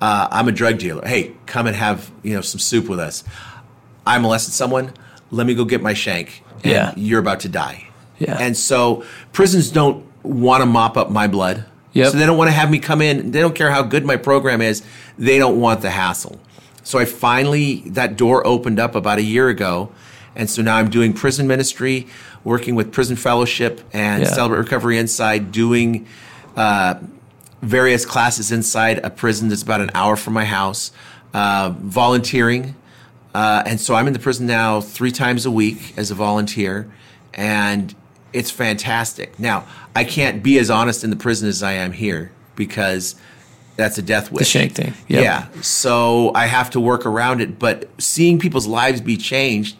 Uh, 0.00 0.28
I'm 0.30 0.48
a 0.48 0.52
drug 0.52 0.78
dealer. 0.78 1.06
Hey, 1.06 1.32
come 1.46 1.66
and 1.66 1.76
have 1.76 2.10
you 2.22 2.34
know 2.34 2.40
some 2.40 2.58
soup 2.58 2.88
with 2.88 2.98
us. 2.98 3.22
I 4.06 4.18
molested 4.18 4.52
someone. 4.52 4.92
Let 5.30 5.46
me 5.46 5.54
go 5.54 5.64
get 5.64 5.80
my 5.80 5.94
shank. 5.94 6.42
And 6.64 6.72
Yeah. 6.72 6.92
you're 6.96 7.20
about 7.20 7.40
to 7.40 7.48
die. 7.48 7.86
Yeah. 8.18 8.36
And 8.38 8.56
so 8.56 9.04
prisons 9.32 9.70
don't 9.70 10.04
want 10.24 10.62
to 10.62 10.66
mop 10.66 10.96
up 10.96 11.10
my 11.10 11.26
blood. 11.28 11.64
Yep. 11.94 12.12
So 12.12 12.18
they 12.18 12.26
don't 12.26 12.36
want 12.36 12.48
to 12.48 12.52
have 12.52 12.70
me 12.70 12.78
come 12.78 13.00
in. 13.00 13.30
They 13.30 13.40
don't 13.40 13.54
care 13.54 13.70
how 13.70 13.82
good 13.82 14.04
my 14.04 14.16
program 14.16 14.60
is. 14.60 14.82
They 15.18 15.38
don't 15.38 15.58
want 15.60 15.80
the 15.80 15.90
hassle. 15.90 16.38
So 16.82 16.98
I 16.98 17.06
finally 17.06 17.76
that 17.86 18.16
door 18.16 18.46
opened 18.46 18.78
up 18.78 18.94
about 18.94 19.18
a 19.18 19.22
year 19.22 19.48
ago, 19.48 19.90
and 20.36 20.50
so 20.50 20.60
now 20.60 20.76
I'm 20.76 20.90
doing 20.90 21.12
prison 21.14 21.46
ministry, 21.46 22.06
working 22.42 22.74
with 22.74 22.92
Prison 22.92 23.16
Fellowship 23.16 23.80
and 23.92 24.22
Yeah. 24.24 24.28
Celebrate 24.28 24.58
Recovery 24.58 24.98
Inside, 24.98 25.50
doing 25.50 26.06
uh, 26.56 26.94
various 27.62 28.04
classes 28.04 28.52
inside 28.52 28.98
a 29.02 29.08
prison 29.10 29.48
that's 29.48 29.62
about 29.62 29.80
an 29.80 29.90
hour 29.94 30.16
from 30.16 30.34
my 30.34 30.44
house, 30.44 30.90
uh, 31.32 31.72
volunteering. 31.78 32.74
Uh, 33.34 33.62
and 33.66 33.80
so 33.80 33.94
I'm 33.94 34.06
in 34.06 34.12
the 34.12 34.18
prison 34.18 34.46
now 34.46 34.80
three 34.80 35.10
times 35.10 35.46
a 35.46 35.50
week 35.50 35.94
as 35.96 36.10
a 36.10 36.14
volunteer, 36.14 36.92
and 37.32 37.94
it's 38.34 38.50
fantastic. 38.50 39.38
Now, 39.38 39.64
I 39.96 40.04
can't 40.04 40.42
be 40.42 40.58
as 40.58 40.68
honest 40.70 41.04
in 41.04 41.10
the 41.10 41.16
prison 41.16 41.48
as 41.48 41.62
I 41.62 41.72
am 41.72 41.92
here 41.92 42.30
because 42.56 43.14
that's 43.76 43.96
a 43.98 44.02
death 44.02 44.30
wish. 44.30 44.48
shank 44.48 44.72
thing. 44.72 44.92
Yep. 45.08 45.22
Yeah. 45.24 45.46
So 45.62 46.32
I 46.34 46.46
have 46.46 46.70
to 46.70 46.80
work 46.80 47.06
around 47.06 47.40
it. 47.40 47.58
But 47.58 47.88
seeing 47.98 48.38
people's 48.38 48.66
lives 48.66 49.00
be 49.00 49.16
changed 49.16 49.76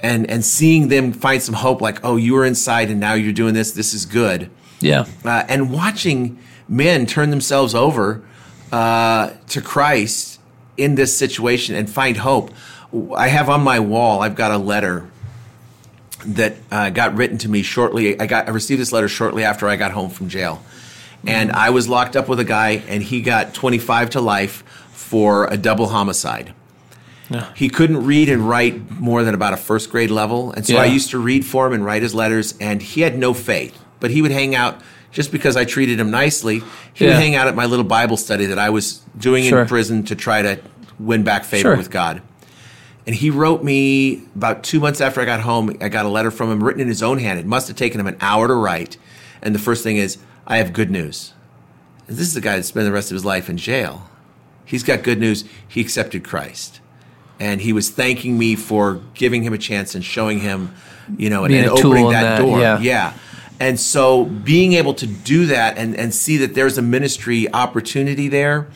and, 0.00 0.30
and 0.30 0.44
seeing 0.44 0.88
them 0.88 1.12
find 1.12 1.42
some 1.42 1.54
hope, 1.54 1.80
like, 1.80 2.04
oh, 2.04 2.16
you 2.16 2.34
were 2.34 2.44
inside 2.44 2.90
and 2.90 3.00
now 3.00 3.14
you're 3.14 3.32
doing 3.32 3.54
this, 3.54 3.72
this 3.72 3.94
is 3.94 4.04
good 4.06 4.50
Yeah. 4.80 5.06
uh, 5.24 5.44
and 5.48 5.72
watching 5.72 6.38
men 6.68 7.06
turn 7.06 7.30
themselves 7.30 7.74
over 7.74 8.22
uh, 8.70 9.30
to 9.48 9.60
Christ 9.60 10.38
in 10.76 10.94
this 10.94 11.16
situation 11.16 11.74
and 11.74 11.88
find 11.90 12.18
hope. 12.18 12.50
I 13.16 13.28
have 13.28 13.48
on 13.48 13.62
my 13.62 13.80
wall. 13.80 14.22
I've 14.22 14.36
got 14.36 14.50
a 14.52 14.58
letter 14.58 15.08
that 16.26 16.56
uh, 16.70 16.90
got 16.90 17.14
written 17.14 17.38
to 17.38 17.48
me 17.48 17.62
shortly. 17.62 18.18
I 18.20 18.26
got 18.26 18.48
I 18.48 18.50
received 18.50 18.80
this 18.80 18.92
letter 18.92 19.08
shortly 19.08 19.44
after 19.44 19.68
I 19.68 19.76
got 19.76 19.92
home 19.92 20.10
from 20.10 20.28
jail, 20.28 20.62
and 21.26 21.52
I 21.52 21.70
was 21.70 21.88
locked 21.88 22.16
up 22.16 22.28
with 22.28 22.40
a 22.40 22.44
guy, 22.44 22.82
and 22.88 23.02
he 23.02 23.20
got 23.22 23.54
25 23.54 24.10
to 24.10 24.20
life 24.20 24.62
for 24.92 25.46
a 25.46 25.56
double 25.56 25.88
homicide. 25.88 26.52
Yeah. 27.30 27.52
He 27.54 27.68
couldn't 27.68 28.04
read 28.06 28.28
and 28.30 28.48
write 28.48 28.90
more 28.98 29.22
than 29.22 29.34
about 29.34 29.52
a 29.52 29.58
first 29.58 29.90
grade 29.90 30.10
level. 30.10 30.50
And 30.52 30.66
so 30.66 30.76
I 30.78 30.86
used 30.86 31.10
to 31.10 31.18
read 31.18 31.44
for 31.44 31.66
him 31.66 31.74
and 31.74 31.84
write 31.84 32.02
his 32.02 32.14
letters, 32.14 32.54
and 32.58 32.80
he 32.80 33.02
had 33.02 33.18
no 33.18 33.34
faith. 33.34 33.78
But 34.00 34.10
he 34.10 34.22
would 34.22 34.30
hang 34.30 34.54
out 34.54 34.80
just 35.12 35.30
because 35.30 35.54
I 35.56 35.64
treated 35.66 36.00
him 36.00 36.10
nicely. 36.10 36.62
He 36.94 37.04
would 37.04 37.16
hang 37.16 37.34
out 37.34 37.46
at 37.46 37.54
my 37.54 37.66
little 37.66 37.84
Bible 37.84 38.16
study 38.16 38.46
that 38.46 38.58
I 38.58 38.70
was 38.70 39.02
doing 39.18 39.44
Sure. 39.44 39.60
in 39.62 39.68
prison 39.68 40.04
to 40.04 40.16
try 40.16 40.40
to 40.40 40.58
win 40.98 41.22
back 41.22 41.44
favor 41.44 41.68
Sure. 41.70 41.76
with 41.76 41.90
God. 41.90 42.22
And 43.08 43.14
he 43.16 43.30
wrote 43.30 43.64
me 43.64 44.22
about 44.36 44.62
two 44.62 44.80
months 44.80 45.00
after 45.00 45.22
I 45.22 45.24
got 45.24 45.40
home. 45.40 45.74
I 45.80 45.88
got 45.88 46.04
a 46.04 46.10
letter 46.10 46.30
from 46.30 46.52
him 46.52 46.62
written 46.62 46.82
in 46.82 46.88
his 46.88 47.02
own 47.02 47.16
hand. 47.16 47.40
It 47.40 47.46
must 47.46 47.66
have 47.68 47.74
taken 47.74 47.98
him 47.98 48.06
an 48.06 48.18
hour 48.20 48.46
to 48.46 48.52
write. 48.52 48.98
And 49.40 49.54
the 49.54 49.58
first 49.58 49.82
thing 49.82 49.96
is, 49.96 50.18
I 50.46 50.58
have 50.58 50.74
good 50.74 50.90
news. 50.90 51.32
This 52.06 52.20
is 52.20 52.34
the 52.34 52.42
guy 52.42 52.58
that 52.58 52.64
spent 52.64 52.84
the 52.84 52.92
rest 52.92 53.10
of 53.10 53.14
his 53.14 53.24
life 53.24 53.48
in 53.48 53.56
jail. 53.56 54.10
He's 54.66 54.82
got 54.82 55.02
good 55.02 55.18
news. 55.18 55.46
He 55.66 55.80
accepted 55.80 56.22
Christ. 56.22 56.80
And 57.40 57.62
he 57.62 57.72
was 57.72 57.88
thanking 57.88 58.36
me 58.36 58.56
for 58.56 59.00
giving 59.14 59.42
him 59.42 59.54
a 59.54 59.58
chance 59.58 59.94
and 59.94 60.04
showing 60.04 60.40
him, 60.40 60.74
you 61.16 61.30
know, 61.30 61.44
and, 61.44 61.54
and 61.54 61.70
opening 61.70 62.10
that, 62.10 62.36
that, 62.36 62.38
door. 62.42 62.60
yeah. 62.60 62.78
yeah. 62.78 63.14
And 63.58 63.80
so 63.80 64.26
being 64.26 64.74
able 64.74 64.92
to 64.92 65.06
do 65.06 65.46
that 65.46 65.78
and, 65.78 65.96
and 65.96 66.12
see 66.12 66.36
that 66.36 66.52
there's 66.52 66.76
a 66.76 66.82
ministry 66.82 67.50
opportunity 67.54 68.28
there 68.28 68.68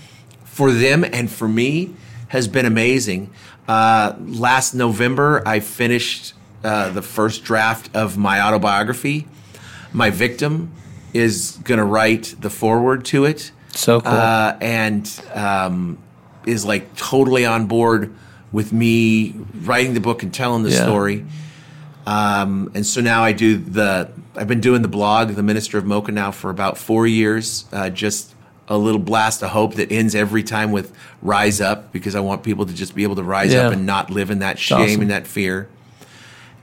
for 0.44 0.72
them 0.72 1.04
and 1.04 1.30
for 1.30 1.48
me 1.48 1.94
has 2.28 2.48
been 2.48 2.64
amazing. 2.64 3.30
Uh, 3.68 4.14
last 4.20 4.74
November, 4.74 5.42
I 5.46 5.60
finished 5.60 6.34
uh, 6.64 6.90
the 6.90 7.02
first 7.02 7.44
draft 7.44 7.94
of 7.94 8.16
my 8.18 8.40
autobiography. 8.40 9.26
My 9.92 10.10
victim 10.10 10.72
is 11.12 11.58
going 11.64 11.78
to 11.78 11.84
write 11.84 12.34
the 12.40 12.50
foreword 12.50 13.04
to 13.06 13.24
it. 13.24 13.52
So 13.74 14.00
cool. 14.00 14.12
Uh, 14.12 14.56
and 14.60 15.08
um, 15.34 15.98
is 16.46 16.64
like 16.64 16.94
totally 16.96 17.46
on 17.46 17.66
board 17.66 18.12
with 18.50 18.72
me 18.72 19.34
writing 19.62 19.94
the 19.94 20.00
book 20.00 20.22
and 20.22 20.32
telling 20.32 20.62
the 20.62 20.70
Yeah. 20.70 20.82
story. 20.82 21.24
Um, 22.06 22.70
and 22.74 22.84
so 22.84 23.00
now 23.00 23.22
I 23.22 23.32
do 23.32 23.56
the. 23.56 24.10
I've 24.34 24.48
been 24.48 24.60
doing 24.60 24.82
the 24.82 24.88
blog, 24.88 25.28
the 25.30 25.42
Minister 25.42 25.78
of 25.78 25.84
Mocha, 25.84 26.10
now 26.10 26.30
for 26.30 26.50
about 26.50 26.76
four 26.78 27.06
years. 27.06 27.66
Uh, 27.72 27.90
just 27.90 28.34
a 28.72 28.76
little 28.78 29.00
blast 29.00 29.42
of 29.42 29.50
hope 29.50 29.74
that 29.74 29.92
ends 29.92 30.14
every 30.14 30.42
time 30.42 30.72
with 30.72 30.92
"Rise 31.20 31.60
Up," 31.60 31.92
because 31.92 32.14
I 32.14 32.20
want 32.20 32.42
people 32.42 32.66
to 32.66 32.72
just 32.72 32.94
be 32.94 33.02
able 33.02 33.16
to 33.16 33.22
rise 33.22 33.52
Yeah. 33.52 33.66
up 33.66 33.72
and 33.72 33.84
not 33.86 34.10
live 34.10 34.30
in 34.30 34.38
that 34.40 34.58
shame 34.58 34.80
awesome. 34.80 35.00
and 35.02 35.10
that 35.10 35.26
fear. 35.26 35.68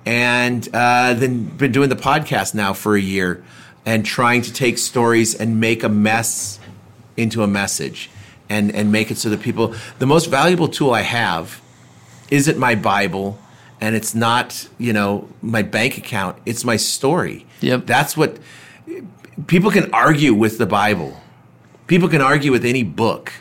And 0.05 0.67
uh, 0.73 1.13
then 1.13 1.43
been 1.45 1.71
doing 1.71 1.89
the 1.89 1.95
podcast 1.95 2.55
now 2.55 2.73
for 2.73 2.95
a 2.95 3.01
year, 3.01 3.43
and 3.85 4.05
trying 4.05 4.41
to 4.43 4.51
take 4.53 4.77
stories 4.77 5.35
and 5.35 5.59
make 5.59 5.83
a 5.83 5.89
mess 5.89 6.59
into 7.15 7.43
a 7.43 7.47
message, 7.47 8.09
and 8.49 8.73
and 8.73 8.91
make 8.91 9.11
it 9.11 9.17
so 9.17 9.29
that 9.29 9.41
people. 9.41 9.73
The 9.99 10.07
most 10.07 10.25
valuable 10.29 10.67
tool 10.67 10.93
I 10.93 11.01
have 11.01 11.61
isn't 12.31 12.57
my 12.57 12.75
Bible 12.75 13.39
and 13.81 13.95
it's 13.95 14.13
not, 14.13 14.67
you 14.77 14.91
know, 14.93 15.27
my 15.41 15.61
bank 15.61 15.97
account. 15.97 16.37
It's 16.45 16.65
my 16.65 16.75
story. 16.75 17.45
Yep. 17.61 17.85
That's 17.85 18.17
what 18.17 18.37
people 19.47 19.71
can 19.71 19.93
argue 19.93 20.33
with 20.33 20.57
the 20.57 20.65
Bible. 20.65 21.17
People 21.89 22.07
can 22.07 22.21
argue 22.21 22.51
with 22.53 22.63
any 22.63 22.83
book. 22.83 23.33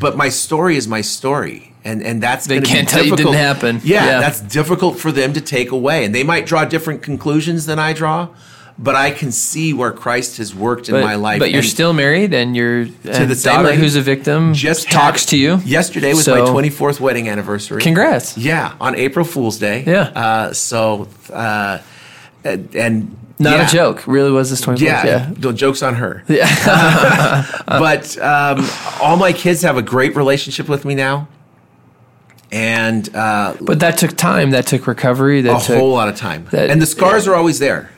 But 0.00 0.16
my 0.16 0.28
story 0.30 0.76
is 0.76 0.88
my 0.88 1.00
story. 1.02 1.72
And 1.84 2.02
and 2.02 2.20
that's 2.20 2.46
They 2.48 2.60
can't 2.60 2.88
tell 2.88 3.04
you 3.04 3.12
it 3.14 3.18
didn't 3.18 3.34
happen. 3.34 3.80
Yeah, 3.84 4.04
Yeah. 4.04 4.18
that's 4.20 4.40
difficult 4.40 4.98
for 4.98 5.12
them 5.12 5.32
to 5.34 5.40
take 5.40 5.70
away. 5.70 6.04
And 6.04 6.12
they 6.12 6.24
might 6.24 6.44
draw 6.46 6.64
different 6.64 7.02
conclusions 7.02 7.66
than 7.66 7.78
I 7.78 7.92
draw, 7.92 8.28
but 8.76 8.96
I 8.96 9.12
can 9.12 9.30
see 9.30 9.72
where 9.72 9.92
Christ 9.92 10.38
has 10.38 10.52
worked 10.52 10.88
in 10.88 10.94
but, 10.96 11.04
my 11.04 11.14
life. 11.14 11.38
but 11.38 11.50
you're 11.52 11.60
And- 11.60 11.68
still 11.78 11.92
married, 11.92 12.34
and 12.34 12.56
you're 12.56 12.80
and 13.04 13.30
the 13.30 13.36
daughter 13.40 13.68
lady. 13.68 13.78
who's 13.80 13.94
a 13.94 14.00
victim 14.02 14.52
just 14.54 14.90
talks 14.90 15.22
had- 15.22 15.28
to 15.30 15.36
you. 15.36 15.60
Yesterday 15.64 16.12
was 16.14 16.24
So, 16.24 16.34
my 16.34 16.50
24th 16.50 16.98
wedding 16.98 17.28
anniversary. 17.28 17.80
Congrats. 17.80 18.36
Yeah, 18.36 18.72
on 18.80 18.96
April 18.96 19.24
Fool's 19.24 19.58
Day. 19.58 19.84
Yeah. 19.86 20.10
Uh, 20.24 20.52
so, 20.52 21.06
uh, 21.32 21.78
and 22.74 23.14
Not 23.38 23.58
yeah. 23.58 23.66
a 23.66 23.70
joke. 23.70 24.06
Really 24.06 24.30
was 24.30 24.48
this 24.50 24.62
24th. 24.62 24.80
Yeah, 24.80 25.04
Yeah. 25.06 25.30
the 25.36 25.52
joke's 25.52 25.82
on 25.82 25.94
her. 25.96 26.24
Yeah. 26.26 26.46
but 27.66 28.16
um, 28.18 28.66
all 29.02 29.16
my 29.16 29.32
kids 29.32 29.62
have 29.62 29.76
a 29.76 29.82
great 29.82 30.16
relationship 30.16 30.68
with 30.68 30.84
me 30.86 30.94
now, 30.94 31.28
and 32.52 33.14
uh, 33.14 33.54
But 33.60 33.80
that 33.80 33.98
took 33.98 34.16
time. 34.16 34.50
That 34.50 34.66
took 34.66 34.86
recovery. 34.86 35.42
That 35.42 35.62
a 35.62 35.66
took 35.66 35.76
whole 35.78 35.90
lot 35.92 36.08
of 36.08 36.16
time. 36.16 36.46
that- 36.52 36.70
and 36.70 36.80
the 36.80 36.86
scars 36.86 37.26
are 37.28 37.34
always 37.34 37.58
there, 37.58 37.90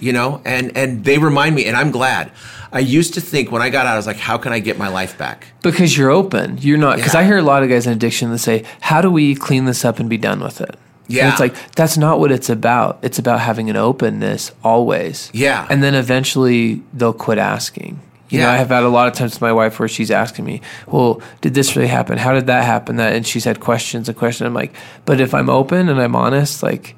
you 0.00 0.12
know, 0.12 0.40
and 0.44 0.76
and 0.76 1.04
they 1.04 1.18
remind 1.18 1.54
me, 1.54 1.64
and 1.66 1.76
I'm 1.76 1.90
glad. 1.90 2.30
I 2.72 2.80
used 2.80 3.14
to 3.14 3.20
think 3.20 3.52
when 3.52 3.62
I 3.62 3.70
got 3.70 3.86
out, 3.86 3.92
I 3.94 3.96
was 3.96 4.06
like, 4.08 4.16
how 4.16 4.36
can 4.36 4.52
I 4.52 4.58
get 4.58 4.76
my 4.78 4.88
life 4.88 5.16
back? 5.16 5.46
because 5.62 5.96
you're 5.96 6.10
open. 6.10 6.58
You're 6.60 6.76
not 6.76 6.96
because 6.96 7.14
Yeah. 7.14 7.20
I 7.20 7.24
hear 7.24 7.38
a 7.38 7.42
lot 7.42 7.62
of 7.62 7.68
guys 7.68 7.86
in 7.86 7.92
addiction 7.92 8.30
that 8.30 8.38
say, 8.38 8.64
"How 8.80 9.00
do 9.00 9.10
we 9.10 9.34
clean 9.34 9.64
this 9.64 9.84
up 9.84 9.98
and 10.00 10.08
be 10.10 10.18
done 10.18 10.40
with 10.40 10.60
it?" 10.60 10.76
And 11.06 11.16
Yeah. 11.16 11.30
it's 11.30 11.40
like 11.40 11.54
that's 11.76 11.96
not 11.98 12.18
what 12.20 12.32
it's 12.32 12.48
about. 12.48 12.98
It's 13.02 13.18
about 13.18 13.40
having 13.40 13.68
an 13.70 13.76
openness 13.76 14.52
always. 14.62 15.30
Yeah. 15.34 15.66
and 15.70 15.82
then 15.82 15.94
eventually 15.94 16.82
they'll 16.92 17.12
quit 17.12 17.38
asking. 17.38 18.00
You 18.30 18.40
know, 18.40 18.48
I 18.50 18.56
have 18.56 18.70
had 18.70 18.82
a 18.82 18.88
lot 18.88 19.06
of 19.06 19.12
times 19.14 19.34
with 19.34 19.42
my 19.42 19.52
wife 19.52 19.78
where 19.78 19.88
she's 19.88 20.10
asking 20.10 20.44
me, 20.44 20.60
"Well, 20.88 21.20
did 21.40 21.54
this 21.54 21.76
really 21.76 21.88
happen? 21.88 22.18
How 22.18 22.32
did 22.32 22.46
that 22.48 22.64
happen?" 22.64 22.96
That 22.96 23.12
and 23.14 23.24
she's 23.24 23.44
had 23.44 23.60
questions 23.60 24.08
and 24.08 24.18
questions. 24.18 24.46
I'm 24.48 24.54
like, 24.54 24.72
but 25.04 25.20
if 25.20 25.34
I'm 25.34 25.48
open 25.48 25.88
and 25.88 26.00
I'm 26.00 26.16
honest, 26.16 26.60
like, 26.62 26.96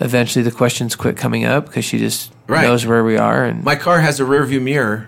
eventually 0.00 0.42
the 0.42 0.50
questions 0.50 0.96
quit 0.96 1.16
coming 1.16 1.44
up 1.44 1.66
because 1.66 1.84
she 1.84 1.98
just 1.98 2.32
Right. 2.48 2.62
knows 2.66 2.84
where 2.86 3.04
we 3.04 3.16
are. 3.16 3.44
And 3.44 3.62
My 3.62 3.76
car 3.76 4.00
has 4.00 4.18
a 4.18 4.24
rear 4.24 4.44
view 4.44 4.60
mirror, 4.60 5.06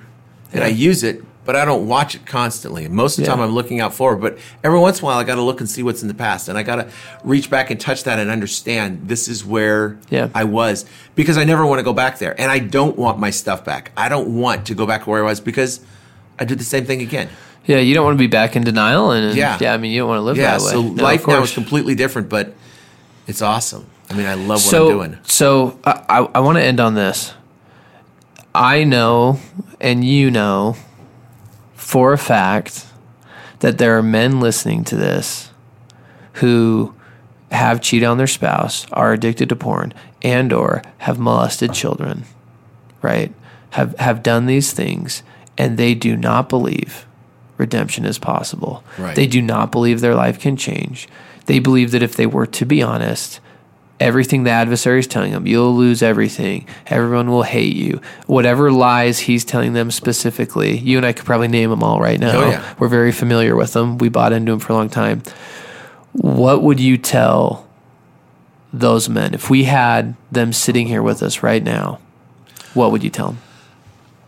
and 0.52 0.62
I 0.62 0.68
use 0.68 1.02
it, 1.02 1.24
but 1.46 1.56
I 1.56 1.64
don't 1.64 1.86
watch 1.86 2.14
it 2.14 2.26
constantly. 2.26 2.88
Most 2.88 3.16
of 3.18 3.24
the 3.24 3.30
Yeah. 3.30 3.36
time, 3.36 3.44
I'm 3.44 3.54
looking 3.54 3.80
out 3.80 3.94
forward. 3.94 4.20
But 4.20 4.38
every 4.64 4.78
once 4.78 4.98
in 4.98 5.04
a 5.04 5.06
while, 5.06 5.18
I 5.18 5.24
got 5.24 5.36
to 5.36 5.42
look 5.42 5.60
and 5.60 5.70
see 5.70 5.82
what's 5.82 6.02
in 6.02 6.08
the 6.08 6.14
past, 6.14 6.48
and 6.48 6.58
I 6.58 6.62
got 6.62 6.76
to 6.76 6.88
reach 7.24 7.48
back 7.48 7.70
and 7.70 7.80
touch 7.80 8.04
that 8.04 8.18
and 8.18 8.28
understand 8.30 9.02
this 9.06 9.28
is 9.28 9.44
where 9.46 9.96
Yeah. 10.10 10.28
I 10.34 10.44
was 10.44 10.84
because 11.14 11.38
I 11.38 11.44
never 11.44 11.64
want 11.64 11.78
to 11.78 11.82
go 11.84 11.92
back 11.92 12.18
there, 12.18 12.38
and 12.38 12.50
I 12.50 12.58
don't 12.58 12.98
want 12.98 13.18
my 13.18 13.30
stuff 13.30 13.64
back. 13.64 13.92
I 13.96 14.08
don't 14.08 14.28
want 14.36 14.66
to 14.66 14.74
go 14.74 14.84
back 14.86 15.04
to 15.04 15.10
where 15.10 15.20
I 15.24 15.26
was 15.26 15.40
because 15.40 15.80
I 16.38 16.44
did 16.44 16.58
the 16.58 16.64
same 16.64 16.84
thing 16.84 17.00
again. 17.00 17.28
yeah, 17.66 17.78
you 17.78 17.94
don't 17.94 18.04
want 18.04 18.14
to 18.16 18.22
be 18.22 18.26
back 18.28 18.54
in 18.54 18.62
denial. 18.62 19.10
And 19.10 19.34
Yeah. 19.36 19.56
yeah, 19.60 19.72
I 19.74 19.76
mean, 19.76 19.90
you 19.92 20.00
don't 20.00 20.08
want 20.08 20.18
to 20.18 20.22
live 20.22 20.36
Yeah, 20.36 20.52
that 20.58 20.60
way. 20.64 20.70
so 20.72 20.82
No, 20.82 21.02
life 21.02 21.26
now 21.26 21.42
is 21.42 21.52
completely 21.52 21.94
different, 21.96 22.28
but 22.28 22.52
it's 23.26 23.42
awesome. 23.42 23.86
I 24.08 24.14
mean, 24.14 24.26
I 24.26 24.34
love 24.34 24.48
what 24.50 24.60
so, 24.60 24.86
I'm 24.86 24.96
doing. 24.98 25.18
So 25.24 25.76
I, 25.84 26.00
I, 26.08 26.18
I 26.36 26.38
want 26.40 26.58
to 26.58 26.62
end 26.62 26.78
on 26.78 26.94
this. 26.94 27.32
I 28.54 28.84
know, 28.84 29.38
and 29.80 30.04
you 30.04 30.30
know, 30.30 30.76
for 31.86 32.12
a 32.12 32.18
fact, 32.18 32.84
that 33.60 33.78
there 33.78 33.96
are 33.96 34.02
men 34.02 34.40
listening 34.40 34.82
to 34.82 34.96
this 34.96 35.52
who 36.34 36.92
have 37.52 37.80
cheated 37.80 38.08
on 38.08 38.18
their 38.18 38.26
spouse, 38.26 38.88
are 38.90 39.12
addicted 39.12 39.48
to 39.48 39.54
porn, 39.54 39.94
and 40.20 40.52
or 40.52 40.82
have 40.98 41.20
molested 41.20 41.72
children, 41.72 42.24
right? 43.02 43.32
Have 43.70 43.96
have 44.00 44.24
done 44.24 44.46
these 44.46 44.72
things, 44.72 45.22
and 45.56 45.78
they 45.78 45.94
do 45.94 46.16
not 46.16 46.48
believe 46.48 47.06
redemption 47.56 48.04
is 48.04 48.18
possible. 48.18 48.82
Right. 48.98 49.14
They 49.14 49.28
do 49.28 49.40
not 49.40 49.70
believe 49.70 50.00
their 50.00 50.16
life 50.16 50.40
can 50.40 50.56
change. 50.56 51.06
They 51.44 51.60
believe 51.60 51.92
that 51.92 52.02
if 52.02 52.16
they 52.16 52.26
were 52.26 52.46
to 52.46 52.66
be 52.66 52.82
honest, 52.82 53.38
everything 53.98 54.44
the 54.44 54.50
adversary 54.50 55.00
is 55.00 55.06
telling 55.06 55.32
them, 55.32 55.46
you'll 55.46 55.74
lose 55.74 56.02
everything. 56.02 56.66
Everyone 56.86 57.30
will 57.30 57.42
hate 57.42 57.74
you. 57.74 58.00
Whatever 58.26 58.70
lies 58.70 59.20
he's 59.20 59.44
telling 59.44 59.72
them 59.72 59.90
specifically, 59.90 60.78
you 60.78 60.96
and 60.96 61.06
I 61.06 61.12
could 61.12 61.24
probably 61.24 61.48
name 61.48 61.70
them 61.70 61.82
all 61.82 62.00
right 62.00 62.20
now. 62.20 62.36
Oh, 62.36 62.50
yeah. 62.50 62.74
We're 62.78 62.88
very 62.88 63.12
familiar 63.12 63.56
with 63.56 63.72
them. 63.72 63.98
We 63.98 64.08
bought 64.08 64.32
into 64.32 64.52
them 64.52 64.60
for 64.60 64.72
a 64.72 64.76
long 64.76 64.90
time. 64.90 65.22
What 66.12 66.62
would 66.62 66.80
you 66.80 66.96
tell 66.98 67.66
those 68.72 69.08
men 69.08 69.32
if 69.32 69.48
we 69.48 69.64
had 69.64 70.14
them 70.30 70.52
sitting 70.52 70.86
here 70.86 71.02
with 71.02 71.22
us 71.22 71.42
right 71.42 71.62
now? 71.62 72.00
What 72.74 72.92
would 72.92 73.02
you 73.02 73.10
tell 73.10 73.28
them? 73.28 73.38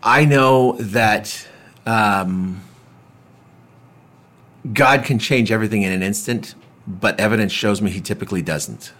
I 0.02 0.24
know 0.24 0.76
that 0.78 1.46
um, 1.84 2.62
God 4.72 5.04
can 5.04 5.18
change 5.18 5.52
everything 5.52 5.82
in 5.82 5.92
an 5.92 6.02
instant, 6.02 6.54
but 6.86 7.18
evidence 7.20 7.52
shows 7.52 7.82
me 7.82 7.90
He 7.90 8.00
typically 8.00 8.40
doesn't. 8.40 8.92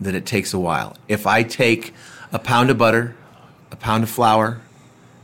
That 0.00 0.14
it 0.14 0.26
takes 0.26 0.52
a 0.52 0.58
while. 0.58 0.96
If 1.08 1.26
I 1.26 1.42
take 1.42 1.94
a 2.32 2.38
pound 2.38 2.70
of 2.70 2.78
butter, 2.78 3.16
a 3.70 3.76
pound 3.76 4.04
of 4.04 4.10
flour, 4.10 4.60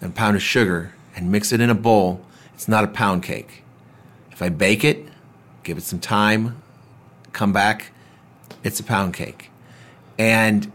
and 0.01 0.12
a 0.12 0.14
pound 0.14 0.37
of 0.37 0.43
sugar 0.43 0.95
and 1.14 1.31
mix 1.31 1.53
it 1.53 1.61
in 1.61 1.70
a 1.70 1.75
bowl, 1.75 2.25
it's 2.55 2.68
not 2.68 2.85
a 2.85 2.89
pound 2.89 3.23
cake. 3.23 3.62
If 4.31 4.41
I 4.41 4.49
bake 4.49 4.83
it, 4.83 5.07
give 5.62 5.77
it 5.77 5.83
some 5.83 6.01
time, 6.01 6.62
come 7.33 7.53
back, 7.53 7.93
it's 8.64 8.81
a 8.81 8.85
pound 8.85 9.14
cake. 9.14 9.51
And 10.18 10.73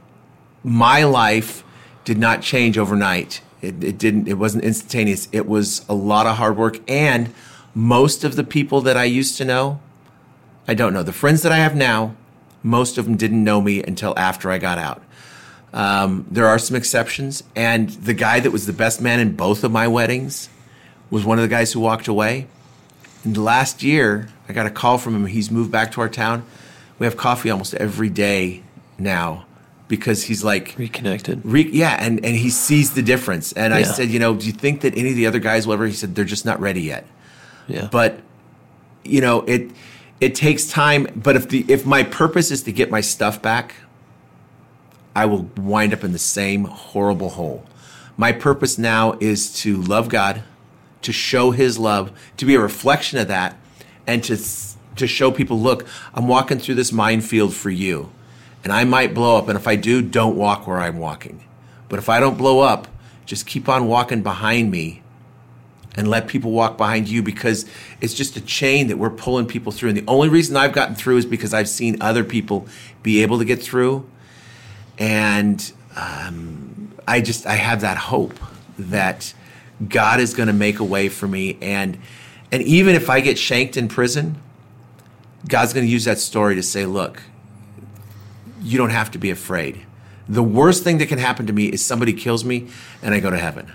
my 0.63 1.03
life 1.03 1.63
did 2.03 2.17
not 2.17 2.41
change 2.41 2.77
overnight. 2.77 3.41
It, 3.61 3.83
it 3.83 3.97
didn't. 3.97 4.27
It 4.27 4.35
wasn't 4.35 4.63
instantaneous. 4.63 5.27
It 5.31 5.47
was 5.47 5.85
a 5.89 5.93
lot 5.93 6.27
of 6.27 6.37
hard 6.37 6.57
work, 6.57 6.79
and 6.89 7.33
most 7.73 8.23
of 8.23 8.35
the 8.35 8.43
people 8.43 8.81
that 8.81 8.95
I 8.97 9.05
used 9.05 9.37
to 9.37 9.45
know, 9.45 9.79
I 10.67 10.73
don't 10.73 10.93
know. 10.93 11.03
The 11.03 11.13
friends 11.13 11.41
that 11.41 11.51
I 11.51 11.57
have 11.57 11.75
now, 11.75 12.15
most 12.67 12.97
of 12.97 13.05
them 13.05 13.15
didn't 13.15 13.43
know 13.43 13.61
me 13.61 13.81
until 13.81 14.13
after 14.17 14.51
I 14.51 14.57
got 14.57 14.77
out. 14.77 15.01
Um, 15.73 16.25
there 16.29 16.47
are 16.47 16.59
some 16.59 16.75
exceptions, 16.75 17.43
and 17.55 17.89
the 17.89 18.13
guy 18.13 18.39
that 18.39 18.51
was 18.51 18.65
the 18.65 18.73
best 18.73 19.01
man 19.01 19.19
in 19.19 19.35
both 19.35 19.63
of 19.63 19.71
my 19.71 19.87
weddings 19.87 20.49
was 21.09 21.25
one 21.25 21.37
of 21.37 21.43
the 21.43 21.49
guys 21.49 21.73
who 21.73 21.79
walked 21.79 22.07
away. 22.07 22.47
And 23.23 23.37
last 23.37 23.83
year, 23.83 24.29
I 24.47 24.53
got 24.53 24.65
a 24.65 24.69
call 24.69 24.97
from 24.97 25.15
him. 25.15 25.25
He's 25.25 25.51
moved 25.51 25.71
back 25.71 25.91
to 25.93 26.01
our 26.01 26.09
town. 26.09 26.45
We 26.99 27.05
have 27.05 27.17
coffee 27.17 27.49
almost 27.49 27.73
every 27.75 28.09
day 28.09 28.63
now 28.97 29.45
because 29.87 30.23
he's 30.23 30.43
like, 30.43 30.75
Reconnected. 30.77 31.41
Re- 31.43 31.69
yeah, 31.71 31.97
and, 31.99 32.23
and 32.25 32.35
he 32.35 32.49
sees 32.49 32.93
the 32.93 33.01
difference. 33.01 33.53
And 33.53 33.73
I 33.73 33.83
said, 33.83 34.09
you 34.09 34.19
know, 34.19 34.35
do 34.35 34.45
you 34.45 34.51
think 34.51 34.81
that 34.81 34.97
any 34.97 35.09
of 35.09 35.15
the 35.15 35.27
other 35.27 35.39
guys 35.39 35.65
will 35.65 35.73
ever? 35.73 35.85
He 35.85 35.93
said, 35.93 36.15
they're 36.15 36.25
just 36.25 36.45
not 36.45 36.59
ready 36.59 36.81
yet. 36.81 37.05
Yeah. 37.67 37.87
But, 37.91 38.19
you 39.03 39.21
know, 39.21 39.41
it 39.41 39.71
it 40.19 40.35
takes 40.35 40.67
time. 40.67 41.07
But 41.15 41.35
if 41.35 41.49
the 41.49 41.65
if 41.67 41.85
my 41.85 42.03
purpose 42.03 42.51
is 42.51 42.63
to 42.63 42.71
get 42.71 42.89
my 42.89 43.01
stuff 43.01 43.41
back, 43.41 43.75
I 45.15 45.25
will 45.25 45.49
wind 45.57 45.93
up 45.93 46.03
in 46.03 46.11
the 46.11 46.19
same 46.19 46.65
horrible 46.65 47.31
hole. 47.31 47.65
My 48.17 48.31
purpose 48.31 48.77
now 48.77 49.17
is 49.19 49.53
to 49.61 49.77
love 49.77 50.09
God, 50.09 50.43
to 51.03 51.11
show 51.11 51.51
His 51.51 51.77
love, 51.77 52.11
to 52.37 52.45
be 52.45 52.55
a 52.55 52.59
reflection 52.59 53.19
of 53.19 53.27
that, 53.27 53.55
and 54.05 54.23
to 54.23 54.37
to 54.95 55.07
show 55.07 55.31
people, 55.31 55.59
look, 55.59 55.87
I'm 56.13 56.27
walking 56.27 56.59
through 56.59 56.75
this 56.75 56.91
minefield 56.91 57.53
for 57.53 57.69
you, 57.69 58.11
and 58.63 58.73
I 58.73 58.83
might 58.83 59.13
blow 59.13 59.37
up, 59.37 59.47
and 59.47 59.57
if 59.57 59.67
I 59.67 59.75
do, 59.75 60.01
don't 60.01 60.35
walk 60.35 60.67
where 60.67 60.79
I'm 60.79 60.97
walking. 60.97 61.43
But 61.89 61.99
if 61.99 62.09
I 62.09 62.19
don't 62.19 62.37
blow 62.37 62.59
up, 62.59 62.87
just 63.25 63.45
keep 63.45 63.69
on 63.69 63.87
walking 63.87 64.23
behind 64.23 64.71
me 64.71 65.03
and 65.97 66.07
let 66.07 66.27
people 66.27 66.51
walk 66.51 66.77
behind 66.77 67.09
you 67.09 67.23
because 67.23 67.65
it's 67.99 68.13
just 68.13 68.37
a 68.37 68.41
chain 68.41 68.87
that 68.87 68.97
we're 68.97 69.09
pulling 69.09 69.47
people 69.47 69.71
through. 69.71 69.89
And 69.89 69.97
the 69.97 70.05
only 70.07 70.29
reason 70.29 70.55
I've 70.55 70.71
gotten 70.71 70.93
through 70.93 71.17
is 71.17 71.25
because 71.25 71.53
I've 71.55 71.67
seen 71.67 71.99
other 72.01 72.23
people 72.23 72.67
be 73.01 73.23
able 73.23 73.39
to 73.39 73.45
get 73.45 73.61
through. 73.61 74.07
And 74.99 75.71
um, 75.95 76.93
I 77.07 77.19
just, 77.19 77.47
I 77.47 77.55
have 77.55 77.81
that 77.81 77.97
hope 77.97 78.39
that 78.77 79.33
God 79.89 80.19
is 80.19 80.35
going 80.35 80.47
to 80.47 80.53
make 80.53 80.79
a 80.79 80.83
way 80.83 81.09
for 81.09 81.27
me. 81.27 81.57
And, 81.61 81.97
and 82.51 82.61
even 82.61 82.95
if 82.95 83.09
I 83.09 83.19
get 83.19 83.39
shanked 83.39 83.75
in 83.75 83.87
prison, 83.87 84.39
God's 85.47 85.73
going 85.73 85.85
to 85.85 85.91
use 85.91 86.05
that 86.05 86.19
story 86.19 86.55
to 86.55 86.63
say, 86.63 86.85
look, 86.85 87.23
you 88.61 88.77
don't 88.77 88.91
have 88.91 89.09
to 89.11 89.17
be 89.17 89.31
afraid. 89.31 89.83
The 90.29 90.43
worst 90.43 90.83
thing 90.83 90.99
that 90.99 91.07
can 91.07 91.19
happen 91.19 91.47
to 91.47 91.53
me 91.53 91.67
is 91.67 91.83
somebody 91.83 92.13
kills 92.13 92.43
me 92.43 92.67
and 93.01 93.15
I 93.15 93.19
go 93.19 93.29
to 93.29 93.37
heaven. 93.37 93.71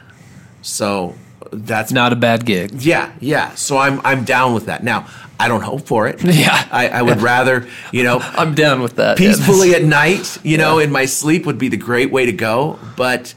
So 0.60 1.16
that's 1.50 1.92
not 1.92 2.12
a 2.12 2.16
bad 2.16 2.44
gig. 2.44 2.72
Yeah, 2.82 3.12
yeah. 3.20 3.54
So 3.54 3.78
I'm 3.78 4.00
I'm 4.04 4.24
down 4.24 4.54
with 4.54 4.66
that. 4.66 4.82
Now 4.82 5.06
I 5.38 5.48
don't 5.48 5.62
hope 5.62 5.86
for 5.86 6.06
it. 6.06 6.22
Yeah, 6.32 6.66
I, 6.70 6.88
I 6.88 7.02
would 7.02 7.20
rather 7.20 7.68
you 7.92 8.02
know 8.04 8.18
I'm 8.22 8.54
down 8.54 8.80
with 8.80 8.96
that. 8.96 9.18
Peacefully 9.18 9.70
yeah, 9.70 9.78
at 9.78 9.84
night, 10.02 10.38
you 10.42 10.58
know, 10.58 10.78
yeah. 10.78 10.84
in 10.84 10.92
my 10.92 11.06
sleep 11.06 11.46
would 11.46 11.58
be 11.58 11.68
the 11.68 11.76
great 11.76 12.10
way 12.10 12.26
to 12.26 12.32
go. 12.32 12.78
But 12.96 13.34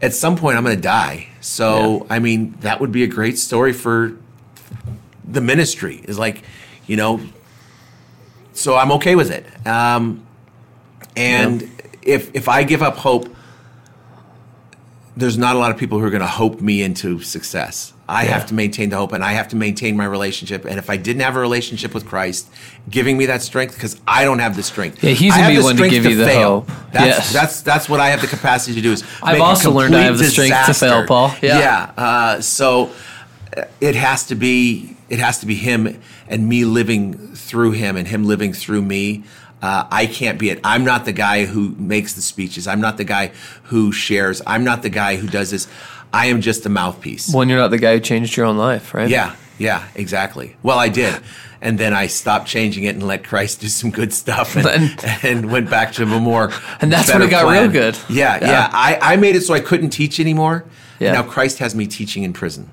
at 0.00 0.14
some 0.14 0.36
point, 0.36 0.56
I'm 0.56 0.64
going 0.64 0.76
to 0.76 0.82
die. 0.82 1.28
So 1.40 1.98
yeah. 1.98 2.14
I 2.14 2.18
mean, 2.18 2.54
that 2.60 2.80
would 2.80 2.92
be 2.92 3.02
a 3.02 3.06
great 3.06 3.38
story 3.38 3.72
for 3.72 4.16
the 5.24 5.40
ministry. 5.40 6.00
Is 6.04 6.18
like, 6.18 6.42
you 6.86 6.96
know, 6.96 7.20
so 8.52 8.76
I'm 8.76 8.92
okay 8.92 9.14
with 9.14 9.30
it. 9.30 9.46
Um, 9.66 10.26
and 11.16 11.68
if 12.02 12.34
if 12.34 12.48
I 12.48 12.62
give 12.62 12.82
up 12.82 12.96
hope 12.96 13.34
there's 15.18 15.36
not 15.36 15.56
a 15.56 15.58
lot 15.58 15.72
of 15.72 15.76
people 15.76 15.98
who 15.98 16.04
are 16.04 16.10
going 16.10 16.20
to 16.20 16.26
hope 16.26 16.60
me 16.60 16.80
into 16.80 17.20
success. 17.20 17.92
I 18.08 18.22
yeah. 18.22 18.30
have 18.30 18.46
to 18.46 18.54
maintain 18.54 18.88
the 18.90 18.96
hope 18.96 19.12
and 19.12 19.24
I 19.24 19.32
have 19.32 19.48
to 19.48 19.56
maintain 19.56 19.96
my 19.96 20.04
relationship. 20.04 20.64
And 20.64 20.78
if 20.78 20.88
I 20.88 20.96
didn't 20.96 21.22
have 21.22 21.36
a 21.36 21.40
relationship 21.40 21.92
with 21.92 22.06
Christ, 22.06 22.48
giving 22.88 23.18
me 23.18 23.26
that 23.26 23.42
strength, 23.42 23.74
because 23.74 24.00
I 24.06 24.24
don't 24.24 24.38
have 24.38 24.54
the 24.54 24.62
strength. 24.62 25.02
Yeah, 25.02 25.10
he's 25.10 25.34
going 25.34 25.48
to 25.48 25.60
be 25.60 25.62
one 25.62 25.76
to 25.76 25.88
give 25.90 26.04
to 26.04 26.10
you 26.10 26.16
the 26.16 26.24
fail. 26.24 26.60
hope. 26.60 26.66
That's, 26.92 27.06
yes. 27.06 27.32
that's, 27.32 27.60
that's 27.62 27.88
what 27.88 27.98
I 28.00 28.10
have 28.10 28.20
the 28.20 28.28
capacity 28.28 28.76
to 28.76 28.80
do 28.80 28.92
is 28.92 29.04
I've 29.22 29.40
also 29.40 29.72
learned 29.72 29.96
I 29.96 30.02
have 30.02 30.18
the 30.18 30.24
strength 30.24 30.50
disaster. 30.50 30.86
to 30.86 30.92
fail, 30.92 31.06
Paul. 31.06 31.34
Yeah. 31.42 31.58
yeah 31.58 31.92
uh, 31.96 32.40
so 32.40 32.90
uh, 33.56 33.64
it 33.80 33.96
has 33.96 34.26
to 34.28 34.36
be, 34.36 34.96
it 35.08 35.18
has 35.18 35.40
to 35.40 35.46
be 35.46 35.56
him 35.56 36.00
and 36.28 36.48
me 36.48 36.64
living 36.64 37.34
through 37.34 37.72
him 37.72 37.96
and 37.96 38.06
him 38.06 38.24
living 38.24 38.52
through 38.52 38.82
me. 38.82 39.24
Uh, 39.60 39.86
I 39.90 40.06
can't 40.06 40.38
be 40.38 40.50
it. 40.50 40.60
I'm 40.62 40.84
not 40.84 41.04
the 41.04 41.12
guy 41.12 41.44
who 41.44 41.70
makes 41.78 42.12
the 42.14 42.22
speeches. 42.22 42.68
I'm 42.68 42.80
not 42.80 42.96
the 42.96 43.04
guy 43.04 43.32
who 43.64 43.90
shares. 43.90 44.40
I'm 44.46 44.62
not 44.62 44.82
the 44.82 44.88
guy 44.88 45.16
who 45.16 45.26
does 45.26 45.50
this. 45.50 45.66
I 46.12 46.26
am 46.26 46.40
just 46.40 46.64
a 46.64 46.68
mouthpiece. 46.68 47.32
When 47.32 47.48
you're 47.48 47.58
not 47.58 47.70
the 47.70 47.78
guy 47.78 47.94
who 47.94 48.00
changed 48.00 48.36
your 48.36 48.46
own 48.46 48.56
life, 48.56 48.94
right? 48.94 49.08
Yeah, 49.08 49.34
yeah, 49.58 49.88
exactly. 49.94 50.56
Well, 50.62 50.78
I 50.78 50.88
did. 50.88 51.20
And 51.60 51.76
then 51.76 51.92
I 51.92 52.06
stopped 52.06 52.46
changing 52.46 52.84
it 52.84 52.94
and 52.94 53.04
let 53.04 53.24
Christ 53.24 53.60
do 53.60 53.66
some 53.66 53.90
good 53.90 54.12
stuff 54.12 54.54
and, 54.54 55.04
and 55.24 55.50
went 55.50 55.68
back 55.68 55.92
to 55.94 56.04
a 56.04 56.06
more. 56.06 56.52
And 56.80 56.92
that's 56.92 57.12
when 57.12 57.22
it 57.22 57.30
got 57.30 57.44
plan. 57.44 57.64
real 57.64 57.72
good. 57.72 57.98
Yeah, 58.08 58.38
yeah. 58.40 58.46
yeah. 58.46 58.70
I, 58.72 58.98
I 59.14 59.16
made 59.16 59.34
it 59.34 59.42
so 59.42 59.54
I 59.54 59.60
couldn't 59.60 59.90
teach 59.90 60.20
anymore. 60.20 60.64
Yeah. 61.00 61.12
Now 61.12 61.24
Christ 61.24 61.58
has 61.58 61.74
me 61.74 61.88
teaching 61.88 62.22
in 62.22 62.32
prison. 62.32 62.70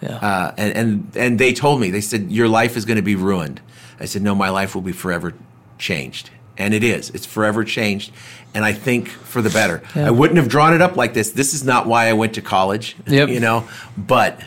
Yeah. 0.00 0.16
Uh, 0.16 0.54
and, 0.56 0.76
and, 0.76 1.16
and 1.16 1.38
they 1.38 1.52
told 1.52 1.80
me, 1.80 1.90
they 1.90 2.00
said, 2.00 2.30
Your 2.32 2.48
life 2.48 2.76
is 2.76 2.84
going 2.84 2.96
to 2.96 3.02
be 3.02 3.14
ruined. 3.14 3.60
I 4.00 4.06
said, 4.06 4.22
No, 4.22 4.34
my 4.34 4.48
life 4.48 4.74
will 4.74 4.82
be 4.82 4.92
forever 4.92 5.34
changed. 5.78 6.30
And 6.56 6.74
it 6.74 6.82
is. 6.82 7.10
It's 7.10 7.26
forever 7.26 7.64
changed. 7.64 8.12
And 8.54 8.64
I 8.64 8.72
think 8.72 9.08
for 9.08 9.40
the 9.42 9.50
better. 9.50 9.82
Yeah. 9.94 10.08
I 10.08 10.10
wouldn't 10.10 10.38
have 10.38 10.48
drawn 10.48 10.74
it 10.74 10.82
up 10.82 10.96
like 10.96 11.14
this. 11.14 11.30
This 11.30 11.54
is 11.54 11.64
not 11.64 11.86
why 11.86 12.08
I 12.08 12.14
went 12.14 12.34
to 12.34 12.42
college. 12.42 12.96
Yep. 13.06 13.28
You 13.28 13.40
know, 13.40 13.68
but 13.96 14.40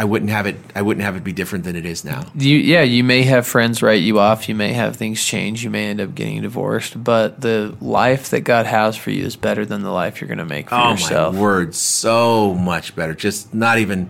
I 0.00 0.04
wouldn't 0.04 0.30
have 0.30 0.46
it 0.46 0.56
I 0.74 0.80
wouldn't 0.80 1.04
have 1.04 1.16
it 1.16 1.22
be 1.22 1.32
different 1.32 1.64
than 1.64 1.76
it 1.76 1.84
is 1.84 2.06
now. 2.06 2.24
You 2.34 2.56
yeah, 2.56 2.80
you 2.80 3.04
may 3.04 3.22
have 3.24 3.46
friends 3.46 3.82
write 3.82 4.00
you 4.00 4.18
off, 4.18 4.48
you 4.48 4.54
may 4.54 4.72
have 4.72 4.96
things 4.96 5.22
change, 5.22 5.62
you 5.62 5.68
may 5.68 5.88
end 5.88 6.00
up 6.00 6.14
getting 6.14 6.40
divorced, 6.40 7.04
but 7.04 7.42
the 7.42 7.76
life 7.82 8.30
that 8.30 8.40
God 8.40 8.64
has 8.64 8.96
for 8.96 9.10
you 9.10 9.26
is 9.26 9.36
better 9.36 9.66
than 9.66 9.82
the 9.82 9.90
life 9.90 10.20
you're 10.20 10.28
going 10.28 10.38
to 10.38 10.46
make 10.46 10.70
for 10.70 10.76
oh, 10.76 10.92
yourself. 10.92 11.34
Oh 11.34 11.36
my 11.36 11.40
word, 11.42 11.74
so 11.74 12.54
much 12.54 12.96
better. 12.96 13.12
Just 13.12 13.52
not 13.52 13.78
even 13.78 14.08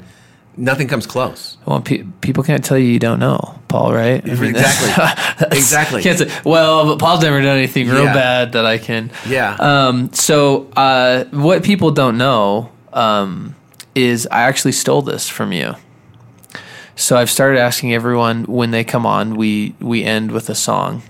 nothing 0.60 0.86
comes 0.88 1.06
close. 1.06 1.56
Well, 1.66 1.80
pe- 1.80 2.04
people 2.20 2.44
can't 2.44 2.64
tell 2.64 2.78
you 2.78 2.86
you 2.86 2.98
don't 2.98 3.18
know, 3.18 3.58
Paul, 3.68 3.92
right? 3.92 4.22
I 4.22 4.34
mean, 4.34 4.50
exactly. 4.54 5.46
exactly. 5.52 6.02
Can't 6.02 6.18
say, 6.18 6.30
well, 6.44 6.86
but 6.86 6.98
Paul's 6.98 7.22
never 7.22 7.40
done 7.40 7.56
anything 7.56 7.88
real 7.88 8.04
yeah. 8.04 8.14
bad 8.14 8.52
that 8.52 8.66
I 8.66 8.78
can. 8.78 9.10
Yeah. 9.26 9.56
Um, 9.58 10.12
so, 10.12 10.70
uh, 10.76 11.24
what 11.30 11.64
people 11.64 11.90
don't 11.90 12.18
know 12.18 12.70
um, 12.92 13.56
is 13.94 14.28
I 14.30 14.42
actually 14.42 14.72
stole 14.72 15.02
this 15.02 15.28
from 15.28 15.52
you. 15.52 15.74
So 16.94 17.16
I've 17.16 17.30
started 17.30 17.58
asking 17.58 17.94
everyone 17.94 18.44
when 18.44 18.72
they 18.72 18.84
come 18.84 19.06
on, 19.06 19.36
we 19.36 19.74
we 19.80 20.04
end 20.04 20.32
with 20.32 20.50
a 20.50 20.54
song 20.54 21.02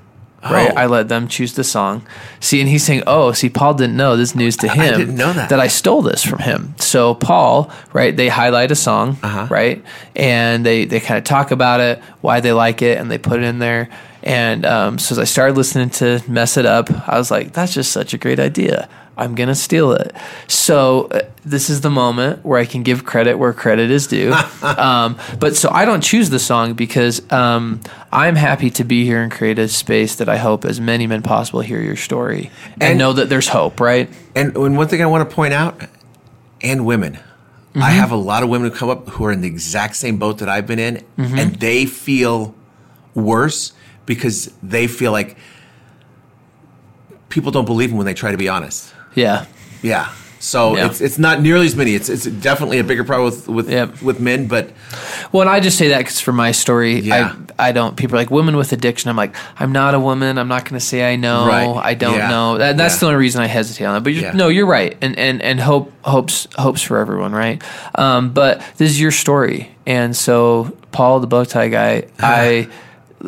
right? 0.42 0.70
Oh. 0.70 0.76
I 0.76 0.86
let 0.86 1.08
them 1.08 1.28
choose 1.28 1.54
the 1.54 1.64
song. 1.64 2.06
See, 2.40 2.60
and 2.60 2.68
he's 2.68 2.84
saying, 2.84 3.02
"Oh, 3.06 3.32
see, 3.32 3.48
Paul 3.48 3.74
didn't 3.74 3.96
know 3.96 4.16
this 4.16 4.34
news 4.34 4.56
to 4.58 4.68
him. 4.68 4.94
I 4.94 4.96
didn't 4.96 5.16
know 5.16 5.32
that. 5.32 5.50
That 5.50 5.60
I 5.60 5.66
stole 5.66 6.02
this 6.02 6.22
from 6.22 6.38
him." 6.38 6.74
So 6.78 7.14
Paul, 7.14 7.70
right? 7.92 8.16
They 8.16 8.28
highlight 8.28 8.70
a 8.70 8.76
song, 8.76 9.18
uh-huh. 9.22 9.48
right? 9.50 9.82
And 10.16 10.64
they 10.64 10.84
they 10.84 11.00
kind 11.00 11.18
of 11.18 11.24
talk 11.24 11.50
about 11.50 11.80
it, 11.80 12.02
why 12.20 12.40
they 12.40 12.52
like 12.52 12.82
it, 12.82 12.98
and 12.98 13.10
they 13.10 13.18
put 13.18 13.40
it 13.40 13.44
in 13.44 13.58
there. 13.58 13.88
And 14.22 14.66
um, 14.66 14.98
so 14.98 15.14
as 15.14 15.18
I 15.18 15.24
started 15.24 15.56
listening 15.56 15.90
to 15.90 16.22
"Mess 16.28 16.56
It 16.56 16.66
Up," 16.66 16.90
I 17.08 17.18
was 17.18 17.30
like, 17.30 17.52
"That's 17.52 17.74
just 17.74 17.92
such 17.92 18.14
a 18.14 18.18
great 18.18 18.40
idea." 18.40 18.88
I'm 19.16 19.34
going 19.34 19.48
to 19.48 19.54
steal 19.54 19.92
it. 19.92 20.14
So 20.48 21.08
this 21.44 21.70
is 21.70 21.80
the 21.80 21.90
moment 21.90 22.44
where 22.44 22.58
I 22.58 22.64
can 22.64 22.82
give 22.82 23.04
credit 23.04 23.36
where 23.36 23.52
credit 23.52 23.90
is 23.90 24.06
due. 24.06 24.32
um, 24.62 25.18
but 25.38 25.56
so 25.56 25.70
I 25.70 25.84
don't 25.84 26.02
choose 26.02 26.30
the 26.30 26.38
song 26.38 26.74
because 26.74 27.30
um, 27.32 27.80
I'm 28.12 28.36
happy 28.36 28.70
to 28.70 28.84
be 28.84 29.04
here 29.04 29.22
and 29.22 29.32
create 29.32 29.58
a 29.58 29.68
space 29.68 30.16
that 30.16 30.28
I 30.28 30.36
hope 30.36 30.64
as 30.64 30.80
many 30.80 31.06
men 31.06 31.22
possible 31.22 31.60
hear 31.60 31.80
your 31.80 31.96
story 31.96 32.50
and, 32.74 32.82
and 32.82 32.98
know 32.98 33.12
that 33.12 33.28
there's 33.28 33.48
hope, 33.48 33.80
right? 33.80 34.10
And, 34.34 34.56
and 34.56 34.76
one 34.76 34.88
thing 34.88 35.02
I 35.02 35.06
want 35.06 35.28
to 35.28 35.34
point 35.34 35.54
out, 35.54 35.80
and 36.62 36.84
women. 36.84 37.14
Mm-hmm. 37.14 37.82
I 37.82 37.90
have 37.90 38.10
a 38.10 38.16
lot 38.16 38.42
of 38.42 38.48
women 38.48 38.70
who 38.70 38.76
come 38.76 38.90
up 38.90 39.08
who 39.10 39.24
are 39.24 39.32
in 39.32 39.40
the 39.40 39.48
exact 39.48 39.96
same 39.96 40.18
boat 40.18 40.38
that 40.38 40.48
I've 40.48 40.66
been 40.66 40.78
in, 40.78 40.96
mm-hmm. 41.16 41.38
and 41.38 41.54
they 41.56 41.86
feel 41.86 42.54
worse 43.14 43.72
because 44.06 44.52
they 44.62 44.88
feel 44.88 45.12
like 45.12 45.36
people 47.28 47.52
don't 47.52 47.64
believe 47.64 47.90
them 47.90 47.96
when 47.96 48.06
they 48.06 48.14
try 48.14 48.32
to 48.32 48.36
be 48.36 48.48
honest. 48.48 48.92
Yeah. 49.14 49.46
Yeah. 49.82 50.12
So 50.40 50.74
yeah. 50.74 50.86
it's 50.86 51.02
it's 51.02 51.18
not 51.18 51.42
nearly 51.42 51.66
as 51.66 51.76
many. 51.76 51.94
It's 51.94 52.08
it's 52.08 52.24
definitely 52.24 52.78
a 52.78 52.84
bigger 52.84 53.04
problem 53.04 53.26
with 53.26 53.46
with, 53.46 53.70
yep. 53.70 54.00
with 54.00 54.20
men. 54.20 54.46
But 54.46 54.72
well, 55.32 55.42
and 55.42 55.50
I 55.50 55.60
just 55.60 55.76
say 55.76 55.88
that 55.88 55.98
because 55.98 56.18
for 56.18 56.32
my 56.32 56.52
story, 56.52 56.98
yeah. 57.00 57.36
I 57.58 57.68
I 57.68 57.72
don't. 57.72 57.94
People 57.94 58.16
are 58.16 58.20
like 58.20 58.30
women 58.30 58.56
with 58.56 58.72
addiction. 58.72 59.10
I'm 59.10 59.16
like 59.16 59.36
I'm 59.58 59.70
not 59.70 59.94
a 59.94 60.00
woman. 60.00 60.38
I'm 60.38 60.48
not 60.48 60.64
going 60.64 60.80
to 60.80 60.84
say 60.84 61.12
I 61.12 61.16
know. 61.16 61.46
Right. 61.46 61.76
I 61.84 61.92
don't 61.92 62.16
yeah. 62.16 62.30
know. 62.30 62.56
That, 62.56 62.78
that's 62.78 62.98
the 63.00 63.06
only 63.06 63.18
reason 63.18 63.42
I 63.42 63.48
hesitate 63.48 63.84
on 63.84 63.98
it. 63.98 64.00
But 64.00 64.14
you're, 64.14 64.32
no, 64.32 64.48
you're 64.48 64.66
right. 64.66 64.96
And 65.02 65.18
and 65.18 65.42
and 65.42 65.60
hope 65.60 65.92
hopes 66.04 66.48
hopes 66.56 66.80
for 66.80 66.96
everyone, 66.96 67.32
right? 67.32 67.62
Um, 67.94 68.32
but 68.32 68.60
this 68.78 68.90
is 68.90 68.98
your 68.98 69.12
story, 69.12 69.70
and 69.86 70.16
so 70.16 70.74
Paul, 70.90 71.20
the 71.20 71.26
bow 71.26 71.44
tie 71.44 71.68
guy, 71.68 72.08
I 72.18 72.70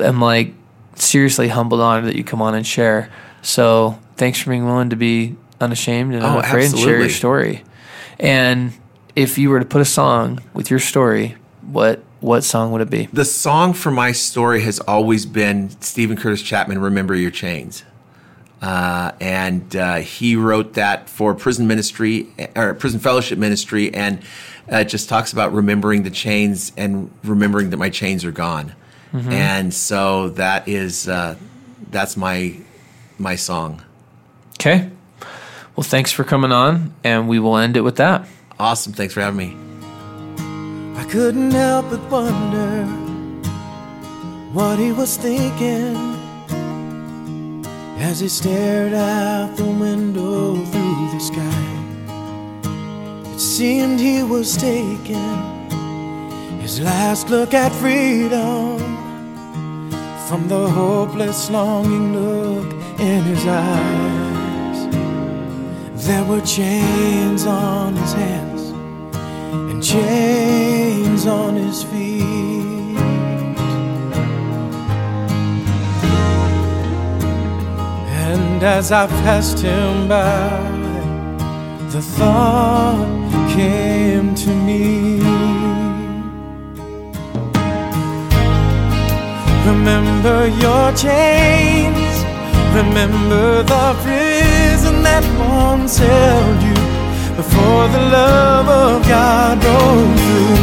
am 0.00 0.22
like 0.22 0.54
seriously 0.94 1.48
humbled 1.48 1.82
honored 1.82 2.06
that 2.06 2.16
you 2.16 2.24
come 2.24 2.40
on 2.40 2.54
and 2.54 2.66
share. 2.66 3.12
So 3.42 3.98
thanks 4.16 4.40
for 4.40 4.48
being 4.48 4.64
willing 4.64 4.88
to 4.90 4.96
be 4.96 5.36
unashamed 5.62 6.14
and 6.14 6.22
oh, 6.22 6.38
unafraid 6.38 6.64
absolutely. 6.64 6.82
and 6.82 6.90
share 6.90 7.00
your 7.00 7.10
story. 7.10 7.64
And 8.18 8.72
if 9.16 9.38
you 9.38 9.50
were 9.50 9.58
to 9.58 9.64
put 9.64 9.80
a 9.80 9.86
song 9.86 10.40
with 10.54 10.70
your 10.70 10.80
story, 10.80 11.36
what 11.62 12.02
what 12.20 12.44
song 12.44 12.70
would 12.72 12.80
it 12.80 12.90
be? 12.90 13.08
The 13.12 13.24
song 13.24 13.72
for 13.72 13.90
my 13.90 14.12
story 14.12 14.62
has 14.62 14.78
always 14.80 15.26
been 15.26 15.70
Steven 15.80 16.16
Curtis 16.16 16.42
Chapman, 16.42 16.80
"Remember 16.80 17.14
Your 17.14 17.30
Chains," 17.30 17.84
uh, 18.60 19.12
and 19.20 19.74
uh, 19.74 19.96
he 19.96 20.36
wrote 20.36 20.74
that 20.74 21.08
for 21.08 21.34
prison 21.34 21.66
ministry 21.66 22.28
or 22.54 22.74
prison 22.74 23.00
fellowship 23.00 23.38
ministry, 23.38 23.92
and 23.92 24.20
uh, 24.72 24.78
it 24.78 24.84
just 24.88 25.08
talks 25.08 25.32
about 25.32 25.52
remembering 25.52 26.04
the 26.04 26.10
chains 26.10 26.72
and 26.76 27.10
remembering 27.24 27.70
that 27.70 27.76
my 27.76 27.90
chains 27.90 28.24
are 28.24 28.32
gone. 28.32 28.74
Mm-hmm. 29.12 29.32
And 29.32 29.74
so 29.74 30.30
that 30.30 30.68
is 30.68 31.08
uh, 31.08 31.36
that's 31.90 32.16
my 32.16 32.56
my 33.18 33.36
song. 33.36 33.82
Okay. 34.54 34.90
Well, 35.74 35.84
thanks 35.84 36.12
for 36.12 36.24
coming 36.24 36.52
on, 36.52 36.94
and 37.02 37.28
we 37.28 37.38
will 37.38 37.56
end 37.56 37.76
it 37.76 37.80
with 37.80 37.96
that. 37.96 38.26
Awesome. 38.58 38.92
Thanks 38.92 39.14
for 39.14 39.20
having 39.20 39.38
me. 39.38 39.56
I 41.00 41.04
couldn't 41.04 41.50
help 41.50 41.90
but 41.90 42.10
wonder 42.10 42.84
what 44.52 44.78
he 44.78 44.92
was 44.92 45.16
thinking 45.16 45.96
as 47.98 48.20
he 48.20 48.28
stared 48.28 48.92
out 48.92 49.56
the 49.56 49.64
window 49.64 50.56
through 50.66 51.10
the 51.12 51.20
sky. 51.20 51.68
It 53.32 53.40
seemed 53.40 53.98
he 53.98 54.22
was 54.22 54.56
taking 54.56 55.40
His 56.60 56.80
last 56.80 57.30
look 57.30 57.54
at 57.54 57.72
freedom 57.72 58.78
from 60.28 60.48
the 60.48 60.68
hopeless, 60.68 61.50
longing 61.50 62.12
look 62.14 62.72
in 63.00 63.22
his 63.22 63.46
eyes. 63.46 64.41
There 66.04 66.24
were 66.24 66.40
chains 66.40 67.46
on 67.46 67.94
his 67.94 68.12
hands 68.12 68.62
and 69.70 69.80
chains 69.80 71.28
on 71.28 71.54
his 71.54 71.84
feet. 71.84 72.98
And 78.26 78.64
as 78.64 78.90
I 78.90 79.06
passed 79.06 79.60
him 79.60 80.08
by, 80.08 80.50
the 81.92 82.02
thought 82.02 83.30
came 83.54 84.34
to 84.34 84.50
me. 84.50 85.20
Remember 89.70 90.48
your 90.48 90.92
chains. 90.96 92.12
Remember 92.74 93.62
the 93.62 93.96
prison 94.02 94.51
that 95.12 95.28
once 95.60 95.98
held 95.98 96.58
you 96.68 96.78
before 97.40 97.84
the 97.96 98.02
love 98.18 98.66
of 98.84 98.96
God 99.14 99.54
broke 99.64 100.16
through. 100.24 100.56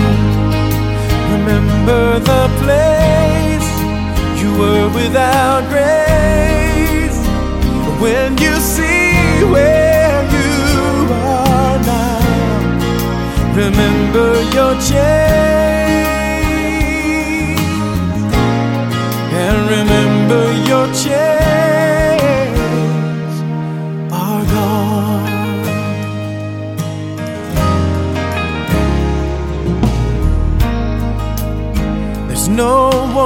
Remember 1.35 2.03
the 2.31 2.43
place 2.61 3.69
you 4.41 4.49
were 4.61 4.87
without 4.99 5.61
grace. 5.73 7.19
When 8.03 8.29
you 8.45 8.53
see 8.75 9.13
where 9.53 10.19
you 10.35 10.49
are 11.29 11.77
now, 11.93 12.19
remember 13.63 14.29
your 14.57 14.73
chains. 14.89 15.29
And 19.43 19.57
remember 19.75 19.98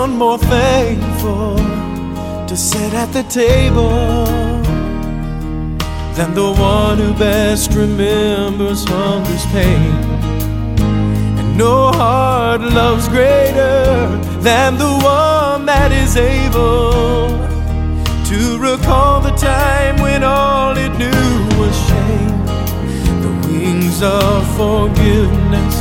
one 0.04 0.18
more 0.18 0.38
thankful 0.38 1.56
to 2.46 2.58
sit 2.58 2.94
at 2.94 3.10
the 3.14 3.24
table 3.24 4.26
than 6.18 6.34
the 6.34 6.52
one 6.60 6.98
who 6.98 7.14
best 7.14 7.72
remembers 7.72 8.84
hunger's 8.84 9.46
pain. 9.56 9.94
And 11.40 11.58
no 11.58 11.94
heart 11.94 12.60
loves 12.60 13.08
greater 13.08 13.86
than 14.42 14.78
the 14.78 14.94
one 15.22 15.66
that 15.68 15.94
is 15.94 16.18
able 16.18 17.30
to 18.30 18.40
recall 18.60 19.22
the 19.22 19.36
time 19.38 19.96
when 20.02 20.22
all 20.22 20.76
it 20.76 20.94
knew 21.02 21.32
was 21.62 21.74
shame. 21.88 22.40
The 23.24 23.34
wings 23.48 24.04
of 24.04 24.38
forgiveness 24.58 25.76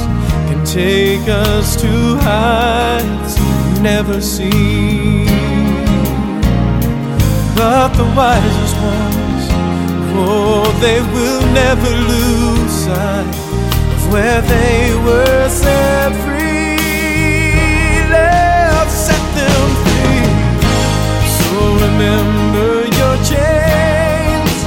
can 0.49 0.65
take 0.65 1.27
us 1.28 1.74
to 1.82 1.90
heights 2.28 3.41
never 3.82 4.20
seen. 4.20 5.26
But 7.56 7.88
the 7.98 8.04
wisest 8.14 8.76
ones, 8.76 9.44
oh, 10.14 10.78
they 10.80 11.00
will 11.00 11.42
never 11.52 11.90
lose 11.90 12.70
sight 12.70 13.34
of 13.94 14.12
where 14.12 14.40
they 14.42 14.94
were 15.04 15.48
set 15.48 16.12
free. 16.22 16.78
Love 18.09 18.88
set 18.88 19.24
them 19.34 19.68
free. 19.82 20.30
So 21.38 21.56
remember 21.86 22.86
your 23.00 23.16
chains. 23.26 24.59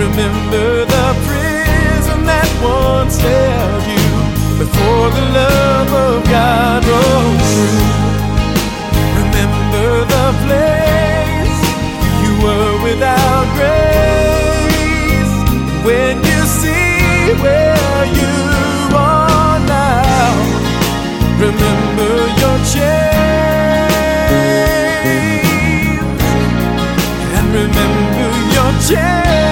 Remember 0.00 0.86
the 0.86 1.08
prison 1.28 2.24
that 2.24 2.48
once 2.64 3.18
held 3.20 3.84
you 3.92 4.08
before 4.64 5.10
the 5.10 5.26
love 5.40 5.92
of 5.92 6.24
God 6.24 6.82
broke 6.82 7.40
through. 7.52 8.01
Place. 10.30 11.62
You 12.22 12.32
were 12.44 12.74
without 12.82 13.46
grace. 13.58 15.32
When 15.84 16.14
you 16.30 16.40
see 16.46 17.34
where 17.42 18.04
you 18.20 18.36
are 18.96 19.58
now, 19.66 20.32
remember 21.38 22.12
your 22.40 22.58
chains. 22.72 23.02
And 27.36 27.46
remember 27.52 28.28
your 28.54 28.72
chains 28.88 29.51